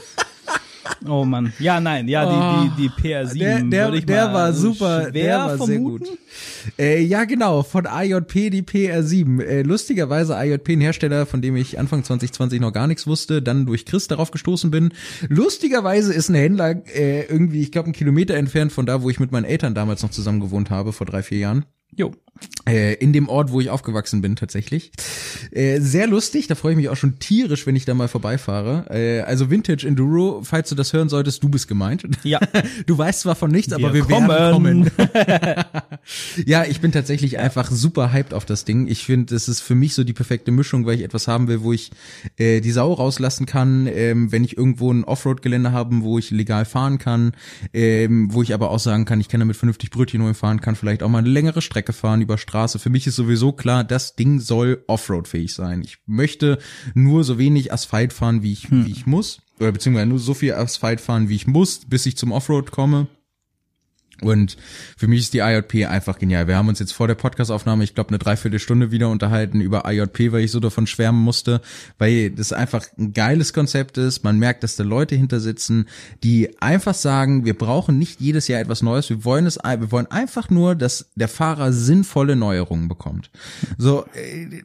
Oh 1.08 1.24
Mann. 1.26 1.54
Ja, 1.60 1.80
nein, 1.80 2.08
ja, 2.08 2.64
die, 2.66 2.70
die, 2.70 2.90
die 2.90 2.90
PR7 2.90 3.34
Oh. 3.34 3.38
Der, 3.38 3.62
der, 3.64 3.86
würde 3.86 3.98
ich 3.98 4.06
der 4.06 4.26
mal 4.28 4.34
war 4.34 4.54
super, 4.54 5.12
der 5.12 5.38
war 5.38 5.58
sehr 5.58 5.68
vermuten. 5.68 6.06
gut. 6.06 6.18
Äh, 6.78 7.02
ja, 7.02 7.26
genau, 7.26 7.64
von 7.64 7.86
AJP 7.86 8.50
die 8.50 8.64
PR7. 8.64 9.42
Äh, 9.42 9.62
lustigerweise 9.64 10.36
AJP 10.36 10.70
ein 10.74 10.82
Hersteller, 10.82 11.26
von 11.26 11.42
dem 11.42 11.56
ich 11.56 11.80
Anfang 11.80 12.04
2020 12.04 12.60
noch 12.60 12.74
gar 12.74 12.88
nichts 12.88 13.08
wusste, 13.08 13.42
dann 13.42 13.66
durch 13.66 13.86
Chris 13.86 14.08
darauf 14.08 14.32
gestoßen 14.32 14.72
bin. 14.72 14.94
Lustigerweise 15.28 16.14
ist 16.14 16.30
ein 16.30 16.36
Händler 16.36 16.82
äh, 16.96 17.24
irgendwie, 17.26 17.62
ich 17.62 17.72
glaube, 17.72 17.88
einen 17.88 17.94
Kilometer 17.94 18.36
entfernt 18.36 18.72
von 18.72 18.86
da, 18.86 19.02
wo 19.02 19.10
ich 19.10 19.20
mit 19.20 19.32
meinen 19.32 19.46
Eltern 19.46 19.76
damals 19.76 20.04
noch 20.04 20.12
zusammen 20.12 20.40
gewohnt 20.40 20.70
habe, 20.70 20.94
vor 20.94 21.06
drei, 21.06 21.24
vier 21.24 21.40
Jahren. 21.40 21.66
Jo. 21.96 22.12
Äh, 22.68 22.96
in 22.96 23.14
dem 23.14 23.30
Ort, 23.30 23.52
wo 23.52 23.62
ich 23.62 23.70
aufgewachsen 23.70 24.22
bin, 24.22 24.36
tatsächlich. 24.36 24.92
Äh, 25.52 25.80
sehr 25.80 26.08
lustig, 26.08 26.48
da 26.48 26.56
freue 26.56 26.72
ich 26.72 26.78
mich 26.78 26.90
auch 26.90 26.96
schon 26.96 27.20
tierisch, 27.20 27.68
wenn 27.68 27.76
ich 27.76 27.86
da 27.86 27.94
mal 27.94 28.08
vorbeifahre. 28.08 28.86
Äh, 28.90 29.22
also 29.22 29.50
Vintage 29.50 29.88
Enduro, 29.88 30.42
falls 30.44 30.70
du 30.70 30.76
das 30.76 30.92
hören 30.94 31.10
solltest, 31.10 31.44
du 31.44 31.50
bist 31.50 31.68
gemeint. 31.68 32.04
Ja. 32.24 32.40
Du 32.86 32.98
weißt 32.98 33.22
zwar 33.22 33.36
von 33.36 33.52
nichts, 33.52 33.72
aber 33.72 33.94
wir 33.94 34.08
Wir 34.08 34.16
kommen. 34.16 34.28
werden 34.30 34.54
kommen. 34.54 34.92
ja, 36.46 36.66
ich 36.66 36.82
bin 36.82 36.92
tatsächlich 36.92 37.38
einfach 37.40 37.70
super 37.72 38.12
hyped 38.12 38.34
auf 38.34 38.46
das 38.46 38.66
Ding. 38.66 38.88
Ich 38.88 39.06
finde, 39.06 39.36
es 39.36 39.48
ist 39.48 39.62
für 39.62 39.76
mich 39.76 39.94
so 39.94 40.04
die 40.04 40.14
perfekte 40.14 40.52
Mischung, 40.52 40.86
weil 40.86 40.96
ich 40.96 41.04
etwas 41.04 41.28
haben 41.28 41.48
will, 41.48 41.62
wo 41.62 41.72
ich 41.74 41.92
äh, 42.38 42.62
die 42.62 42.72
Sau 42.72 42.92
rauslassen 42.94 43.46
kann, 43.46 43.88
ähm, 43.88 44.32
wenn 44.32 44.44
ich 44.44 44.58
irgendwo 44.58 44.92
ein 44.92 45.04
Offroad-Gelände 45.04 45.72
habe, 45.72 46.02
wo 46.02 46.18
ich 46.18 46.32
legal 46.32 46.66
fahren 46.66 46.98
kann, 46.98 47.34
ähm, 47.74 48.34
wo 48.34 48.42
ich 48.42 48.54
aber 48.54 48.72
auch 48.72 48.80
sagen 48.80 49.06
kann, 49.06 49.22
ich 49.22 49.30
kann 49.30 49.40
damit 49.40 49.56
vernünftig 49.56 49.92
Brötchen 49.92 50.22
holen 50.24 50.34
fahren, 50.34 50.62
kann 50.62 50.76
vielleicht 50.76 51.04
auch 51.04 51.10
mal 51.10 51.20
eine 51.20 51.30
längere 51.30 51.62
Strecke 51.62 51.83
fahren 51.92 52.22
über 52.22 52.38
Straße. 52.38 52.80
Für 52.80 52.90
mich 52.90 53.08
ist 53.08 53.18
sowieso 53.18 53.52
klar, 53.52 53.84
das 53.84 54.16
Ding 54.16 54.40
soll 54.40 54.84
Offroad-fähig 54.88 55.54
sein. 55.54 55.82
Ich 55.82 55.98
möchte 56.06 56.60
nur 56.94 57.24
so 57.24 57.38
wenig 57.38 57.74
Asphalt 57.74 58.14
fahren, 58.14 58.44
wie 58.44 58.54
ich, 58.54 58.72
wie 58.72 58.92
ich 58.92 59.06
muss. 59.06 59.42
Oder 59.60 59.72
beziehungsweise 59.72 60.08
nur 60.08 60.20
so 60.20 60.34
viel 60.34 60.54
Asphalt 60.54 61.02
fahren, 61.02 61.30
wie 61.30 61.36
ich 61.36 61.48
muss, 61.48 61.86
bis 61.86 62.06
ich 62.06 62.16
zum 62.16 62.32
Offroad 62.32 62.72
komme. 62.72 63.08
Und 64.24 64.58
für 64.98 65.08
mich 65.08 65.22
ist 65.22 65.34
die 65.34 65.40
IJP 65.40 65.88
einfach 65.88 66.20
genial. 66.20 66.48
Wir 66.48 66.58
haben 66.58 66.68
uns 66.68 66.80
jetzt 66.80 66.94
vor 66.94 67.08
der 67.08 67.16
Podcastaufnahme, 67.16 67.84
ich 67.84 67.96
glaube, 67.96 68.10
eine 68.10 68.20
Dreiviertelstunde 68.20 68.92
wieder 68.92 69.10
unterhalten 69.10 69.62
über 69.62 69.84
IJP, 69.86 70.32
weil 70.32 70.44
ich 70.44 70.52
so 70.52 70.60
davon 70.60 70.88
schwärmen 70.88 71.22
musste, 71.22 71.62
weil 71.98 72.32
das 72.32 72.54
einfach 72.54 72.86
ein 72.98 73.14
geiles 73.14 73.54
Konzept 73.54 73.98
ist. 73.98 74.24
Man 74.24 74.40
merkt, 74.40 74.64
dass 74.64 74.76
da 74.76 74.84
Leute 74.84 75.16
hinter 75.16 75.40
sitzen, 75.40 75.88
die 76.24 76.62
einfach 76.62 76.94
sagen, 76.94 77.46
wir 77.46 77.58
brauchen 77.58 78.00
nicht 78.00 78.22
jedes 78.22 78.48
Jahr 78.48 78.62
etwas 78.62 78.82
Neues. 78.82 79.10
Wir 79.10 79.26
wollen 79.26 79.46
es, 79.46 79.58
wir 79.58 79.92
wollen 79.92 80.08
einfach 80.08 80.50
nur, 80.50 80.76
dass 80.76 81.08
der 81.16 81.28
Fahrer 81.28 81.74
sinnvolle 81.74 82.36
Neuerungen 82.36 82.88
bekommt. 82.88 83.30
So, 83.78 84.06
äh, 84.14 84.62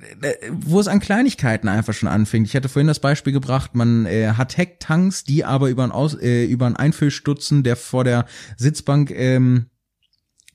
wo 0.53 0.81
es 0.81 0.89
an 0.89 1.01
Kleinigkeiten 1.01 1.69
einfach 1.69 1.95
schon 1.95 2.09
anfängt. 2.09 2.47
Ich 2.47 2.55
hatte 2.55 2.69
vorhin 2.69 2.87
das 2.87 3.01
Beispiel 3.01 3.33
gebracht, 3.33 3.75
man 3.75 4.07
äh, 4.07 4.33
hat 4.37 4.57
Hecktanks, 4.57 5.25
die 5.25 5.45
aber 5.45 5.69
über 5.69 5.83
einen, 5.83 5.93
Aus, 5.93 6.15
äh, 6.15 6.45
über 6.45 6.67
einen 6.67 6.77
Einfüllstutzen, 6.77 7.63
der 7.63 7.77
vor 7.77 8.05
der 8.05 8.27
Sitzbank 8.57 9.11
ähm, 9.11 9.48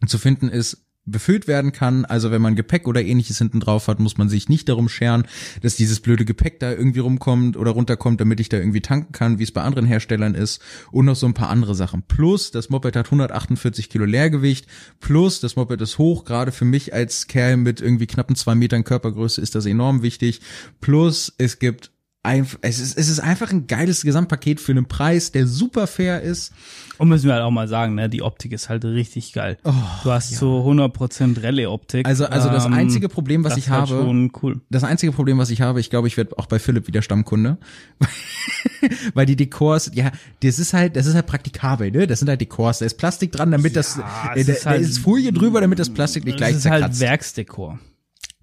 zu 0.07 0.17
finden 0.17 0.49
ist, 0.49 0.85
befüllt 1.05 1.47
werden 1.47 1.71
kann. 1.71 2.05
Also 2.05 2.31
wenn 2.31 2.41
man 2.41 2.55
Gepäck 2.55 2.87
oder 2.87 3.01
ähnliches 3.01 3.37
hinten 3.37 3.59
drauf 3.59 3.87
hat, 3.87 3.99
muss 3.99 4.17
man 4.17 4.29
sich 4.29 4.49
nicht 4.49 4.69
darum 4.69 4.89
scheren, 4.89 5.25
dass 5.61 5.75
dieses 5.75 5.99
blöde 5.99 6.25
Gepäck 6.25 6.59
da 6.59 6.71
irgendwie 6.71 6.99
rumkommt 6.99 7.57
oder 7.57 7.71
runterkommt, 7.71 8.21
damit 8.21 8.39
ich 8.39 8.49
da 8.49 8.57
irgendwie 8.57 8.81
tanken 8.81 9.11
kann, 9.11 9.39
wie 9.39 9.43
es 9.43 9.51
bei 9.51 9.61
anderen 9.61 9.85
Herstellern 9.85 10.35
ist. 10.35 10.61
Und 10.91 11.05
noch 11.05 11.15
so 11.15 11.25
ein 11.25 11.33
paar 11.33 11.49
andere 11.49 11.75
Sachen. 11.75 12.03
Plus, 12.03 12.51
das 12.51 12.69
Moped 12.69 12.95
hat 12.95 13.07
148 13.07 13.89
Kilo 13.89 14.05
Leergewicht. 14.05 14.67
Plus, 14.99 15.39
das 15.39 15.55
Moped 15.55 15.81
ist 15.81 15.97
hoch. 15.97 16.23
Gerade 16.25 16.51
für 16.51 16.65
mich 16.65 16.93
als 16.93 17.27
Kerl 17.27 17.57
mit 17.57 17.81
irgendwie 17.81 18.07
knappen 18.07 18.35
zwei 18.35 18.55
Metern 18.55 18.83
Körpergröße 18.83 19.41
ist 19.41 19.55
das 19.55 19.65
enorm 19.65 20.03
wichtig. 20.03 20.41
Plus, 20.79 21.33
es 21.37 21.59
gibt 21.59 21.92
Einf 22.25 22.57
es, 22.61 22.79
ist, 22.79 22.97
es 22.97 23.09
ist 23.09 23.19
einfach 23.19 23.51
ein 23.51 23.67
geiles 23.67 24.01
Gesamtpaket 24.03 24.61
für 24.61 24.71
einen 24.71 24.85
Preis, 24.85 25.33
der 25.33 25.45
super 25.45 25.87
fair 25.87 26.21
ist. 26.21 26.53
Und 26.97 27.09
müssen 27.09 27.25
wir 27.25 27.33
halt 27.33 27.43
auch 27.43 27.51
mal 27.51 27.67
sagen, 27.67 27.95
ne, 27.95 28.07
die 28.07 28.21
Optik 28.21 28.53
ist 28.53 28.69
halt 28.69 28.85
richtig 28.85 29.33
geil. 29.33 29.57
du 29.65 30.09
hast 30.11 30.29
so 30.35 30.61
100% 30.65 31.43
Rallye-Optik. 31.43 32.05
Oh, 32.05 32.09
Also, 32.09 32.25
also 32.27 32.47
das 32.49 32.65
Ähm, 32.65 32.73
einzige 32.73 33.09
Problem, 33.09 33.43
was 33.43 33.55
das 33.55 33.57
ich 33.65 33.69
halt 33.69 33.89
habe, 33.89 34.01
schon 34.03 34.31
cool. 34.41 34.61
das 34.69 34.85
einzige 34.85 35.11
Problem, 35.11 35.37
was 35.37 35.49
ich 35.49 35.59
habe, 35.61 35.81
ich 35.81 35.89
glaube, 35.89 36.07
ich 36.07 36.15
werde 36.15 36.37
auch 36.37 36.45
bei 36.45 36.59
Philipp 36.59 36.87
wieder 36.87 37.01
Stammkunde, 37.01 37.57
weil 39.13 39.25
die 39.25 39.35
Dekors, 39.35 39.91
ja, 39.93 40.11
das 40.41 40.59
ist 40.59 40.73
halt, 40.73 40.95
das 40.95 41.05
ist 41.07 41.15
halt 41.15 41.25
praktikabel, 41.27 41.91
ne? 41.91 42.07
Das 42.07 42.19
sind 42.19 42.29
halt 42.29 42.39
Dekors, 42.41 42.79
da 42.79 42.85
ist 42.85 42.97
Plastik 42.97 43.31
dran, 43.31 43.51
damit 43.51 43.75
das, 43.75 43.97
Ja, 43.97 44.33
äh, 44.33 44.39
es 44.39 44.45
da, 44.47 44.53
ist 44.53 44.65
da 44.65 44.69
halt- 44.71 44.81
ist 44.81 44.99
Folie 44.99 45.33
drüber, 45.33 45.59
damit 45.61 45.79
das 45.79 45.89
Plastik 45.89 46.23
nicht 46.25 46.35
Das 46.39 46.47
gleich 46.47 46.55
ist 46.55 46.65
halt 46.69 46.79
zerkratzt. 46.83 46.99
Werksdekor. 47.01 47.79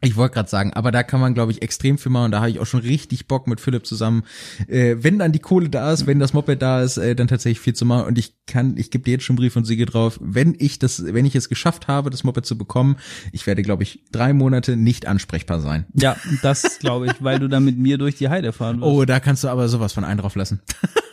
Ich 0.02 0.16
wollte 0.16 0.34
gerade 0.34 0.48
sagen, 0.48 0.72
aber 0.72 0.92
da 0.92 1.02
kann 1.02 1.20
man, 1.20 1.34
glaube 1.34 1.52
ich, 1.52 1.62
extrem 1.62 1.98
viel 1.98 2.10
machen 2.10 2.26
und 2.26 2.30
da 2.30 2.40
habe 2.40 2.50
ich 2.50 2.58
auch 2.58 2.66
schon 2.66 2.80
richtig 2.80 3.28
Bock 3.28 3.46
mit 3.46 3.60
Philipp 3.60 3.86
zusammen. 3.86 4.24
Äh, 4.66 4.96
wenn 5.00 5.18
dann 5.18 5.32
die 5.32 5.40
Kohle 5.40 5.68
da 5.68 5.92
ist, 5.92 6.06
wenn 6.06 6.18
das 6.18 6.32
Moped 6.32 6.60
da 6.62 6.82
ist, 6.82 6.96
äh, 6.96 7.14
dann 7.14 7.28
tatsächlich 7.28 7.60
viel 7.60 7.74
zu 7.74 7.84
machen. 7.84 8.06
Und 8.06 8.18
ich 8.18 8.34
kann, 8.46 8.76
ich 8.78 8.90
gebe 8.90 9.04
dir 9.04 9.12
jetzt 9.12 9.24
schon 9.24 9.34
einen 9.34 9.42
Brief 9.42 9.56
und 9.56 9.66
Siege 9.66 9.84
drauf. 9.84 10.18
Wenn 10.22 10.56
ich 10.58 10.78
das, 10.78 11.04
wenn 11.04 11.26
ich 11.26 11.34
es 11.34 11.48
geschafft 11.48 11.86
habe, 11.86 12.08
das 12.08 12.24
Moped 12.24 12.46
zu 12.46 12.56
bekommen, 12.56 12.96
ich 13.32 13.46
werde, 13.46 13.62
glaube 13.62 13.82
ich, 13.82 14.04
drei 14.10 14.32
Monate 14.32 14.76
nicht 14.76 15.06
ansprechbar 15.06 15.60
sein. 15.60 15.86
Ja, 15.94 16.16
das 16.42 16.78
glaube 16.78 17.06
ich, 17.06 17.22
weil 17.22 17.38
du 17.38 17.48
dann 17.48 17.64
mit 17.64 17.76
mir 17.76 17.98
durch 17.98 18.16
die 18.16 18.28
Heide 18.30 18.52
fahren 18.52 18.80
wirst. 18.80 18.90
Oh, 18.90 19.04
da 19.04 19.20
kannst 19.20 19.44
du 19.44 19.48
aber 19.48 19.68
sowas 19.68 19.92
von 19.92 20.04
einen 20.04 20.20
drauf 20.20 20.34
lassen. 20.34 20.60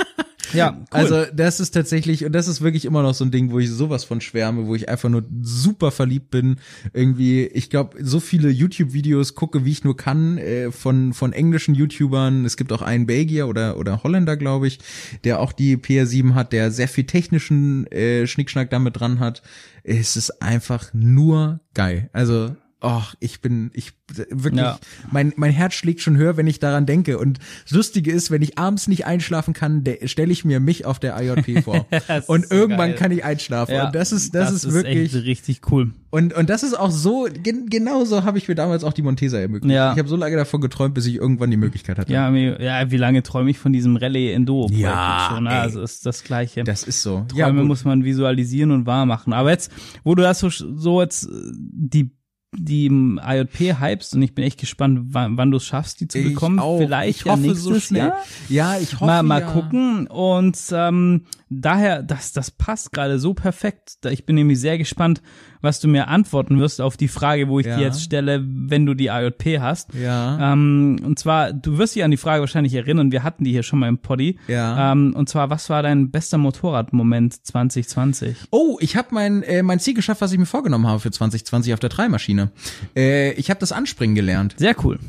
ja, 0.53 0.77
cool. 0.77 0.85
Also 0.89 1.25
das 1.33 1.59
ist 1.59 1.71
tatsächlich, 1.71 2.25
und 2.25 2.31
das 2.33 2.47
ist 2.47 2.61
wirklich 2.61 2.85
immer 2.85 3.01
noch 3.01 3.13
so 3.13 3.25
ein 3.25 3.31
Ding, 3.31 3.51
wo 3.51 3.59
ich 3.59 3.69
sowas 3.69 4.03
von 4.03 4.21
schwärme, 4.21 4.67
wo 4.67 4.75
ich 4.75 4.89
einfach 4.89 5.09
nur 5.09 5.23
super 5.41 5.91
verliebt 5.91 6.31
bin. 6.31 6.57
Irgendwie, 6.93 7.45
ich 7.45 7.69
glaube, 7.69 7.97
so 8.01 8.19
viele 8.19 8.49
YouTube-Videos 8.49 9.35
gucke, 9.35 9.65
wie 9.65 9.71
ich 9.71 9.83
nur 9.83 9.97
kann, 9.97 10.37
äh, 10.37 10.71
von, 10.71 11.13
von 11.13 11.33
englischen 11.33 11.75
YouTubern. 11.75 12.45
Es 12.45 12.57
gibt 12.57 12.71
auch 12.71 12.81
einen 12.81 13.05
Belgier 13.05 13.47
oder, 13.47 13.77
oder 13.77 14.03
Holländer, 14.03 14.37
glaube 14.37 14.67
ich, 14.67 14.79
der 15.23 15.39
auch 15.39 15.51
die 15.51 15.77
PR7 15.77 16.33
hat, 16.33 16.53
der 16.53 16.71
sehr 16.71 16.87
viel 16.87 17.05
technischen 17.05 17.87
äh, 17.87 18.27
Schnickschnack 18.27 18.69
damit 18.69 18.99
dran 18.99 19.19
hat. 19.19 19.41
Es 19.83 20.17
ist 20.17 20.41
einfach 20.41 20.93
nur 20.93 21.61
geil. 21.73 22.09
Also 22.13 22.55
Oh, 22.89 23.03
ich 23.19 23.41
bin, 23.41 23.71
ich 23.73 23.93
wirklich, 24.29 24.61
Ja. 24.61 24.79
mein, 25.11 25.33
mein 25.35 25.51
Herz 25.51 25.73
schlägt 25.73 26.01
schon 26.01 26.15
höher, 26.17 26.37
wenn 26.37 26.47
ich 26.47 26.59
daran 26.59 26.85
denke. 26.85 27.17
Und 27.17 27.39
das 27.63 27.71
Lustige 27.73 28.11
ist, 28.11 28.31
wenn 28.31 28.41
ich 28.41 28.57
abends 28.57 28.87
nicht 28.87 29.05
einschlafen 29.05 29.53
kann, 29.53 29.83
stelle 30.05 30.31
ich 30.31 30.45
mir 30.45 30.59
mich 30.59 30.85
auf 30.85 30.99
der 30.99 31.19
IJP 31.21 31.61
vor. 31.63 31.85
Das 31.89 32.07
ist 32.23 32.29
und 32.29 32.47
so 32.47 32.55
irgendwann 32.55 32.89
geil. 32.91 32.95
kann 32.97 33.11
ich 33.11 33.23
einschlafen. 33.25 33.73
ja, 33.75 33.87
und 33.87 33.95
das 33.95 34.11
ist, 34.11 34.33
das, 34.33 34.51
ist 34.51 34.71
wirklich, 34.71 35.13
echt 35.15 35.25
richtig 35.25 35.61
cool. 35.71 35.91
und, 36.11 36.33
und 36.33 36.49
das 36.49 36.63
ist 36.63 36.79
auch 36.79 36.91
so, 36.91 37.27
gen, 37.43 37.65
genau 37.69 38.05
so 38.05 38.23
habe 38.23 38.37
ich 38.37 38.47
mir 38.47 38.55
damals 38.55 38.83
auch 38.83 38.93
die 38.93 39.01
Montesa 39.01 39.37
ermöglicht. 39.39 39.73
Ja. 39.75 39.91
Ich 39.93 39.99
habe 39.99 40.07
so 40.07 40.15
lange 40.15 40.35
davon 40.37 40.61
geträumt, 40.61 40.93
bis 40.93 41.05
ich 41.05 41.15
irgendwann 41.15 41.51
die 41.51 41.57
Möglichkeit 41.57 41.97
hatte. 41.97 42.13
Ja, 42.13 42.29
mir- 42.31 42.61
ja, 42.61 42.89
wie 42.89 42.97
lange 42.97 43.23
träume 43.23 43.49
ich 43.51 43.57
von 43.59 43.73
diesem 43.73 43.97
Rallye 43.97 44.31
Enduro 44.31 44.67
Projekt 44.67 44.83
Ja, 44.83 45.31
schon? 45.33 45.43
Ne? 45.43 45.49
Also 45.49 45.81
ist 45.81 46.05
das 46.05 46.23
gleiche. 46.23 46.63
Das 46.63 46.83
ist 46.83 47.01
so. 47.01 47.25
Träume 47.27 47.59
gut. 47.59 47.67
muss 47.67 47.83
man 47.83 48.03
visualisieren 48.05 48.71
und 48.71 48.85
wahr 48.85 49.05
machen. 49.05 49.33
Aber 49.33 49.49
jetzt, 49.51 49.71
wo 50.03 50.15
du 50.15 50.23
das 50.23 50.39
so, 50.39 50.49
so 50.49 51.01
jetzt 51.01 51.25
äh, 51.25 51.29
die 51.53 52.11
die 52.53 52.85
im 52.85 53.19
IJP 53.23 53.79
hypst 53.79 54.15
und 54.15 54.21
ich 54.21 54.33
bin 54.33 54.45
echt 54.45 54.59
gespannt, 54.59 54.99
wann, 55.11 55.37
wann 55.37 55.51
du 55.51 55.57
es 55.57 55.65
schaffst, 55.65 55.99
die 55.99 56.07
zu 56.07 56.21
bekommen. 56.23 56.61
Vielleicht 56.77 57.19
ich 57.19 57.25
ja 57.25 57.33
hoffe 57.33 57.41
nächstes 57.41 57.63
so 57.63 57.79
schnell. 57.79 58.07
Jahr. 58.07 58.23
Ja, 58.47 58.77
ich 58.77 58.93
hoffe. 58.93 59.05
mal 59.05 59.23
mal 59.23 59.41
ja. 59.41 59.51
gucken 59.51 60.07
und 60.07 60.57
ähm, 60.71 61.25
daher 61.49 62.03
das 62.03 62.31
das 62.31 62.51
passt 62.51 62.93
gerade 62.93 63.19
so 63.19 63.33
perfekt. 63.33 63.97
Ich 64.09 64.25
bin 64.25 64.35
nämlich 64.35 64.59
sehr 64.59 64.77
gespannt, 64.77 65.21
was 65.61 65.79
du 65.79 65.87
mir 65.87 66.07
antworten 66.07 66.59
wirst 66.59 66.81
auf 66.81 66.97
die 66.97 67.07
Frage, 67.07 67.47
wo 67.47 67.59
ich 67.59 67.65
Ja. 67.65 67.77
dir 67.77 67.83
jetzt 67.85 68.01
stelle, 68.03 68.43
wenn 68.45 68.85
du 68.85 68.93
die 68.93 69.07
IJP 69.07 69.59
hast. 69.59 69.93
Ja. 69.93 70.53
Ähm, 70.53 70.97
und 71.03 71.19
zwar, 71.19 71.53
du 71.53 71.77
wirst 71.77 71.95
dich 71.95 72.03
an 72.03 72.11
die 72.11 72.17
Frage 72.17 72.41
wahrscheinlich 72.41 72.73
erinnern, 72.73 73.11
wir 73.11 73.23
hatten 73.23 73.43
die 73.43 73.51
hier 73.51 73.63
schon 73.63 73.79
mal 73.79 73.87
im 73.89 73.97
Poddy. 73.97 74.37
Ja. 74.47 74.91
Ähm, 74.91 75.13
und 75.15 75.29
zwar, 75.29 75.49
was 75.49 75.69
war 75.69 75.83
dein 75.83 76.11
bester 76.11 76.37
Motorradmoment 76.37 77.45
2020? 77.45 78.35
Oh, 78.51 78.77
ich 78.79 78.95
habe 78.95 79.09
mein 79.11 79.43
äh, 79.43 79.63
mein 79.63 79.79
Ziel 79.79 79.93
geschafft, 79.93 80.21
was 80.21 80.31
ich 80.31 80.39
mir 80.39 80.45
vorgenommen 80.45 80.87
habe 80.87 80.99
für 80.99 81.11
2020 81.11 81.73
auf 81.73 81.79
der 81.79 81.89
Dreimaschine. 81.89 82.51
Äh, 82.95 83.31
ich 83.33 83.49
habe 83.49 83.59
das 83.59 83.71
Anspringen 83.71 84.15
gelernt. 84.15 84.55
Sehr 84.57 84.75
cool. 84.83 84.99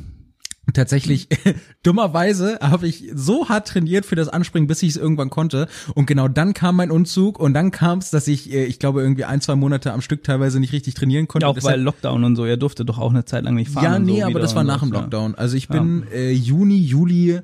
Tatsächlich, 0.74 1.28
dummerweise 1.82 2.58
habe 2.60 2.86
ich 2.88 3.10
so 3.14 3.48
hart 3.48 3.68
trainiert 3.68 4.04
für 4.04 4.16
das 4.16 4.28
Anspringen, 4.28 4.66
bis 4.66 4.82
ich 4.82 4.90
es 4.90 4.96
irgendwann 4.96 5.30
konnte. 5.30 5.66
Und 5.94 6.06
genau 6.06 6.28
dann 6.28 6.52
kam 6.54 6.76
mein 6.76 6.90
Umzug 6.90 7.38
und 7.38 7.54
dann 7.54 7.70
kam 7.70 7.98
es, 7.98 8.10
dass 8.10 8.28
ich, 8.28 8.52
äh, 8.52 8.64
ich 8.64 8.78
glaube, 8.78 9.00
irgendwie 9.00 9.24
ein, 9.24 9.40
zwei 9.40 9.54
Monate 9.56 9.92
am 9.92 10.00
Stück 10.02 10.24
teilweise 10.24 10.60
nicht 10.60 10.72
richtig 10.72 10.94
trainieren 10.94 11.26
konnte. 11.28 11.44
Ja, 11.46 11.50
auch 11.50 11.54
Deshalb- 11.54 11.76
weil 11.76 11.82
Lockdown 11.82 12.24
und 12.24 12.36
so, 12.36 12.44
ihr 12.46 12.56
durftet 12.56 12.88
doch 12.88 12.98
auch 12.98 13.10
eine 13.10 13.24
Zeit 13.24 13.44
lang 13.44 13.54
nicht 13.54 13.70
fahren. 13.70 13.84
ja, 13.84 13.96
und 13.96 14.06
so 14.06 14.12
nee, 14.12 14.22
aber 14.22 14.40
das 14.40 14.54
war 14.54 14.64
nach 14.64 14.80
dem 14.80 14.92
ja. 14.92 15.00
Lockdown. 15.00 15.34
Also 15.36 15.56
ich 15.56 15.68
bin 15.68 16.04
äh, 16.12 16.32
Juni, 16.32 16.78
Juli, 16.78 17.40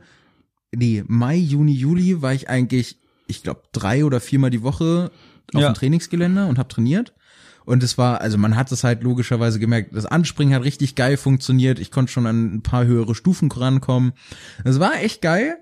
nee, 0.75 1.03
Mai, 1.07 1.37
Juni, 1.37 1.73
Juli 1.73 2.21
war 2.21 2.35
ich 2.35 2.49
eigentlich, 2.51 2.99
ich 3.27 3.43
glaube, 3.43 3.63
drei 3.73 4.05
oder 4.05 4.21
viermal 4.21 4.51
die 4.51 4.63
Woche 4.63 5.11
auf 5.55 5.61
Ja. 5.63 5.71
dem 5.71 5.75
Trainingsgelände 5.75 6.47
und 6.47 6.59
habe 6.59 6.69
trainiert. 6.69 7.15
Und 7.65 7.83
es 7.83 7.97
war, 7.97 8.21
also 8.21 8.37
man 8.39 8.57
hat 8.57 8.71
es 8.73 8.85
halt 8.85 9.03
logischerweise 9.03 9.59
gemerkt, 9.59 9.95
das 9.97 10.07
Anspringen 10.07 10.55
hat 10.55 10.65
richtig 10.65 10.95
geil 10.97 11.17
funktioniert. 11.17 11.79
Ich 11.79 11.91
konnte 11.91 12.13
schon 12.13 12.27
an 12.27 12.57
ein 12.57 12.63
paar 12.63 12.85
höhere 12.85 13.15
Stufen 13.15 13.51
rankommen. 13.51 14.13
Das 14.65 14.79
war 14.81 15.01
echt 15.03 15.23
geil. 15.23 15.57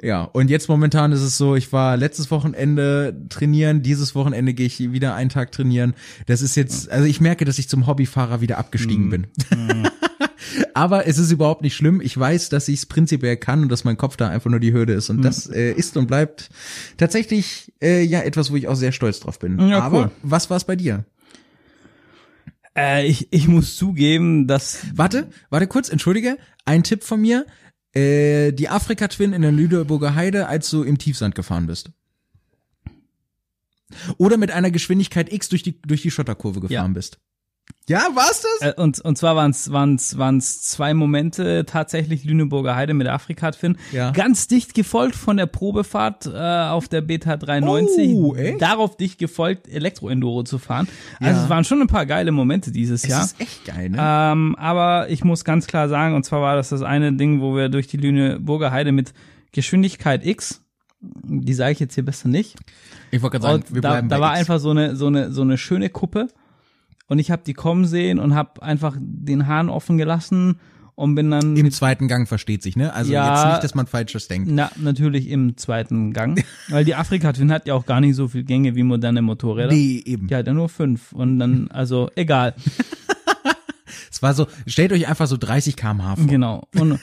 Ja, 0.00 0.22
und 0.22 0.48
jetzt 0.48 0.68
momentan 0.68 1.10
ist 1.10 1.22
es 1.22 1.36
so, 1.38 1.56
ich 1.56 1.72
war 1.72 1.96
letztes 1.96 2.30
Wochenende 2.30 3.16
trainieren, 3.30 3.82
dieses 3.82 4.14
Wochenende 4.14 4.54
gehe 4.54 4.66
ich 4.66 4.78
wieder 4.92 5.14
einen 5.16 5.28
Tag 5.30 5.50
trainieren. 5.50 5.94
Das 6.26 6.40
ist 6.40 6.54
jetzt, 6.54 6.88
also 6.90 7.04
ich 7.06 7.20
merke, 7.20 7.44
dass 7.44 7.58
ich 7.58 7.68
zum 7.68 7.86
Hobbyfahrer 7.88 8.40
wieder 8.40 8.58
abgestiegen 8.58 9.06
Mhm. 9.06 9.10
bin. 9.10 9.26
Aber 10.78 11.06
es 11.08 11.18
ist 11.18 11.32
überhaupt 11.32 11.62
nicht 11.62 11.74
schlimm. 11.74 12.00
Ich 12.00 12.16
weiß, 12.16 12.50
dass 12.50 12.68
ich 12.68 12.76
es 12.78 12.86
prinzipiell 12.86 13.36
kann 13.36 13.62
und 13.62 13.68
dass 13.68 13.82
mein 13.82 13.96
Kopf 13.96 14.16
da 14.16 14.28
einfach 14.28 14.48
nur 14.50 14.60
die 14.60 14.72
Hürde 14.72 14.92
Mhm. 14.92 14.98
ist. 14.98 15.10
Und 15.10 15.22
das 15.22 15.46
äh, 15.48 15.72
ist 15.72 15.96
und 15.96 16.06
bleibt 16.06 16.50
tatsächlich 16.96 17.72
äh, 17.82 18.02
ja 18.04 18.20
etwas, 18.20 18.52
wo 18.52 18.56
ich 18.56 18.68
auch 18.68 18.76
sehr 18.76 18.92
stolz 18.92 19.18
drauf 19.20 19.38
bin. 19.40 19.58
Ja, 19.68 19.80
Aber 19.80 19.98
cool. 20.04 20.10
was 20.22 20.50
war 20.50 20.56
es 20.56 20.64
bei 20.64 20.76
dir? 20.76 21.04
Äh, 22.76 23.06
ich, 23.08 23.26
ich 23.32 23.48
muss 23.48 23.76
zugeben, 23.76 24.46
dass 24.46 24.78
Warte, 24.94 25.28
warte 25.50 25.66
kurz, 25.66 25.88
entschuldige. 25.88 26.38
Ein 26.64 26.84
Tipp 26.84 27.02
von 27.02 27.20
mir. 27.20 27.44
Äh, 27.94 28.52
die 28.52 28.68
Afrika 28.68 29.08
Twin 29.08 29.32
in 29.32 29.42
der 29.42 29.50
Lüneburger 29.50 30.14
Heide, 30.14 30.46
als 30.46 30.70
du 30.70 30.84
im 30.84 30.98
Tiefsand 30.98 31.34
gefahren 31.34 31.66
bist. 31.66 31.90
Oder 34.18 34.36
mit 34.36 34.50
einer 34.50 34.70
Geschwindigkeit 34.70 35.32
X 35.32 35.48
durch 35.48 35.62
die, 35.62 35.80
durch 35.82 36.02
die 36.02 36.10
Schotterkurve 36.10 36.60
gefahren 36.60 36.72
Ja. 36.72 36.86
bist. 36.94 37.18
Ja, 37.88 38.08
war's 38.14 38.42
das? 38.60 38.68
Äh, 38.76 38.80
und, 38.80 39.00
und 39.00 39.16
zwar 39.16 39.34
waren 39.34 39.50
es 39.50 39.72
waren's, 39.72 40.18
waren's 40.18 40.60
zwei 40.60 40.92
Momente 40.92 41.64
tatsächlich 41.64 42.22
Lüneburger 42.24 42.76
Heide 42.76 42.92
mit 42.92 43.06
Afrika-Twin. 43.08 43.78
Ja. 43.92 44.10
Ganz 44.10 44.46
dicht 44.46 44.74
gefolgt 44.74 45.14
von 45.16 45.38
der 45.38 45.46
Probefahrt 45.46 46.26
äh, 46.26 46.30
auf 46.68 46.88
der 46.88 47.00
Beta 47.00 47.38
390. 47.38 48.10
Oh, 48.14 48.34
echt? 48.34 48.60
Darauf 48.60 48.98
dicht 48.98 49.18
gefolgt, 49.18 49.68
Elektro-Enduro 49.68 50.42
zu 50.42 50.58
fahren. 50.58 50.86
Also 51.18 51.38
Ja. 51.38 51.44
es 51.44 51.48
waren 51.50 51.64
schon 51.64 51.80
ein 51.80 51.86
paar 51.86 52.04
geile 52.04 52.30
Momente 52.30 52.70
dieses 52.72 53.04
Es 53.04 53.08
Jahr. 53.10 53.24
ist 53.24 53.40
echt 53.40 53.64
geil, 53.64 53.88
ne? 53.88 53.96
Ähm, 53.98 54.54
aber 54.58 55.08
ich 55.08 55.24
muss 55.24 55.44
ganz 55.46 55.66
klar 55.66 55.88
sagen, 55.88 56.14
und 56.14 56.24
zwar 56.24 56.42
war 56.42 56.56
das 56.56 56.68
das 56.68 56.82
eine 56.82 57.14
Ding, 57.14 57.40
wo 57.40 57.56
wir 57.56 57.70
durch 57.70 57.86
die 57.86 57.96
Lüneburger 57.96 58.70
Heide 58.70 58.92
mit 58.92 59.14
Geschwindigkeit 59.52 60.26
X, 60.26 60.60
die 61.00 61.54
sage 61.54 61.72
ich 61.72 61.80
jetzt 61.80 61.94
hier 61.94 62.04
besser 62.04 62.28
nicht, 62.28 62.56
ich 63.10 63.22
wollte 63.22 63.40
gerade 63.40 63.54
und 63.54 63.82
da, 63.82 64.02
da 64.02 64.20
war 64.20 64.32
einfach 64.32 64.58
so 64.60 64.70
eine, 64.72 64.94
so 64.94 65.06
eine, 65.06 65.32
so 65.32 65.40
eine 65.40 65.56
schöne 65.56 65.88
Kuppe. 65.88 66.28
Und 67.08 67.18
ich 67.18 67.30
habe 67.30 67.42
die 67.46 67.54
kommen 67.54 67.86
sehen 67.86 68.18
und 68.18 68.34
habe 68.34 68.62
einfach 68.62 68.96
den 69.00 69.46
Hahn 69.46 69.68
offen 69.70 69.96
gelassen 69.98 70.60
und 70.94 71.14
bin 71.14 71.30
dann 71.30 71.56
Im 71.56 71.70
zweiten 71.70 72.06
Gang 72.08 72.28
versteht 72.28 72.62
sich, 72.62 72.76
ne? 72.76 72.92
Also 72.92 73.12
Ja. 73.12 73.34
jetzt 73.44 73.52
nicht, 73.52 73.64
dass 73.64 73.74
man 73.74 73.86
Falsches 73.86 74.28
denkt. 74.28 74.48
na, 74.50 74.70
natürlich 74.76 75.28
im 75.28 75.56
zweiten 75.56 76.12
Gang. 76.12 76.42
Weil 76.68 76.84
die 76.84 76.94
Afrika 76.94 77.32
Twin 77.32 77.50
hat 77.52 77.66
ja 77.66 77.74
auch 77.74 77.86
gar 77.86 78.00
nicht 78.00 78.14
so 78.16 78.28
viel 78.28 78.44
Gänge 78.44 78.74
wie 78.74 78.82
moderne 78.82 79.22
Motorräder. 79.22 79.72
Nee, 79.72 80.02
eben. 80.04 80.26
Die 80.28 80.34
hat 80.36 80.46
ja 80.46 80.52
nur 80.52 80.68
fünf. 80.68 81.12
Und 81.12 81.38
dann, 81.38 81.68
also 81.70 82.10
egal. 82.14 82.54
Es 84.10 84.22
war 84.22 84.34
so, 84.34 84.46
stellt 84.66 84.92
euch 84.92 85.06
einfach 85.06 85.26
so 85.26 85.36
30 85.36 85.76
km/h 85.76 86.16
vor. 86.16 86.26
Genau. 86.26 86.66
Und 86.78 86.98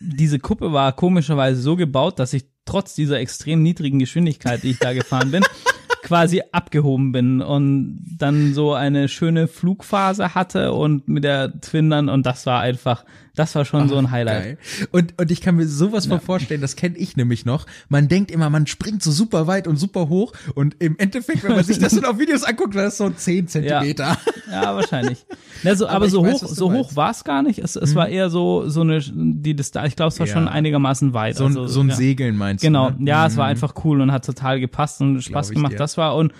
diese 0.00 0.38
Kuppe 0.38 0.72
war 0.72 0.92
komischerweise 0.92 1.60
so 1.60 1.76
gebaut, 1.76 2.18
dass 2.18 2.32
ich 2.32 2.44
trotz 2.64 2.94
dieser 2.94 3.18
extrem 3.18 3.62
niedrigen 3.62 3.98
Geschwindigkeit, 3.98 4.62
die 4.62 4.70
ich 4.70 4.78
da 4.78 4.92
gefahren 4.92 5.30
bin, 5.30 5.42
quasi 6.02 6.42
abgehoben 6.52 7.12
bin 7.12 7.40
und 7.40 8.04
dann 8.18 8.54
so 8.54 8.74
eine 8.74 9.08
schöne 9.08 9.48
Flugphase 9.48 10.34
hatte 10.34 10.72
und 10.72 11.08
mit 11.08 11.24
der 11.24 11.60
Twin 11.60 11.90
dann 11.90 12.08
und 12.08 12.26
das 12.26 12.46
war 12.46 12.60
einfach, 12.60 13.04
das 13.38 13.54
war 13.54 13.64
schon 13.64 13.88
so 13.88 13.96
ein 13.96 14.10
Highlight. 14.10 14.42
Geil. 14.44 14.58
Und, 14.92 15.14
und 15.20 15.30
ich 15.30 15.40
kann 15.40 15.56
mir 15.56 15.66
sowas 15.66 16.06
von 16.06 16.20
vorstellen, 16.20 16.60
das 16.60 16.76
kenne 16.76 16.96
ich 16.98 17.16
nämlich 17.16 17.44
noch. 17.44 17.66
Man 17.88 18.08
denkt 18.08 18.30
immer, 18.30 18.50
man 18.50 18.66
springt 18.66 19.02
so 19.02 19.10
super 19.10 19.46
weit 19.46 19.66
und 19.68 19.76
super 19.76 20.08
hoch 20.08 20.32
und 20.54 20.76
im 20.80 20.98
Endeffekt, 20.98 21.44
wenn 21.44 21.52
man 21.54 21.64
sich 21.64 21.78
das 21.78 21.94
dann 22.00 22.04
auf 22.04 22.18
Videos 22.18 22.42
anguckt, 22.44 22.74
war 22.74 22.82
das 22.82 22.98
so 22.98 23.08
10 23.10 23.48
Zentimeter. 23.48 24.18
Ja, 24.50 24.74
wahrscheinlich. 24.74 25.24
Also, 25.64 25.86
aber, 25.86 25.96
Aber 25.96 26.06
ich 26.06 26.12
so 26.12 26.22
weiß, 26.24 26.42
hoch, 26.42 26.46
so 26.48 26.68
meinst. 26.70 26.90
hoch 26.90 26.96
war 26.96 27.10
es 27.10 27.24
gar 27.24 27.42
nicht. 27.42 27.58
Es, 27.58 27.76
es 27.76 27.94
war 27.94 28.08
eher 28.08 28.30
so, 28.30 28.68
so 28.68 28.80
eine, 28.80 29.00
die 29.00 29.54
Distanz, 29.54 29.88
ich 29.88 29.96
glaube, 29.96 30.08
es 30.08 30.18
war 30.20 30.26
Ja. 30.26 30.32
schon 30.32 30.48
einigermaßen 30.48 31.14
weit. 31.14 31.36
So 31.36 31.44
ein, 31.44 31.48
also, 31.48 31.66
so 31.66 31.80
ein 31.80 31.88
ja. 31.90 31.94
Segeln 31.96 32.36
meinst 32.36 32.62
Genau, 32.64 32.90
du? 32.90 33.02
Ne? 33.02 33.10
ja, 33.10 33.26
es 33.26 33.36
war 33.36 33.46
einfach 33.46 33.74
cool 33.84 34.00
und 34.00 34.12
hat 34.12 34.24
total 34.24 34.60
gepasst 34.60 35.00
und 35.00 35.20
Spaß 35.22 35.50
gemacht. 35.50 35.72
dir. 35.72 35.76
Das 35.78 35.96
war 35.96 36.16
und 36.16 36.32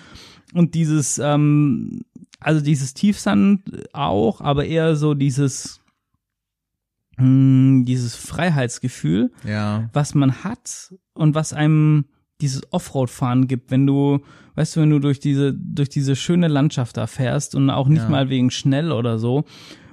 und 0.55 0.75
dieses, 0.75 1.19
ähm, 1.19 2.01
also 2.41 2.61
dieses 2.63 2.95
Tiefsand 2.95 3.61
auch, 3.93 4.41
aber 4.41 4.65
eher 4.65 4.97
so 4.97 5.13
dieses, 5.13 5.81
mh, 7.19 7.85
dieses 7.85 8.15
Freiheitsgefühl, 8.15 9.31
Ja. 9.45 9.89
was 9.93 10.15
man 10.15 10.45
hat 10.45 10.95
und 11.15 11.35
was 11.35 11.53
einem 11.53 12.07
dieses 12.41 12.63
Offroad-Fahren 12.73 13.49
gibt, 13.49 13.71
wenn 13.71 13.87
du, 13.87 14.21
weißt 14.55 14.77
du, 14.77 14.81
wenn 14.81 14.91
du 14.91 15.01
durch 15.01 15.19
diese, 15.21 15.53
durch 15.55 15.89
diese 15.89 16.15
schöne 16.15 16.47
Landschaft 16.49 16.97
da 16.97 17.07
fährst 17.09 17.55
und 17.55 17.69
auch 17.71 17.89
nicht 17.89 18.03
Ja. 18.05 18.09
mal 18.09 18.29
wegen 18.29 18.51
schnell 18.51 18.93
oder 18.93 19.19
so. 19.19 19.45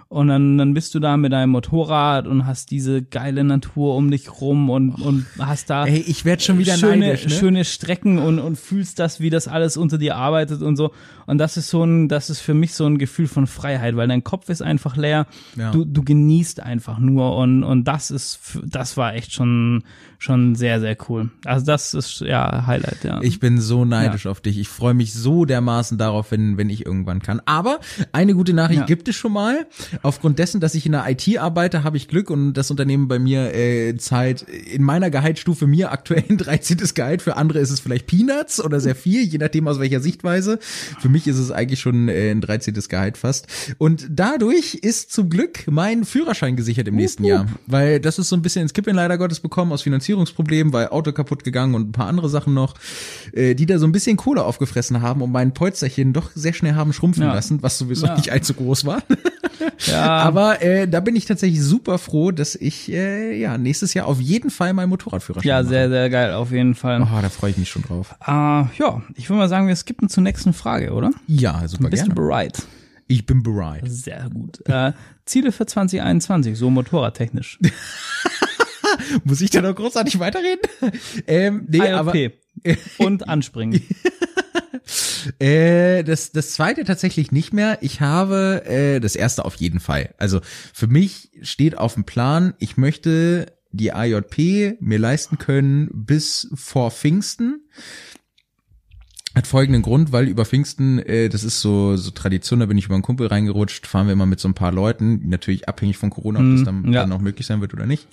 Und 0.07 0.27
dann, 0.27 0.57
dann 0.59 0.73
bist 0.75 0.93
du 0.93 0.99
da 0.99 1.17
mit 1.17 1.33
deinem 1.33 1.49
Motorrad 1.49 2.27
und 2.27 2.45
hast 2.45 2.69
diese 2.69 3.01
geile 3.01 3.43
Natur 3.43 3.95
um 3.95 4.11
dich 4.11 4.39
rum 4.39 4.69
und, 4.69 4.91
und 4.91 5.25
hast 5.39 5.71
da 5.71 5.85
Ey, 5.85 5.97
ich 5.97 6.25
werd 6.25 6.43
schon 6.43 6.59
wieder 6.59 6.77
schöne, 6.77 7.07
neidisch, 7.07 7.25
ne? 7.25 7.31
schöne 7.31 7.65
Strecken 7.65 8.19
und, 8.19 8.37
und 8.37 8.55
fühlst 8.57 8.99
das, 8.99 9.19
wie 9.19 9.31
das 9.31 9.47
alles 9.47 9.77
unter 9.77 9.97
dir 9.97 10.15
arbeitet 10.15 10.61
und 10.61 10.75
so. 10.75 10.91
Und 11.25 11.39
das 11.39 11.57
ist 11.57 11.69
so 11.69 11.83
ein, 11.83 12.07
das 12.07 12.29
ist 12.29 12.39
für 12.39 12.53
mich 12.53 12.75
so 12.75 12.85
ein 12.85 12.99
Gefühl 12.99 13.27
von 13.27 13.47
Freiheit, 13.47 13.95
weil 13.95 14.07
dein 14.07 14.23
Kopf 14.23 14.49
ist 14.49 14.61
einfach 14.61 14.95
leer. 14.95 15.25
Ja. 15.55 15.71
Du, 15.71 15.85
du 15.85 16.03
genießt 16.03 16.59
einfach 16.59 16.99
nur 16.99 17.35
und, 17.37 17.63
und 17.63 17.85
das 17.85 18.11
ist, 18.11 18.59
das 18.63 18.97
war 18.97 19.15
echt 19.15 19.33
schon, 19.33 19.83
schon 20.19 20.53
sehr, 20.53 20.79
sehr 20.79 20.95
cool. 21.09 21.31
Also 21.45 21.65
das 21.65 21.95
ist 21.95 22.21
ja 22.21 22.67
Highlight, 22.67 23.03
ja. 23.03 23.19
Ich 23.23 23.39
bin 23.39 23.59
so 23.59 23.85
neidisch 23.85 24.27
auf 24.27 24.39
dich. 24.39 24.59
Ich 24.59 24.67
freue 24.69 24.93
mich 24.93 25.13
so 25.13 25.45
dermaßen 25.45 25.97
darauf, 25.97 26.29
wenn, 26.29 26.57
wenn 26.57 26.69
ich 26.69 26.85
irgendwann 26.85 27.21
kann. 27.23 27.41
Aber 27.45 27.79
eine 28.11 28.35
gute 28.35 28.53
Nachricht 28.53 28.81
Ja. 28.81 28.85
gibt 28.85 29.07
es 29.07 29.15
schon 29.15 29.33
mal. 29.33 29.65
Aufgrund 30.03 30.39
dessen, 30.39 30.60
dass 30.62 30.75
ich 30.75 30.86
in 30.86 30.91
der 30.93 31.05
IT 31.10 31.38
arbeite, 31.38 31.84
habe 31.84 31.97
ich 31.97 32.08
Glück 32.08 32.29
und 32.29 32.53
das 32.53 32.71
Unternehmen 32.71 33.08
bei 33.08 33.19
mir 33.19 33.53
äh, 33.53 33.95
zahlt 33.97 34.41
in 34.43 34.84
meiner 34.84 35.10
Gehaltsstufe 35.10 35.67
mir 35.67 35.91
aktuell 35.91 36.23
ein 36.29 36.38
13. 36.38 36.77
Gehalt. 36.93 37.21
Für 37.21 37.38
andere 37.38 37.60
ist 37.60 37.69
es 37.71 37.79
vielleicht 37.79 38.08
Peanuts 38.08 38.63
oder 38.63 38.79
sehr 38.79 38.95
viel, 38.95 39.23
je 39.23 39.38
nachdem 39.38 39.67
aus 39.67 39.79
welcher 39.79 39.99
Sichtweise. 39.99 40.60
Für 40.99 41.10
mich 41.10 41.27
ist 41.27 41.38
es 41.38 41.51
eigentlich 41.51 41.79
schon 41.79 42.08
äh, 42.10 42.31
ein 42.31 42.41
13. 42.41 42.73
Gehalt 42.89 43.17
fast. 43.17 43.47
Und 43.77 44.08
dadurch 44.10 44.75
ist 44.75 45.12
zum 45.12 45.29
Glück 45.29 45.65
mein 45.69 46.05
Führerschein 46.05 46.55
gesichert 46.55 46.88
im 46.88 46.95
nächsten 46.95 47.23
Jahr. 47.23 47.47
Weil 47.67 47.99
das 47.99 48.19
ist 48.19 48.29
so 48.29 48.36
ein 48.36 48.41
bisschen 48.41 48.63
ins 48.63 48.73
Kippen 48.73 48.95
leider 48.95 49.17
Gottes 49.17 49.39
bekommen 49.39 49.71
aus 49.71 49.81
Finanzierungsproblemen, 49.84 50.73
weil 50.73 50.88
Auto 50.89 51.12
kaputt 51.12 51.43
gegangen 51.43 51.75
und 51.75 51.89
ein 51.89 51.91
paar 51.91 52.08
andere 52.08 52.29
Sachen 52.29 52.53
noch, 52.53 52.75
äh, 53.34 53.55
die 53.55 53.65
da 53.65 53.77
so 53.79 53.86
ein 53.86 53.91
bisschen 53.91 54.17
Kohle 54.17 54.43
aufgefressen 54.43 55.01
haben 55.01 55.21
und 55.21 55.31
mein 55.31 55.53
Polsterchen 55.53 56.13
doch 56.13 56.31
sehr 56.36 56.53
schnell 56.53 56.75
haben 56.75 56.93
schrumpfen 56.93 57.23
Ja. 57.23 57.34
lassen, 57.34 57.62
was 57.62 57.77
sowieso 57.77 58.05
Ja. 58.08 58.15
nicht 58.15 58.31
allzu 58.31 58.53
groß 58.53 58.86
war. 58.86 59.03
ja, 59.87 60.05
Aber 60.05 60.61
äh, 60.61 60.87
da 60.87 60.99
bin 60.99 61.15
ich 61.15 61.25
tatsächlich 61.25 61.61
super 61.61 61.97
froh, 61.97 62.31
dass 62.31 62.55
ich 62.55 62.91
äh, 62.91 63.37
ja 63.39 63.57
nächstes 63.57 63.93
Jahr 63.93 64.07
auf 64.07 64.19
jeden 64.19 64.49
Fall 64.49 64.73
meinen 64.73 64.89
Motorradführerschein 64.89 65.47
ja, 65.47 65.61
mache. 65.61 65.69
sehr, 65.69 65.89
sehr 65.89 66.09
geil, 66.09 66.33
auf 66.33 66.51
jeden 66.51 66.75
Fall. 66.75 67.01
Oh, 67.01 67.21
da 67.21 67.29
freue 67.29 67.51
ich 67.51 67.57
mich 67.57 67.69
schon 67.69 67.83
drauf. 67.83 68.15
Äh, 68.21 68.31
ja, 68.31 69.01
ich 69.15 69.29
würde 69.29 69.39
mal 69.39 69.49
sagen, 69.49 69.67
wir 69.67 69.75
skippen 69.75 70.09
zur 70.09 70.23
nächsten 70.23 70.53
Frage, 70.53 70.93
oder? 70.93 71.11
Ja, 71.27 71.67
super 71.67 71.89
Bist 71.89 72.03
gerne. 72.03 72.15
du 72.15 72.21
bereit? 72.21 72.63
Ich 73.07 73.25
bin 73.25 73.43
bereit. 73.43 73.83
Sehr 73.85 74.29
gut. 74.33 74.67
Äh, 74.67 74.93
Ziele 75.25 75.51
für 75.51 75.65
2021, 75.65 76.57
so 76.57 76.69
motorradtechnisch. 76.69 77.59
Muss 79.23 79.41
ich 79.41 79.49
da 79.51 79.61
noch 79.61 79.75
großartig 79.75 80.19
weiterreden? 80.19 80.61
ähm, 81.27 81.65
nee, 81.67 81.81
aber 81.81 82.15
IOP. 82.15 82.33
Und 82.97 83.27
anspringen. 83.27 83.81
Äh, 85.39 86.03
das, 86.03 86.31
das 86.31 86.51
zweite 86.51 86.83
tatsächlich 86.83 87.31
nicht 87.31 87.53
mehr. 87.53 87.77
Ich 87.81 88.01
habe 88.01 88.63
äh, 88.65 88.99
das 88.99 89.15
erste 89.15 89.45
auf 89.45 89.55
jeden 89.55 89.79
Fall. 89.79 90.13
Also 90.17 90.41
für 90.73 90.88
mich 90.88 91.31
steht 91.41 91.77
auf 91.77 91.95
dem 91.95 92.03
Plan, 92.03 92.53
ich 92.59 92.77
möchte 92.77 93.47
die 93.71 93.91
AJP 93.91 94.77
mir 94.79 94.99
leisten 94.99 95.38
können 95.38 95.89
bis 95.91 96.49
vor 96.55 96.91
Pfingsten. 96.91 97.67
Hat 99.36 99.48
folgenden 99.48 99.82
Grund, 99.82 100.13
weil 100.13 100.30
über 100.30 100.45
Pfingsten, 100.45 100.98
äh, 101.00 101.28
das 101.28 101.43
ist 101.43 101.60
so, 101.60 101.98
so 101.98 102.12
Tradition, 102.12 102.62
da 102.62 102.67
bin 102.67 102.78
ich 102.78 102.86
über 102.86 102.95
einen 102.95 103.04
Kumpel 103.04 103.28
reingerutscht, 103.28 103.86
fahren 103.86 104.08
wir 104.08 104.13
immer 104.13 104.26
mit 104.26 104.39
so 104.39 104.48
ein 104.48 104.54
paar 104.54 104.71
Leuten, 104.71 105.28
natürlich 105.28 105.67
abhängig 105.67 105.98
von 105.98 106.10
Corona, 106.10 106.39
ob 106.39 106.56
das 106.56 106.63
dann, 106.63 106.93
ja. 106.93 107.02
dann 107.02 107.12
auch 107.12 107.19
möglich 107.19 107.45
sein 107.45 107.60
wird 107.60 107.74
oder 107.74 107.86
nicht. 107.86 108.08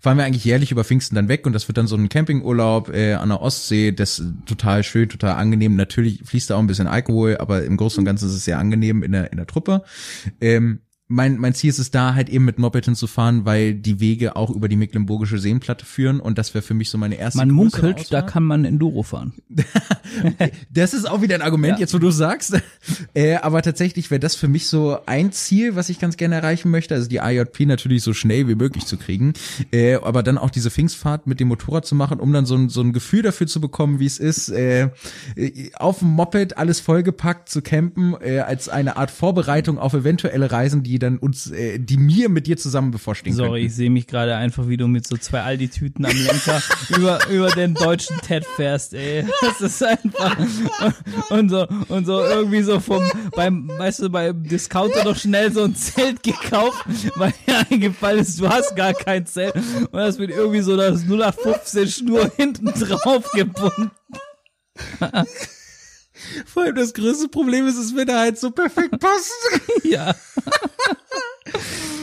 Fahren 0.00 0.18
wir 0.18 0.24
eigentlich 0.24 0.44
jährlich 0.44 0.72
über 0.72 0.84
Pfingsten 0.84 1.14
dann 1.14 1.28
weg 1.28 1.46
und 1.46 1.54
das 1.54 1.66
wird 1.66 1.78
dann 1.78 1.86
so 1.86 1.96
ein 1.96 2.10
Campingurlaub 2.10 2.90
äh, 2.90 3.14
an 3.14 3.30
der 3.30 3.40
Ostsee, 3.40 3.92
das 3.92 4.18
ist 4.18 4.32
total 4.44 4.82
schön, 4.82 5.08
total 5.08 5.36
angenehm. 5.36 5.76
Natürlich 5.76 6.20
fließt 6.24 6.50
da 6.50 6.56
auch 6.56 6.60
ein 6.60 6.66
bisschen 6.66 6.88
Alkohol, 6.88 7.38
aber 7.38 7.64
im 7.64 7.78
Großen 7.78 8.00
und 8.00 8.04
Ganzen 8.04 8.28
ist 8.28 8.34
es 8.34 8.44
sehr 8.44 8.58
angenehm 8.58 9.02
in 9.02 9.12
der, 9.12 9.32
in 9.32 9.38
der 9.38 9.46
Truppe. 9.46 9.82
Ähm, 10.42 10.80
mein, 11.08 11.38
mein 11.38 11.54
Ziel 11.54 11.70
ist 11.70 11.78
es 11.78 11.90
da 11.90 12.14
halt 12.14 12.28
eben 12.28 12.44
mit 12.44 12.58
Moped 12.58 12.84
hinzufahren, 12.84 13.44
weil 13.44 13.74
die 13.74 14.00
Wege 14.00 14.34
auch 14.36 14.50
über 14.50 14.68
die 14.68 14.76
Mecklenburgische 14.76 15.38
Seenplatte 15.38 15.84
führen 15.86 16.18
und 16.20 16.36
das 16.38 16.52
wäre 16.54 16.62
für 16.62 16.74
mich 16.74 16.90
so 16.90 16.98
meine 16.98 17.14
erste 17.16 17.38
Man 17.38 17.50
munkelt, 17.50 17.98
da 18.12 18.18
Auswahl. 18.18 18.26
kann 18.26 18.44
man 18.44 18.64
Enduro 18.64 19.02
fahren. 19.02 19.32
Das 20.72 20.94
ist 20.94 21.08
auch 21.08 21.20
wieder 21.20 21.34
ein 21.34 21.42
Argument, 21.42 21.74
Ja. 21.74 21.80
jetzt 21.80 21.92
wo 21.94 21.98
du 21.98 22.10
sagst. 22.10 22.60
Äh, 23.14 23.34
aber 23.36 23.62
tatsächlich 23.62 24.10
wäre 24.10 24.20
das 24.20 24.36
für 24.36 24.48
mich 24.48 24.68
so 24.68 24.98
ein 25.06 25.32
Ziel, 25.32 25.74
was 25.76 25.88
ich 25.88 25.98
ganz 25.98 26.16
gerne 26.16 26.36
erreichen 26.36 26.70
möchte. 26.70 26.94
Also 26.94 27.08
die 27.08 27.16
IJP 27.16 27.66
natürlich 27.66 28.02
so 28.02 28.14
schnell 28.14 28.48
wie 28.48 28.54
möglich 28.54 28.86
zu 28.86 28.96
kriegen. 28.96 29.34
Äh, 29.72 29.96
aber 29.96 30.22
dann 30.22 30.38
auch 30.38 30.50
diese 30.50 30.70
Pfingstfahrt 30.70 31.26
mit 31.26 31.40
dem 31.40 31.48
Motorrad 31.48 31.86
zu 31.86 31.94
machen, 31.94 32.20
um 32.20 32.32
dann 32.32 32.46
so 32.46 32.54
ein, 32.54 32.68
so 32.68 32.80
ein 32.80 32.92
Gefühl 32.92 33.22
dafür 33.22 33.46
zu 33.46 33.60
bekommen, 33.60 33.98
wie 34.00 34.06
es 34.06 34.18
ist, 34.18 34.48
äh, 34.48 34.90
äh, 35.36 35.70
auf 35.74 35.98
dem 36.00 36.08
Moped 36.08 36.56
alles 36.56 36.80
vollgepackt 36.80 37.48
zu 37.48 37.60
campen, 37.62 38.14
äh, 38.20 38.38
als 38.40 38.68
eine 38.68 38.96
Art 38.96 39.10
Vorbereitung 39.10 39.78
auf 39.78 39.92
eventuelle 39.94 40.50
Reisen, 40.52 40.82
die 40.82 40.95
die 40.96 40.98
dann 40.98 41.18
uns, 41.18 41.50
äh, 41.50 41.78
die 41.78 41.98
mir 41.98 42.30
mit 42.30 42.46
dir 42.46 42.56
zusammen 42.56 42.90
bevorstehen 42.90 43.36
Sorry, 43.36 43.48
könnten. 43.50 43.66
ich 43.66 43.74
sehe 43.74 43.90
mich 43.90 44.06
gerade 44.06 44.34
einfach, 44.34 44.66
wie 44.66 44.78
du 44.78 44.88
mit 44.88 45.06
so 45.06 45.18
zwei 45.18 45.42
Aldi-Tüten 45.42 46.06
am 46.06 46.16
Lenker 46.16 46.62
über, 46.96 47.28
über 47.28 47.50
den 47.50 47.74
deutschen 47.74 48.16
TED 48.22 48.46
fährst, 48.46 48.94
ey. 48.94 49.26
Das 49.42 49.60
ist 49.60 49.82
einfach. 49.82 50.38
Und 51.30 51.50
so, 51.50 51.66
und 51.88 52.06
so 52.06 52.22
irgendwie 52.22 52.62
so 52.62 52.80
vom, 52.80 53.02
beim, 53.34 53.68
weißt 53.68 54.00
du, 54.02 54.10
beim 54.10 54.42
Discounter 54.44 55.04
noch 55.04 55.16
schnell 55.16 55.52
so 55.52 55.64
ein 55.64 55.74
Zelt 55.74 56.22
gekauft, 56.22 56.86
weil 57.16 57.34
mir 57.46 57.66
eingefallen 57.70 58.20
ist, 58.20 58.40
du 58.40 58.48
hast 58.48 58.74
gar 58.76 58.94
kein 58.94 59.26
Zelt. 59.26 59.54
Und 59.54 59.92
das 59.92 60.18
wird 60.18 60.30
irgendwie 60.30 60.60
so 60.60 60.76
das 60.76 61.02
0815 61.02 61.88
Schnur 61.88 62.30
hinten 62.36 62.66
drauf 62.66 63.30
gebunden. 63.32 63.90
Vor 66.46 66.64
allem 66.64 66.74
das 66.74 66.94
größte 66.94 67.28
Problem 67.28 67.66
ist, 67.66 67.76
es 67.76 67.94
wird 67.94 68.12
halt 68.12 68.38
so 68.38 68.50
perfekt 68.50 68.90
passen. 69.00 69.60
Ja. 69.84 70.14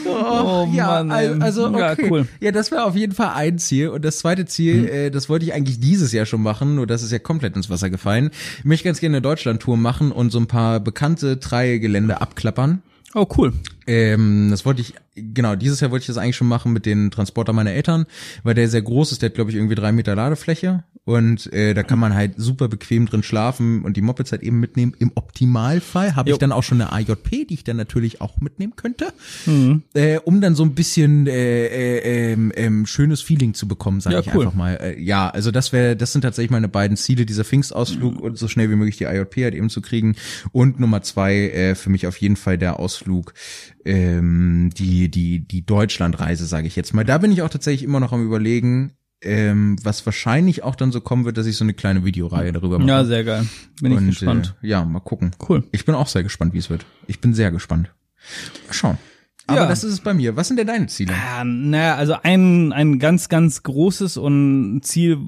Oh, 0.06 0.68
ja, 0.72 1.02
Mann, 1.02 1.42
also 1.42 1.68
okay. 1.68 1.78
Ja, 1.78 2.10
cool. 2.10 2.28
Ja, 2.40 2.52
das 2.52 2.70
wäre 2.70 2.84
auf 2.84 2.94
jeden 2.94 3.14
Fall 3.14 3.32
ein 3.34 3.58
Ziel. 3.58 3.88
Und 3.88 4.04
das 4.04 4.18
zweite 4.18 4.44
Ziel, 4.46 4.86
äh, 4.86 5.10
das 5.10 5.28
wollte 5.28 5.46
ich 5.46 5.54
eigentlich 5.54 5.80
dieses 5.80 6.12
Jahr 6.12 6.26
schon 6.26 6.42
machen, 6.42 6.74
nur 6.74 6.86
das 6.86 7.02
ist 7.02 7.10
ja 7.12 7.18
komplett 7.18 7.56
ins 7.56 7.70
Wasser 7.70 7.90
gefallen. 7.90 8.30
Ich 8.58 8.64
möchte 8.64 8.84
ganz 8.84 9.00
gerne 9.00 9.16
eine 9.16 9.22
Deutschland-Tour 9.22 9.76
machen 9.76 10.12
und 10.12 10.30
so 10.30 10.38
ein 10.38 10.46
paar 10.46 10.80
bekannte 10.80 11.38
Gelände 11.38 12.20
abklappern. 12.20 12.82
Oh, 13.14 13.26
cool. 13.38 13.52
Ähm, 13.86 14.48
das 14.50 14.64
wollte 14.64 14.80
ich, 14.80 14.94
genau, 15.14 15.54
dieses 15.56 15.80
Jahr 15.80 15.90
wollte 15.90 16.02
ich 16.04 16.06
das 16.08 16.16
eigentlich 16.16 16.36
schon 16.36 16.48
machen 16.48 16.72
mit 16.72 16.86
den 16.86 17.10
Transporter 17.10 17.52
meiner 17.52 17.72
Eltern, 17.72 18.06
weil 18.42 18.54
der 18.54 18.68
sehr 18.68 18.82
groß 18.82 19.12
ist, 19.12 19.22
der 19.22 19.28
hat, 19.30 19.34
glaube 19.34 19.50
ich, 19.50 19.56
irgendwie 19.56 19.74
drei 19.74 19.92
Meter 19.92 20.14
Ladefläche 20.14 20.84
und 21.04 21.52
äh, 21.52 21.74
da 21.74 21.82
kann 21.82 21.98
man 21.98 22.14
halt 22.14 22.34
super 22.38 22.68
bequem 22.68 23.04
drin 23.06 23.22
schlafen 23.22 23.82
und 23.84 23.96
die 23.96 24.00
Mopeds 24.00 24.32
halt 24.32 24.42
eben 24.42 24.58
mitnehmen. 24.58 24.94
Im 24.98 25.12
Optimalfall 25.14 26.16
habe 26.16 26.30
ich 26.30 26.38
dann 26.38 26.50
auch 26.52 26.62
schon 26.62 26.80
eine 26.80 26.92
AJP, 26.92 27.46
die 27.46 27.54
ich 27.54 27.64
dann 27.64 27.76
natürlich 27.76 28.20
auch 28.22 28.40
mitnehmen 28.40 28.74
könnte, 28.76 29.12
äh, 29.92 30.18
um 30.24 30.40
dann 30.40 30.54
so 30.54 30.62
ein 30.64 30.74
bisschen 30.74 31.26
äh, 31.26 31.66
äh, 31.66 32.32
ähm, 32.32 32.86
schönes 32.86 33.20
Feeling 33.20 33.52
zu 33.54 33.68
bekommen, 33.68 34.00
sage 34.00 34.16
Ja, 34.16 34.20
ich 34.22 34.34
cool. 34.34 34.44
einfach 34.46 34.54
mal. 34.56 34.74
Äh, 34.80 35.00
ja, 35.00 35.28
also 35.28 35.50
das 35.50 35.72
wäre, 35.72 35.94
das 35.94 36.12
sind 36.12 36.22
tatsächlich 36.22 36.50
meine 36.50 36.68
beiden 36.68 36.96
Ziele, 36.96 37.26
dieser 37.26 37.44
Pfingstausflug 37.44 38.20
und 38.20 38.38
so 38.38 38.48
schnell 38.48 38.70
wie 38.70 38.76
möglich 38.76 38.96
die 38.96 39.04
IJP 39.04 39.44
halt 39.44 39.54
eben 39.54 39.68
zu 39.68 39.82
kriegen. 39.82 40.16
Und 40.52 40.80
Nummer 40.80 41.02
zwei, 41.02 41.34
äh, 41.50 41.74
für 41.74 41.90
mich 41.90 42.06
auf 42.06 42.16
jeden 42.16 42.36
Fall 42.36 42.56
der 42.56 42.78
Ausflug, 42.80 43.34
ähm, 43.84 44.70
die, 44.76 45.10
die, 45.10 45.40
die 45.46 45.64
Deutschlandreise, 45.64 46.46
sage 46.46 46.66
ich 46.66 46.76
jetzt 46.76 46.94
mal. 46.94 47.04
Da 47.04 47.18
bin 47.18 47.32
ich 47.32 47.42
auch 47.42 47.50
tatsächlich 47.50 47.82
immer 47.82 48.00
noch 48.00 48.12
am 48.12 48.24
überlegen, 48.24 48.92
ähm, 49.20 49.76
was 49.82 50.04
wahrscheinlich 50.04 50.62
auch 50.62 50.74
dann 50.74 50.92
so 50.92 51.00
kommen 51.00 51.24
wird, 51.24 51.38
dass 51.38 51.46
ich 51.46 51.56
so 51.56 51.64
eine 51.64 51.74
kleine 51.74 52.04
Videoreihe 52.04 52.52
darüber 52.52 52.78
mache. 52.78 52.88
Ja, 52.88 53.04
sehr 53.04 53.24
geil. 53.24 53.46
Bin 53.80 53.92
ich 53.92 53.98
und, 53.98 54.06
gespannt. 54.08 54.54
Äh, 54.62 54.68
ja, 54.68 54.84
mal 54.84 55.00
gucken. 55.00 55.32
Cool. 55.48 55.64
Ich 55.72 55.84
bin 55.84 55.94
auch 55.94 56.08
sehr 56.08 56.22
gespannt, 56.22 56.52
wie 56.54 56.58
es 56.58 56.70
wird. 56.70 56.84
Ich 57.06 57.20
bin 57.20 57.34
sehr 57.34 57.50
gespannt. 57.50 57.90
Mal 58.66 58.74
schauen. 58.74 58.98
Aber 59.46 59.60
Ja. 59.60 59.66
das 59.66 59.84
ist 59.84 59.92
es 59.92 60.00
bei 60.00 60.14
mir. 60.14 60.36
Was 60.36 60.48
sind 60.48 60.56
denn 60.58 60.66
deine 60.66 60.86
Ziele? 60.86 61.12
Ja, 61.12 61.44
naja, 61.44 61.96
also 61.96 62.14
ein, 62.22 62.72
ein 62.72 62.98
ganz, 62.98 63.28
ganz 63.28 63.62
großes 63.62 64.16
und 64.16 64.80
Ziel, 64.82 65.18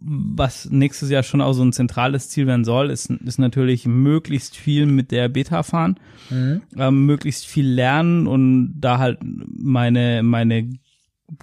was 0.00 0.70
nächstes 0.70 1.10
Jahr 1.10 1.22
schon 1.22 1.42
auch 1.42 1.52
so 1.52 1.62
ein 1.64 1.72
zentrales 1.74 2.30
Ziel 2.30 2.46
werden 2.46 2.64
soll, 2.64 2.90
ist, 2.90 3.10
ist 3.10 3.38
natürlich 3.38 3.84
möglichst 3.86 4.56
viel 4.56 4.86
mit 4.86 5.10
der 5.10 5.28
Beta 5.28 5.62
fahren, 5.62 5.98
ähm, 6.30 7.06
möglichst 7.06 7.46
viel 7.46 7.66
lernen 7.68 8.26
und 8.26 8.74
da 8.80 8.98
halt 8.98 9.18
meine, 9.22 10.22
meine 10.22 10.70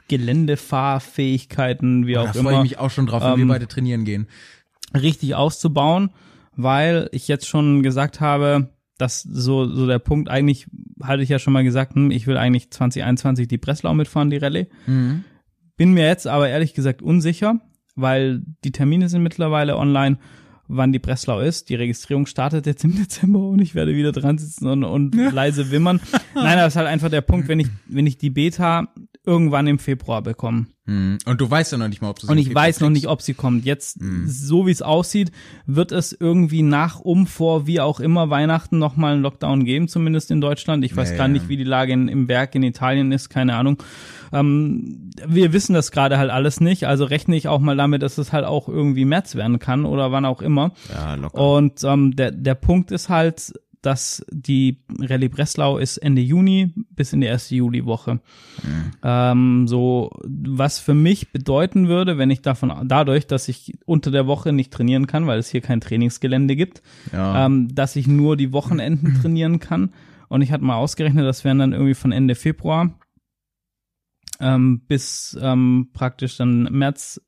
Geländefahrfähigkeiten, 0.07 2.07
wie 2.07 2.13
da 2.13 2.21
auch 2.21 2.28
freue 2.30 2.39
immer, 2.39 2.51
ich 2.53 2.59
mich 2.71 2.80
auch 2.80 2.91
schon 2.91 3.07
drauf, 3.07 3.23
wenn 3.23 3.36
wir 3.36 3.41
ähm, 3.43 3.47
beide 3.47 3.67
trainieren 3.67 4.05
gehen. 4.05 4.28
richtig 4.93 5.36
auszubauen, 5.36 6.11
weil 6.55 7.09
ich 7.11 7.28
jetzt 7.28 7.47
schon 7.47 7.84
gesagt 7.84 8.21
habe, 8.21 8.69
dass 8.98 9.22
so, 9.22 9.66
so 9.66 9.88
der 9.88 10.00
Punkt 10.00 10.30
eigentlich, 10.30 10.68
hatte 11.02 11.24
ich 11.24 11.30
ja 11.30 11.39
schon 11.39 11.54
mal 11.54 11.64
gesagt, 11.64 11.96
hm, 11.96 12.12
ich 12.12 12.28
will 12.28 12.38
eigentlich 12.38 12.72
2021 12.72 13.48
die 13.48 13.58
Breslau 13.58 13.93
mitfahren, 13.93 14.30
die 14.30 14.38
Rallye. 14.38 14.68
Bin 15.78 15.93
mir 15.93 16.08
jetzt 16.08 16.28
aber 16.28 16.48
ehrlich 16.48 16.74
gesagt 16.74 17.02
unsicher, 17.02 17.60
weil 17.96 18.41
die 18.64 18.72
Termine 18.72 19.10
sind 19.10 19.24
mittlerweile 19.24 19.78
online, 19.78 20.18
wann 20.68 20.91
die 20.91 21.00
Breslau 21.00 21.41
ist. 21.41 21.70
Die 21.70 21.76
Registrierung 21.76 22.26
startet 22.26 22.66
jetzt 22.66 22.84
im 22.84 22.96
Dezember 23.02 23.50
und 23.50 23.62
ich 23.62 23.76
werde 23.76 23.96
wieder 23.96 24.12
dran 24.12 24.38
sitzen 24.38 24.68
und, 24.68 24.84
und 24.84 25.16
leise 25.16 25.72
wimmern. 25.72 26.00
Nein, 26.36 26.58
das 26.58 26.74
ist 26.74 26.78
halt 26.78 26.88
einfach 26.88 27.10
der 27.10 27.22
Punkt, 27.22 27.48
wenn 27.48 27.60
ich, 27.60 27.68
wenn 27.88 28.08
ich 28.08 28.18
die 28.18 28.30
Beta 28.30 28.88
irgendwann 29.26 29.67
im 29.67 29.80
Februar 29.80 30.21
bekomme. 30.21 30.67
Hm. 30.86 31.17
Und 31.26 31.41
du 31.41 31.49
weißt 31.49 31.71
ja 31.71 31.78
noch 31.80 31.88
nicht 31.88 32.01
mal, 32.01 32.09
ob 32.09 32.19
du 32.19 32.28
sie 32.28 32.32
Und 32.32 32.38
ich 32.38 32.53
weiß 32.53 32.80
noch 32.82 32.91
nicht, 32.91 33.07
ob 33.07 33.21
sie 33.21 33.34
kommt. 33.34 33.65
Jetzt, 33.65 33.99
so 34.28 34.67
wie 34.67 34.71
es 34.71 34.84
aussieht, 34.84 35.32
wird 35.65 35.91
es 35.91 36.15
irgendwie 36.17 36.61
nach, 36.61 36.99
um, 36.99 37.26
vor, 37.26 37.65
wie 37.65 37.80
auch 37.80 37.99
immer 37.99 38.30
Weihnachten 38.30 38.78
nochmal 38.78 39.13
einen 39.13 39.23
Lockdown 39.23 39.65
geben, 39.65 39.88
zumindest 39.88 40.30
in 40.30 40.41
Deutschland. 40.41 40.86
Ich 40.86 40.95
weiß 40.95 41.11
Ja, 41.11 41.17
gar 41.17 41.28
nicht, 41.28 41.49
wie 41.49 41.57
die 41.57 41.63
Lage 41.63 41.93
in, 41.93 42.07
im 42.07 42.28
Werk 42.28 42.53
in 42.53 42.61
Italien 42.61 43.11
ist, 43.11 43.30
keine 43.30 43.55
Ahnung. 43.55 43.82
Ähm, 44.32 45.11
wir 45.26 45.53
wissen 45.53 45.73
das 45.73 45.91
gerade 45.91 46.17
halt 46.17 46.30
alles 46.30 46.59
nicht, 46.59 46.88
also 46.88 47.05
rechne 47.05 47.36
ich 47.36 47.47
auch 47.47 47.59
mal 47.59 47.78
damit, 47.78 48.01
dass 48.01 48.17
es 48.17 48.34
halt 48.34 48.45
auch 48.45 48.67
irgendwie 48.67 49.05
März 49.05 49.36
werden 49.36 49.59
kann 49.59 49.86
oder 49.86 50.11
wann 50.11 50.26
auch 50.26 50.41
immer. 50.41 50.71
Ja, 50.93 51.15
locker. 51.15 51.55
Und 51.55 51.84
ähm, 51.84 52.15
der, 52.15 52.32
der 52.32 52.55
Punkt 52.55 52.91
ist 52.91 53.09
halt, 53.09 53.53
dass 53.86 54.25
die 54.31 54.83
Rallye 54.99 55.29
Breslau 55.29 55.77
ist 55.77 55.97
Ende 55.97 56.21
Juni 56.21 56.73
bis 56.89 57.13
in 57.13 57.21
die 57.21 57.27
erste 57.27 57.55
Juliwoche. 57.55 58.19
Ähm, 59.03 59.67
so, 59.67 60.11
was 60.23 60.79
für 60.79 60.93
mich 60.93 61.31
bedeuten 61.31 61.88
würde, 61.88 62.17
wenn 62.17 62.29
ich 62.31 62.41
davon, 62.41 62.73
dadurch, 62.88 63.27
dass 63.27 63.47
ich 63.47 63.73
unter 63.86 64.11
der 64.11 64.27
Woche 64.27 64.51
nicht 64.53 64.71
trainieren 64.73 65.07
kann, 65.07 65.27
weil 65.27 65.39
es 65.39 65.49
hier 65.49 65.61
kein 65.61 65.81
Trainingsgelände 65.81 66.55
gibt, 66.55 66.81
Ja. 67.13 67.45
ähm, 67.45 67.73
dass 67.73 67.95
ich 67.95 68.07
nur 68.07 68.38
die 68.38 68.51
Wochenenden 68.53 69.13
trainieren 69.21 69.59
kann. 69.59 69.93
Und 70.27 70.41
ich 70.41 70.51
hatte 70.51 70.63
mal 70.63 70.75
ausgerechnet, 70.77 71.25
das 71.25 71.43
wären 71.43 71.59
dann 71.59 71.73
irgendwie 71.73 71.93
von 71.93 72.11
Ende 72.11 72.36
Februar 72.36 72.97
ähm, 74.39 74.81
bis 74.88 75.38
ähm, 75.41 75.89
praktisch 75.93 76.38
dann 76.38 76.63
März, 76.63 77.21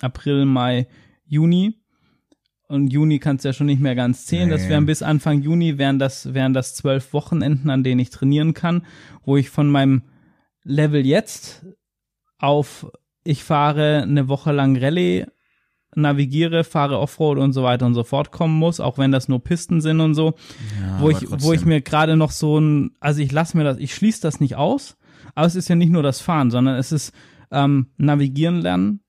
April, 0.00 0.44
Mai, 0.44 0.86
Juni. 1.26 1.74
Und 2.74 2.92
Juni 2.92 3.18
kannst 3.18 3.44
du 3.44 3.48
ja 3.48 3.52
schon 3.52 3.66
nicht 3.66 3.80
mehr 3.80 3.94
ganz 3.94 4.26
zählen. 4.26 4.50
Das 4.50 4.62
Nee. 4.64 4.68
wären 4.70 4.86
bis 4.86 5.02
Anfang 5.02 5.42
Juni 5.42 5.78
wären 5.78 5.98
das, 5.98 6.34
wären 6.34 6.52
das 6.54 6.74
zwölf 6.74 7.12
Wochenenden, 7.12 7.70
an 7.70 7.84
denen 7.84 8.00
ich 8.00 8.10
trainieren 8.10 8.52
kann, 8.54 8.82
wo 9.24 9.36
ich 9.36 9.48
von 9.50 9.68
meinem 9.70 10.02
Level 10.64 11.04
jetzt 11.06 11.64
auf 12.38 12.86
ich 13.22 13.42
fahre 13.44 14.02
eine 14.02 14.28
Woche 14.28 14.52
lang 14.52 14.76
Rallye, 14.76 15.26
navigiere, 15.94 16.64
fahre 16.64 16.98
Offroad 16.98 17.38
und 17.38 17.52
so 17.52 17.62
weiter 17.62 17.86
und 17.86 17.94
so 17.94 18.04
fort 18.04 18.32
kommen 18.32 18.58
muss, 18.58 18.80
auch 18.80 18.98
wenn 18.98 19.12
das 19.12 19.28
nur 19.28 19.42
Pisten 19.42 19.80
sind 19.80 20.00
und 20.00 20.14
so 20.14 20.34
Ja, 20.82 21.00
wo 21.00 21.10
ich, 21.10 21.22
wo 21.22 21.26
trotzdem. 21.26 21.52
ich 21.54 21.64
mir 21.64 21.80
gerade 21.80 22.16
noch 22.16 22.32
so 22.32 22.58
ein, 22.58 22.90
also 23.00 23.20
ich 23.22 23.30
lasse 23.32 23.56
mir 23.56 23.64
das, 23.64 23.78
ich 23.78 23.94
schließe 23.94 24.20
das 24.20 24.40
nicht 24.40 24.56
aus, 24.56 24.96
aber 25.34 25.46
es 25.46 25.54
ist 25.54 25.68
ja 25.68 25.76
nicht 25.76 25.90
nur 25.90 26.02
das 26.02 26.20
Fahren, 26.20 26.50
sondern 26.50 26.76
es 26.76 26.92
ist 26.92 27.12
ähm, 27.50 27.86
Navigieren 27.96 28.60
lernen. 28.60 29.00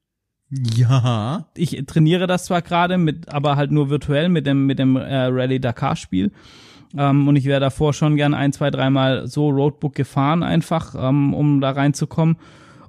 Ja. 0.50 1.48
Ich 1.56 1.84
trainiere 1.88 2.28
das 2.28 2.46
zwar 2.46 2.62
gerade 2.62 2.98
mit, 2.98 3.30
aber 3.30 3.56
halt 3.56 3.72
nur 3.72 3.90
virtuell 3.90 4.30
mit 4.30 4.46
dem 4.46 4.66
mit 4.66 4.80
dem 4.80 4.96
äh, 4.96 5.26
Rallye 5.26 5.60
Dakar 5.60 5.96
Spiel. 5.96 6.32
Ähm, 6.98 7.28
und 7.28 7.36
ich 7.36 7.46
wäre 7.46 7.60
davor 7.60 7.94
schon 7.94 8.16
gern 8.16 8.34
ein, 8.34 8.54
zwei, 8.54 8.72
dreimal 8.72 9.28
so 9.28 9.50
Roadbook 9.50 9.96
gefahren, 9.96 10.44
einfach, 10.44 10.96
ähm, 10.98 11.34
um 11.34 11.62
da 11.62 11.72
reinzukommen. 11.72 12.38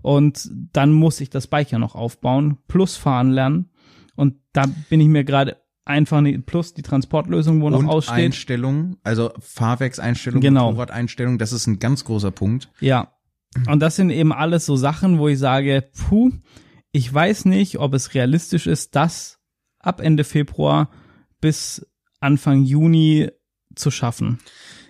Und 0.03 0.49
dann 0.73 0.93
muss 0.93 1.21
ich 1.21 1.31
das 1.31 1.49
Bike 1.49 1.73
ja 1.73 1.79
noch 1.79 1.95
aufbauen, 1.97 2.59
plus 2.69 2.97
fahren 2.97 3.33
lernen. 3.33 3.71
Und 4.15 4.35
da 4.53 4.67
bin 4.89 5.01
ich 5.01 5.09
mir 5.09 5.25
gerade 5.25 5.57
einfach 5.85 6.21
nicht, 6.21 6.47
plus 6.47 6.75
die 6.75 6.83
Transportlösung, 6.83 7.61
wo 7.63 7.71
noch 7.71 7.79
Und 7.81 7.89
aussteht. 7.89 8.17
Einstellung, 8.17 8.97
also 9.03 9.33
Fahrwerkseinstellung, 9.41 10.41
Genau. 10.41 10.67
Motorradeinstellung, 10.67 11.39
das 11.39 11.53
ist 11.53 11.67
ein 11.67 11.79
ganz 11.79 12.05
großer 12.05 12.31
Punkt. 12.31 12.71
Ja. 12.81 13.13
Und 13.69 13.81
das 13.81 13.97
sind 13.97 14.11
eben 14.11 14.33
alles 14.33 14.67
so 14.67 14.77
Sachen, 14.77 15.19
wo 15.19 15.29
ich 15.29 15.39
sage, 15.39 15.89
puh, 16.09 16.31
ich 16.97 17.13
weiß 17.13 17.45
nicht, 17.45 17.79
ob 17.79 17.93
es 17.93 18.15
realistisch 18.15 18.67
ist, 18.67 18.97
das 18.97 19.39
ab 19.79 20.01
Ende 20.01 20.25
Februar 20.25 20.89
bis 21.43 21.87
Anfang 22.21 22.63
Juni 22.63 23.29
zu 23.75 23.91
schaffen. 23.91 24.39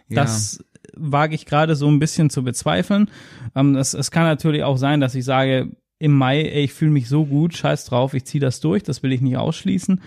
Ja. 0.07 0.23
Das 0.23 0.65
wage 0.95 1.35
ich 1.35 1.47
gerade 1.47 1.75
so 1.75 1.89
ein 1.89 1.99
bisschen 1.99 2.31
zu 2.31 2.45
bezweifeln. 2.45 3.11
Ähm, 3.57 3.75
es, 3.75 3.93
es 3.93 4.13
kann 4.13 4.23
natürlich 4.23 4.63
auch 4.63 4.77
sein, 4.77 5.01
dass 5.01 5.17
ich 5.17 5.25
sage, 5.25 5.77
im 5.99 6.13
Mai, 6.13 6.43
ey, 6.43 6.65
ich 6.65 6.75
fühle 6.75 6.93
mich 6.93 7.09
so 7.09 7.25
gut, 7.27 7.57
scheiß 7.57 7.87
drauf, 7.87 8.15
ich 8.15 8.25
ziehe 8.25 8.41
das 8.41 8.61
durch, 8.61 8.85
das 8.85 9.03
will 9.03 9.13
ich 9.13 9.21
nicht 9.21 9.37
ausschließen. 9.37 10.01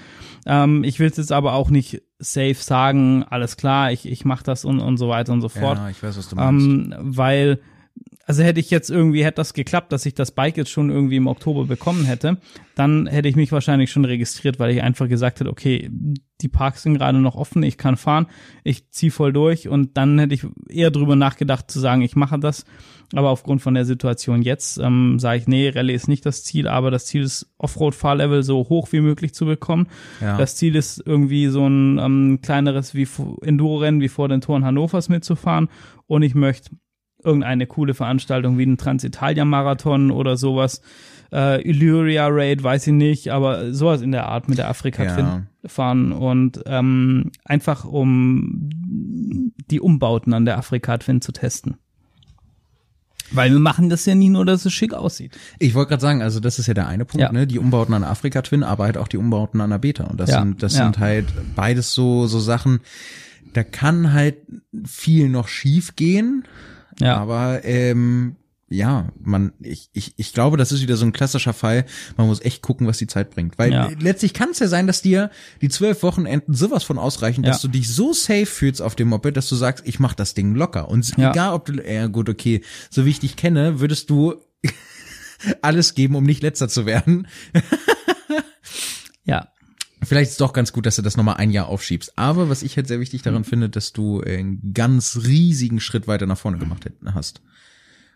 Ähm, 0.45 0.86
ich 0.86 1.00
will 1.00 1.10
es 1.10 1.18
jetzt 1.18 1.34
aber 1.34 1.52
auch 1.54 1.70
nicht 1.70 2.02
safe 2.18 2.54
sagen, 2.54 3.26
alles 3.26 3.58
klar, 3.58 3.91
ich, 3.91 4.08
ich 4.08 4.24
mache 4.24 4.45
das 4.45 4.64
und, 4.64 4.80
und 4.80 4.95
so 4.95 5.10
weiter 5.10 5.34
und 5.34 5.41
so 5.41 5.50
fort. 5.50 5.80
Ja, 5.80 5.89
ich 5.89 6.02
weiß, 6.02 6.18
was 6.18 6.30
du 6.30 6.38
meinst. 6.38 6.66
Ähm, 6.66 6.95
weil, 6.97 7.60
also 8.30 8.44
hätte 8.44 8.60
ich 8.60 8.70
jetzt 8.70 8.92
irgendwie, 8.92 9.26
hätte 9.26 9.38
das 9.38 9.56
geklappt, 9.56 9.92
dass 9.92 10.06
ich 10.06 10.14
das 10.14 10.30
Bike 10.30 10.56
jetzt 10.56 10.70
schon 10.70 10.92
irgendwie 10.92 11.16
im 11.16 11.26
Oktober 11.26 11.66
bekommen 11.66 12.06
hätte, 12.06 12.38
dann 12.76 13.08
hätte 13.08 13.28
ich 13.28 13.36
mich 13.36 13.52
wahrscheinlich 13.52 13.92
schon 13.92 14.06
registriert, 14.06 14.60
weil 14.60 14.70
ich 14.70 14.84
einfach 14.84 15.10
gesagt 15.10 15.40
hätte, 15.40 15.50
okay, 15.50 15.90
die 16.40 16.48
Parks 16.48 16.84
sind 16.84 16.94
gerade 16.94 17.18
noch 17.18 17.34
offen, 17.34 17.64
ich 17.64 17.80
kann 17.80 17.98
fahren, 17.98 18.28
ich 18.64 18.88
zieh 18.92 19.10
voll 19.10 19.34
durch 19.34 19.68
und 19.68 19.98
dann 19.98 20.20
hätte 20.20 20.36
ich 20.36 20.46
eher 20.70 20.92
drüber 20.92 21.16
nachgedacht 21.16 21.72
zu 21.72 21.80
sagen, 21.80 22.04
ich 22.04 22.16
mache 22.16 22.38
das. 22.38 22.66
Aber 23.16 23.32
aufgrund 23.32 23.64
von 23.64 23.74
der 23.74 23.86
Situation 23.86 24.44
jetzt 24.44 24.78
ähm, 24.78 25.18
sage 25.18 25.40
ich, 25.40 25.48
nee, 25.48 25.70
Rallye 25.70 25.96
ist 25.96 26.08
nicht 26.08 26.24
das 26.28 26.44
Ziel, 26.44 26.68
aber 26.68 26.92
das 26.92 27.08
Ziel 27.08 27.24
ist, 27.24 27.52
Offroad-Fahrlevel 27.58 28.44
so 28.44 28.70
hoch 28.70 28.92
wie 28.92 29.02
möglich 29.02 29.34
zu 29.34 29.48
bekommen. 29.48 29.88
ja. 30.22 30.38
Das 30.38 30.56
Ziel 30.56 30.76
ist 30.76 31.02
irgendwie 31.04 31.48
so 31.48 31.66
ein 31.68 31.98
ähm, 31.98 32.40
kleineres 32.44 32.94
wie 32.94 33.08
Enduro-Rennen 33.42 34.02
wie 34.02 34.08
vor 34.08 34.30
den 34.30 34.42
Toren 34.42 34.66
Hannovers 34.66 35.10
mitzufahren. 35.10 35.68
Und 36.06 36.22
ich 36.22 36.36
möchte 36.36 36.70
irgendeine 37.24 37.67
coole 37.67 37.93
Veranstaltung 37.93 38.57
wie 38.57 38.65
ein 38.65 38.78
Transitalia-Marathon 38.78 40.11
oder 40.11 40.38
sowas. 40.38 40.82
Äh, 41.32 41.61
Illyria 41.67 42.28
Raid, 42.28 42.63
weiß 42.63 42.88
ich 42.88 42.93
nicht, 42.93 43.30
aber 43.32 43.72
sowas 43.74 44.01
in 44.01 44.11
der 44.11 44.28
Art 44.28 44.49
mit 44.49 44.57
der 44.57 44.67
Afrika 44.70 45.05
Twin 45.05 45.26
Ja. 45.26 45.43
fahren 45.65 46.11
und 46.11 46.61
ähm, 46.65 47.32
einfach 47.45 47.86
um 47.86 48.70
die 49.70 49.80
Umbauten 49.80 50.34
an 50.34 50.45
der 50.45 50.57
Afrika 50.57 50.97
Twin 50.97 51.22
zu 51.22 51.32
testen. 51.32 51.76
Weil 53.32 53.51
wir 53.51 53.59
machen 53.59 53.89
das 53.89 54.07
ja 54.07 54.15
nie 54.15 54.30
nur, 54.30 54.43
dass 54.43 54.65
es 54.65 54.74
schick 54.74 54.93
aussieht. 54.95 55.38
Ich 55.59 55.76
wollte 55.76 55.89
gerade 55.89 56.01
sagen, 56.01 56.24
also 56.24 56.39
das 56.39 56.57
ist 56.57 56.65
ja 56.65 56.74
der 56.74 56.88
eine 56.88 57.05
Punkt, 57.05 57.22
Ja. 57.22 57.32
ne? 57.32 57.45
Die 57.45 57.59
Umbauten 57.59 57.93
an 57.93 58.03
Afrika 58.03 58.41
Twin, 58.41 58.63
aber 58.63 58.86
halt 58.86 58.97
auch 58.97 59.07
die 59.07 59.17
Umbauten 59.17 59.61
an 59.61 59.70
der 59.70 59.78
Beta. 59.78 60.05
Und 60.05 60.20
das 60.20 60.32
Ja, 60.32 60.39
sind, 60.39 60.63
das 60.63 60.74
sind 60.74 60.97
halt 60.97 61.28
beides 61.55 61.93
so, 61.93 62.26
so 62.26 62.39
Sachen, 62.39 62.80
da 63.53 63.63
kann 63.63 64.13
halt 64.13 64.38
viel 64.84 65.30
noch 65.30 65.47
schief 65.47 65.95
gehen. 65.95 66.43
Ja. 67.02 67.18
Aber 67.18 67.64
ähm, 67.66 68.36
ja, 68.72 69.10
man, 69.20 69.54
ich, 69.62 69.89
ich, 69.93 70.14
ich 70.18 70.32
glaube, 70.32 70.56
das 70.58 70.72
ist 70.72 70.82
wieder 70.84 70.95
so 70.95 71.04
ein 71.06 71.12
klassischer 71.12 71.54
Fall. 71.54 71.86
Man 72.18 72.28
muss 72.28 72.39
echt 72.41 72.62
gucken, 72.62 72.86
was 72.86 73.00
die 73.00 73.08
Zeit 73.08 73.32
bringt. 73.32 73.58
Weil 73.58 73.72
Ja. 73.74 73.89
letztlich 74.00 74.34
kann 74.34 74.50
es 74.52 74.60
ja 74.60 74.68
sein, 74.68 74.86
dass 74.86 75.02
dir 75.02 75.32
die 75.62 75.70
zwölf 75.70 76.04
Wochenenden 76.04 76.54
sowas 76.54 76.84
von 76.84 77.00
ausreichen, 77.00 77.41
dass 77.41 77.64
Ja. 77.64 77.68
du 77.70 77.78
dich 77.78 77.89
so 77.89 78.14
safe 78.14 78.45
fühlst 78.45 78.82
auf 78.84 78.95
dem 78.95 79.08
Moped, 79.08 79.36
dass 79.36 79.50
du 79.50 79.56
sagst, 79.56 79.88
ich 79.88 80.00
mach 80.00 80.14
das 80.14 80.36
Ding 80.36 80.54
locker. 80.54 80.88
Und 80.89 81.18
Ja. 81.18 81.32
egal 81.32 81.54
ob 81.56 81.66
du, 81.66 81.74
ja 81.82 82.06
gut, 82.08 82.30
okay, 82.30 82.62
so 82.91 83.06
wie 83.06 83.10
ich 83.10 83.20
dich 83.20 83.36
kenne, 83.36 83.80
würdest 83.80 84.10
du 84.12 84.36
alles 85.64 85.95
geben, 85.95 86.16
um 86.16 86.24
nicht 86.24 86.43
letzter 86.43 86.70
zu 86.70 86.86
werden. 86.86 87.28
Ja. 89.24 89.47
Vielleicht 90.02 90.28
ist 90.30 90.32
es 90.34 90.38
doch 90.38 90.54
ganz 90.54 90.72
gut, 90.72 90.86
dass 90.86 90.95
du 90.95 91.02
das 91.02 91.18
nochmal 91.18 91.36
ein 91.38 91.52
Jahr 91.52 91.68
aufschiebst. 91.68 92.14
Aber 92.18 92.50
was 92.50 92.64
ich 92.64 92.78
halt 92.78 92.88
sehr 92.88 93.00
wichtig 93.00 93.22
Mhm. 93.22 93.26
daran 93.26 93.43
finde, 93.43 93.70
dass 93.70 93.91
du 93.93 94.22
einen 94.22 94.74
ganz 94.74 95.20
riesigen 95.26 95.80
Schritt 95.80 96.08
weiter 96.08 96.26
nach 96.26 96.38
vorne 96.38 96.58
gemacht 96.58 96.86
hast. 97.14 97.41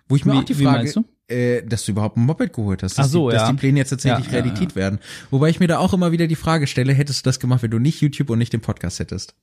Wo 0.08 0.16
ich 0.16 0.26
mir 0.26 0.34
Wie- 0.34 0.38
auch 0.38 0.44
die 0.44 0.54
Frage, 0.54 0.92
du? 0.92 1.04
Äh, 1.34 1.64
dass 1.66 1.86
du 1.86 1.94
überhaupt 1.94 2.18
ein 2.18 2.26
Moped 2.26 2.52
geholt 2.54 2.84
hast, 2.84 2.98
dass, 2.98 3.08
Ach 3.08 3.12
so, 3.12 3.30
die, 3.30 3.36
dass 3.36 3.44
ja. 3.44 3.52
die 3.52 3.58
Pläne 3.58 3.80
jetzt 3.80 3.90
tatsächlich 3.92 4.26
Ja, 4.28 4.34
ja, 4.34 4.40
Realität 4.44 4.76
werden. 4.76 5.00
Wobei 5.32 5.50
ich 5.50 5.60
mir 5.62 5.68
da 5.68 5.78
auch 5.80 5.94
immer 5.94 6.12
wieder 6.12 6.28
die 6.28 6.36
Frage 6.36 6.68
stelle, 6.68 6.94
hättest 6.94 7.26
du 7.26 7.30
das 7.30 7.40
gemacht, 7.40 7.64
wenn 7.64 7.72
du 7.72 7.80
nicht 7.80 8.02
YouTube 8.02 8.30
und 8.30 8.40
nicht 8.40 8.52
den 8.54 8.60
Podcast 8.62 9.00
hättest? 9.00 9.34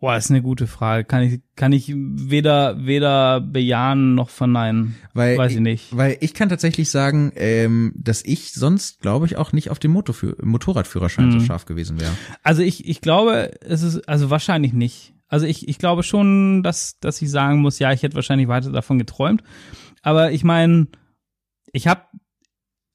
Boah, 0.00 0.16
ist 0.16 0.30
eine 0.30 0.40
gute 0.40 0.66
Frage. 0.66 1.04
Kann 1.04 1.22
ich, 1.22 1.40
kann 1.56 1.72
ich 1.72 1.92
weder, 1.94 2.86
weder 2.86 3.40
bejahen 3.42 4.14
noch 4.14 4.30
verneinen. 4.30 4.96
Weil 5.12 5.36
Weiß 5.36 5.52
ich 5.52 5.60
nicht. 5.60 5.94
Weil 5.94 6.16
ich 6.20 6.32
kann 6.32 6.48
tatsächlich 6.48 6.90
sagen, 6.90 7.32
ähm, 7.36 7.92
dass 7.96 8.24
ich 8.24 8.54
sonst, 8.54 9.00
glaube 9.02 9.26
ich, 9.26 9.36
auch 9.36 9.52
nicht 9.52 9.68
auf 9.70 9.78
dem 9.78 9.90
Motorradführerschein 9.92 11.26
Mhm. 11.28 11.40
so 11.40 11.40
scharf 11.40 11.66
gewesen 11.66 12.00
wäre. 12.00 12.12
Also 12.42 12.62
ich, 12.62 12.88
ich 12.88 13.02
glaube, 13.02 13.50
es 13.60 13.82
ist, 13.82 14.08
also 14.08 14.30
wahrscheinlich 14.30 14.72
nicht. 14.72 15.12
Also 15.28 15.44
ich, 15.44 15.68
ich 15.68 15.78
glaube 15.78 16.02
schon, 16.02 16.62
dass, 16.62 16.98
dass 16.98 17.20
ich 17.20 17.30
sagen 17.30 17.60
muss, 17.60 17.78
ja, 17.78 17.92
ich 17.92 18.02
hätte 18.02 18.14
wahrscheinlich 18.16 18.48
weiter 18.48 18.72
davon 18.72 18.98
geträumt. 18.98 19.42
Aber 20.02 20.32
ich 20.32 20.44
meine, 20.44 20.88
ich 21.72 21.86
habe 21.86 22.00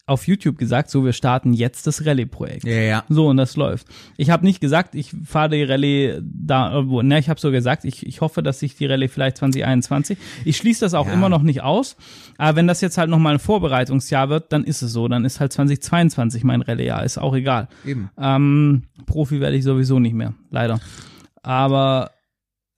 auf 0.08 0.28
YouTube 0.28 0.58
gesagt, 0.60 0.92
so, 0.92 1.04
wir 1.04 1.14
starten 1.14 1.54
jetzt 1.54 1.88
das 1.88 2.06
Rallye-Projekt. 2.06 2.64
Ja, 2.64 2.74
ja. 2.76 3.04
So, 3.10 3.28
und 3.28 3.38
das 3.38 3.56
läuft. 3.56 3.88
Ich 4.18 4.30
habe 4.30 4.46
nicht 4.46 4.62
gesagt, 4.62 4.94
ich 4.94 5.12
fahre 5.26 5.50
die 5.50 5.64
Rallye 5.64 6.20
da, 6.22 6.84
ne, 6.84 7.18
ich 7.18 7.28
habe 7.28 7.40
so 7.40 7.50
gesagt, 7.50 7.86
ich, 7.86 8.06
ich 8.06 8.22
hoffe, 8.22 8.44
dass 8.44 8.62
ich 8.62 8.76
die 8.76 8.86
Rallye 8.86 9.08
vielleicht 9.08 9.38
2021. 9.38 10.18
Ich 10.44 10.58
schließe 10.58 10.82
das 10.86 10.94
auch 10.94 11.08
Ja. 11.08 11.14
immer 11.14 11.30
noch 11.30 11.42
nicht 11.42 11.64
aus. 11.64 11.96
Aber 12.38 12.56
wenn 12.56 12.68
das 12.68 12.82
jetzt 12.82 13.00
halt 13.00 13.10
nochmal 13.10 13.34
ein 13.34 13.40
Vorbereitungsjahr 13.40 14.30
wird, 14.30 14.52
dann 14.54 14.64
ist 14.64 14.84
es 14.84 14.92
so. 14.94 15.08
Dann 15.08 15.26
ist 15.26 15.40
halt 15.40 15.52
2022 15.54 16.44
mein 16.44 16.62
Rallye-Jahr. 16.62 17.04
Ist 17.04 17.18
auch 17.18 17.34
egal. 17.34 17.68
Eben. 17.84 18.12
Ähm, 18.20 18.84
Profi 19.08 19.40
werde 19.40 19.56
ich 19.58 19.64
sowieso 19.64 19.98
nicht 20.00 20.14
mehr, 20.14 20.36
leider. 20.52 20.80
Aber 21.42 22.12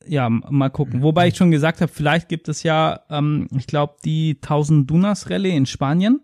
ja, 0.08 0.30
mal 0.30 0.70
gucken. 0.70 1.02
Wobei 1.02 1.28
ich 1.28 1.36
schon 1.36 1.52
gesagt 1.52 1.82
habe, 1.82 1.92
vielleicht 1.94 2.30
gibt 2.30 2.48
es 2.48 2.64
ja, 2.64 3.02
ähm, 3.10 3.48
ich 3.58 3.68
glaube, 3.68 3.96
die 4.06 4.38
1000 4.42 4.90
Dunas 4.90 5.30
Rallye 5.30 5.56
in 5.56 5.66
Spanien. 5.66 6.22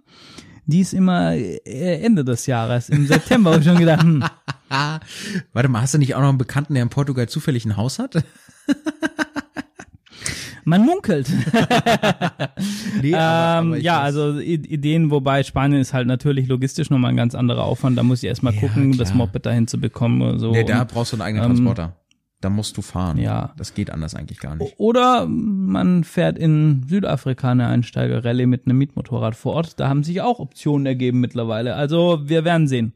Die 0.66 0.80
ist 0.80 0.94
immer 0.94 1.34
äh, 1.34 1.60
Ende 2.02 2.24
des 2.24 2.46
Jahres, 2.46 2.90
im 2.90 3.06
September. 3.06 3.52
Hab 3.52 3.60
ich 3.60 3.66
schon 3.68 3.78
gedacht, 3.78 4.04
hm, 4.04 4.24
warte 5.54 5.70
mal, 5.70 5.82
hast 5.82 5.94
du 5.94 5.98
nicht 5.98 6.16
auch 6.16 6.22
noch 6.22 6.30
einen 6.30 6.38
Bekannten, 6.38 6.74
der 6.74 6.84
in 6.84 6.90
Portugal 6.90 7.28
zufällig 7.28 7.66
ein 7.66 7.76
Haus 7.76 8.00
hat? 8.00 8.16
man 10.66 10.86
munkelt. 10.86 11.30
nee, 13.02 13.14
ähm, 13.16 13.74
ich 13.74 13.84
ja, 13.84 14.00
weiß- 14.00 14.04
also 14.04 14.40
Ideen, 14.40 15.12
wobei 15.12 15.44
Spanien 15.44 15.82
ist 15.82 15.94
halt 15.94 16.08
natürlich 16.08 16.48
logistisch 16.48 16.90
nochmal 16.90 17.12
ein 17.12 17.18
ganz 17.18 17.36
anderer 17.36 17.64
Aufwand. 17.64 17.98
Da 17.98 18.04
muss 18.04 18.24
ich 18.24 18.30
erstmal 18.30 18.54
Ja, 18.54 18.62
gucken, 18.62 18.92
klar. 18.94 19.06
das 19.06 19.14
Moped 19.14 19.46
dahin 19.46 19.68
zu 19.68 19.78
bekommen 19.80 20.22
oder 20.22 20.40
so. 20.40 20.52
Nee, 20.52 20.64
da 20.64 20.84
brauchst 20.86 21.12
du 21.12 21.18
einen 21.18 21.24
eigenen 21.24 21.44
ähm, 21.44 21.50
Transporter. 21.52 21.98
Da 22.44 22.50
musst 22.50 22.76
du 22.76 22.82
fahren. 22.82 23.18
ja. 23.18 23.54
Das 23.56 23.74
geht 23.74 23.90
anders 23.90 24.16
eigentlich 24.16 24.40
gar 24.40 24.56
nicht. 24.58 24.74
Oder 24.78 25.26
man 25.28 26.04
fährt 26.04 26.38
in 26.38 26.86
Südafrika 26.90 27.52
eine 27.52 27.68
Einsteiger-Rallye 27.68 28.48
mit 28.48 28.66
einem 28.66 28.78
Mietmotorrad 28.80 29.36
vor 29.36 29.54
Ort. 29.54 29.80
Da 29.80 29.88
haben 29.88 30.04
sich 30.04 30.20
auch 30.20 30.40
Optionen 30.40 30.86
ergeben 30.86 31.22
mittlerweile. 31.22 31.76
Also 31.76 32.20
wir 32.26 32.44
werden 32.44 32.68
sehen. 32.68 32.94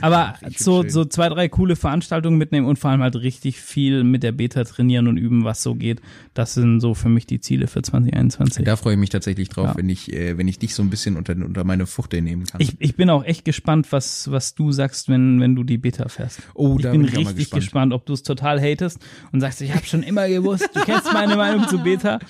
Aber 0.00 0.34
find's 0.40 0.64
so, 0.64 0.82
schön. 0.82 0.90
so 0.90 1.04
zwei, 1.04 1.28
drei 1.28 1.48
coole 1.48 1.76
Veranstaltungen 1.76 2.38
mitnehmen 2.38 2.66
und 2.66 2.78
vor 2.78 2.90
allem 2.90 3.02
halt 3.02 3.16
richtig 3.16 3.60
viel 3.60 4.04
mit 4.04 4.22
der 4.22 4.32
Beta 4.32 4.64
trainieren 4.64 5.08
und 5.08 5.16
üben, 5.16 5.44
was 5.44 5.62
so 5.62 5.74
geht. 5.74 6.00
Das 6.34 6.54
sind 6.54 6.80
so 6.80 6.94
für 6.94 7.08
mich 7.08 7.26
die 7.26 7.40
Ziele 7.40 7.66
für 7.66 7.82
2021. 7.82 8.64
Da 8.64 8.76
freue 8.76 8.94
ich 8.94 8.98
mich 9.00 9.10
tatsächlich 9.10 9.48
drauf, 9.48 9.68
Ja. 9.68 9.76
wenn 9.76 9.88
ich, 9.88 10.12
äh, 10.12 10.36
wenn 10.38 10.48
ich 10.48 10.58
dich 10.58 10.74
so 10.74 10.82
ein 10.82 10.90
bisschen 10.90 11.16
unter, 11.16 11.32
unter 11.34 11.64
meine 11.64 11.86
Fuchtel 11.86 12.22
nehmen 12.22 12.44
kann. 12.46 12.60
Ich, 12.60 12.76
ich 12.80 12.96
bin 12.96 13.10
auch 13.10 13.24
echt 13.24 13.44
gespannt, 13.44 13.88
was, 13.90 14.30
was 14.30 14.54
du 14.54 14.72
sagst, 14.72 15.08
wenn, 15.08 15.40
wenn 15.40 15.54
du 15.54 15.64
die 15.64 15.78
Beta 15.78 16.08
fährst. 16.08 16.40
Oh, 16.54 16.76
ich 16.76 16.82
da 16.82 16.92
bin 16.92 17.02
bin 17.02 17.10
ich 17.10 17.16
richtig 17.18 17.36
gespannt. 17.36 17.62
gespannt. 17.62 17.92
ob 17.92 18.06
du 18.06 18.12
es 18.12 18.22
total 18.22 18.60
hatest 18.60 18.98
und 19.32 19.40
sagst, 19.40 19.60
ich 19.62 19.74
habe 19.74 19.84
schon 19.86 20.02
immer 20.02 20.28
gewusst, 20.28 20.68
du 20.74 20.80
kennst 20.82 21.12
meine 21.12 21.36
Meinung 21.36 21.66
zu 21.68 21.78
Beta. 21.82 22.18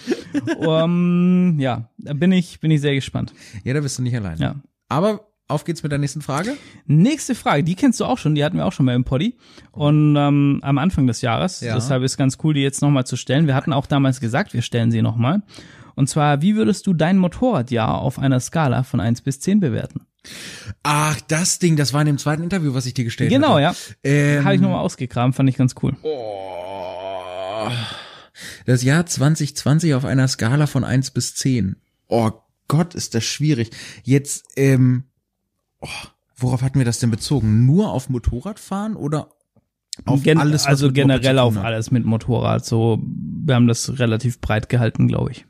Um, 0.58 1.58
ja, 1.58 1.88
da 1.98 2.12
bin 2.12 2.32
ich, 2.32 2.60
bin 2.60 2.70
ich 2.70 2.80
sehr 2.80 2.94
gespannt. 2.94 3.32
ja, 3.64 3.74
da 3.74 3.80
bist 3.80 3.98
du 3.98 4.02
nicht 4.02 4.14
allein. 4.16 4.38
Ja. 4.38 4.56
Aber 4.88 5.27
auf 5.48 5.64
geht's 5.64 5.82
mit 5.82 5.90
der 5.92 5.98
nächsten 5.98 6.20
Frage. 6.22 6.54
Nächste 6.86 7.34
Frage, 7.34 7.64
die 7.64 7.74
kennst 7.74 7.98
du 8.00 8.04
auch 8.04 8.18
schon, 8.18 8.34
die 8.34 8.44
hatten 8.44 8.56
wir 8.58 8.66
auch 8.66 8.72
schon 8.72 8.86
mal 8.86 8.94
im 8.94 9.04
Poddy 9.04 9.36
und 9.72 10.14
ähm, 10.16 10.60
am 10.62 10.78
Anfang 10.78 11.06
des 11.06 11.22
Jahres. 11.22 11.60
Ja. 11.60 11.74
Deshalb 11.74 12.02
ist 12.02 12.16
ganz 12.18 12.36
cool, 12.44 12.54
die 12.54 12.60
jetzt 12.60 12.82
nochmal 12.82 13.06
zu 13.06 13.16
stellen. 13.16 13.46
Wir 13.46 13.54
hatten 13.54 13.72
auch 13.72 13.86
damals 13.86 14.20
gesagt, 14.20 14.52
wir 14.52 14.62
stellen 14.62 14.90
sie 14.90 15.02
nochmal. 15.02 15.42
Und 15.94 16.08
zwar, 16.08 16.42
wie 16.42 16.54
würdest 16.54 16.86
du 16.86 16.92
dein 16.94 17.18
Motorradjahr 17.18 17.98
auf 17.98 18.18
einer 18.18 18.38
Skala 18.40 18.82
von 18.84 19.00
1 19.00 19.22
bis 19.22 19.40
10 19.40 19.58
bewerten? 19.60 20.02
Ach, 20.82 21.18
das 21.28 21.58
Ding, 21.58 21.76
das 21.76 21.92
war 21.92 22.02
in 22.02 22.06
dem 22.06 22.18
zweiten 22.18 22.42
Interview, 22.42 22.74
was 22.74 22.86
ich 22.86 22.94
dir 22.94 23.04
gestellt 23.04 23.30
Genau, 23.30 23.58
hatte. 23.58 23.62
ja. 23.62 23.74
Ähm, 24.04 24.44
Habe 24.44 24.54
ich 24.54 24.60
nochmal 24.60 24.80
ausgegraben, 24.80 25.32
fand 25.32 25.48
ich 25.48 25.56
ganz 25.56 25.74
cool. 25.82 25.96
Oh, 26.02 27.68
das 28.66 28.82
Jahr 28.82 29.06
2020 29.06 29.94
auf 29.94 30.04
einer 30.04 30.28
Skala 30.28 30.66
von 30.66 30.84
1 30.84 31.10
bis 31.12 31.34
10. 31.34 31.76
Oh 32.08 32.30
Gott, 32.68 32.94
ist 32.94 33.14
das 33.14 33.24
schwierig. 33.24 33.70
Jetzt, 34.04 34.44
ähm, 34.56 35.04
oh, 35.80 35.88
worauf 36.36 36.62
hatten 36.62 36.78
wir 36.78 36.84
das 36.86 36.98
denn 36.98 37.10
bezogen? 37.10 37.66
Nur 37.66 37.92
auf 37.92 38.08
Motorradfahren 38.08 38.96
oder 38.96 39.30
auf 40.04 40.22
Gen 40.22 40.38
alles, 40.38 40.64
also 40.66 40.92
generell 40.92 41.40
auf 41.40 41.56
alles 41.56 41.90
mit 41.90 42.04
Motorrad. 42.04 42.64
So, 42.64 43.02
wir 43.02 43.56
haben 43.56 43.66
das 43.66 43.98
relativ 43.98 44.40
breit 44.40 44.68
gehalten, 44.68 45.08
glaube 45.08 45.32
ich. 45.32 45.44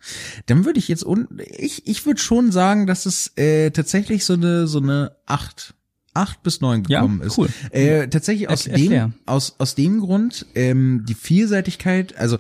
Dann 0.46 0.64
würde 0.64 0.78
ich 0.78 0.88
jetzt 0.88 1.04
un 1.04 1.28
ich 1.58 1.86
ich 1.86 2.06
würde 2.06 2.20
schon 2.20 2.50
sagen, 2.50 2.86
dass 2.86 3.04
es 3.04 3.36
äh, 3.36 3.70
tatsächlich 3.72 4.24
so 4.24 4.32
eine 4.34 4.66
so 4.66 4.78
eine 4.80 5.12
8 5.26 5.74
8 6.14 6.42
bis 6.42 6.62
9 6.62 6.84
Ja, 6.88 7.00
gekommen 7.00 7.20
ist. 7.20 7.36
cool. 7.36 7.48
Äh, 7.72 8.08
tatsächlich 8.08 8.48
aus 8.48 8.66
Er- 8.66 8.72
erklär. 8.78 9.06
dem 9.08 9.14
aus 9.26 9.54
aus 9.58 9.74
dem 9.74 10.00
Grund 10.00 10.46
ähm, 10.54 11.04
die 11.06 11.14
Vielseitigkeit, 11.14 12.16
also 12.16 12.38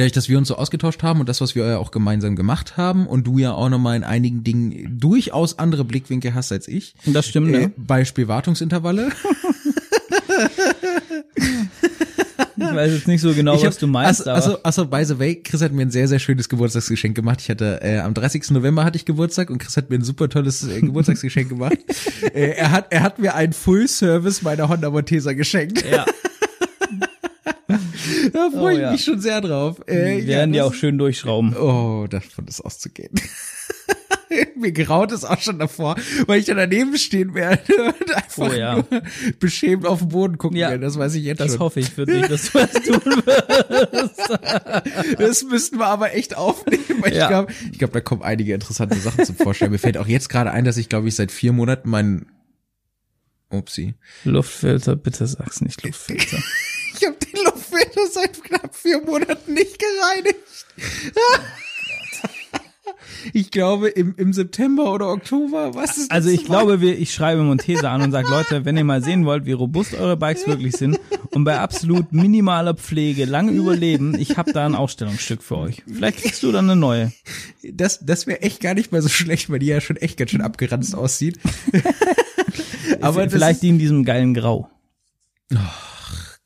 dadurch, 0.00 0.12
dass 0.12 0.28
wir 0.28 0.38
uns 0.38 0.48
so 0.48 0.56
ausgetauscht 0.56 1.02
haben 1.02 1.20
und 1.20 1.28
das, 1.28 1.40
was 1.40 1.54
wir 1.54 1.66
ja 1.66 1.78
auch 1.78 1.90
gemeinsam 1.90 2.36
gemacht 2.36 2.76
haben 2.76 3.06
und 3.06 3.26
du 3.26 3.38
ja 3.38 3.52
auch 3.52 3.68
nochmal 3.68 3.96
in 3.96 4.04
einigen 4.04 4.42
Dingen 4.44 4.98
durchaus 5.00 5.58
andere 5.58 5.84
Blickwinkel 5.84 6.34
hast 6.34 6.52
als 6.52 6.68
ich. 6.68 6.94
Das 7.06 7.26
stimmt, 7.26 7.48
Äh, 7.54 7.58
ne? 7.60 7.72
Beispiel 7.76 8.28
Wartungsintervalle. 8.28 9.10
Ich 12.56 12.62
weiß 12.74 12.92
jetzt 12.92 13.08
nicht 13.08 13.20
so 13.20 13.34
genau, 13.34 13.56
hab- 13.56 13.64
was 13.64 13.78
du 13.78 13.86
meinst, 13.88 14.28
also, 14.28 14.52
also, 14.62 14.62
also, 14.62 14.86
by 14.86 15.04
the 15.04 15.18
way, 15.18 15.34
Chris 15.42 15.60
hat 15.60 15.72
mir 15.72 15.82
ein 15.82 15.90
sehr, 15.90 16.06
sehr 16.08 16.18
schönes 16.20 16.48
Geburtstagsgeschenk 16.48 17.14
gemacht. 17.14 17.40
Ich 17.40 17.50
hatte, 17.50 17.80
äh, 17.82 17.98
am 17.98 18.14
30. 18.14 18.50
November 18.50 18.84
hatte 18.84 18.96
ich 18.96 19.04
Geburtstag 19.04 19.50
und 19.50 19.58
Chris 19.58 19.76
hat 19.76 19.90
mir 19.90 19.96
ein 19.96 20.04
super 20.04 20.28
tolles 20.28 20.66
äh, 20.66 20.80
Geburtstagsgeschenk 20.80 21.48
gemacht. 21.48 21.76
äh, 22.32 22.50
er 22.52 22.70
hat, 22.70 22.86
er 22.92 23.02
hat 23.02 23.18
mir 23.18 23.34
einen 23.34 23.52
Full 23.52 23.88
Service 23.88 24.42
meiner 24.42 24.68
Honda 24.68 24.90
Montesa 24.90 25.32
geschenkt. 25.32 25.84
ja, 25.90 26.04
Da 28.32 28.50
freue 28.50 28.62
Oh, 28.62 28.68
ich 28.70 28.78
ja. 28.80 28.92
mich 28.92 29.04
schon 29.04 29.20
sehr 29.20 29.40
drauf. 29.40 29.80
Äh, 29.86 30.18
wir 30.18 30.26
werden 30.26 30.52
die 30.52 30.58
das- 30.58 30.68
auch 30.68 30.74
schön 30.74 30.98
durchschrauben. 30.98 31.56
Oh, 31.56 32.06
davon 32.08 32.46
ist 32.46 32.60
auszugehen. 32.60 33.10
Mir 34.56 34.72
graut 34.72 35.12
es 35.12 35.24
auch 35.24 35.40
schon 35.40 35.58
davor, 35.60 35.94
weil 36.26 36.40
ich 36.40 36.46
da 36.46 36.54
daneben 36.54 36.96
stehen 36.98 37.34
werde 37.34 37.62
und 37.84 38.14
einfach 38.14 38.50
Oh, 38.50 38.52
ja. 38.52 38.84
beschämt 39.38 39.86
auf 39.86 40.00
den 40.00 40.08
Boden 40.08 40.38
gucken 40.38 40.56
Ja, 40.56 40.70
werde. 40.70 40.84
Das 40.84 40.98
weiß 40.98 41.14
ich 41.14 41.22
jetzt 41.24 41.38
Das 41.40 41.52
schon. 41.52 41.60
hoffe 41.60 41.78
ich 41.80 41.90
für 41.90 42.04
dich, 42.04 42.26
dass 42.26 42.50
du 42.50 42.58
das 42.58 42.72
tun 42.72 43.00
wirst. 43.26 45.20
Das 45.20 45.44
müssten 45.44 45.78
wir 45.78 45.86
aber 45.86 46.14
echt 46.14 46.36
aufnehmen. 46.36 46.82
Weil 47.00 47.14
Ja. 47.14 47.22
Ich 47.24 47.28
glaube, 47.28 47.52
ich 47.72 47.78
glaub, 47.78 47.92
da 47.92 48.00
kommen 48.00 48.22
einige 48.22 48.54
interessante 48.54 48.96
Sachen 48.96 49.24
zum 49.24 49.36
Vorstellen. 49.36 49.70
Mir 49.70 49.78
fällt 49.78 49.98
auch 49.98 50.08
jetzt 50.08 50.28
gerade 50.28 50.50
ein, 50.50 50.64
dass 50.64 50.78
ich, 50.78 50.88
glaube 50.88 51.06
ich, 51.08 51.14
seit 51.14 51.30
vier 51.30 51.52
Monaten 51.52 51.88
meinen 51.88 52.26
Upsi. 53.50 53.94
Luftfilter, 54.24 54.96
bitte 54.96 55.26
sag's 55.28 55.60
nicht 55.60 55.82
Luftfilter. 55.84 56.38
Ich 57.76 57.86
habe 57.86 57.92
den 57.92 57.94
Luftfilter 57.94 57.94
wird 57.94 57.96
er 57.96 58.06
seit 58.10 58.44
knapp 58.44 58.74
vier 58.74 59.00
Monaten 59.00 59.54
nicht 59.54 59.78
gereinigt. 59.78 60.36
Ich 63.32 63.50
glaube, 63.50 63.88
im, 63.88 64.14
im 64.18 64.32
September 64.32 64.92
oder 64.92 65.08
Oktober, 65.08 65.74
was 65.74 65.96
ist 65.96 66.10
Also 66.10 66.30
das 66.30 66.38
ich 66.38 66.44
glaube, 66.44 66.82
wir, 66.82 66.98
ich 66.98 67.12
schreibe 67.14 67.42
Montesa 67.42 67.90
an 67.90 68.02
und 68.02 68.12
sage, 68.12 68.28
Leute, 68.28 68.64
wenn 68.64 68.76
ihr 68.76 68.84
mal 68.84 69.02
sehen 69.02 69.24
wollt, 69.24 69.46
wie 69.46 69.52
robust 69.52 69.94
eure 69.94 70.16
Bikes 70.16 70.46
wirklich 70.46 70.76
sind 70.76 71.00
und 71.30 71.44
bei 71.44 71.58
absolut 71.58 72.12
minimaler 72.12 72.74
Pflege 72.74 73.24
lange 73.24 73.52
überleben, 73.52 74.14
ich 74.18 74.36
habe 74.36 74.52
da 74.52 74.66
ein 74.66 74.74
Ausstellungsstück 74.74 75.42
für 75.42 75.56
euch. 75.56 75.82
Vielleicht 75.86 76.18
kriegst 76.18 76.42
du 76.42 76.52
dann 76.52 76.68
eine 76.70 76.78
neue. 76.78 77.12
Das, 77.62 78.04
das 78.04 78.26
wäre 78.26 78.42
echt 78.42 78.60
gar 78.60 78.74
nicht 78.74 78.92
mal 78.92 79.00
so 79.00 79.08
schlecht, 79.08 79.48
weil 79.48 79.58
die 79.58 79.66
ja 79.66 79.80
schon 79.80 79.96
echt 79.96 80.18
ganz 80.18 80.30
schön 80.30 80.42
abgeranzt 80.42 80.94
aussieht. 80.94 81.38
Aber 83.00 83.28
vielleicht 83.30 83.62
die 83.62 83.70
in 83.70 83.78
diesem 83.78 84.04
geilen 84.04 84.34
Grau. 84.34 84.70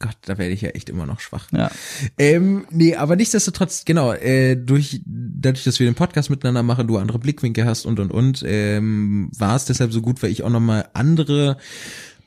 Gott, 0.00 0.16
da 0.26 0.38
werde 0.38 0.52
ich 0.52 0.60
ja 0.60 0.70
echt 0.70 0.88
immer 0.90 1.06
noch 1.06 1.18
schwach. 1.18 1.48
Ja. 1.52 1.70
Ähm, 2.18 2.66
nee, 2.70 2.94
aber 2.94 3.16
nichtsdestotrotz, 3.16 3.84
genau, 3.84 4.12
äh, 4.12 4.54
durch, 4.54 5.00
dadurch, 5.04 5.64
dass 5.64 5.80
wir 5.80 5.86
den 5.86 5.96
Podcast 5.96 6.30
miteinander 6.30 6.62
machen, 6.62 6.86
du 6.86 6.98
andere 6.98 7.18
Blickwinkel 7.18 7.64
hast 7.64 7.84
und 7.84 7.98
und 7.98 8.12
und, 8.12 8.44
ähm, 8.46 9.28
war 9.36 9.56
es 9.56 9.64
deshalb 9.64 9.92
so 9.92 10.00
gut, 10.00 10.22
weil 10.22 10.30
ich 10.30 10.44
auch 10.44 10.50
nochmal 10.50 10.88
andere 10.92 11.56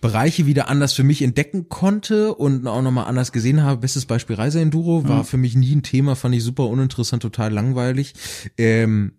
Bereiche 0.02 0.48
wieder 0.48 0.68
anders 0.68 0.94
für 0.94 1.04
mich 1.04 1.22
entdecken 1.22 1.70
konnte 1.70 2.34
und 2.34 2.68
auch 2.68 2.82
nochmal 2.82 3.06
anders 3.06 3.32
gesehen 3.32 3.64
habe. 3.64 3.82
Bestes 3.82 4.08
Beispiel 4.08 4.36
Reiseenduro 4.36 5.08
war 5.08 5.24
für 5.24 5.38
mich 5.38 5.56
nie 5.56 5.76
ein 5.76 5.84
Thema, 5.84 6.16
fand 6.16 6.34
ich 6.36 6.44
super 6.44 6.68
uninteressant, 6.68 7.22
total 7.22 7.54
langweilig. 7.54 8.16
Ähm, 8.58 9.14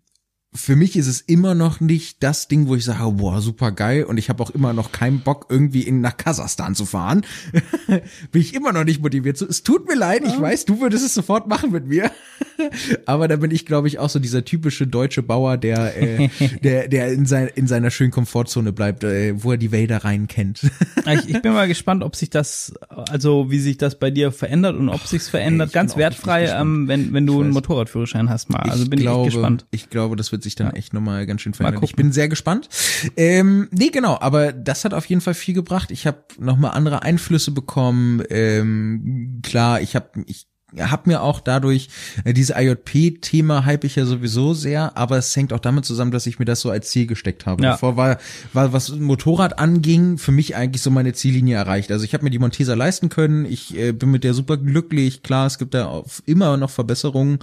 für 0.54 0.76
mich 0.76 0.96
ist 0.96 1.06
es 1.06 1.20
immer 1.22 1.54
noch 1.54 1.80
nicht 1.80 2.22
das 2.22 2.46
Ding, 2.46 2.68
wo 2.68 2.74
ich 2.74 2.84
sage, 2.84 3.10
boah, 3.12 3.40
super 3.40 3.72
geil 3.72 4.04
und 4.04 4.18
ich 4.18 4.28
habe 4.28 4.42
auch 4.42 4.50
immer 4.50 4.74
noch 4.74 4.92
keinen 4.92 5.20
Bock, 5.20 5.46
irgendwie 5.48 5.82
in, 5.82 6.02
nach 6.02 6.16
Kasachstan 6.16 6.74
zu 6.74 6.84
fahren. 6.84 7.22
Bin 8.32 8.42
ich 8.42 8.54
immer 8.54 8.72
noch 8.72 8.84
nicht 8.84 9.02
motiviert 9.02 9.38
zu. 9.38 9.46
Es 9.48 9.62
tut 9.62 9.88
mir 9.88 9.94
leid, 9.94 10.22
ich 10.26 10.38
weiß, 10.38 10.66
du 10.66 10.80
würdest 10.80 11.06
es 11.06 11.14
sofort 11.14 11.48
machen 11.48 11.72
mit 11.72 11.86
mir. 11.86 12.10
Aber 13.06 13.28
da 13.28 13.36
bin 13.36 13.50
ich, 13.50 13.66
glaube 13.66 13.88
ich, 13.88 13.98
auch 13.98 14.10
so 14.10 14.18
dieser 14.18 14.44
typische 14.44 14.86
deutsche 14.86 15.22
Bauer, 15.22 15.56
der, 15.56 15.96
äh, 16.00 16.28
der, 16.62 16.88
der 16.88 17.12
in, 17.12 17.26
sein, 17.26 17.48
in 17.54 17.66
seiner 17.66 17.90
schönen 17.90 18.10
Komfortzone 18.10 18.72
bleibt, 18.72 19.04
äh, 19.04 19.42
wo 19.42 19.52
er 19.52 19.56
die 19.56 19.72
Wälder 19.72 20.04
rein 20.04 20.28
kennt. 20.28 20.60
Ich, 21.04 21.28
ich 21.28 21.42
bin 21.42 21.52
mal 21.52 21.66
gespannt, 21.66 22.04
ob 22.04 22.14
sich 22.14 22.30
das, 22.30 22.72
also 22.88 23.50
wie 23.50 23.58
sich 23.58 23.76
das 23.76 23.98
bei 23.98 24.10
dir 24.10 24.30
verändert 24.30 24.76
und 24.76 24.88
ob 24.88 25.04
sich's 25.06 25.28
verändert. 25.28 25.68
ich 25.68 25.72
bin 25.72 25.80
Ganz 25.80 25.96
wertfrei, 25.96 26.46
ähm, 26.46 26.86
wenn, 26.86 27.12
wenn 27.12 27.26
du 27.26 27.40
einen. 27.40 27.50
Motorradführerschein 27.50 28.30
hast 28.30 28.48
mal. 28.48 28.60
Also 28.60 28.88
bin 28.88 29.00
glaube, 29.00 29.28
ich 29.28 29.34
gespannt. 29.34 29.66
Ich 29.72 29.90
glaube, 29.90 30.16
das 30.16 30.30
wird 30.30 30.41
sich 30.42 30.54
dann 30.54 30.72
echt 30.74 30.92
nochmal 30.92 31.26
ganz 31.26 31.40
schön 31.40 31.54
verändern. 31.54 31.82
Ich 31.84 31.96
bin 31.96 32.12
sehr 32.12 32.28
gespannt. 32.28 32.68
Ähm, 33.16 33.68
nee, 33.70 33.88
genau, 33.88 34.18
aber 34.20 34.52
das 34.52 34.84
hat 34.84 34.94
auf 34.94 35.06
jeden 35.06 35.20
Fall 35.20 35.34
viel 35.34 35.54
gebracht. 35.54 35.90
Ich 35.90 36.06
habe 36.06 36.24
nochmal 36.38 36.72
andere 36.72 37.02
Einflüsse 37.02 37.50
bekommen. 37.50 38.22
Ähm, 38.30 39.40
klar, 39.42 39.80
ich 39.80 39.94
habe 39.96 40.08
ich 40.26 40.46
hab 40.78 41.06
mir 41.06 41.22
auch 41.22 41.40
dadurch 41.40 41.88
äh, 42.24 42.32
diese 42.32 42.54
IJP-Thema 42.56 43.64
hype 43.64 43.84
ich 43.84 43.96
ja 43.96 44.04
sowieso 44.04 44.54
sehr, 44.54 44.96
aber 44.96 45.18
es 45.18 45.34
hängt 45.36 45.52
auch 45.52 45.60
damit 45.60 45.84
zusammen, 45.84 46.10
dass 46.10 46.26
ich 46.26 46.38
mir 46.38 46.44
das 46.44 46.60
so 46.60 46.70
als 46.70 46.90
Ziel 46.90 47.06
gesteckt 47.06 47.46
habe. 47.46 47.62
Ja. 47.62 47.72
Davor 47.72 47.96
war, 47.96 48.18
war 48.52 48.72
was 48.72 48.90
Motorrad 48.90 49.58
anging, 49.58 50.18
für 50.18 50.32
mich 50.32 50.56
eigentlich 50.56 50.82
so 50.82 50.90
meine 50.90 51.12
Ziellinie 51.12 51.56
erreicht. 51.56 51.90
Also 51.90 52.04
ich 52.04 52.14
habe 52.14 52.24
mir 52.24 52.30
die 52.30 52.38
Montesa 52.38 52.74
leisten 52.74 53.08
können, 53.08 53.44
ich 53.44 53.76
äh, 53.76 53.92
bin 53.92 54.10
mit 54.10 54.24
der 54.24 54.34
super 54.34 54.56
glücklich. 54.56 55.22
Klar, 55.22 55.46
es 55.46 55.58
gibt 55.58 55.74
da 55.74 56.02
immer 56.26 56.56
noch 56.56 56.70
Verbesserungen, 56.70 57.40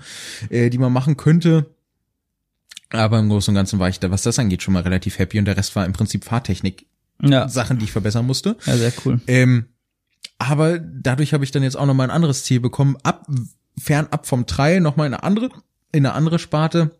äh, 0.49 0.69
die 0.69 0.77
man 0.77 0.93
machen 0.93 1.17
könnte. 1.17 1.65
Aber 2.91 3.19
im 3.19 3.29
Großen 3.29 3.51
und 3.51 3.55
Ganzen 3.55 3.79
war 3.79 3.89
ich 3.89 3.99
da, 3.99 4.11
was 4.11 4.23
das 4.23 4.39
angeht, 4.39 4.63
schon 4.63 4.73
mal 4.73 4.83
relativ 4.83 5.19
happy 5.19 5.39
und 5.39 5.45
der 5.45 5.57
Rest 5.57 5.75
war 5.75 5.85
im 5.85 5.93
Prinzip 5.93 6.25
Fahrtechnik. 6.25 6.87
Ja, 7.21 7.47
Sachen, 7.49 7.77
die 7.77 7.85
ich 7.85 7.91
verbessern 7.91 8.25
musste. 8.25 8.55
ja 8.65 8.77
sehr 8.77 8.93
cool. 9.05 9.19
Ähm, 9.27 9.65
aber 10.37 10.79
dadurch 10.79 11.33
habe 11.33 11.43
ich 11.43 11.51
dann 11.51 11.63
jetzt 11.63 11.75
auch 11.75 11.85
nochmal 11.85 12.07
ein 12.07 12.15
anderes 12.15 12.43
Ziel 12.43 12.61
bekommen, 12.61 12.97
ab, 13.03 13.27
fernab 13.77 14.25
vom 14.25 14.45
Trail 14.47 14.79
nochmal 14.79 15.07
in 15.07 15.13
eine 15.13 15.23
andere, 15.23 15.49
in 15.91 16.05
eine 16.05 16.13
andere 16.13 16.39
Sparte, 16.39 16.98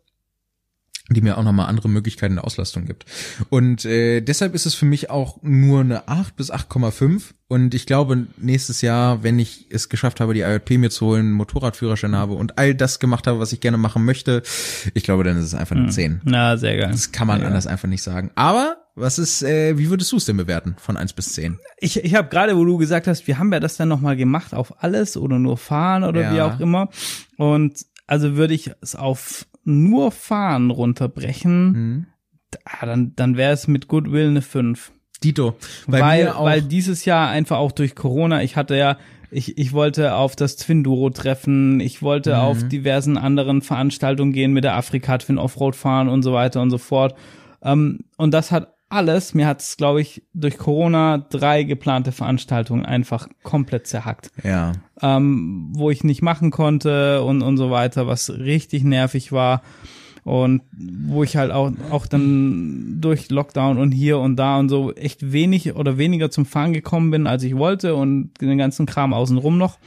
die 1.10 1.22
mir 1.22 1.38
auch 1.38 1.44
nochmal 1.44 1.68
andere 1.68 1.90
Möglichkeiten 1.90 2.36
der 2.36 2.46
Auslastung 2.46 2.86
gibt. 2.86 3.06
Und 3.50 3.86
äh, 3.86 4.22
deshalb 4.22 4.54
ist 4.54 4.66
es 4.66 4.76
für 4.76 4.86
mich 4.86 5.10
auch 5.10 5.40
nur 5.42 5.82
eine 5.82 6.08
8 6.08 6.36
bis 6.36 6.52
8,5. 6.52 7.34
Und 7.48 7.74
ich 7.74 7.88
glaube, 7.88 8.28
nächstes 8.38 8.82
Jahr, 8.82 9.24
wenn 9.24 9.40
ich 9.40 9.66
es 9.72 9.90
geschafft 9.90 10.20
habe, 10.20 10.36
die 10.36 10.42
IJP 10.42 10.78
mir 10.78 10.92
zu 10.92 11.08
holen, 11.08 11.32
Motorradführerschein 11.32 12.16
habe 12.16 12.34
und 12.34 12.60
all 12.60 12.76
das 12.76 13.00
gemacht 13.00 13.26
habe, 13.26 13.40
was 13.40 13.52
ich 13.54 13.60
gerne 13.60 13.78
machen 13.78 14.06
möchte, 14.06 14.44
ich 14.94 15.04
glaube, 15.04 15.24
dann 15.24 15.38
ist 15.38 15.46
es 15.46 15.56
einfach 15.56 15.76
eine 15.76 15.90
10. 15.90 16.22
Na, 16.26 16.58
sehr 16.58 16.78
geil. 16.78 16.90
Das 16.92 17.12
kann 17.12 17.26
man 17.26 17.42
ja. 17.42 17.48
anders 17.48 17.66
einfach 17.66 17.88
nicht 17.88 18.04
sagen. 18.04 18.30
Aber 18.36 18.78
was 18.94 19.18
ist, 19.18 19.42
äh, 19.42 19.78
wie 19.80 19.90
würdest 19.90 20.12
du 20.12 20.18
es 20.18 20.26
denn 20.26 20.38
bewerten 20.38 20.76
von 20.78 20.96
1 20.96 21.14
bis 21.14 21.34
10? 21.34 21.58
Ich, 21.80 22.04
ich 22.04 22.14
habe 22.14 22.30
gerade, 22.30 22.56
wo 22.56 22.66
du 22.66 22.78
gesagt 22.78 23.08
hast, 23.08 23.26
wir 23.26 23.40
haben 23.40 23.52
ja 23.52 23.60
das 23.60 23.78
dann 23.78 23.88
nochmal 23.88 24.16
gemacht 24.16 24.54
auf 24.54 24.84
alles 24.84 25.18
oder 25.18 25.40
nur 25.40 25.58
fahren 25.58 26.04
oder 26.04 26.22
Ja. 26.22 26.34
wie 26.36 26.42
auch 26.42 26.60
immer. 26.60 26.90
Und 27.38 27.86
also 28.06 28.36
würde 28.36 28.54
ich 28.54 28.72
es 28.82 28.96
auf 28.96 29.48
nur 29.70 30.12
fahren 30.12 30.72
runterbrechen, 30.72 31.72
Mhm. 31.72 32.06
ah, 32.66 32.86
dann, 32.86 33.14
dann 33.16 33.38
wäre 33.38 33.54
es 33.54 33.68
mit 33.68 33.88
Goodwill 33.88 34.28
eine 34.28 34.42
5. 34.42 34.92
Dito. 35.24 35.56
Weil, 35.86 36.34
weil 36.40 36.62
dieses 36.62 37.04
Jahr 37.06 37.30
einfach 37.30 37.58
auch 37.58 37.72
durch 37.74 37.94
Corona, 37.96 38.42
ich 38.42 38.56
hatte 38.56 38.76
ja, 38.78 38.98
ich, 39.32 39.58
ich 39.58 39.74
wollte 39.74 40.16
auf 40.16 40.36
das 40.36 40.56
Twinduro 40.56 41.10
treffen, 41.12 41.80
ich 41.82 42.02
wollte 42.02 42.32
Mhm. 42.36 42.40
auf 42.40 42.68
diversen 42.68 43.18
anderen 43.18 43.62
Veranstaltungen 43.62 44.32
gehen 44.34 44.54
mit 44.54 44.64
der 44.64 44.76
Afrika 44.76 45.18
Twin 45.18 45.38
Offroad 45.38 45.76
fahren 45.76 46.08
und 46.08 46.24
so 46.24 46.34
weiter 46.34 46.62
und 46.62 46.70
so 46.72 46.78
fort. 46.78 47.16
Ähm, 47.62 48.00
und 48.18 48.34
das 48.34 48.52
hat 48.52 48.74
alles, 48.90 49.36
mir 49.36 49.48
hat 49.48 49.62
es, 49.62 49.78
glaube 49.78 50.02
ich, 50.02 50.24
durch 50.34 50.58
Corona 50.58 51.20
drei 51.20 51.64
geplante 51.64 52.12
Veranstaltungen 52.12 52.86
einfach 52.86 53.28
komplett 53.44 53.88
zerhackt, 53.88 54.32
ja. 54.44 54.74
ähm, 55.02 55.70
wo 55.74 55.92
ich 55.92 56.04
nicht 56.04 56.24
machen 56.24 56.50
konnte 56.50 57.22
und, 57.24 57.44
und 57.44 57.58
so 57.58 57.70
weiter, 57.70 58.08
was 58.08 58.32
richtig 58.32 58.84
nervig 58.84 59.32
war. 59.32 59.62
Und 60.26 60.62
wo 60.72 61.24
ich 61.24 61.38
halt 61.38 61.52
auch, 61.52 61.72
auch 61.92 62.06
dann 62.06 62.98
durch 63.00 63.30
Lockdown 63.30 63.78
und 63.78 63.92
hier 63.92 64.20
und 64.20 64.36
da 64.36 64.60
und 64.60 64.70
so 64.70 64.94
echt 64.94 65.32
wenig 65.32 65.76
oder 65.76 65.98
weniger 65.98 66.30
zum 66.30 66.46
Fahren 66.46 66.74
gekommen 66.74 67.10
bin, 67.10 67.26
als 67.26 67.44
ich 67.44 67.56
wollte 67.56 67.96
und 67.96 68.34
den 68.42 68.58
ganzen 68.58 68.86
Kram 68.86 69.14
außenrum 69.14 69.58
noch. 69.58 69.80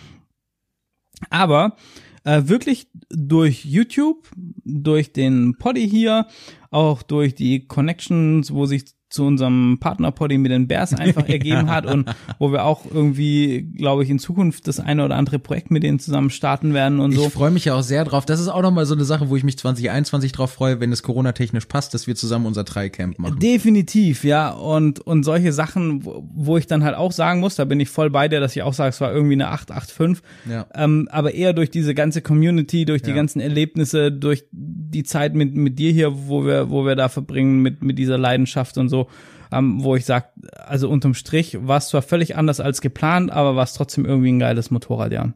Aber 1.30 1.76
äh, 2.24 2.42
wirklich 2.46 2.88
durch 3.08 3.64
YouTube, 3.64 4.28
durch 4.64 5.12
den 5.12 5.56
Poddy 5.58 5.88
hier, 5.88 6.26
auch 6.70 7.02
durch 7.02 7.34
die 7.34 7.66
Connections, 7.66 8.52
wo 8.52 8.66
sich 8.66 8.84
zu 9.12 9.24
unserem 9.24 9.78
Partner-Poddy 9.80 10.38
mit 10.38 10.50
den 10.52 10.68
Bears 10.68 10.94
einfach 10.94 11.28
ergeben 11.28 11.70
hat 11.70 11.86
und 11.86 12.08
wo 12.38 12.50
wir 12.50 12.64
auch 12.64 12.82
irgendwie, 12.92 13.62
glaube 13.62 14.02
ich, 14.04 14.10
in 14.10 14.18
Zukunft 14.18 14.66
das 14.68 14.80
eine 14.80 15.04
oder 15.04 15.16
andere 15.16 15.38
Projekt 15.38 15.70
mit 15.70 15.82
denen 15.82 15.98
zusammen 15.98 16.30
starten 16.30 16.74
werden 16.74 16.98
und 17.00 17.12
so. 17.12 17.26
Ich 17.26 17.32
freue 17.32 17.50
mich 17.50 17.64
ja 17.66 17.74
auch 17.74 17.82
sehr 17.82 18.04
drauf. 18.04 18.24
Das 18.26 18.40
ist 18.40 18.48
auch 18.48 18.62
nochmal 18.62 18.86
so 18.86 18.94
eine 18.94 19.04
Sache, 19.04 19.28
wo 19.28 19.36
ich 19.36 19.44
mich 19.44 19.58
2021 19.58 20.32
drauf 20.32 20.52
freue, 20.52 20.80
wenn 20.80 20.92
es 20.92 21.02
Corona-technisch 21.02 21.66
passt, 21.66 21.94
dass 21.94 22.06
wir 22.06 22.14
zusammen 22.14 22.46
unser 22.46 22.64
Trailcamp 22.64 23.18
machen. 23.18 23.38
Definitiv, 23.38 24.24
ja. 24.24 24.50
Und, 24.50 25.00
und 25.00 25.24
solche 25.24 25.52
Sachen, 25.52 26.04
wo, 26.04 26.26
wo 26.34 26.56
ich 26.56 26.66
dann 26.66 26.82
halt 26.84 26.96
auch 26.96 27.12
sagen 27.12 27.40
muss, 27.40 27.54
da 27.56 27.64
bin 27.64 27.80
ich 27.80 27.88
voll 27.88 28.10
bei 28.10 28.28
dir, 28.28 28.40
dass 28.40 28.56
ich 28.56 28.62
auch 28.62 28.74
sage, 28.74 28.90
es 28.90 29.00
war 29.00 29.12
irgendwie 29.12 29.34
eine 29.34 29.48
885. 29.48 30.22
Ja. 30.50 30.66
Ähm, 30.74 31.08
aber 31.10 31.34
eher 31.34 31.52
durch 31.52 31.70
diese 31.70 31.94
ganze 31.94 32.22
Community, 32.22 32.84
durch 32.84 33.02
die 33.02 33.10
Ja. 33.10 33.16
ganzen 33.16 33.40
Erlebnisse, 33.40 34.10
durch 34.10 34.44
die 34.50 35.02
Zeit 35.04 35.34
mit, 35.34 35.54
mit 35.54 35.78
dir 35.78 35.92
hier, 35.92 36.28
wo 36.28 36.44
wir, 36.46 36.70
wo 36.70 36.84
wir 36.86 36.96
da 36.96 37.08
verbringen, 37.08 37.60
mit, 37.60 37.82
mit 37.82 37.98
dieser 37.98 38.18
Leidenschaft 38.18 38.78
und 38.78 38.88
so, 38.88 39.01
ähm, 39.52 39.84
wo 39.84 39.96
ich 39.96 40.04
sag, 40.06 40.30
also 40.66 40.88
unterm 40.88 41.14
Strich 41.14 41.58
war 41.60 41.76
es 41.78 41.88
zwar 41.88 42.02
völlig 42.02 42.36
anders 42.36 42.58
als 42.60 42.80
geplant, 42.80 43.30
aber 43.30 43.54
war 43.54 43.64
es 43.64 43.74
trotzdem 43.74 44.06
irgendwie 44.06 44.32
ein 44.32 44.38
geiles 44.38 44.70
Motorrad, 44.70 45.12
ja. 45.12 45.32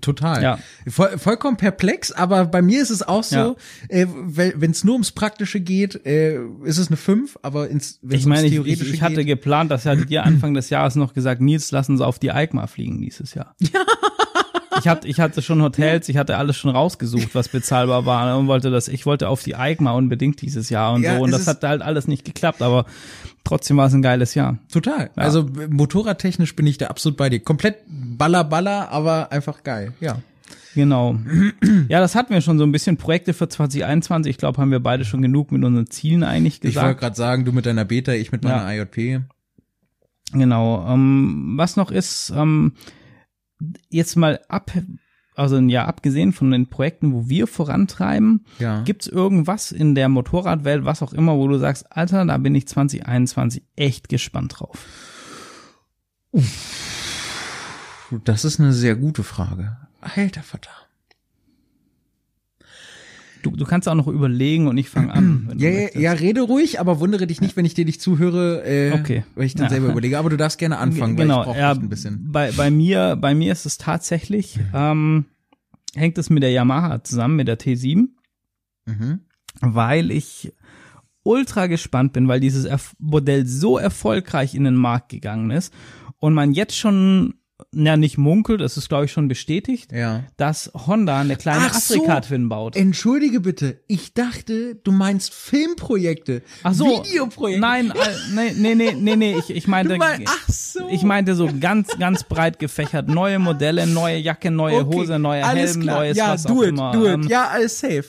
Total. 0.00 0.42
Ja. 0.42 0.58
Voll, 0.88 1.18
vollkommen 1.18 1.56
perplex, 1.58 2.10
aber 2.12 2.46
bei 2.46 2.62
mir 2.62 2.80
ist 2.80 2.88
es 2.90 3.02
auch 3.02 3.24
so, 3.24 3.36
Ja. 3.36 3.54
äh, 3.88 4.06
wenn 4.08 4.70
es 4.70 4.84
nur 4.84 4.94
ums 4.94 5.12
Praktische 5.12 5.60
geht, 5.60 6.06
äh, 6.06 6.38
ist 6.64 6.78
es 6.78 6.86
eine 6.88 6.96
5, 6.96 7.38
aber 7.42 7.68
ins, 7.68 7.98
wenn 8.02 8.18
Ich 8.18 8.24
meine, 8.24 8.46
ich, 8.46 8.54
ich, 8.56 8.94
ich 8.94 9.02
hatte 9.02 9.16
geht, 9.16 9.26
geplant, 9.26 9.70
das 9.70 9.84
hattet 9.84 10.10
ihr 10.10 10.22
Anfang 10.24 10.54
des 10.54 10.70
Jahres 10.70 10.94
noch 10.94 11.12
gesagt, 11.12 11.40
Nils, 11.42 11.72
lass 11.72 11.88
uns 11.90 12.00
auf 12.00 12.18
die 12.18 12.30
EICMA 12.30 12.68
fliegen 12.68 13.02
dieses 13.02 13.34
Jahr. 13.34 13.54
Ich 14.78 14.88
hatte, 14.88 15.08
ich 15.08 15.20
hatte 15.20 15.42
schon 15.42 15.62
Hotels, 15.62 16.08
ich 16.08 16.16
hatte 16.16 16.36
alles 16.36 16.56
schon 16.56 16.70
rausgesucht, 16.70 17.34
was 17.34 17.48
bezahlbar 17.48 18.06
war 18.06 18.38
und 18.38 18.46
wollte 18.46 18.70
das, 18.70 18.88
ich 18.88 19.06
wollte 19.06 19.28
auf 19.28 19.42
die 19.42 19.54
EICMA 19.54 19.92
unbedingt 19.92 20.40
dieses 20.42 20.70
Jahr 20.70 20.94
und 20.94 21.02
Ja, 21.02 21.16
so 21.16 21.22
und 21.22 21.30
das 21.30 21.46
hat 21.46 21.62
halt 21.62 21.82
alles 21.82 22.08
nicht 22.08 22.24
geklappt, 22.24 22.62
aber 22.62 22.86
trotzdem 23.44 23.76
war 23.76 23.86
es 23.86 23.94
ein 23.94 24.02
geiles 24.02 24.34
Jahr. 24.34 24.58
Total. 24.72 25.10
Also 25.16 25.48
motorradtechnisch 25.70 26.54
bin 26.56 26.66
ich 26.66 26.78
da 26.78 26.86
absolut 26.88 27.16
bei 27.16 27.28
dir. 27.30 27.40
Komplett 27.40 27.76
baller 27.88 28.44
baller, 28.44 28.90
aber 28.90 29.32
einfach 29.32 29.62
geil. 29.62 29.92
Ja. 30.00 30.18
Genau. 30.74 31.18
Ja, 31.88 32.00
das 32.00 32.14
hatten 32.14 32.34
wir 32.34 32.42
schon 32.42 32.58
so 32.58 32.64
ein 32.64 32.70
bisschen 32.72 32.98
Projekte 32.98 33.32
für 33.32 33.48
2021. 33.48 34.28
Ich 34.28 34.36
glaube, 34.36 34.60
haben 34.60 34.70
wir 34.70 34.80
beide 34.80 35.06
schon 35.06 35.22
genug 35.22 35.50
mit 35.50 35.64
unseren 35.64 35.86
Zielen 35.88 36.22
eigentlich 36.22 36.56
Ich 36.56 36.62
wollte 36.64 36.74
gesagt. 36.74 37.00
gerade 37.00 37.16
sagen, 37.16 37.44
du 37.46 37.52
mit 37.52 37.64
deiner 37.64 37.86
Beta, 37.86 38.12
ich 38.12 38.30
mit 38.30 38.44
meiner 38.44 38.70
IJP. 38.70 39.22
Genau. 40.32 40.86
Ähm, 40.86 41.54
was 41.56 41.76
noch 41.76 41.90
ist, 41.90 42.30
ähm, 42.36 42.72
jetzt 43.88 44.16
mal 44.16 44.40
ab, 44.48 44.70
also 45.34 45.58
ja, 45.58 45.84
abgesehen 45.86 46.32
von 46.32 46.50
den 46.50 46.68
Projekten, 46.68 47.12
wo 47.12 47.28
wir 47.28 47.46
vorantreiben, 47.46 48.44
Ja. 48.58 48.82
gibt's 48.82 49.06
irgendwas 49.06 49.72
in 49.72 49.94
der 49.94 50.08
Motorradwelt, 50.08 50.84
was 50.84 51.02
auch 51.02 51.12
immer, 51.12 51.36
wo 51.36 51.46
du 51.48 51.58
sagst, 51.58 51.90
Alter, 51.92 52.24
da 52.24 52.36
bin 52.38 52.54
ich 52.54 52.66
2021 52.68 53.62
echt 53.76 54.08
gespannt 54.08 54.54
drauf. 54.58 54.86
Puh, 56.32 58.18
das 58.24 58.44
ist 58.44 58.60
eine 58.60 58.72
sehr 58.72 58.94
gute 58.96 59.22
Frage. 59.22 59.76
Alter 60.00 60.42
Vater. 60.42 60.70
Du, 63.50 63.56
du 63.56 63.64
kannst 63.64 63.88
auch 63.88 63.94
noch 63.94 64.08
überlegen 64.08 64.66
und 64.68 64.76
ich 64.78 64.88
fange 64.88 65.12
an. 65.12 65.52
Ja, 65.56 65.68
ja, 65.70 65.88
ja, 65.98 66.12
rede 66.12 66.42
ruhig, 66.42 66.80
aber 66.80 67.00
wundere 67.00 67.26
dich 67.26 67.40
nicht, 67.40 67.56
wenn 67.56 67.64
ich 67.64 67.74
dir 67.74 67.84
nicht 67.84 68.00
zuhöre, 68.00 68.64
äh, 68.64 68.92
Okay. 68.92 69.24
weil 69.34 69.46
ich 69.46 69.54
dann 69.54 69.64
Ja. 69.66 69.70
selber 69.70 69.88
überlege. 69.90 70.18
Aber 70.18 70.30
du 70.30 70.36
darfst 70.36 70.58
gerne 70.58 70.78
anfangen, 70.78 71.16
weil 71.16 71.24
genau, 71.26 71.40
ich 71.40 71.46
brauche 71.46 71.58
ja, 71.58 71.70
ein 71.72 71.88
bisschen. 71.88 72.30
Bei, 72.32 72.52
bei 72.52 72.70
mir, 72.70 73.16
bei 73.16 73.34
mir 73.34 73.52
ist 73.52 73.66
es 73.66 73.78
tatsächlich, 73.78 74.58
ähm, 74.74 75.26
hängt 75.94 76.18
es 76.18 76.28
mit 76.30 76.42
der 76.42 76.50
Yamaha 76.50 77.02
zusammen, 77.04 77.36
mit 77.36 77.48
der 77.48 77.58
T7, 77.58 78.08
Mhm. 78.86 79.20
weil 79.60 80.10
ich 80.10 80.52
ultra 81.22 81.66
gespannt 81.66 82.12
bin, 82.12 82.28
weil 82.28 82.38
dieses 82.40 82.68
Modell 82.98 83.46
so 83.46 83.78
erfolgreich 83.78 84.54
in 84.54 84.64
den 84.64 84.76
Markt 84.76 85.08
gegangen 85.08 85.50
ist 85.50 85.72
und 86.18 86.34
man 86.34 86.52
jetzt 86.52 86.76
schon, 86.76 87.34
na 87.72 87.96
nicht 87.96 88.18
munkelt, 88.18 88.60
es 88.60 88.76
ist 88.76 88.88
glaube 88.88 89.06
ich 89.06 89.12
schon 89.12 89.28
bestätigt, 89.28 89.90
Ja. 89.92 90.24
dass 90.36 90.70
Honda 90.74 91.20
eine 91.20 91.36
kleine 91.36 91.64
Ach 91.66 91.74
so. 91.74 91.94
Afrika-Twin 91.94 92.48
baut. 92.48 92.76
Entschuldige 92.76 93.40
bitte, 93.40 93.80
ich 93.86 94.12
dachte, 94.14 94.74
du 94.76 94.92
meinst 94.92 95.32
Filmprojekte. 95.32 96.42
Ach 96.62 96.74
so, 96.74 97.02
Videoprojekte. 97.04 97.60
Nein, 97.60 97.90
äh, 97.92 98.52
nee, 98.56 98.74
nee, 98.74 98.92
nee, 98.94 99.16
nee, 99.16 99.36
ich, 99.38 99.50
ich 99.50 99.66
meinte, 99.68 99.96
mein, 99.96 100.24
ach 100.26 100.48
so. 100.48 100.88
ich 100.90 101.02
meinte 101.02 101.34
so 101.34 101.48
ganz, 101.60 101.96
ganz 101.98 102.24
breit 102.24 102.58
gefächert. 102.58 103.08
Neue 103.08 103.38
Modelle, 103.38 103.86
neue 103.86 104.18
Jacke, 104.18 104.50
neue 104.50 104.80
Okay, 104.84 104.96
Hose, 104.96 105.18
neue 105.18 105.46
Helm, 105.46 105.80
neues 105.80 106.16
ja, 106.16 106.32
was 106.34 106.42
do 106.44 106.58
auch 106.58 106.62
it, 106.62 106.68
immer. 106.70 106.92
do 106.92 107.06
it. 107.06 107.14
Ähm, 107.14 107.22
Ja, 107.28 107.48
alles 107.48 107.78
safe. 107.80 108.04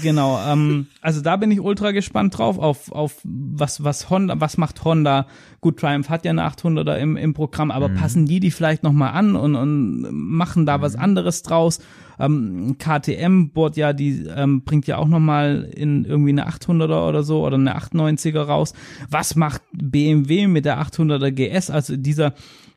Genau, 0.00 0.38
ähm, 0.46 0.86
also 1.00 1.20
da 1.22 1.36
bin 1.36 1.50
ich 1.50 1.60
ultra 1.60 1.90
gespannt 1.90 2.38
drauf, 2.38 2.58
auf, 2.58 2.92
auf 2.92 3.16
was, 3.24 3.82
was 3.82 4.10
Honda, 4.10 4.40
was 4.40 4.56
macht 4.56 4.84
Honda. 4.84 5.26
Gut, 5.60 5.80
Triumph 5.80 6.08
hat 6.08 6.24
ja 6.24 6.30
eine 6.30 6.46
800er 6.46 6.98
im, 6.98 7.16
im 7.16 7.34
Programm, 7.34 7.72
aber 7.72 7.88
passen 7.88 8.26
die 8.26 8.38
die 8.38 8.52
vielleicht 8.52 8.84
noch 8.84 8.92
mal 8.92 9.10
an 9.10 9.34
und, 9.34 9.56
und 9.56 10.08
machen 10.12 10.66
da 10.66 10.80
was 10.80 10.94
anderes 10.94 11.42
draus? 11.42 11.80
Ähm, 12.20 12.76
KTM 12.78 13.48
bohrt 13.48 13.76
ja, 13.76 13.92
die 13.92 14.24
ähm, 14.36 14.62
bringt 14.62 14.86
ja 14.86 14.98
auch 14.98 15.08
noch 15.08 15.18
mal 15.18 15.68
in 15.74 16.04
irgendwie 16.04 16.30
eine 16.30 16.48
800er 16.48 17.08
oder 17.08 17.24
so 17.24 17.44
oder 17.44 17.56
eine 17.56 17.76
98er 17.76 18.42
raus. 18.42 18.74
Was 19.10 19.34
macht 19.34 19.62
BMW 19.72 20.46
mit 20.46 20.64
der 20.64 20.80
800er 20.80 21.32
GS? 21.32 21.70
Also 21.70 21.96
dieser 21.96 22.34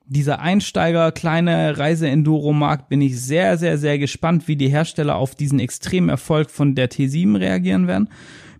dieser 0.07 0.39
Einsteiger 0.39 1.11
kleine 1.11 1.77
Reise-Enduro-Markt 1.77 2.89
bin 2.89 3.01
ich 3.01 3.19
sehr, 3.19 3.57
sehr, 3.57 3.77
sehr 3.77 3.97
gespannt, 3.97 4.47
wie 4.47 4.55
die 4.55 4.69
Hersteller 4.69 5.15
auf 5.15 5.35
diesen 5.35 5.59
extremen 5.59 6.09
Erfolg 6.09 6.51
von 6.51 6.75
der 6.75 6.89
T7 6.89 7.39
reagieren 7.39 7.87
werden. 7.87 8.09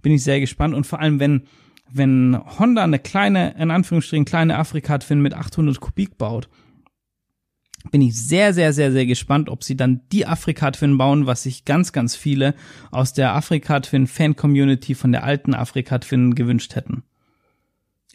Bin 0.01 0.13
ich 0.13 0.23
sehr 0.23 0.39
gespannt 0.39 0.73
und 0.73 0.85
vor 0.85 0.99
allem, 0.99 1.19
wenn, 1.19 1.43
wenn 1.91 2.39
Honda 2.59 2.83
eine 2.83 2.99
kleine, 2.99 3.55
in 3.59 3.71
Anführungsstrichen, 3.71 4.25
kleine 4.25 4.57
Afrika-Twin 4.57 5.21
mit 5.21 5.33
800 5.33 5.79
Kubik 5.79 6.17
baut, 6.17 6.49
bin 7.91 8.01
ich 8.01 8.15
sehr, 8.15 8.53
sehr, 8.53 8.73
sehr, 8.73 8.91
sehr 8.91 9.05
gespannt, 9.05 9.49
ob 9.49 9.63
sie 9.63 9.77
dann 9.77 10.01
die 10.11 10.25
Afrika-Twin 10.25 10.97
bauen, 10.97 11.27
was 11.27 11.43
sich 11.43 11.65
ganz, 11.65 11.91
ganz 11.91 12.15
viele 12.15 12.55
aus 12.89 13.13
der 13.13 13.35
Afrika-Twin-Fan-Community 13.35 14.95
von 14.95 15.11
der 15.11 15.23
alten 15.23 15.53
Afrika-Twin 15.53 16.33
gewünscht 16.33 16.75
hätten. 16.75 17.03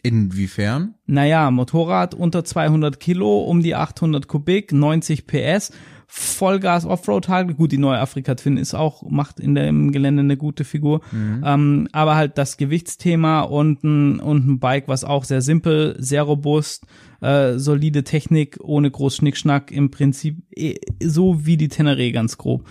Inwiefern? 0.03 0.95
Naja, 1.05 1.51
Motorrad 1.51 2.15
unter 2.15 2.43
200 2.43 2.99
Kilo, 2.99 3.41
um 3.41 3.61
die 3.61 3.75
800 3.75 4.27
Kubik, 4.27 4.71
90 4.71 5.27
PS, 5.27 5.71
Vollgas 6.07 6.85
Offroad 6.85 7.29
halt. 7.29 7.55
Gut, 7.55 7.71
die 7.71 7.77
neue 7.77 7.99
Afrika 7.99 8.35
Twin 8.35 8.57
ist 8.57 8.73
auch, 8.73 9.09
macht 9.09 9.39
in 9.39 9.55
dem 9.55 9.91
Gelände 9.91 10.21
eine 10.21 10.35
gute 10.35 10.65
Figur. 10.65 11.01
Ähm, 11.13 11.87
aber 11.93 12.15
halt 12.15 12.37
das 12.37 12.57
Gewichtsthema 12.57 13.41
und 13.41 13.83
ein, 13.83 14.19
und 14.19 14.47
ein 14.47 14.59
Bike, 14.59 14.87
was 14.87 15.03
auch 15.03 15.23
sehr 15.23 15.41
simpel, 15.41 15.95
sehr 15.99 16.23
robust, 16.23 16.85
äh, 17.21 17.57
solide 17.57 18.03
Technik, 18.03 18.57
ohne 18.61 18.91
groß 18.91 19.17
Schnickschnack, 19.17 19.71
im 19.71 19.89
Prinzip 19.89 20.43
eh, 20.53 20.75
so 21.01 21.45
wie 21.45 21.55
die 21.55 21.69
Teneré 21.69 22.11
ganz 22.11 22.37
grob. 22.37 22.67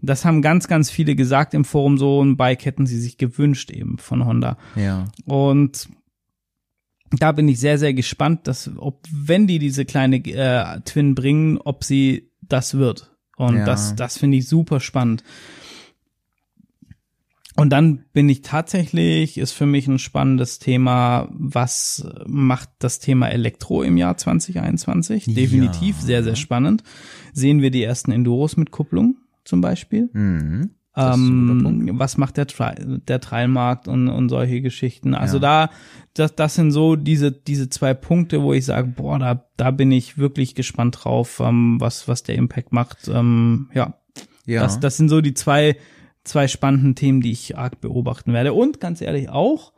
Das 0.00 0.24
haben 0.24 0.42
ganz, 0.42 0.68
ganz 0.68 0.90
viele 0.90 1.16
gesagt 1.16 1.54
im 1.54 1.64
Forum, 1.64 1.98
so 1.98 2.22
ein 2.22 2.36
Bike 2.36 2.64
hätten 2.64 2.86
sie 2.86 3.00
sich 3.00 3.16
gewünscht 3.16 3.70
eben 3.70 3.98
von 3.98 4.24
Honda. 4.24 4.58
Ja. 4.76 5.06
Und 5.24 5.88
da 7.20 7.32
bin 7.32 7.48
ich 7.48 7.58
sehr, 7.60 7.78
sehr 7.78 7.94
gespannt, 7.94 8.46
dass, 8.46 8.70
ob, 8.76 9.00
wenn 9.10 9.46
die 9.46 9.58
diese 9.58 9.84
kleine 9.84 10.16
äh, 10.16 10.80
Twin 10.84 11.14
bringen, 11.14 11.58
ob 11.58 11.84
sie 11.84 12.30
das 12.42 12.74
wird. 12.74 13.10
Und 13.36 13.56
Ja. 13.58 13.64
das, 13.64 13.94
das 13.96 14.18
finde 14.18 14.38
ich 14.38 14.48
super 14.48 14.80
spannend. 14.80 15.22
Und 17.56 17.70
dann 17.70 18.04
bin 18.12 18.28
ich 18.28 18.42
tatsächlich, 18.42 19.38
ist 19.38 19.52
für 19.52 19.66
mich 19.66 19.86
ein 19.86 20.00
spannendes 20.00 20.58
Thema, 20.58 21.28
was 21.30 22.04
macht 22.26 22.68
das 22.80 22.98
Thema 22.98 23.28
Elektro 23.28 23.82
im 23.84 23.96
Jahr 23.96 24.16
2021? 24.16 25.26
Definitiv 25.34 25.98
Ja. 26.00 26.04
sehr, 26.04 26.24
sehr 26.24 26.34
spannend. 26.36 26.82
Sehen 27.32 27.62
wir 27.62 27.70
die 27.70 27.84
ersten 27.84 28.10
Enduros 28.10 28.56
mit 28.56 28.72
Kupplung 28.72 29.18
zum 29.44 29.60
Beispiel. 29.60 30.10
Mhm. 30.12 30.70
Ähm, 30.96 31.90
was 31.94 32.16
macht 32.16 32.36
der, 32.36 32.46
Tri 32.46 32.74
der 32.78 33.20
Trailmarkt 33.20 33.88
und, 33.88 34.08
und 34.08 34.28
solche 34.28 34.60
Geschichten. 34.60 35.14
Also 35.14 35.38
da, 35.40 35.70
das, 36.14 36.36
das 36.36 36.54
sind 36.54 36.70
so 36.70 36.94
diese, 36.94 37.32
diese 37.32 37.68
zwei 37.68 37.94
Punkte, 37.94 38.42
wo 38.42 38.52
ich 38.52 38.64
sage, 38.64 38.88
boah, 38.88 39.18
da, 39.18 39.44
da 39.56 39.70
bin 39.72 39.90
ich 39.90 40.18
wirklich 40.18 40.54
gespannt 40.54 40.98
drauf, 41.02 41.40
ähm, 41.44 41.80
was, 41.80 42.06
was 42.06 42.22
der 42.22 42.36
Impact 42.36 42.72
macht. 42.72 43.08
Ähm, 43.08 43.70
ja, 43.74 43.94
Ja. 44.46 44.62
das, 44.62 44.78
das 44.78 44.96
sind 44.96 45.08
so 45.08 45.20
die 45.20 45.34
zwei, 45.34 45.76
zwei 46.22 46.46
spannenden 46.46 46.94
Themen, 46.94 47.20
die 47.20 47.32
ich 47.32 47.58
arg 47.58 47.80
beobachten 47.80 48.32
werde. 48.32 48.52
Und 48.52 48.78
ganz 48.78 49.00
ehrlich 49.00 49.28
auch, 49.30 49.72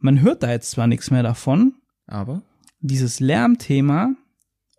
man 0.00 0.20
hört 0.20 0.42
da 0.42 0.50
jetzt 0.50 0.70
zwar 0.70 0.86
nichts 0.86 1.10
mehr 1.10 1.22
davon, 1.22 1.76
aber? 2.06 2.42
dieses 2.80 3.20
Lärmthema 3.20 4.14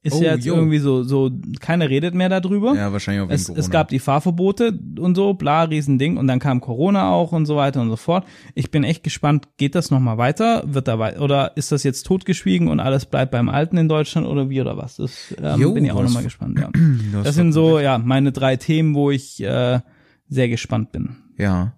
ist 0.03 0.13
Oh, 0.15 0.21
ja 0.21 0.35
jetzt 0.35 0.45
jo. 0.45 0.55
irgendwie 0.55 0.79
so, 0.79 1.03
so, 1.03 1.31
keiner 1.61 1.89
redet 1.89 2.13
mehr 2.13 2.27
darüber 2.27 2.75
Ja, 2.75 2.91
wahrscheinlich 2.91 3.21
auch 3.23 3.27
wegen 3.29 3.35
es, 3.35 3.45
Corona. 3.45 3.59
es 3.61 3.69
gab 3.71 3.87
die 3.87 3.99
Fahrverbote 3.99 4.77
und 4.99 5.15
so, 5.15 5.33
bla, 5.33 5.63
Riesending. 5.63 6.17
Und 6.17 6.27
dann 6.27 6.39
kam 6.39 6.59
Corona 6.59 7.09
auch 7.09 7.31
und 7.31 7.45
so 7.45 7.55
weiter 7.55 7.81
und 7.81 7.89
so 7.89 7.95
fort. 7.95 8.25
Ich 8.53 8.69
bin 8.69 8.83
echt 8.83 9.03
gespannt, 9.03 9.47
geht 9.57 9.75
das 9.75 9.91
nochmal 9.91 10.17
weiter? 10.17 10.63
Wird 10.67 10.89
da 10.89 10.99
wei- 10.99 11.19
oder 11.19 11.55
ist 11.55 11.71
das 11.71 11.83
jetzt 11.83 12.03
totgeschwiegen 12.03 12.67
und 12.67 12.81
alles 12.81 13.05
bleibt 13.05 13.31
beim 13.31 13.47
Alten 13.47 13.77
in 13.77 13.87
Deutschland 13.87 14.27
oder 14.27 14.49
wie 14.49 14.59
oder 14.59 14.75
was? 14.77 14.97
Das 14.97 15.33
ähm, 15.41 15.59
Jo, 15.61 15.73
bin 15.73 15.85
ich 15.85 15.91
auch 15.93 16.03
nochmal 16.03 16.23
gespannt, 16.23 16.59
ja. 16.59 16.69
Du 16.73 17.17
hast 17.17 17.23
Das 17.25 17.35
sind 17.35 17.53
so, 17.53 17.79
ja, 17.79 17.97
meine 17.97 18.33
drei 18.33 18.57
Themen, 18.57 18.95
wo 18.95 19.09
ich 19.09 19.41
äh, 19.41 19.79
sehr 20.27 20.49
gespannt 20.49 20.91
bin. 20.91 21.15
Ja. 21.37 21.73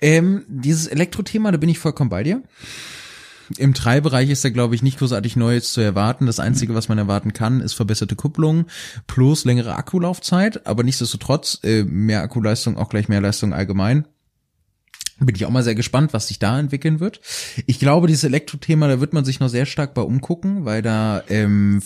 Ähm, 0.00 0.44
dieses 0.48 0.88
Elektrothema, 0.88 1.52
da 1.52 1.56
bin 1.56 1.68
ich 1.70 1.78
vollkommen 1.78 2.10
bei 2.10 2.22
dir. 2.22 2.42
Im 3.56 3.74
Treibbereich 3.74 4.30
ist 4.30 4.44
da, 4.44 4.50
glaube 4.50 4.74
ich, 4.74 4.82
nicht 4.82 4.98
großartig 4.98 5.36
Neues 5.36 5.72
zu 5.72 5.80
erwarten. 5.80 6.26
Das 6.26 6.40
Einzige, 6.40 6.74
was 6.74 6.88
man 6.88 6.98
erwarten 6.98 7.32
kann, 7.32 7.60
ist 7.60 7.74
verbesserte 7.74 8.16
Kupplung 8.16 8.66
plus 9.06 9.44
längere 9.44 9.76
Akkulaufzeit. 9.76 10.66
Aber 10.66 10.82
nichtsdestotrotz, 10.82 11.60
äh, 11.62 11.84
mehr 11.84 12.22
Akkuleistung, 12.22 12.76
auch 12.76 12.88
gleich 12.88 13.08
mehr 13.08 13.20
Leistung 13.20 13.52
allgemein. 13.52 14.06
Bin 15.18 15.34
ich 15.34 15.46
auch 15.46 15.50
mal 15.50 15.62
sehr 15.62 15.74
gespannt, 15.74 16.12
was 16.12 16.28
sich 16.28 16.38
da 16.38 16.58
entwickeln 16.58 17.00
wird. 17.00 17.20
Ich 17.66 17.78
glaube, 17.78 18.06
dieses 18.06 18.24
Elektrothema, 18.24 18.86
da 18.86 19.00
wird 19.00 19.14
man 19.14 19.24
sich 19.24 19.40
noch 19.40 19.48
sehr 19.48 19.64
stark 19.64 19.94
bei 19.94 20.02
umgucken, 20.02 20.66
weil 20.66 20.82
da 20.82 21.22
ähm, 21.28 21.80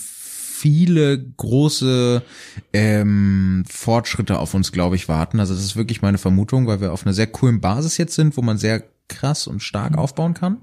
viele 0.60 1.18
große 1.18 2.22
ähm, 2.72 3.64
Fortschritte 3.68 4.38
auf 4.38 4.54
uns, 4.54 4.72
glaube 4.72 4.96
ich, 4.96 5.08
warten. 5.08 5.38
Also 5.38 5.54
das 5.54 5.62
ist 5.62 5.76
wirklich 5.76 6.02
meine 6.02 6.18
Vermutung, 6.18 6.66
weil 6.66 6.80
wir 6.80 6.92
auf 6.92 7.06
einer 7.06 7.14
sehr 7.14 7.28
coolen 7.28 7.60
Basis 7.60 7.98
jetzt 7.98 8.14
sind, 8.14 8.36
wo 8.36 8.42
man 8.42 8.58
sehr 8.58 8.82
krass 9.10 9.46
und 9.46 9.62
stark 9.62 9.98
aufbauen 9.98 10.32
kann. 10.32 10.62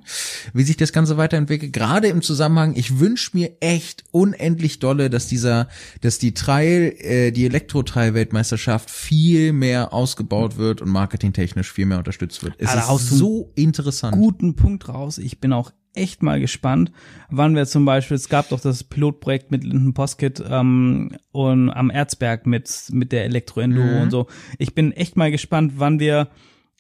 Wie 0.54 0.64
sich 0.64 0.78
das 0.78 0.92
Ganze 0.92 1.18
weiterentwickelt, 1.18 1.72
gerade 1.74 2.08
im 2.08 2.24
Zusammenhang, 2.24 2.74
ich 2.76 2.98
wünsche 3.00 3.38
mir 3.38 3.52
echt 3.60 4.06
unendlich 4.12 4.80
dolle, 4.80 5.12
dass 5.12 5.28
dieser, 5.28 5.68
dass 6.02 6.18
die 6.18 6.34
Trail, 6.34 6.96
äh, 6.98 7.32
die 7.32 7.46
Elektro-Trail-Weltmeisterschaft 7.46 8.90
viel 8.90 9.54
mehr 9.54 9.94
ausgebaut 9.94 10.58
wird 10.58 10.82
und 10.82 10.90
marketingtechnisch 10.90 11.72
viel 11.72 11.86
mehr 11.86 12.00
unterstützt 12.00 12.44
wird. 12.44 12.56
Es 12.58 12.74
da 12.74 12.96
ist 12.96 13.10
so 13.10 13.52
interessant. 13.56 14.16
Guten 14.16 14.56
Punkt 14.56 14.88
raus. 14.90 15.18
Ich 15.18 15.40
bin 15.40 15.54
auch 15.54 15.72
echt 15.94 16.22
mal 16.22 16.40
gespannt, 16.40 16.92
wann 17.30 17.56
wir 17.56 17.66
zum 17.66 17.84
Beispiel, 17.84 18.16
es 18.16 18.30
gab 18.30 18.50
doch 18.50 18.60
das 18.60 18.84
Pilotprojekt 18.84 19.50
mit 19.50 19.64
Linden 19.64 19.96
Poskett 19.96 20.44
ähm, 20.48 21.12
und 21.32 21.72
am 21.72 21.90
Erzberg 21.90 22.46
mit, 22.46 22.72
mit 22.92 23.12
der 23.12 23.26
Elektro-Enduro 23.26 23.88
Mhm. 23.96 24.02
und 24.04 24.12
so. 24.12 24.28
Ich 24.60 24.76
bin 24.76 24.92
echt 24.92 25.18
mal 25.18 25.32
gespannt, 25.32 25.74
wann 25.78 26.00
wir 26.00 26.30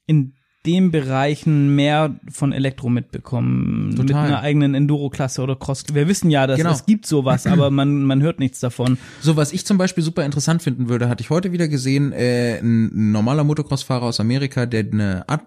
in 0.05 0.33
den 0.67 0.91
Bereichen 0.91 1.75
mehr 1.75 2.15
von 2.29 2.51
Elektro 2.51 2.89
mitbekommen. 2.89 3.87
Mit 3.89 3.97
Total. 3.97 4.27
einer 4.27 4.41
eigenen 4.41 4.75
Enduro-Klasse 4.75 5.41
oder 5.41 5.55
Cross. 5.55 5.85
Wir 5.93 6.07
wissen 6.07 6.29
ja, 6.29 6.45
dass 6.45 6.57
Genau. 6.57 6.71
es 6.71 6.85
gibt 6.85 7.07
sowas, 7.07 7.47
aber 7.47 7.71
man, 7.71 8.03
man 8.03 8.21
hört 8.21 8.39
nichts 8.39 8.59
davon. 8.59 8.97
So, 9.21 9.35
was 9.37 9.53
ich 9.53 9.65
zum 9.65 9.77
Beispiel 9.77 10.03
super 10.03 10.25
interessant 10.25 10.61
finden 10.61 10.89
würde, 10.89 11.09
hatte 11.09 11.21
ich 11.21 11.29
heute 11.29 11.51
wieder 11.51 11.67
gesehen, 11.67 12.11
äh, 12.11 12.59
ein 12.59 13.11
normaler 13.11 13.43
Motocross-Fahrer 13.43 14.03
aus 14.03 14.19
Amerika, 14.19 14.65
der 14.65 14.85
eine 14.91 15.23
Ad 15.27 15.43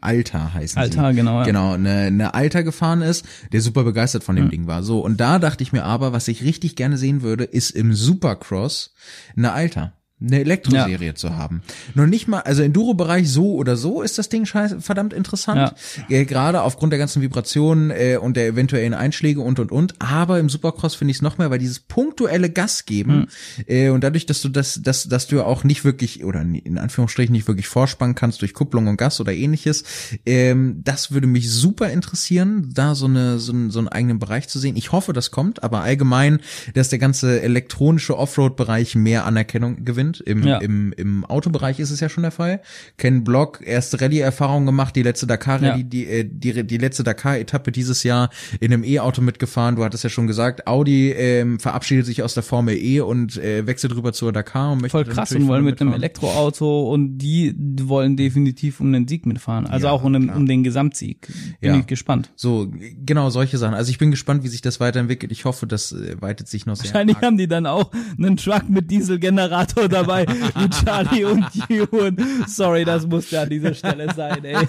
Alter 0.00 0.52
heißen 0.54 0.78
Alter, 0.80 1.10
sie. 1.10 1.16
genau, 1.16 1.38
ja. 1.40 1.44
Genau, 1.44 1.72
eine, 1.74 1.90
eine 1.90 2.34
Alter 2.34 2.62
gefahren 2.62 3.02
ist, 3.02 3.24
der 3.52 3.60
super 3.60 3.84
begeistert 3.84 4.24
von 4.24 4.36
dem 4.36 4.46
Mhm. 4.46 4.50
Ding 4.50 4.66
war. 4.66 4.82
So, 4.82 5.00
und 5.00 5.20
da 5.20 5.38
dachte 5.38 5.62
ich 5.62 5.72
mir 5.72 5.84
aber, 5.84 6.12
was 6.12 6.28
ich 6.28 6.42
richtig 6.42 6.76
gerne 6.76 6.98
sehen 6.98 7.22
würde, 7.22 7.44
ist 7.44 7.70
im 7.70 7.94
Supercross 7.94 8.94
eine 9.36 9.52
Alter. 9.52 9.92
Eine 10.24 10.40
Elektroserie 10.40 11.08
ja. 11.08 11.14
zu 11.14 11.36
haben. 11.36 11.62
Nur 11.94 12.06
nicht 12.06 12.28
mal, 12.28 12.40
also 12.40 12.62
Enduro-Bereich 12.62 13.28
so 13.28 13.54
oder 13.54 13.76
so 13.76 14.02
ist 14.02 14.18
das 14.18 14.28
Ding 14.28 14.44
scheiße, 14.44 14.80
verdammt 14.80 15.12
interessant. 15.12 15.74
Ja. 16.08 16.16
Äh, 16.16 16.24
Gerade 16.24 16.62
aufgrund 16.62 16.92
der 16.92 16.98
ganzen 16.98 17.22
Vibrationen 17.22 17.90
äh, 17.90 18.18
und 18.20 18.36
der 18.36 18.46
eventuellen 18.46 18.94
Einschläge 18.94 19.40
und 19.40 19.58
und 19.58 19.72
und. 19.72 20.00
Aber 20.00 20.38
im 20.38 20.48
Supercross 20.48 20.94
finde 20.94 21.10
ich 21.10 21.18
es 21.18 21.22
noch 21.22 21.38
mehr, 21.38 21.50
weil 21.50 21.58
dieses 21.58 21.80
punktuelle 21.80 22.50
Gas 22.50 22.84
geben 22.84 23.26
hm. 23.56 23.64
äh, 23.66 23.88
und 23.90 24.04
dadurch, 24.04 24.26
dass 24.26 24.42
du 24.42 24.48
das, 24.48 24.80
dass, 24.82 25.08
dass 25.08 25.26
du 25.26 25.42
auch 25.42 25.64
nicht 25.64 25.84
wirklich 25.84 26.24
oder 26.24 26.40
in 26.40 26.78
Anführungsstrichen 26.78 27.32
nicht 27.32 27.48
wirklich 27.48 27.68
vorspannen 27.68 28.14
kannst 28.14 28.42
durch 28.42 28.54
Kupplung 28.54 28.86
und 28.86 28.96
Gas 28.96 29.20
oder 29.20 29.32
ähnliches, 29.32 29.84
ähm, 30.26 30.80
das 30.84 31.10
würde 31.12 31.26
mich 31.26 31.50
super 31.50 31.90
interessieren, 31.90 32.70
da 32.72 32.94
so 32.94 33.06
eine 33.06 33.38
so, 33.38 33.52
einen, 33.52 33.70
so 33.70 33.78
einen 33.78 33.88
eigenen 33.88 34.18
Bereich 34.18 34.48
zu 34.48 34.58
sehen. 34.58 34.76
Ich 34.76 34.92
hoffe, 34.92 35.12
das 35.12 35.30
kommt, 35.30 35.62
aber 35.62 35.82
allgemein, 35.82 36.40
dass 36.74 36.88
der 36.88 36.98
ganze 36.98 37.42
elektronische 37.42 38.16
Offroad-Bereich 38.16 38.94
mehr 38.94 39.24
Anerkennung 39.24 39.84
gewinnt 39.84 40.11
sind. 40.16 40.26
Im, 40.26 40.46
ja. 40.46 40.58
im, 40.58 40.92
im 40.92 41.24
Autobereich 41.24 41.80
ist 41.80 41.90
es 41.90 42.00
ja 42.00 42.08
schon 42.08 42.22
der 42.22 42.32
Fall. 42.32 42.60
Ken 42.98 43.24
Block, 43.24 43.60
erste 43.64 44.00
Rallye-Erfahrung 44.00 44.66
gemacht, 44.66 44.96
die 44.96 45.02
letzte 45.02 45.26
Dakar 45.26 45.62
Rallye, 45.62 45.80
ja. 45.80 45.82
die, 45.82 46.06
äh, 46.06 46.28
die, 46.30 46.64
die 46.66 46.78
letzte 46.78 47.02
Dakar-Etappe 47.04 47.72
dieses 47.72 48.02
Jahr 48.02 48.30
in 48.60 48.72
einem 48.72 48.84
E-Auto 48.84 49.22
mitgefahren. 49.22 49.76
Du 49.76 49.84
hattest 49.84 50.04
ja 50.04 50.10
schon 50.10 50.26
gesagt, 50.26 50.66
Audi 50.66 51.10
ähm, 51.10 51.58
verabschiedet 51.60 52.06
sich 52.06 52.22
aus 52.22 52.34
der 52.34 52.42
Formel 52.42 52.76
E 52.76 53.00
und 53.00 53.36
äh, 53.36 53.66
wechselt 53.66 53.94
rüber 53.94 54.12
zur 54.12 54.32
Dakar 54.32 54.72
und 54.72 54.82
möchte 54.82 54.92
Voll 54.92 55.04
krass 55.04 55.32
und 55.32 55.46
wollen 55.48 55.64
mit 55.64 55.72
mitfahren. 55.72 55.92
einem 55.92 56.02
Elektroauto 56.02 56.92
und 56.92 57.18
die 57.18 57.54
wollen 57.82 58.16
definitiv 58.16 58.80
um 58.80 58.92
den 58.92 59.08
Sieg 59.08 59.26
mitfahren. 59.26 59.66
Also 59.66 59.86
ja, 59.86 59.92
auch 59.92 60.04
um, 60.04 60.14
um, 60.14 60.46
den 60.46 60.62
Gesamtsieg. 60.62 61.28
Bin 61.60 61.80
ich 61.80 61.86
gespannt. 61.86 62.30
So, 62.36 62.72
genau 63.04 63.30
solche 63.30 63.58
Sachen. 63.58 63.74
Also 63.74 63.90
ich 63.90 63.98
bin 63.98 64.10
gespannt, 64.10 64.44
wie 64.44 64.48
sich 64.48 64.60
das 64.60 64.80
weiterentwickelt. 64.80 65.32
Ich 65.32 65.44
hoffe, 65.44 65.66
das 65.66 65.92
äh, 65.92 66.20
weitet 66.20 66.48
sich 66.48 66.66
noch 66.66 66.76
sehr 66.76 66.86
Wahrscheinlich 66.86 67.16
arg. 67.16 67.24
haben 67.24 67.38
die 67.38 67.48
dann 67.48 67.66
auch 67.66 67.90
einen 68.18 68.36
Truck 68.36 68.68
mit 68.68 68.90
Dieselgenerator 68.90 69.88
da 69.88 70.01
dabei 70.02 70.26
wie 70.26 70.70
Charlie 70.70 71.24
und 71.24 71.44
Ewan. 71.68 72.44
Sorry, 72.46 72.84
das 72.84 73.06
musste 73.06 73.40
an 73.40 73.48
dieser 73.48 73.74
Stelle 73.74 74.12
sein, 74.14 74.44
ey. 74.44 74.68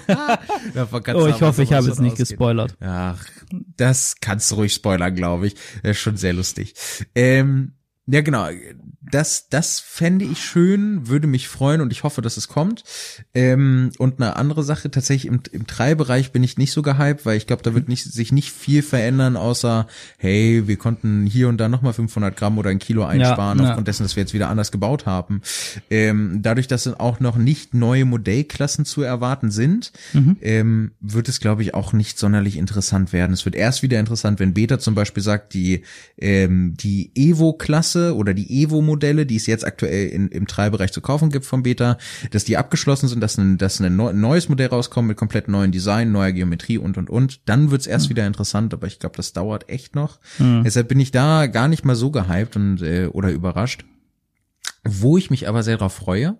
Oh, 1.14 1.26
ich 1.26 1.42
hoffe, 1.42 1.62
ich 1.62 1.72
habe 1.72 1.88
es 1.88 1.98
nicht 1.98 2.16
gespoilert. 2.16 2.76
Ach, 2.80 3.24
das 3.76 4.16
kannst 4.20 4.50
du 4.50 4.56
ruhig 4.56 4.72
spoilern, 4.72 5.14
glaube 5.14 5.48
ich. 5.48 5.54
Das 5.82 5.92
ist 5.92 6.00
schon 6.00 6.16
sehr 6.16 6.32
lustig. 6.32 6.74
Ähm, 7.14 7.74
ja, 8.06 8.20
genau 8.20 8.48
das, 9.10 9.48
das 9.48 9.80
fände 9.80 10.24
ich 10.24 10.42
schön, 10.44 11.08
würde 11.08 11.26
mich 11.26 11.48
freuen 11.48 11.80
und 11.80 11.92
ich 11.92 12.02
hoffe, 12.02 12.22
dass 12.22 12.36
es 12.36 12.48
kommt. 12.48 12.84
Ähm, 13.34 13.92
und 13.98 14.20
eine 14.20 14.36
andere 14.36 14.62
Sache, 14.62 14.90
tatsächlich 14.90 15.30
im, 15.30 15.40
im 15.52 15.66
Treibbereich 15.66 16.32
bin 16.32 16.42
ich 16.42 16.58
nicht 16.58 16.72
so 16.72 16.82
gehypt, 16.82 17.26
weil 17.26 17.36
ich 17.36 17.46
glaube, 17.46 17.62
da 17.62 17.74
wird 17.74 17.88
nicht, 17.88 18.04
sich 18.04 18.32
nicht 18.32 18.50
viel 18.50 18.82
verändern, 18.82 19.36
außer, 19.36 19.86
hey, 20.18 20.66
wir 20.66 20.76
konnten 20.76 21.26
hier 21.26 21.48
und 21.48 21.58
da 21.58 21.68
nochmal 21.68 21.92
500 21.92 22.36
Gramm 22.36 22.58
oder 22.58 22.70
ein 22.70 22.78
Kilo 22.78 23.04
einsparen, 23.04 23.58
ja, 23.58 23.68
aufgrund 23.68 23.88
dessen, 23.88 24.02
dass 24.04 24.16
wir 24.16 24.22
jetzt 24.22 24.34
wieder 24.34 24.48
anders 24.48 24.72
gebaut 24.72 25.06
haben. 25.06 25.42
Ähm, 25.90 26.40
dadurch, 26.42 26.66
dass 26.66 26.86
auch 26.86 27.20
noch 27.20 27.36
nicht 27.36 27.74
neue 27.74 28.04
Modellklassen 28.04 28.84
zu 28.84 29.02
erwarten 29.02 29.50
sind, 29.50 29.92
mhm. 30.12 30.36
ähm, 30.40 30.92
wird 31.00 31.28
es, 31.28 31.40
glaube 31.40 31.62
ich, 31.62 31.74
auch 31.74 31.92
nicht 31.92 32.18
sonderlich 32.18 32.56
interessant 32.56 33.12
werden. 33.12 33.32
Es 33.32 33.44
wird 33.44 33.54
erst 33.54 33.82
wieder 33.82 34.00
interessant, 34.00 34.40
wenn 34.40 34.54
Beta 34.54 34.78
zum 34.78 34.94
Beispiel 34.94 35.22
sagt, 35.22 35.54
die, 35.54 35.82
ähm, 36.18 36.74
die 36.76 37.10
Evo-Klasse 37.14 38.14
oder 38.16 38.34
die 38.34 38.62
Evo-Modell 38.62 38.93
Modelle, 38.94 39.26
die 39.26 39.36
es 39.36 39.46
jetzt 39.46 39.66
aktuell 39.66 40.08
in, 40.08 40.28
im 40.28 40.46
Teilbereich 40.46 40.92
zu 40.92 41.00
kaufen 41.00 41.30
gibt 41.30 41.44
vom 41.44 41.62
Beta, 41.62 41.98
dass 42.30 42.44
die 42.44 42.56
abgeschlossen 42.56 43.08
sind, 43.08 43.20
dass 43.20 43.36
ein, 43.38 43.58
dass 43.58 43.80
ein 43.80 43.96
neues 43.96 44.48
Modell 44.48 44.68
rauskommt 44.68 45.08
mit 45.08 45.16
komplett 45.16 45.48
neuen 45.48 45.72
Design, 45.72 46.12
neuer 46.12 46.32
Geometrie 46.32 46.78
und 46.78 46.96
und 46.96 47.10
und. 47.10 47.40
Dann 47.48 47.70
wird's 47.70 47.86
erst 47.86 48.06
mhm. 48.06 48.10
wieder 48.10 48.26
interessant, 48.26 48.72
aber 48.72 48.86
ich 48.86 48.98
glaube, 48.98 49.16
das 49.16 49.32
dauert 49.32 49.68
echt 49.68 49.94
noch. 49.94 50.20
Mhm. 50.38 50.62
Deshalb 50.64 50.88
bin 50.88 51.00
ich 51.00 51.10
da 51.10 51.46
gar 51.46 51.68
nicht 51.68 51.84
mal 51.84 51.96
so 51.96 52.10
gehypt 52.10 52.56
und 52.56 52.82
äh, 52.82 53.06
oder 53.06 53.30
überrascht. 53.30 53.84
Wo 54.84 55.16
ich 55.16 55.30
mich 55.30 55.48
aber 55.48 55.62
sehr 55.62 55.78
drauf 55.78 55.94
freue, 55.94 56.38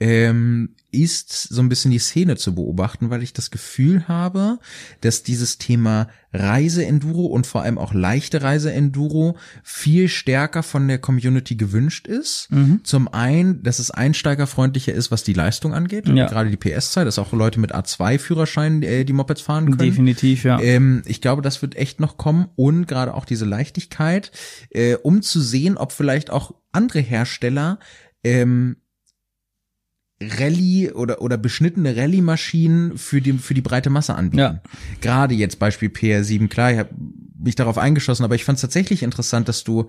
ähm, 0.00 0.74
ist 0.90 1.32
so 1.32 1.60
ein 1.60 1.68
bisschen 1.68 1.90
die 1.90 1.98
Szene 1.98 2.36
zu 2.36 2.54
beobachten, 2.54 3.10
weil 3.10 3.22
ich 3.22 3.34
das 3.34 3.50
Gefühl 3.50 4.08
habe, 4.08 4.58
dass 5.02 5.22
dieses 5.22 5.58
Thema 5.58 6.08
Reiseenduro 6.32 7.26
und 7.26 7.46
vor 7.46 7.62
allem 7.62 7.78
auch 7.78 7.92
leichte 7.92 8.40
Reiseenduro 8.42 9.36
viel 9.62 10.08
stärker 10.08 10.62
von 10.62 10.88
der 10.88 10.98
Community 10.98 11.56
gewünscht 11.56 12.06
ist. 12.06 12.50
Mhm. 12.50 12.80
Zum 12.84 13.08
einen, 13.08 13.62
dass 13.62 13.80
es 13.80 13.90
einsteigerfreundlicher 13.90 14.94
ist, 14.94 15.10
was 15.10 15.24
die 15.24 15.34
Leistung 15.34 15.74
angeht, 15.74 16.08
ja. 16.08 16.26
gerade 16.26 16.50
die 16.50 16.56
PS-Zeit, 16.56 17.06
dass 17.06 17.18
auch 17.18 17.32
Leute 17.32 17.60
mit 17.60 17.74
A2-Führerschein 17.74 18.82
äh, 18.82 19.04
die 19.04 19.12
Mopeds 19.12 19.42
fahren 19.42 19.66
können. 19.66 19.78
Definitiv, 19.78 20.44
ja. 20.44 20.60
Ähm, 20.60 21.02
ich 21.06 21.20
glaube, 21.20 21.42
das 21.42 21.60
wird 21.60 21.76
echt 21.76 22.00
noch 22.00 22.16
kommen 22.16 22.48
und 22.56 22.86
gerade 22.86 23.14
auch 23.14 23.26
diese 23.26 23.44
Leichtigkeit, 23.44 24.32
äh, 24.70 24.94
um 24.94 25.22
zu 25.22 25.40
sehen, 25.40 25.76
ob 25.76 25.92
vielleicht 25.92 26.30
auch 26.30 26.54
andere 26.72 27.00
Hersteller 27.00 27.78
ähm, 28.24 28.76
Rallye 30.20 30.92
oder 30.92 31.22
oder 31.22 31.36
beschnittene 31.36 31.96
Rallye-Maschinen 31.96 32.98
für 32.98 33.20
die 33.20 33.34
für 33.34 33.54
die 33.54 33.60
breite 33.60 33.90
Masse 33.90 34.14
anbieten. 34.14 34.38
Ja. 34.38 34.62
Gerade 35.00 35.34
jetzt 35.34 35.58
Beispiel 35.58 35.90
PR7, 35.90 36.48
klar, 36.48 36.72
ich 36.72 36.78
habe 36.78 36.90
mich 37.38 37.54
darauf 37.54 37.78
eingeschossen, 37.78 38.24
aber 38.24 38.34
ich 38.34 38.44
fand 38.44 38.56
es 38.56 38.62
tatsächlich 38.62 39.02
interessant, 39.02 39.48
dass 39.48 39.62
du 39.62 39.88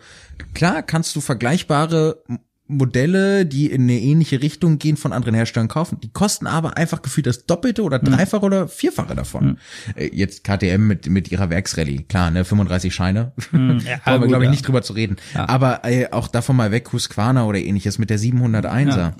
klar 0.53 0.83
kannst 0.83 1.15
du 1.15 1.21
vergleichbare 1.21 2.23
Modelle, 2.71 3.47
die 3.47 3.65
in 3.65 3.83
eine 3.83 3.99
ähnliche 3.99 4.43
Richtung 4.43 4.77
gehen, 4.77 4.95
von 4.95 5.11
anderen 5.11 5.33
Herstellern 5.33 5.67
kaufen. 5.67 5.99
Die 6.01 6.13
kosten 6.13 6.45
aber 6.45 6.77
einfach 6.77 7.01
gefühlt 7.01 7.25
das 7.25 7.47
Doppelte 7.47 7.81
oder 7.81 7.99
hm. 7.99 8.11
Dreifache 8.11 8.41
mhm. 8.41 8.45
oder 8.45 8.67
Vierfache 8.67 9.15
davon. 9.15 9.57
Mhm. 9.95 10.09
Jetzt 10.13 10.43
KTM 10.43 10.85
mit, 10.85 11.09
mit 11.09 11.31
ihrer 11.31 11.49
Werksrallye. 11.49 12.03
Klar, 12.03 12.29
ne, 12.29 12.45
35 12.45 12.93
Scheine. 12.93 13.31
Mhm. 13.51 13.81
Ja, 13.89 13.97
Brauchen 14.03 14.21
wir, 14.21 14.27
glaube 14.27 14.43
ich, 14.43 14.49
ja. 14.49 14.51
nicht 14.51 14.67
drüber 14.67 14.83
zu 14.83 14.93
reden. 14.93 15.15
Ja. 15.33 15.49
Aber 15.49 15.83
äh, 15.83 16.11
auch 16.11 16.27
davon 16.27 16.55
mal 16.55 16.69
weg, 16.69 16.93
Husqvarna 16.93 17.45
oder 17.45 17.57
ähnliches 17.57 17.97
mit 17.97 18.11
der 18.11 18.19
701er. 18.19 18.97
Ja 18.97 19.15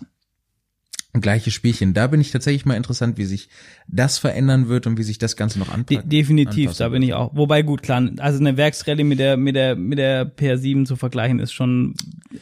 gleiche 1.22 1.52
Spielchen. 1.52 1.94
Da 1.94 2.08
bin 2.08 2.22
ich 2.22 2.32
tatsächlich 2.32 2.66
mal 2.66 2.76
interessant, 2.76 3.18
wie 3.18 3.26
sich 3.26 3.50
das 3.88 4.18
verändern 4.18 4.68
wird 4.68 4.88
und 4.88 4.98
wie 4.98 5.04
sich 5.04 5.18
das 5.18 5.36
Ganze 5.36 5.60
noch 5.60 5.70
anpackt. 5.70 6.12
De 6.12 6.20
definitiv, 6.20 6.74
da 6.78 6.90
bin 6.90 7.02
ich 7.02 7.14
auch. 7.14 7.36
Wobei 7.36 7.62
gut, 7.62 7.82
klar, 7.82 8.10
also 8.18 8.40
eine 8.40 8.58
Werksrallye 8.58 9.04
mit 9.04 9.20
der 9.20 9.38
mit 9.38 9.56
der 9.56 9.76
mit 9.76 9.98
der 9.98 10.26
PR7 10.36 10.86
zu 10.86 10.96
vergleichen 10.96 11.40
ist 11.40 11.54
schon, 11.54 11.96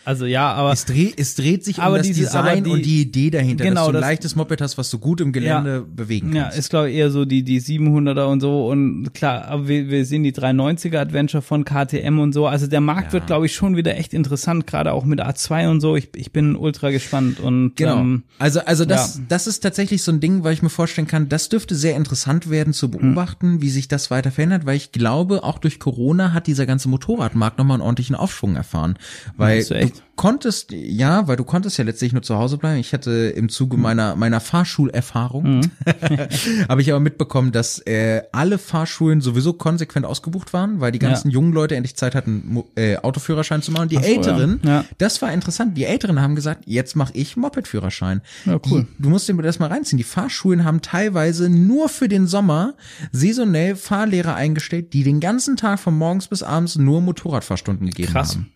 also 0.07 0.25
ja, 0.25 0.53
aber 0.53 0.71
es 0.71 0.85
dreht 0.85 1.19
es 1.19 1.35
dreht 1.35 1.65
sich 1.65 1.79
um 1.79 1.93
das 1.93 2.07
diese, 2.07 2.21
Design 2.21 2.63
die, 2.63 2.69
und 2.69 2.85
die 2.85 3.01
Idee 3.01 3.29
dahinter, 3.29 3.65
genau, 3.65 3.81
dass 3.81 3.83
du 3.83 3.89
ein 3.89 3.93
das, 3.95 4.01
leichtes 4.01 4.35
Moped 4.37 4.61
hast, 4.61 4.77
was 4.77 4.89
du 4.89 4.99
gut 4.99 5.19
im 5.19 5.33
Gelände 5.33 5.69
ja, 5.69 5.83
bewegen 5.85 6.31
kannst. 6.31 6.55
Ja, 6.55 6.59
ist 6.59 6.69
glaube 6.69 6.89
ich 6.89 6.95
eher 6.95 7.11
so 7.11 7.25
die 7.25 7.43
die 7.43 7.59
700er 7.59 8.23
und 8.23 8.39
so 8.39 8.69
und 8.69 9.13
klar, 9.13 9.43
aber 9.49 9.67
wir, 9.67 9.89
wir 9.89 10.05
sehen 10.05 10.23
die 10.23 10.31
390er 10.31 10.99
Adventure 10.99 11.41
von 11.41 11.65
KTM 11.65 12.19
und 12.19 12.31
so. 12.31 12.47
Also 12.47 12.67
der 12.67 12.79
Markt 12.79 13.07
ja. 13.07 13.13
wird 13.13 13.27
glaube 13.27 13.47
ich 13.47 13.53
schon 13.53 13.75
wieder 13.75 13.97
echt 13.97 14.13
interessant, 14.13 14.65
gerade 14.65 14.93
auch 14.93 15.03
mit 15.03 15.21
A2 15.21 15.69
und 15.69 15.81
so. 15.81 15.97
Ich 15.97 16.07
ich 16.15 16.31
bin 16.31 16.55
ultra 16.55 16.91
gespannt 16.91 17.41
und 17.41 17.75
genau. 17.75 17.99
Ähm, 17.99 18.23
also 18.39 18.61
also 18.61 18.85
das, 18.85 19.17
ja. 19.17 19.23
das 19.27 19.45
ist 19.45 19.59
tatsächlich 19.59 20.03
so 20.03 20.13
ein 20.13 20.21
Ding, 20.21 20.45
weil 20.45 20.53
ich 20.53 20.61
mir 20.61 20.69
vorstellen 20.69 21.07
kann, 21.07 21.27
das 21.27 21.49
dürfte 21.49 21.75
sehr 21.75 21.97
interessant 21.97 22.49
werden 22.49 22.71
zu 22.71 22.89
beobachten, 22.89 23.55
mhm. 23.55 23.61
wie 23.61 23.69
sich 23.69 23.89
das 23.89 24.09
weiter 24.09 24.31
verändert, 24.31 24.65
weil 24.65 24.77
ich 24.77 24.93
glaube, 24.93 25.43
auch 25.43 25.59
durch 25.59 25.81
Corona 25.81 26.31
hat 26.31 26.47
dieser 26.47 26.65
ganze 26.65 26.87
Motorradmarkt 26.87 27.57
nochmal 27.57 27.75
einen 27.75 27.83
ordentlichen 27.83 28.15
Aufschwung 28.15 28.55
erfahren. 28.55 28.97
Weil 29.35 29.65
du, 29.65 29.75
konntest, 30.15 30.71
ja, 30.71 31.27
weil 31.27 31.37
du 31.37 31.43
konntest 31.43 31.77
ja 31.77 31.83
letztlich 31.85 32.11
nur 32.11 32.23
zu 32.23 32.35
Hause 32.35 32.57
bleiben. 32.57 32.79
Ich 32.79 32.91
hatte 32.91 33.11
im 33.11 33.49
Zuge 33.49 33.77
mhm. 33.77 33.83
meiner, 33.83 34.15
meiner 34.15 34.39
Fahrschulerfahrung, 34.39 35.59
mhm. 35.59 35.71
habe 36.69 36.81
ich 36.81 36.91
aber 36.91 36.99
mitbekommen, 36.99 37.51
dass 37.51 37.79
äh, 37.85 38.23
alle 38.31 38.57
Fahrschulen 38.57 39.21
sowieso 39.21 39.53
konsequent 39.53 40.05
ausgebucht 40.05 40.53
waren, 40.53 40.81
weil 40.81 40.91
die 40.91 40.99
ganzen 40.99 41.29
ja. 41.29 41.35
jungen 41.35 41.53
Leute 41.53 41.75
endlich 41.75 41.95
Zeit 41.95 42.15
hatten, 42.15 42.63
äh, 42.75 42.97
Autoführerschein 42.97 43.61
zu 43.61 43.71
machen. 43.71 43.89
Die 43.89 43.95
so, 43.95 44.01
Älteren, 44.01 44.59
ja. 44.63 44.69
Ja. 44.69 44.85
das 44.97 45.21
war 45.21 45.31
interessant, 45.31 45.77
die 45.77 45.85
Älteren 45.85 46.19
haben 46.19 46.35
gesagt, 46.35 46.63
jetzt 46.65 46.95
mache 46.95 47.13
ich 47.13 47.37
Mopedführerschein. 47.37 48.21
Ja, 48.45 48.59
cool. 48.69 48.87
Die, 48.97 49.03
du 49.03 49.09
musst 49.09 49.29
dir 49.29 49.35
das 49.37 49.59
mal 49.59 49.67
reinziehen. 49.67 49.97
Die 49.97 50.03
Fahrschulen 50.03 50.65
haben 50.65 50.81
teilweise 50.81 51.49
nur 51.49 51.89
für 51.89 52.07
den 52.07 52.27
Sommer 52.27 52.73
saisonell 53.11 53.75
Fahrlehrer 53.75 54.35
eingestellt, 54.35 54.93
die 54.93 55.03
den 55.03 55.19
ganzen 55.19 55.57
Tag 55.57 55.79
von 55.79 55.95
morgens 55.95 56.27
bis 56.27 56.41
abends 56.41 56.75
nur 56.75 57.01
Motorradfahrstunden 57.01 57.87
gegeben 57.87 58.11
Krass. 58.11 58.35
haben. 58.35 58.51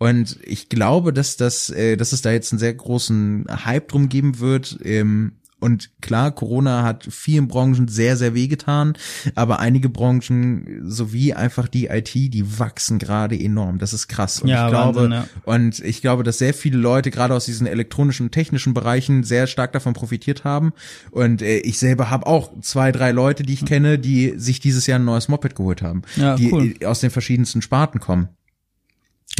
Und 0.00 0.38
ich 0.42 0.70
glaube, 0.70 1.12
dass 1.12 1.36
das, 1.36 1.68
äh, 1.68 1.98
dass 1.98 2.12
es 2.12 2.22
da 2.22 2.32
jetzt 2.32 2.52
einen 2.52 2.58
sehr 2.58 2.72
großen 2.72 3.44
Hype 3.66 3.88
drum 3.88 4.08
geben 4.08 4.40
wird. 4.40 4.78
Ähm, 4.82 5.32
und 5.60 5.90
klar, 6.00 6.34
Corona 6.34 6.84
hat 6.84 7.06
vielen 7.10 7.46
Branchen 7.46 7.86
sehr, 7.86 8.16
sehr 8.16 8.32
wehgetan, 8.34 8.94
aber 9.34 9.60
einige 9.60 9.90
Branchen 9.90 10.80
sowie 10.84 11.34
einfach 11.34 11.68
die 11.68 11.88
IT, 11.88 12.14
die 12.14 12.58
wachsen 12.58 12.98
gerade 12.98 13.38
enorm. 13.38 13.78
Das 13.78 13.92
ist 13.92 14.08
krass. 14.08 14.40
Und 14.40 14.48
ja, 14.48 14.64
ich 14.64 14.70
glaube, 14.72 15.10
Wahnsinn, 15.10 15.12
ja. 15.12 15.26
und 15.44 15.80
ich 15.80 16.00
glaube, 16.00 16.22
dass 16.22 16.38
sehr 16.38 16.54
viele 16.54 16.78
Leute 16.78 17.10
gerade 17.10 17.34
aus 17.34 17.44
diesen 17.44 17.66
elektronischen, 17.66 18.30
technischen 18.30 18.72
Bereichen 18.72 19.22
sehr 19.22 19.46
stark 19.46 19.72
davon 19.72 19.92
profitiert 19.92 20.44
haben. 20.44 20.72
Und 21.10 21.42
äh, 21.42 21.58
ich 21.58 21.78
selber 21.78 22.08
habe 22.08 22.26
auch 22.26 22.58
zwei, 22.62 22.90
drei 22.90 23.10
Leute, 23.10 23.42
die 23.42 23.52
ich 23.52 23.66
kenne, 23.66 23.98
die 23.98 24.32
sich 24.38 24.60
dieses 24.60 24.86
Jahr 24.86 24.98
ein 24.98 25.04
neues 25.04 25.28
Moped 25.28 25.54
geholt 25.54 25.82
haben, 25.82 26.00
ja, 26.16 26.36
die 26.36 26.50
cool. 26.50 26.74
aus 26.86 27.00
den 27.00 27.10
verschiedensten 27.10 27.60
Sparten 27.60 28.00
kommen. 28.00 28.30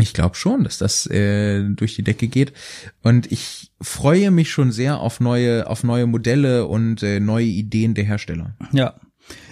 Ich 0.01 0.13
glaube 0.15 0.35
schon, 0.35 0.65
dass 0.65 0.79
das 0.79 1.07
äh, 1.07 1.63
durch 1.71 1.95
die 1.95 2.03
Decke 2.03 2.27
geht. 2.29 2.53
Und 3.03 3.31
ich 3.31 3.71
freue 3.81 4.31
mich 4.31 4.51
schon 4.51 4.73
sehr 4.73 4.99
auf 5.01 5.21
neue, 5.21 5.67
auf 5.69 5.85
neue 5.85 6.07
Modelle 6.07 6.67
und 6.67 7.03
äh, 7.03 7.21
neue 7.21 7.45
Ideen 7.47 7.95
der 7.95 8.05
Hersteller. 8.05 8.57
Ja. 8.73 8.95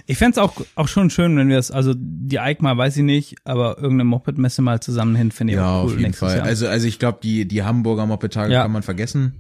Ich 0.07 0.16
fänd's 0.18 0.38
auch, 0.38 0.55
auch 0.74 0.88
schon 0.88 1.11
schön, 1.11 1.36
wenn 1.36 1.49
wir 1.51 1.59
es, 1.59 1.70
also 1.70 1.92
die 1.96 2.38
EICMA 2.40 2.76
weiß 2.76 2.96
ich 2.96 3.03
nicht, 3.03 3.36
aber 3.44 3.76
irgendeine 3.76 4.05
Moped-Messe 4.05 4.62
mal 4.62 4.80
zusammen 4.80 5.14
hin, 5.14 5.30
finde 5.30 5.53
ich 5.53 5.57
Ja, 5.59 5.68
auch 5.70 5.84
cool. 5.84 5.92
auf 5.94 6.01
jeden 6.01 6.14
Fall. 6.14 6.38
Jahr. 6.38 6.46
Also, 6.46 6.66
also 6.66 6.86
ich 6.86 6.99
glaube, 6.99 7.18
die, 7.22 7.46
die 7.46 7.62
Hamburger 7.62 8.07
Moped-Tage 8.07 8.53
Ja. 8.53 8.62
kann 8.62 8.72
man 8.72 8.82
vergessen. 8.82 9.34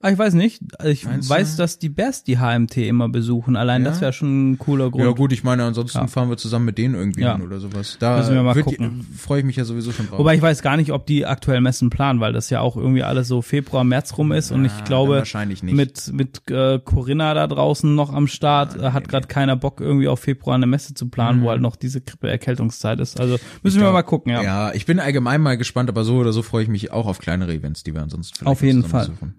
Ah, 0.00 0.10
ich 0.12 0.18
weiß 0.18 0.34
nicht. 0.34 0.60
Ich 0.84 1.06
Meinst 1.06 1.28
weiß, 1.28 1.56
du? 1.56 1.62
dass 1.62 1.80
die 1.80 1.88
Bears 1.88 2.22
die 2.22 2.38
HMT 2.38 2.76
immer 2.86 3.08
besuchen. 3.08 3.56
Allein 3.56 3.82
Ja? 3.82 3.88
das 3.90 4.00
wäre 4.00 4.12
schon 4.12 4.52
ein 4.52 4.58
cooler 4.58 4.92
Grund. 4.92 5.02
Ja 5.04 5.10
gut, 5.10 5.32
ich 5.32 5.42
meine, 5.42 5.64
ansonsten 5.64 5.98
Ja. 5.98 6.06
fahren 6.06 6.30
wir 6.30 6.36
zusammen 6.36 6.66
mit 6.66 6.78
denen 6.78 6.94
irgendwie 6.94 7.22
Ja. 7.22 7.34
hin 7.36 7.44
oder 7.44 7.58
sowas. 7.58 7.96
Da 7.98 8.18
Müssen 8.18 8.34
wir 8.34 8.44
mal 8.44 8.54
wird- 8.54 8.66
gucken. 8.66 9.04
freue 9.16 9.40
ich 9.40 9.44
mich 9.44 9.56
ja 9.56 9.64
sowieso 9.64 9.90
schon 9.90 10.06
drauf. 10.06 10.20
Wobei 10.20 10.36
ich 10.36 10.42
weiß 10.42 10.62
gar 10.62 10.76
nicht, 10.76 10.92
ob 10.92 11.04
die 11.06 11.26
aktuell 11.26 11.60
Messen 11.60 11.90
planen, 11.90 12.20
weil 12.20 12.32
das 12.32 12.48
ja 12.48 12.60
auch 12.60 12.76
irgendwie 12.76 13.02
alles 13.02 13.26
so 13.26 13.42
Februar, 13.42 13.82
März 13.82 14.16
rum 14.16 14.30
ist 14.30 14.52
und 14.52 14.64
ich 14.64 14.84
glaube 14.84 15.16
wahrscheinlich 15.16 15.64
nicht. 15.64 15.74
mit 15.74 16.12
mit 16.12 16.48
äh, 16.48 16.78
Corinna 16.78 17.34
da 17.34 17.48
draußen 17.48 17.92
noch 17.92 18.12
am 18.14 18.28
Start 18.28 18.76
äh, 18.76 18.92
hat 18.92 19.02
nee, 19.02 19.08
gerade 19.10 19.26
keiner 19.26 19.56
Bock 19.56 19.80
irgendwie 19.80 20.06
auf 20.06 20.20
Februar 20.20 20.54
eine 20.54 20.66
Messe 20.66 20.94
zu 20.94 21.08
planen, 21.08 21.42
wo 21.42 21.50
halt 21.50 21.60
noch 21.60 21.74
diese 21.74 22.00
Grippe-Erkältungszeit 22.00 23.00
ist. 23.00 23.18
Also 23.18 23.36
müssen 23.64 23.78
wir 23.78 23.82
glaub- 23.86 23.94
mal 23.94 24.02
gucken, 24.02 24.30
ja. 24.30 24.42
Ja, 24.44 24.72
ich 24.74 24.86
bin 24.86 25.00
allgemein 25.00 25.40
mal 25.40 25.56
gespannt, 25.58 25.88
aber 25.88 26.04
so 26.04 26.18
oder 26.18 26.32
so 26.32 26.42
freue 26.42 26.62
ich 26.62 26.68
mich 26.68 26.92
auch 26.92 27.06
auf 27.06 27.18
kleinere 27.18 27.52
Events, 27.52 27.82
die 27.82 27.94
wir 27.94 28.02
ansonsten 28.02 28.36
vielleicht 28.38 28.48
Auf 28.52 28.62
jeden 28.62 28.84
Fall. 28.84 29.08
besuchen. 29.08 29.34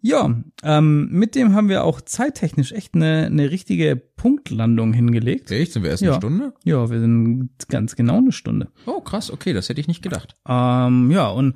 Ja, 0.00 0.32
ähm, 0.62 1.08
mit 1.10 1.34
dem 1.34 1.54
haben 1.54 1.68
wir 1.68 1.82
auch 1.82 2.00
zeittechnisch 2.00 2.70
echt 2.72 2.94
eine, 2.94 3.26
eine 3.26 3.50
richtige 3.50 3.96
Punktlandung 3.96 4.92
hingelegt. 4.92 5.50
Echt? 5.50 5.72
Sind 5.72 5.82
wir 5.82 5.90
erst 5.90 6.02
Ja. 6.02 6.10
eine 6.12 6.20
Stunde? 6.20 6.52
Ja, 6.64 6.88
wir 6.88 7.00
sind 7.00 7.50
ganz 7.68 7.96
genau 7.96 8.18
eine 8.18 8.30
Stunde. 8.32 8.68
Oh, 8.86 9.00
krass, 9.00 9.30
okay, 9.32 9.52
das 9.52 9.68
hätte 9.68 9.80
ich 9.80 9.88
nicht 9.88 10.02
gedacht. 10.02 10.36
Ähm, 10.48 11.10
ja, 11.10 11.28
und 11.28 11.54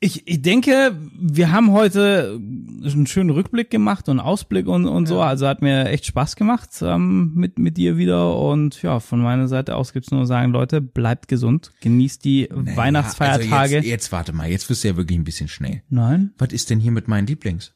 ich, 0.00 0.26
ich 0.28 0.42
denke, 0.42 0.96
wir 1.18 1.50
haben 1.50 1.72
heute 1.72 2.38
einen 2.84 3.06
schönen 3.06 3.30
Rückblick 3.30 3.70
gemacht 3.70 4.08
und 4.08 4.20
Ausblick 4.20 4.66
und, 4.66 4.86
und 4.86 5.06
so. 5.06 5.20
Also 5.22 5.46
hat 5.46 5.62
mir 5.62 5.86
echt 5.86 6.04
Spaß 6.06 6.36
gemacht 6.36 6.70
ähm, 6.82 7.32
mit, 7.34 7.58
mit 7.58 7.76
dir 7.76 7.96
wieder. 7.96 8.36
Und 8.38 8.82
ja, 8.82 9.00
von 9.00 9.20
meiner 9.20 9.48
Seite 9.48 9.76
aus 9.76 9.92
gibt's 9.92 10.10
nur 10.10 10.26
sagen, 10.26 10.52
Leute, 10.52 10.80
bleibt 10.80 11.28
gesund, 11.28 11.72
genießt 11.80 12.24
die 12.24 12.48
Weihnachtsfeiertage. 12.50 13.54
Also 13.56 13.74
jetzt, 13.76 13.86
jetzt 13.86 14.12
warte 14.12 14.32
mal, 14.32 14.50
jetzt 14.50 14.68
wirst 14.68 14.84
du 14.84 14.88
ja 14.88 14.96
wirklich 14.96 15.18
ein 15.18 15.24
bisschen 15.24 15.48
schnell. 15.48 15.82
Nein? 15.88 16.34
Was 16.38 16.52
ist 16.52 16.70
denn 16.70 16.80
hier 16.80 16.92
mit 16.92 17.08
meinen 17.08 17.26
Lieblings? 17.26 17.72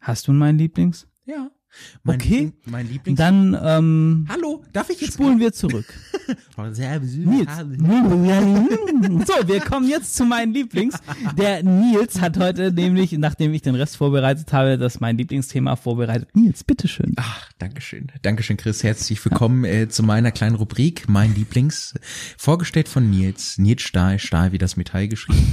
Hast 0.00 0.26
du 0.26 0.32
meinen 0.32 0.58
Lieblings? 0.58 1.06
Ja. 1.26 1.50
Mein 2.02 2.16
Okay. 2.16 2.28
Liebling, 2.28 2.52
mein 2.66 2.88
Lieblings. 2.88 3.18
Dann 3.18 3.56
ähm, 3.62 4.26
Hallo, 4.30 4.64
darf 4.72 4.90
ich 4.90 5.00
jetzt 5.00 5.14
spulen 5.14 5.38
wir 5.38 5.52
zurück. 5.52 5.86
Nils. 6.28 7.48
So, 9.26 9.48
wir 9.48 9.60
kommen 9.60 9.88
jetzt 9.88 10.16
zu 10.16 10.24
meinen 10.24 10.52
Lieblings. 10.52 10.94
Der 11.36 11.62
Nils 11.62 12.20
hat 12.20 12.38
heute 12.38 12.72
nämlich, 12.72 13.12
nachdem 13.12 13.54
ich 13.54 13.62
den 13.62 13.74
Rest 13.74 13.96
vorbereitet 13.96 14.52
habe, 14.52 14.78
das 14.78 15.00
mein 15.00 15.16
Lieblingsthema 15.16 15.76
vorbereitet. 15.76 16.28
Nils, 16.34 16.64
bitteschön. 16.64 17.14
Ach, 17.16 17.50
Dankeschön. 17.58 18.08
Dankeschön, 18.22 18.56
Chris. 18.56 18.82
Herzlich 18.82 19.24
willkommen 19.24 19.64
äh, 19.64 19.88
zu 19.88 20.02
meiner 20.02 20.30
kleinen 20.30 20.56
Rubrik, 20.56 21.08
mein 21.08 21.34
Lieblings. 21.34 21.94
Vorgestellt 22.36 22.88
von 22.88 23.08
Nils. 23.08 23.58
Nils 23.58 23.82
Stahl, 23.82 24.18
Stahl 24.18 24.52
wie 24.52 24.58
das 24.58 24.76
Metall 24.76 25.08
geschrieben. 25.08 25.42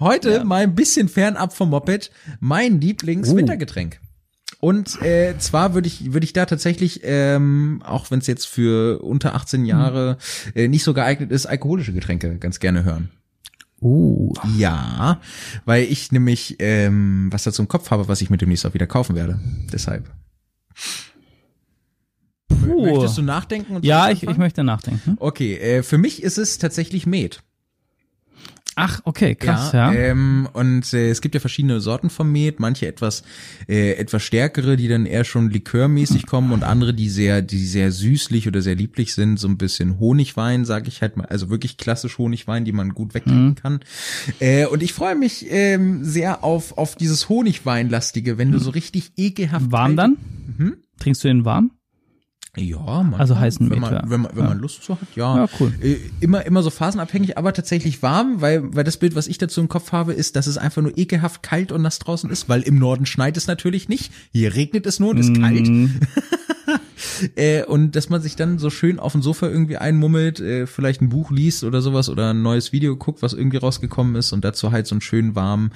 Heute 0.00 0.44
mal 0.44 0.62
ein 0.62 0.74
bisschen 0.74 1.08
fernab 1.08 1.54
vom 1.54 1.70
Moped. 1.70 2.10
Mein 2.40 2.80
Lieblings-Wintergetränk. 2.80 4.00
Und 4.66 5.00
äh, 5.00 5.38
zwar 5.38 5.74
würde 5.74 5.86
ich 5.86 6.12
würde 6.12 6.24
ich 6.24 6.32
da 6.32 6.44
tatsächlich, 6.44 7.02
ähm, 7.04 7.84
auch 7.84 8.10
wenn 8.10 8.18
es 8.18 8.26
jetzt 8.26 8.46
für 8.46 9.00
unter 9.00 9.36
18 9.36 9.64
Jahre 9.64 10.18
äh, 10.56 10.66
nicht 10.66 10.82
so 10.82 10.92
geeignet 10.92 11.30
ist, 11.30 11.46
alkoholische 11.46 11.92
Getränke 11.92 12.36
ganz 12.38 12.58
gerne 12.58 12.82
hören. 12.82 13.10
Oh. 13.80 14.32
Ja, 14.58 15.20
weil 15.66 15.84
ich 15.84 16.10
nämlich 16.10 16.56
ähm, 16.58 17.28
was 17.30 17.44
dazu 17.44 17.62
im 17.62 17.68
Kopf 17.68 17.92
habe, 17.92 18.08
was 18.08 18.20
ich 18.20 18.28
mir 18.28 18.38
demnächst 18.38 18.66
auch 18.66 18.74
wieder 18.74 18.88
kaufen 18.88 19.14
werde. 19.14 19.38
Deshalb. 19.72 20.10
Möchtest 22.48 23.18
du 23.18 23.22
nachdenken? 23.22 23.78
Ja, 23.82 24.10
ich, 24.10 24.24
ich 24.24 24.36
möchte 24.36 24.64
nachdenken. 24.64 25.16
Okay, 25.20 25.54
äh, 25.58 25.84
für 25.84 25.98
mich 25.98 26.24
ist 26.24 26.38
es 26.38 26.58
tatsächlich 26.58 27.06
Met. 27.06 27.40
Ach, 28.78 29.00
okay, 29.04 29.34
krass, 29.34 29.72
ja. 29.72 29.90
Ähm, 29.90 30.46
und 30.52 30.92
äh, 30.92 31.08
es 31.08 31.22
gibt 31.22 31.34
ja 31.34 31.40
verschiedene 31.40 31.80
Sorten 31.80 32.10
von 32.10 32.30
Met, 32.30 32.60
manche 32.60 32.86
etwas 32.86 33.22
äh, 33.68 33.92
etwas 33.92 34.22
stärkere, 34.22 34.76
die 34.76 34.86
dann 34.86 35.06
eher 35.06 35.24
schon 35.24 35.48
likörmäßig 35.50 36.26
kommen 36.26 36.52
und 36.52 36.62
andere, 36.62 36.92
die 36.92 37.08
sehr 37.08 37.40
die 37.40 37.64
sehr 37.64 37.90
süßlich 37.90 38.46
oder 38.48 38.60
sehr 38.60 38.74
lieblich 38.74 39.14
sind, 39.14 39.38
so 39.38 39.48
ein 39.48 39.56
bisschen 39.56 39.98
Honigwein, 39.98 40.66
sage 40.66 40.88
ich 40.88 41.00
halt 41.00 41.16
mal, 41.16 41.24
also 41.26 41.48
wirklich 41.48 41.78
klassisch 41.78 42.18
Honigwein, 42.18 42.66
die 42.66 42.72
man 42.72 42.90
gut 42.90 43.14
wegtrinken 43.14 43.54
kann. 43.54 43.80
Äh, 44.40 44.66
und 44.66 44.82
ich 44.82 44.92
freue 44.92 45.14
mich 45.16 45.46
ähm, 45.50 46.04
sehr 46.04 46.44
auf 46.44 46.76
auf 46.76 46.96
dieses 46.96 47.30
Honigweinlastige, 47.30 48.36
wenn 48.36 48.52
du 48.52 48.58
so 48.58 48.68
richtig 48.70 49.12
ekelhaft 49.16 49.72
warm 49.72 49.96
kalte- 49.96 49.96
dann? 49.96 50.56
Mhm. 50.58 50.76
Trinkst 51.00 51.24
du 51.24 51.28
den 51.28 51.44
warm? 51.46 51.70
Ja, 52.56 52.78
manchmal, 52.78 53.20
Also 53.20 53.38
heißen 53.38 53.70
wenn 53.70 53.80
man, 53.80 54.10
wenn 54.10 54.20
man, 54.22 54.30
wenn 54.34 54.42
Ja. 54.44 54.48
man 54.50 54.58
Lust 54.58 54.82
zu 54.82 54.94
hat, 55.00 55.08
ja. 55.14 55.36
Ja, 55.44 55.48
cool. 55.60 55.72
Äh, 55.82 55.96
Immer, 56.20 56.46
immer 56.46 56.62
so 56.62 56.70
phasenabhängig, 56.70 57.36
aber 57.36 57.52
tatsächlich 57.52 58.02
warm, 58.02 58.40
weil, 58.40 58.74
weil 58.74 58.82
das 58.84 58.96
Bild, 58.96 59.14
was 59.14 59.26
ich 59.26 59.38
dazu 59.38 59.60
im 59.60 59.68
Kopf 59.68 59.92
habe, 59.92 60.12
ist, 60.14 60.36
dass 60.36 60.46
es 60.46 60.56
einfach 60.56 60.80
nur 60.82 60.96
ekelhaft 60.96 61.42
kalt 61.42 61.70
und 61.72 61.82
nass 61.82 61.98
draußen 61.98 62.30
ist, 62.30 62.48
weil 62.48 62.62
im 62.62 62.78
Norden 62.78 63.04
schneit 63.06 63.36
es 63.36 63.46
natürlich 63.46 63.88
nicht. 63.88 64.10
Hier 64.32 64.54
regnet 64.54 64.86
es 64.86 64.98
nur 65.00 65.10
und 65.10 65.18
ist 65.18 65.34
kalt. 65.38 65.68
Mm, 65.68 65.86
Äh, 67.36 67.64
und 67.64 67.94
dass 67.96 68.08
man 68.10 68.20
sich 68.20 68.36
dann 68.36 68.58
so 68.58 68.68
schön 68.70 68.98
auf 68.98 69.12
dem 69.12 69.22
Sofa 69.22 69.46
irgendwie 69.46 69.76
einmummelt, 69.76 70.40
äh, 70.40 70.66
vielleicht 70.66 71.00
ein 71.00 71.08
Buch 71.08 71.30
liest 71.30 71.62
oder 71.64 71.80
sowas 71.80 72.08
oder 72.08 72.30
ein 72.30 72.42
neues 72.42 72.72
Video 72.72 72.96
guckt, 72.96 73.22
was 73.22 73.32
irgendwie 73.32 73.56
rausgekommen 73.58 74.16
ist 74.16 74.32
und 74.32 74.44
dazu 74.44 74.72
halt 74.72 74.86
so 74.86 74.94
einen 74.94 75.00
schönen 75.00 75.34
warmen 75.34 75.70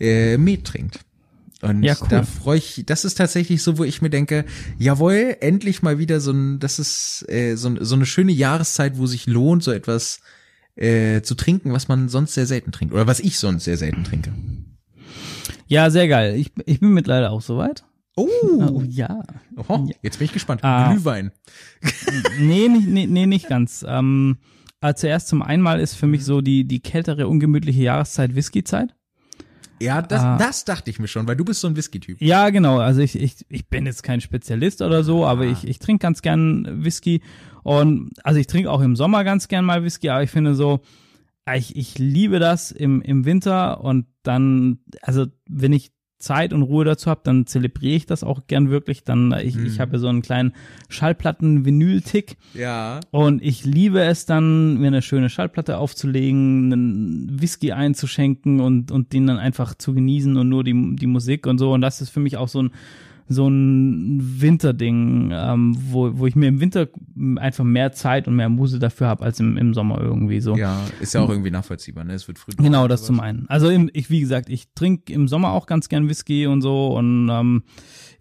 äh, 0.00 0.38
Met 0.38 0.64
trinkt. 0.64 1.00
Und 1.62 1.82
Ja, 1.82 1.96
cool. 2.00 2.08
da 2.10 2.22
freue 2.22 2.58
ich, 2.58 2.82
das 2.86 3.04
ist 3.04 3.14
tatsächlich 3.16 3.62
so, 3.62 3.78
wo 3.78 3.84
ich 3.84 4.02
mir 4.02 4.10
denke, 4.10 4.44
jawohl, 4.78 5.36
endlich 5.40 5.82
mal 5.82 5.98
wieder 5.98 6.20
so 6.20 6.32
ein, 6.32 6.58
das 6.58 6.78
ist 6.78 7.24
äh, 7.28 7.54
so, 7.56 7.72
so 7.82 7.94
eine 7.94 8.06
schöne 8.06 8.32
Jahreszeit, 8.32 8.98
wo 8.98 9.06
sich 9.06 9.26
lohnt, 9.26 9.62
so 9.62 9.72
etwas 9.72 10.20
äh, 10.76 11.22
zu 11.22 11.34
trinken, 11.34 11.72
was 11.72 11.88
man 11.88 12.08
sonst 12.08 12.34
sehr 12.34 12.46
selten 12.46 12.72
trinkt. 12.72 12.92
Oder 12.92 13.06
was 13.06 13.20
ich 13.20 13.38
sonst 13.38 13.64
sehr 13.64 13.78
selten 13.78 14.04
trinke. 14.04 14.32
Ja, 15.66 15.90
sehr 15.90 16.08
geil. 16.08 16.36
Ich, 16.36 16.52
ich 16.66 16.80
bin 16.80 16.90
mittlerweile 16.92 17.30
auch 17.30 17.40
soweit. 17.42 17.84
Oh, 18.16 18.28
Oh 18.60 18.82
ja. 18.86 19.22
Oho, 19.56 19.90
jetzt 20.02 20.18
bin 20.18 20.26
ich 20.26 20.32
gespannt. 20.32 20.62
Ah. 20.64 20.92
Glühwein. 20.92 21.32
Nee, 22.40 22.68
nicht, 22.68 22.88
nee, 22.88 23.06
nee, 23.06 23.26
nicht 23.26 23.48
ganz. 23.48 23.84
Ähm, 23.86 24.38
äh, 24.80 24.94
zuerst 24.94 25.28
zum 25.28 25.42
einmal 25.42 25.80
ist 25.80 25.94
für 25.94 26.06
mich 26.06 26.24
so 26.24 26.40
die, 26.40 26.64
die 26.64 26.80
kältere, 26.80 27.28
ungemütliche 27.28 27.82
Jahreszeit 27.82 28.34
Whisky-Zeit. 28.34 28.94
Ja, 29.80 30.02
das, 30.02 30.22
Ah. 30.22 30.36
das 30.38 30.64
dachte 30.64 30.90
ich 30.90 30.98
mir 30.98 31.08
schon, 31.08 31.26
weil 31.28 31.36
du 31.36 31.44
bist 31.44 31.60
so 31.60 31.68
ein 31.68 31.76
Whisky-Typ. 31.76 32.20
Ja, 32.20 32.50
genau. 32.50 32.78
Also 32.78 33.00
ich, 33.00 33.14
ich, 33.20 33.44
ich 33.48 33.68
bin 33.68 33.86
jetzt 33.86 34.02
kein 34.02 34.20
Spezialist 34.20 34.80
oder 34.82 35.04
so, 35.04 35.26
aber 35.26 35.42
Ah. 35.44 35.50
ich, 35.52 35.66
ich 35.66 35.78
trinke 35.78 36.02
ganz 36.02 36.22
gern 36.22 36.84
Whisky. 36.84 37.20
Und 37.62 38.10
also 38.24 38.38
ich 38.40 38.46
trinke 38.46 38.70
auch 38.70 38.80
im 38.80 38.96
Sommer 38.96 39.24
ganz 39.24 39.48
gern 39.48 39.64
mal 39.64 39.82
Whisky, 39.82 40.08
aber 40.08 40.22
ich 40.22 40.30
finde 40.30 40.54
so, 40.54 40.80
ich, 41.54 41.76
ich 41.76 41.98
liebe 41.98 42.38
das 42.38 42.70
im, 42.72 43.02
im 43.02 43.24
Winter 43.24 43.80
und 43.82 44.06
dann, 44.22 44.78
also 45.02 45.26
wenn 45.48 45.72
ich 45.72 45.90
Zeit 46.26 46.52
und 46.52 46.62
Ruhe 46.62 46.84
dazu 46.84 47.08
habe, 47.10 47.20
dann 47.24 47.46
zelebriere 47.46 47.94
ich 47.94 48.06
das 48.06 48.24
auch 48.24 48.46
gern 48.46 48.68
wirklich. 48.70 49.04
Dann, 49.04 49.32
ich, 49.42 49.54
Mhm. 49.54 49.66
ich 49.66 49.80
habe 49.80 49.92
ja 49.92 49.98
so 49.98 50.08
einen 50.08 50.22
kleinen 50.22 50.52
Schallplatten-Vinyl-Tick. 50.88 52.36
Ja. 52.54 53.00
Und 53.10 53.42
ich 53.42 53.64
liebe 53.64 54.00
es 54.00 54.26
dann, 54.26 54.78
mir 54.78 54.88
eine 54.88 55.02
schöne 55.02 55.28
Schallplatte 55.30 55.78
aufzulegen, 55.78 56.72
einen 56.72 57.40
Whisky 57.40 57.72
einzuschenken 57.72 58.60
und, 58.60 58.90
und 58.90 59.12
den 59.12 59.26
dann 59.26 59.38
einfach 59.38 59.74
zu 59.74 59.94
genießen 59.94 60.36
und 60.36 60.48
nur 60.48 60.64
die, 60.64 60.96
die 60.96 61.06
Musik 61.06 61.46
und 61.46 61.58
so. 61.58 61.72
Und 61.72 61.80
das 61.80 62.00
ist 62.00 62.10
für 62.10 62.20
mich 62.20 62.36
auch 62.36 62.48
so 62.48 62.62
ein, 62.62 62.70
so 63.28 63.48
ein 63.48 64.40
Winterding, 64.40 65.30
ähm, 65.32 65.76
wo, 65.78 66.18
wo 66.18 66.26
ich 66.26 66.36
mir 66.36 66.46
im 66.46 66.60
Winter 66.60 66.88
einfach 67.36 67.64
mehr 67.64 67.92
Zeit 67.92 68.28
und 68.28 68.36
mehr 68.36 68.48
Muse 68.48 68.78
dafür 68.78 69.08
habe 69.08 69.24
als 69.24 69.40
im, 69.40 69.56
im 69.56 69.74
Sommer 69.74 70.00
irgendwie 70.00 70.40
so. 70.40 70.56
Ja, 70.56 70.80
ist 71.00 71.14
ja 71.14 71.22
auch 71.22 71.30
irgendwie 71.30 71.50
nachvollziehbar, 71.50 72.04
ne? 72.04 72.14
Es 72.14 72.28
wird 72.28 72.38
früh. 72.38 72.52
Genau, 72.56 72.86
das 72.86 73.00
sowas. 73.00 73.06
zum 73.06 73.20
einen. 73.20 73.46
Also 73.48 73.68
im, 73.68 73.90
ich, 73.92 74.10
wie 74.10 74.20
gesagt, 74.20 74.48
ich 74.48 74.72
trinke 74.74 75.12
im 75.12 75.26
Sommer 75.26 75.50
auch 75.50 75.66
ganz 75.66 75.88
gern 75.88 76.08
Whisky 76.08 76.46
und 76.46 76.62
so 76.62 76.96
und 76.96 77.28
ähm, 77.28 77.64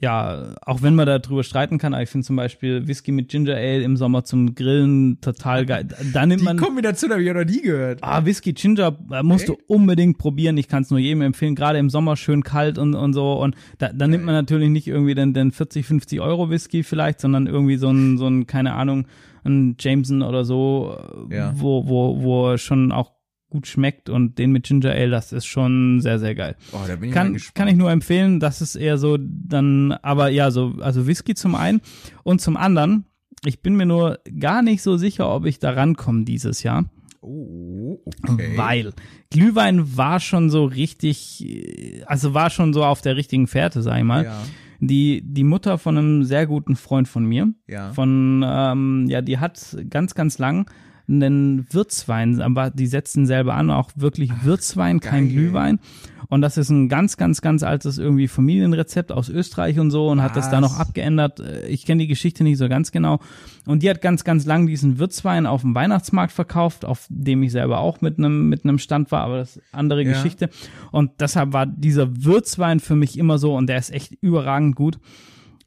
ja, 0.06 0.54
auch 0.62 0.84
wenn 0.84 0.94
man 0.94 1.08
darüber 1.08 1.44
streiten 1.44 1.80
kann, 1.80 1.96
aber 1.96 2.04
ich 2.04 2.10
finde 2.10 2.28
zum 2.28 2.36
Beispiel 2.36 2.88
Whisky 2.88 3.12
mit 3.12 3.30
Ginger 3.30 3.56
Ale 3.56 3.82
im 3.82 3.98
Sommer 3.98 4.24
zum 4.24 4.54
Grillen 4.54 5.20
total 5.20 5.66
geil. 5.66 5.88
Da 6.14 6.26
nimmt 6.28 6.42
Die 6.42 6.46
man 6.46 6.58
Kombination 6.58 7.10
habe 7.10 7.22
ich 7.22 7.28
ja 7.28 7.34
noch 7.34 7.44
nie 7.44 7.62
gehört. 7.62 8.00
Ah, 8.04 8.24
Whisky 8.24 8.54
Ginger 8.54 8.96
äh, 9.12 9.24
musst 9.24 9.50
du 9.50 9.58
unbedingt 9.68 10.20
probieren. 10.20 10.58
Ich 10.58 10.68
kann 10.68 10.84
es 10.84 10.92
nur 10.92 11.00
jedem 11.00 11.22
empfehlen, 11.22 11.56
gerade 11.56 11.80
im 11.80 11.90
Sommer 11.90 12.16
schön 12.18 12.44
kalt 12.44 12.78
und, 12.78 12.94
und 12.94 13.14
so. 13.14 13.34
Und 13.34 13.56
da, 13.80 13.92
da 13.92 14.08
nimmt 14.08 14.26
man 14.26 14.36
natürlich 14.36 14.70
nicht 14.70 14.88
irgendwie 14.88 15.16
den, 15.16 15.34
den 15.34 15.52
40, 15.52 15.84
50 15.86 16.22
Euro 16.22 16.52
Whisky 16.52 16.84
vielleicht, 16.84 17.20
sondern 17.20 17.48
irgendwie 17.48 17.78
so 17.78 17.90
ein, 17.90 18.20
so 18.20 18.28
ein, 18.28 18.46
keine 18.46 18.74
Ahnung, 18.76 19.08
ein 19.44 19.76
Jameson 19.80 20.22
oder 20.22 20.46
so, 20.46 20.96
Ja. 21.32 21.52
wo, 21.56 21.88
wo, 21.88 22.22
wo 22.22 22.58
schon 22.58 22.92
auch 22.92 23.15
gut 23.50 23.68
schmeckt 23.68 24.10
und 24.10 24.38
den 24.38 24.52
mit 24.52 24.66
Ginger 24.66 24.92
Ale, 24.92 25.12
das 25.12 25.32
ist 25.32 25.46
schon 25.46 26.02
sehr, 26.02 26.20
sehr 26.20 26.36
geil. 26.36 26.56
Oh, 26.72 26.80
da 26.88 26.96
bin 26.96 27.10
ich 27.10 27.16
Kann, 27.16 27.38
kann 27.54 27.68
ich 27.68 27.76
nur 27.76 27.92
empfehlen, 27.92 28.40
das 28.40 28.62
ist 28.62 28.76
eher 28.76 28.98
so 28.98 29.18
dann, 29.20 29.92
aber 30.02 30.30
ja, 30.30 30.52
so, 30.52 30.76
also 30.82 31.08
Whisky 31.08 31.36
zum 31.36 31.56
einen 31.56 31.82
und 32.24 32.42
zum 32.42 32.58
anderen, 32.58 33.06
ich 33.46 33.62
bin 33.62 33.76
mir 33.76 33.86
nur 33.86 34.20
gar 34.40 34.62
nicht 34.62 34.82
so 34.82 34.98
sicher, 34.98 35.34
ob 35.34 35.46
ich 35.46 35.60
da 35.60 35.72
rankomme 35.72 36.26
dieses 36.26 36.64
Jahr. 36.64 36.86
Oh, 37.22 38.00
okay. 38.28 38.54
Weil 38.56 38.94
Glühwein 39.32 39.98
war 39.98 40.20
schon 40.20 40.50
so 40.50 40.66
richtig, 40.66 42.04
also 42.06 42.34
war 42.34 42.50
schon 42.50 42.74
so 42.74 42.84
auf 42.84 43.02
der 43.02 43.16
richtigen 43.16 43.48
Fährte, 43.48 43.82
sag 43.82 43.98
ich 43.98 44.04
mal. 44.04 44.26
Ja. 44.26 44.42
Die, 44.80 45.22
die 45.24 45.44
Mutter 45.44 45.78
von 45.78 45.98
einem 45.98 46.24
sehr 46.24 46.46
guten 46.46 46.76
Freund 46.76 47.08
von 47.08 47.26
mir. 47.26 47.52
Ja. 47.68 47.94
Von, 47.94 48.44
ähm, 48.46 49.06
ja, 49.08 49.22
die 49.22 49.40
hat 49.40 49.76
ganz, 49.90 50.14
ganz 50.14 50.38
lang 50.38 50.70
einen 51.08 51.68
Wirtswein, 51.72 52.42
aber 52.42 52.70
die 52.72 52.88
setzen 52.88 53.26
selber 53.26 53.54
an, 53.56 53.70
auch 53.72 53.92
wirklich 53.96 54.32
Wirtswein, 54.44 55.00
kein 55.00 55.26
geil. 55.26 55.34
Glühwein. 55.34 55.80
Und 56.28 56.42
das 56.42 56.58
ist 56.58 56.70
ein 56.72 56.90
ganz, 56.90 57.18
ganz, 57.18 57.42
ganz 57.42 57.62
altes 57.62 58.00
irgendwie 58.00 58.28
Familienrezept 58.28 59.12
aus 59.12 59.30
Österreich 59.30 59.78
und 59.80 59.92
so 59.92 60.08
und 60.08 60.24
hat 60.24 60.36
das 60.36 60.50
da 60.50 60.60
noch 60.60 60.80
Was? 60.80 60.80
abgeändert. 60.88 61.40
Äh, 61.40 61.68
Ich 61.68 61.86
kenne 61.86 62.02
die 62.02 62.08
Geschichte 62.08 62.44
nicht 62.44 62.58
so 62.58 62.68
ganz 62.68 62.92
genau. 62.92 63.20
Und 63.68 63.84
die 63.84 63.90
hat 63.92 64.02
ganz, 64.02 64.24
ganz 64.24 64.46
lang 64.48 64.66
diesen 64.66 64.98
Wirtswein 64.98 65.46
auf 65.46 65.62
dem 65.62 65.76
Weihnachtsmarkt 65.76 66.34
verkauft, 66.34 66.84
auf 66.84 67.06
dem 67.10 67.44
ich 67.44 67.52
selber 67.52 67.78
auch 67.78 68.02
mit 68.02 68.18
einem, 68.18 68.50
mit 68.50 68.64
einem 68.64 68.80
Stand 68.80 69.12
war, 69.12 69.22
aber 69.22 69.38
das 69.38 69.58
ist 69.58 69.64
eine 69.72 69.80
andere 69.82 70.02
Ja. 70.04 70.14
Geschichte. 70.14 70.50
Und 70.92 71.12
deshalb 71.20 71.54
war 71.54 71.68
dieser 71.68 72.24
Wirtswein 72.24 72.80
für 72.80 72.96
mich 72.96 73.20
immer 73.20 73.38
so 73.38 73.56
und 73.56 73.68
der 73.68 73.78
ist 73.78 73.92
echt 73.94 74.14
überragend 74.22 74.76
gut. 74.76 74.98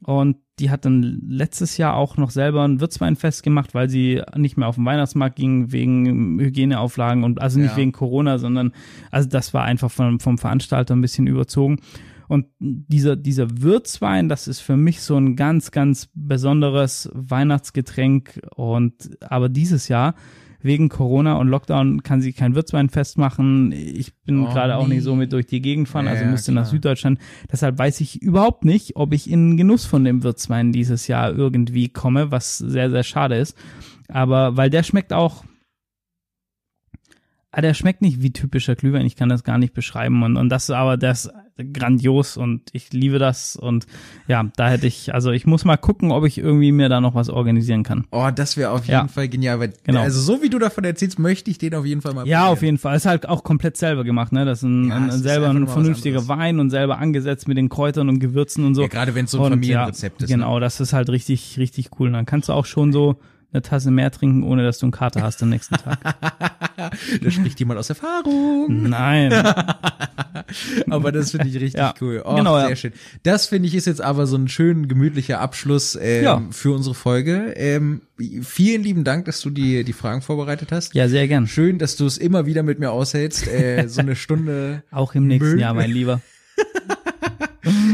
Und 0.03 0.37
die 0.59 0.69
hat 0.69 0.85
dann 0.85 1.21
letztes 1.27 1.77
Jahr 1.77 1.95
auch 1.95 2.17
noch 2.17 2.29
selber 2.31 2.63
ein 2.63 2.79
Wirtsweinfest 2.81 3.43
gemacht, 3.43 3.73
weil 3.73 3.89
sie 3.89 4.21
nicht 4.35 4.57
mehr 4.57 4.67
auf 4.67 4.75
den 4.75 4.85
Weihnachtsmarkt 4.85 5.35
ging 5.35 5.71
wegen 5.71 6.39
Hygieneauflagen 6.39 7.23
und 7.23 7.41
also 7.41 7.59
nicht 7.59 7.71
Ja. 7.71 7.77
wegen 7.77 7.91
Corona, 7.91 8.37
sondern 8.37 8.73
also 9.11 9.29
das 9.29 9.53
war 9.53 9.63
einfach 9.63 9.89
vom, 9.89 10.19
vom 10.19 10.37
Veranstalter 10.37 10.95
ein 10.95 11.01
bisschen 11.01 11.27
überzogen. 11.27 11.79
Und 12.27 12.45
dieser, 12.59 13.15
dieser 13.15 13.61
Wirtswein, 13.61 14.29
das 14.29 14.47
ist 14.47 14.59
für 14.59 14.77
mich 14.77 15.01
so 15.01 15.17
ein 15.17 15.35
ganz, 15.35 15.71
ganz 15.71 16.09
besonderes 16.13 17.09
Weihnachtsgetränk. 17.13 18.39
Und 18.55 19.17
aber 19.21 19.49
dieses 19.49 19.87
Jahr, 19.87 20.13
wegen 20.61 20.89
Corona 20.89 21.35
und 21.35 21.47
Lockdown, 21.47 22.03
kann 22.03 22.21
sie 22.21 22.33
kein 22.33 22.55
Wirtsweinfest 22.55 23.17
machen. 23.17 23.71
Ich 23.71 24.13
bin 24.25 24.45
Oh, 24.45 24.49
gerade 24.49 24.75
auch 24.75 24.87
nee. 24.87 24.95
nicht 24.95 25.03
so 25.03 25.15
mit 25.15 25.31
durch 25.31 25.45
die 25.45 25.61
Gegend 25.61 25.87
fahren, 25.87 26.07
also 26.07 26.23
Ja, 26.25 26.29
müsste 26.31 26.51
nach 26.51 26.63
klar. 26.63 26.71
Süddeutschland. 26.71 27.19
Deshalb 27.51 27.77
weiß 27.77 28.01
ich 28.01 28.21
überhaupt 28.21 28.65
nicht, 28.65 28.95
ob 28.95 29.13
ich 29.13 29.29
in 29.29 29.57
Genuss 29.57 29.85
von 29.85 30.03
dem 30.03 30.23
Wirtswein 30.23 30.71
dieses 30.71 31.07
Jahr 31.07 31.31
irgendwie 31.33 31.89
komme, 31.89 32.31
was 32.31 32.57
sehr, 32.57 32.89
sehr 32.89 33.03
schade 33.03 33.35
ist. 33.37 33.55
Aber 34.07 34.57
weil 34.57 34.69
der 34.69 34.83
schmeckt 34.83 35.13
auch, 35.13 35.43
ah, 37.51 37.61
der 37.61 37.73
schmeckt 37.73 38.01
nicht 38.01 38.21
wie 38.21 38.31
typischer 38.31 38.75
Glühwein, 38.75 39.05
ich 39.05 39.15
kann 39.15 39.29
das 39.29 39.43
gar 39.43 39.57
nicht 39.57 39.73
beschreiben. 39.73 40.23
Und, 40.23 40.37
und 40.37 40.49
das 40.49 40.63
ist 40.65 40.69
aber 40.71 40.97
das 40.97 41.25
ist 41.25 41.33
grandios 41.73 42.37
und 42.37 42.61
ich 42.71 42.93
liebe 42.93 43.19
das. 43.19 43.55
Und 43.57 43.85
ja, 44.29 44.45
da 44.55 44.69
hätte 44.69 44.87
ich, 44.87 45.13
also 45.13 45.31
ich 45.31 45.45
muss 45.45 45.65
mal 45.65 45.75
gucken, 45.75 46.11
ob 46.11 46.25
ich 46.25 46.37
irgendwie 46.37 46.71
mir 46.71 46.87
da 46.87 47.01
noch 47.01 47.15
was 47.15 47.29
organisieren 47.29 47.83
kann. 47.83 48.05
Oh, 48.11 48.29
das 48.33 48.55
wäre 48.55 48.71
auf 48.71 48.81
jeden 48.85 48.91
Ja. 48.91 49.07
Fall 49.09 49.27
genial. 49.27 49.59
Weil, 49.59 49.73
Genau. 49.83 49.99
Also 50.01 50.21
so 50.21 50.41
wie 50.41 50.49
du 50.49 50.57
davon 50.57 50.85
erzählst, 50.85 51.19
möchte 51.19 51.51
ich 51.51 51.57
den 51.57 51.75
auf 51.75 51.85
jeden 51.85 52.01
Fall 52.01 52.13
mal 52.13 52.25
Ja, 52.27 52.47
auf 52.47 52.61
jeden 52.61 52.77
Fall. 52.77 52.95
Ist 52.95 53.05
halt 53.05 53.27
auch 53.27 53.43
komplett 53.43 53.75
selber 53.75 54.03
gemacht, 54.05 54.31
ne? 54.31 54.45
Das 54.45 54.59
ist 54.59 54.63
ein, 54.63 54.87
Ja, 54.89 54.95
ein, 54.95 55.09
ist 55.09 55.19
selber 55.23 55.49
ein 55.49 55.67
vernünftiger. 55.67 56.27
Wein 56.29 56.59
und 56.61 56.69
selber 56.69 56.97
angesetzt 56.99 57.47
mit 57.49 57.57
den 57.57 57.67
Kräutern 57.67 58.07
und 58.07 58.19
Gewürzen 58.19 58.63
und 58.65 58.75
so. 58.75 58.83
Ja, 58.83 58.87
gerade 58.87 59.13
wenn 59.15 59.25
es 59.25 59.31
so 59.31 59.39
ein 59.39 59.45
Und 59.45 59.49
Familienrezept 59.51 60.21
ja, 60.21 60.25
ist. 60.25 60.29
ne? 60.31 60.37
Genau, 60.37 60.59
das 60.61 60.79
ist 60.79 60.93
halt 60.93 61.09
richtig, 61.09 61.57
richtig 61.57 61.89
cool. 61.99 62.07
Und 62.07 62.13
dann 62.13 62.25
kannst 62.25 62.47
du 62.47 62.53
auch 62.53 62.65
schon 62.65 62.93
so 62.93 63.17
eine 63.51 63.61
Tasse 63.61 63.89
mehr 63.91 64.11
trinken, 64.11 64.43
ohne 64.43 64.63
dass 64.63 64.77
du 64.79 64.85
einen 64.85 64.91
Kater 64.91 65.21
hast 65.23 65.41
am 65.43 65.49
nächsten 65.49 65.75
Tag. 65.75 65.99
Da 67.21 67.29
spricht 67.29 67.59
jemand 67.59 67.77
aus 67.77 67.89
Erfahrung. 67.89 68.83
Nein. 68.89 69.33
Aber 70.89 71.11
das 71.11 71.31
finde 71.31 71.47
ich 71.49 71.55
richtig 71.55 71.73
Ja, 71.77 71.93
cool. 71.99 72.21
Oh, 72.25 72.35
genau, 72.35 72.57
sehr 72.57 72.69
ja. 72.69 72.75
schön. 72.77 72.93
Das 73.23 73.47
finde 73.47 73.67
ich 73.67 73.75
ist 73.75 73.85
jetzt 73.85 74.01
aber 74.01 74.27
so 74.27 74.37
ein 74.37 74.47
schön 74.47 74.87
gemütlicher 74.87 75.41
Abschluss 75.41 75.97
ähm, 76.01 76.23
Ja. 76.23 76.41
für 76.51 76.73
unsere 76.73 76.95
Folge. 76.95 77.53
Ähm, 77.57 78.01
vielen 78.41 78.81
lieben 78.83 79.03
Dank, 79.03 79.25
dass 79.25 79.41
du 79.41 79.49
die, 79.49 79.83
die 79.83 79.93
Fragen 79.93 80.21
vorbereitet 80.21 80.71
hast. 80.71 80.95
Ja, 80.95 81.09
sehr 81.09 81.27
gern. 81.27 81.47
Schön, 81.47 81.77
dass 81.79 81.97
du 81.97 82.05
es 82.05 82.17
immer 82.17 82.45
wieder 82.45 82.63
mit 82.63 82.79
mir 82.79 82.91
aushältst. 82.91 83.47
Äh, 83.49 83.87
so 83.89 83.99
eine 83.99 84.15
Stunde. 84.15 84.83
Auch 84.91 85.15
im 85.15 85.27
nächsten 85.27 85.49
Müll. 85.51 85.59
Jahr, 85.59 85.73
mein 85.73 85.91
Lieber. 85.91 86.21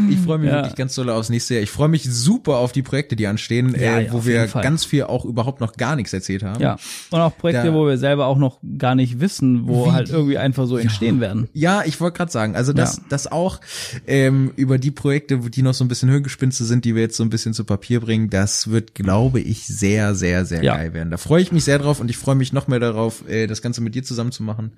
Ich 0.10 0.20
freue 0.20 0.38
mich 0.38 0.49
Ja. 0.49 0.58
wirklich 0.58 0.76
ganz 0.76 0.95
doll 0.95 1.10
aufs 1.10 1.30
nächste 1.30 1.56
Jahr. 1.56 1.64
Ich 1.64 1.72
freue 1.72 1.88
mich 1.89 2.03
super 2.03 2.58
auf 2.58 2.72
die 2.72 2.82
Projekte, 2.82 3.16
die 3.16 3.28
anstehen, 3.28 3.76
Ja, 3.80 3.99
äh, 3.99 4.12
wo 4.12 4.26
wir 4.26 4.47
ganz 4.47 4.86
viel 4.86 5.03
auch 5.03 5.26
überhaupt 5.26 5.62
noch 5.62 5.74
gar 5.74 5.95
nichts 5.95 6.14
erzählt 6.14 6.43
haben. 6.43 6.62
Ja. 6.62 6.78
Und 7.12 7.20
auch 7.20 7.36
Projekte, 7.38 7.68
Da- 7.68 7.74
wo 7.74 7.88
wir 7.88 7.97
selber 7.97 8.26
auch 8.28 8.38
noch 8.38 8.60
gar 8.78 8.95
nicht 8.95 9.20
wissen, 9.20 9.68
wo 9.68 9.88
Wie 9.88 9.91
halt 9.91 10.10
irgendwie 10.10 10.38
einfach 10.38 10.66
so 10.68 10.78
entstehen 10.78 11.20
werden. 11.20 11.49
Ja, 11.53 11.84
ich 11.86 11.99
wollte 12.01 12.18
gerade 12.18 12.32
sagen, 12.32 12.56
also 12.56 12.74
das, 12.74 13.01
das 13.10 13.32
auch 13.32 13.60
ähm, 14.08 14.51
über 14.56 14.78
die 14.78 14.91
Projekte, 14.91 15.38
die 15.38 15.62
noch 15.62 15.74
so 15.74 15.84
ein 15.84 15.88
bisschen 15.88 16.10
Hirngespinste 16.10 16.64
sind, 16.66 16.86
die 16.86 16.95
wir 16.95 17.01
jetzt 17.01 17.18
so 17.18 17.24
ein 17.24 17.30
bisschen 17.30 17.53
zu 17.53 17.64
Papier 17.64 17.99
bringen, 17.99 18.30
das 18.30 18.70
wird, 18.70 18.95
glaube 18.95 19.39
ich, 19.39 19.66
sehr, 19.68 20.16
sehr, 20.16 20.45
sehr 20.45 20.62
geil 20.62 20.93
werden. 20.93 21.12
Da 21.12 21.18
freue 21.18 21.41
ich 21.41 21.51
mich 21.51 21.64
sehr 21.64 21.80
drauf 21.80 21.99
und 21.99 22.10
ich 22.10 22.18
freue 22.18 22.36
mich 22.36 22.53
noch 22.53 22.68
mehr 22.68 22.80
darauf, 22.80 23.28
äh, 23.28 23.47
das 23.47 23.62
Ganze 23.62 23.82
mit 23.82 23.95
dir 23.95 24.03
zusammen 24.03 24.32
zu 24.32 24.43
machen. 24.43 24.72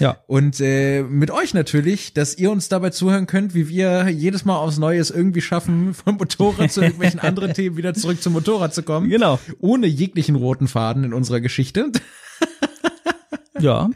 Ja. 0.00 0.18
Und 0.26 0.60
äh, 0.60 1.02
mit 1.02 1.30
euch 1.30 1.54
natürlich, 1.54 2.14
dass 2.14 2.36
ihr 2.36 2.50
uns 2.50 2.68
dabei 2.68 2.90
zuhören 2.90 3.26
könnt, 3.26 3.54
wie 3.54 3.68
wir 3.68 4.08
jedes 4.08 4.44
Mal 4.44 4.56
aufs 4.56 4.73
Neue 4.78 4.98
es 4.98 5.10
irgendwie 5.10 5.40
schaffen, 5.40 5.94
vom 6.04 6.16
Motorrad 6.16 6.72
zu 6.72 6.82
irgendwelchen 6.82 7.20
anderen 7.20 7.52
Themen 7.54 7.76
wieder 7.76 7.94
zurück 7.94 8.22
zum 8.22 8.32
Motorrad 8.32 8.74
zu 8.74 8.82
kommen. 8.82 9.08
Genau. 9.08 9.38
Ohne 9.60 9.86
jeglichen 9.86 10.36
roten 10.36 10.68
Faden 10.68 11.04
in 11.04 11.12
unserer 11.14 11.40
Geschichte. 11.40 11.90
Ja. 13.60 13.88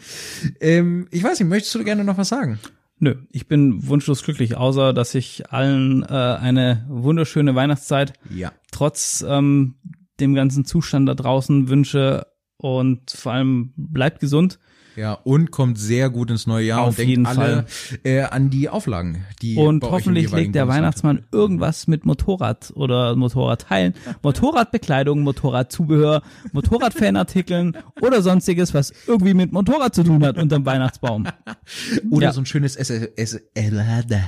ähm, 0.61 1.09
ich 1.11 1.22
weiß 1.22 1.41
nicht, 1.41 1.49
möchtest 1.49 1.74
du 1.74 1.83
gerne 1.85 2.05
noch 2.05 2.16
was 2.16 2.29
sagen? 2.29 2.61
Nö, 3.01 3.16
ich 3.33 3.49
bin 3.49 3.87
wunschlos 3.87 4.22
glücklich, 4.22 4.57
außer 4.57 4.93
dass 4.93 5.14
ich 5.14 5.51
allen 5.53 6.05
äh, 6.05 6.07
eine 6.07 6.87
wunderschöne 6.89 7.55
Weihnachtszeit 7.55 8.12
Ja. 8.35 8.53
trotz 8.70 9.24
ähm, 9.29 9.74
dem 10.20 10.35
ganzen 10.35 10.64
Zustand 10.64 11.09
da 11.09 11.14
draußen 11.14 11.68
wünsche 11.68 12.26
und 12.57 13.11
vor 13.11 13.33
allem 13.33 13.72
bleibt 13.76 14.20
gesund. 14.20 14.59
Ja, 14.99 15.12
und 15.12 15.53
kommt 15.53 15.78
sehr 15.78 16.11
gut 16.11 16.28
ins 16.32 16.49
neue 16.49 16.66
Jahr 16.66 16.80
Auf 16.80 16.88
und 16.88 16.99
denkt 16.99 17.11
jeden 17.11 17.26
alle 17.26 17.66
äh, 18.03 18.22
an 18.22 18.51
die 18.51 18.68
Auflagen, 18.68 19.24
die 19.40 19.57
Und 19.57 19.84
hoffentlich 19.84 20.32
legt 20.32 20.57
der 20.57 20.66
Weihnachtsmann 20.66 21.22
irgendwas 21.30 21.86
mit 21.86 22.05
Motorrad 22.05 22.72
oder 22.74 23.14
Motorradteilen, 23.14 23.94
Motorradbekleidung, 24.22 25.20
Motorradzubehör, 25.20 26.22
Motorradfanartikeln 26.53 27.76
oder 28.01 28.22
sonstiges, 28.22 28.74
was 28.74 28.92
irgendwie 29.07 29.34
mit 29.34 29.53
Motorrad 29.53 29.94
zu 29.94 30.03
tun 30.03 30.24
hat 30.24 30.36
unterm 30.36 30.66
Weihnachtsbaum. 30.66 31.28
oder 32.11 32.26
Ja. 32.26 32.32
so 32.32 32.40
ein 32.40 32.46
schönes 32.46 32.74
S 32.74 32.90
S 32.90 33.40
Stimmt. 33.55 34.20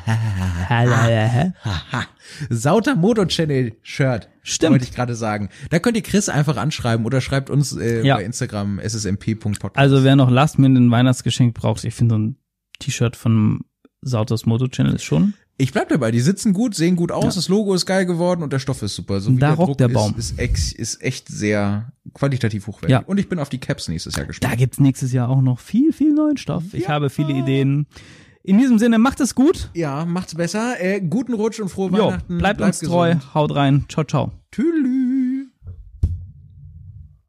Sauter 2.48 2.94
Moto 2.94 3.24
Channel 3.26 3.72
Shirt. 3.82 4.28
Wollte 4.62 4.84
ich 4.84 4.94
gerade 4.94 5.14
sagen. 5.14 5.50
Da 5.68 5.78
könnt 5.78 5.96
ihr 5.96 6.02
Chris 6.02 6.28
einfach 6.28 6.56
anschreiben 6.56 7.04
oder 7.04 7.20
schreibt 7.20 7.50
uns 7.50 7.76
äh, 7.76 8.04
Ja. 8.06 8.16
bei 8.16 8.24
Instagram 8.24 8.80
ssmp.podcast. 8.82 9.76
Also 9.76 10.02
wer 10.02 10.16
noch 10.16 10.30
Last 10.30 10.58
Minute 10.60 10.82
ein 10.82 10.90
Weihnachtsgeschenk 10.90 11.54
braucht, 11.54 11.84
ich 11.84 11.94
finde 11.94 12.14
so 12.14 12.18
ein 12.18 12.36
T-Shirt 12.78 13.16
von 13.16 13.60
Sauters 14.02 14.46
Moto 14.46 14.66
Channel 14.68 14.94
ist 14.94 15.02
schon. 15.04 15.34
ich 15.58 15.72
bleib 15.72 15.90
dabei, 15.90 16.10
die 16.10 16.20
sitzen 16.20 16.54
gut, 16.54 16.74
sehen 16.74 16.96
gut 16.96 17.12
aus, 17.12 17.24
Ja. 17.24 17.30
das 17.32 17.48
Logo 17.48 17.74
ist 17.74 17.84
geil 17.84 18.06
geworden 18.06 18.42
und 18.42 18.52
der 18.52 18.58
Stoff 18.60 18.80
ist 18.82 18.94
super. 18.94 19.20
So 19.20 19.30
wie 19.30 19.36
Da 19.38 19.48
der 19.48 19.56
rockt 19.56 19.68
Druck 19.68 19.78
der 19.78 19.88
ist, 19.88 19.92
Baum. 19.94 20.14
Ist, 20.16 20.38
ex, 20.38 20.72
ist 20.72 21.02
echt 21.02 21.28
sehr 21.28 21.92
qualitativ 22.14 22.66
hochwertig. 22.66 22.90
Ja. 22.90 23.00
Und 23.00 23.18
ich 23.18 23.28
bin 23.28 23.38
auf 23.38 23.50
die 23.50 23.58
Caps 23.58 23.88
nächstes 23.88 24.16
Jahr 24.16 24.24
gespannt. 24.26 24.50
Da 24.52 24.56
gibt's 24.56 24.80
nächstes 24.80 25.12
Jahr 25.12 25.28
auch 25.28 25.42
noch 25.42 25.58
viel, 25.60 25.92
viel 25.92 26.14
neuen 26.14 26.38
Stoff. 26.38 26.64
Ich 26.72 26.84
Ja. 26.84 26.88
habe 26.90 27.10
viele 27.10 27.34
Ideen. 27.34 27.86
In 28.42 28.56
diesem 28.56 28.78
Sinne, 28.78 28.98
macht 28.98 29.20
es 29.20 29.34
gut. 29.34 29.68
Ja, 29.74 30.06
macht's 30.06 30.34
besser. 30.34 30.80
Äh, 30.80 31.02
guten 31.02 31.34
Rutsch 31.34 31.60
und 31.60 31.68
frohe 31.68 31.90
Jo, 31.90 32.06
Weihnachten. 32.06 32.38
bleibt 32.38 32.62
uns 32.62 32.78
treu. 32.78 33.08
gesund. 33.14 33.34
Haut 33.34 33.54
rein. 33.54 33.84
Ciao, 33.90 34.04
ciao. 34.04 34.32
Tschüss. 34.50 34.64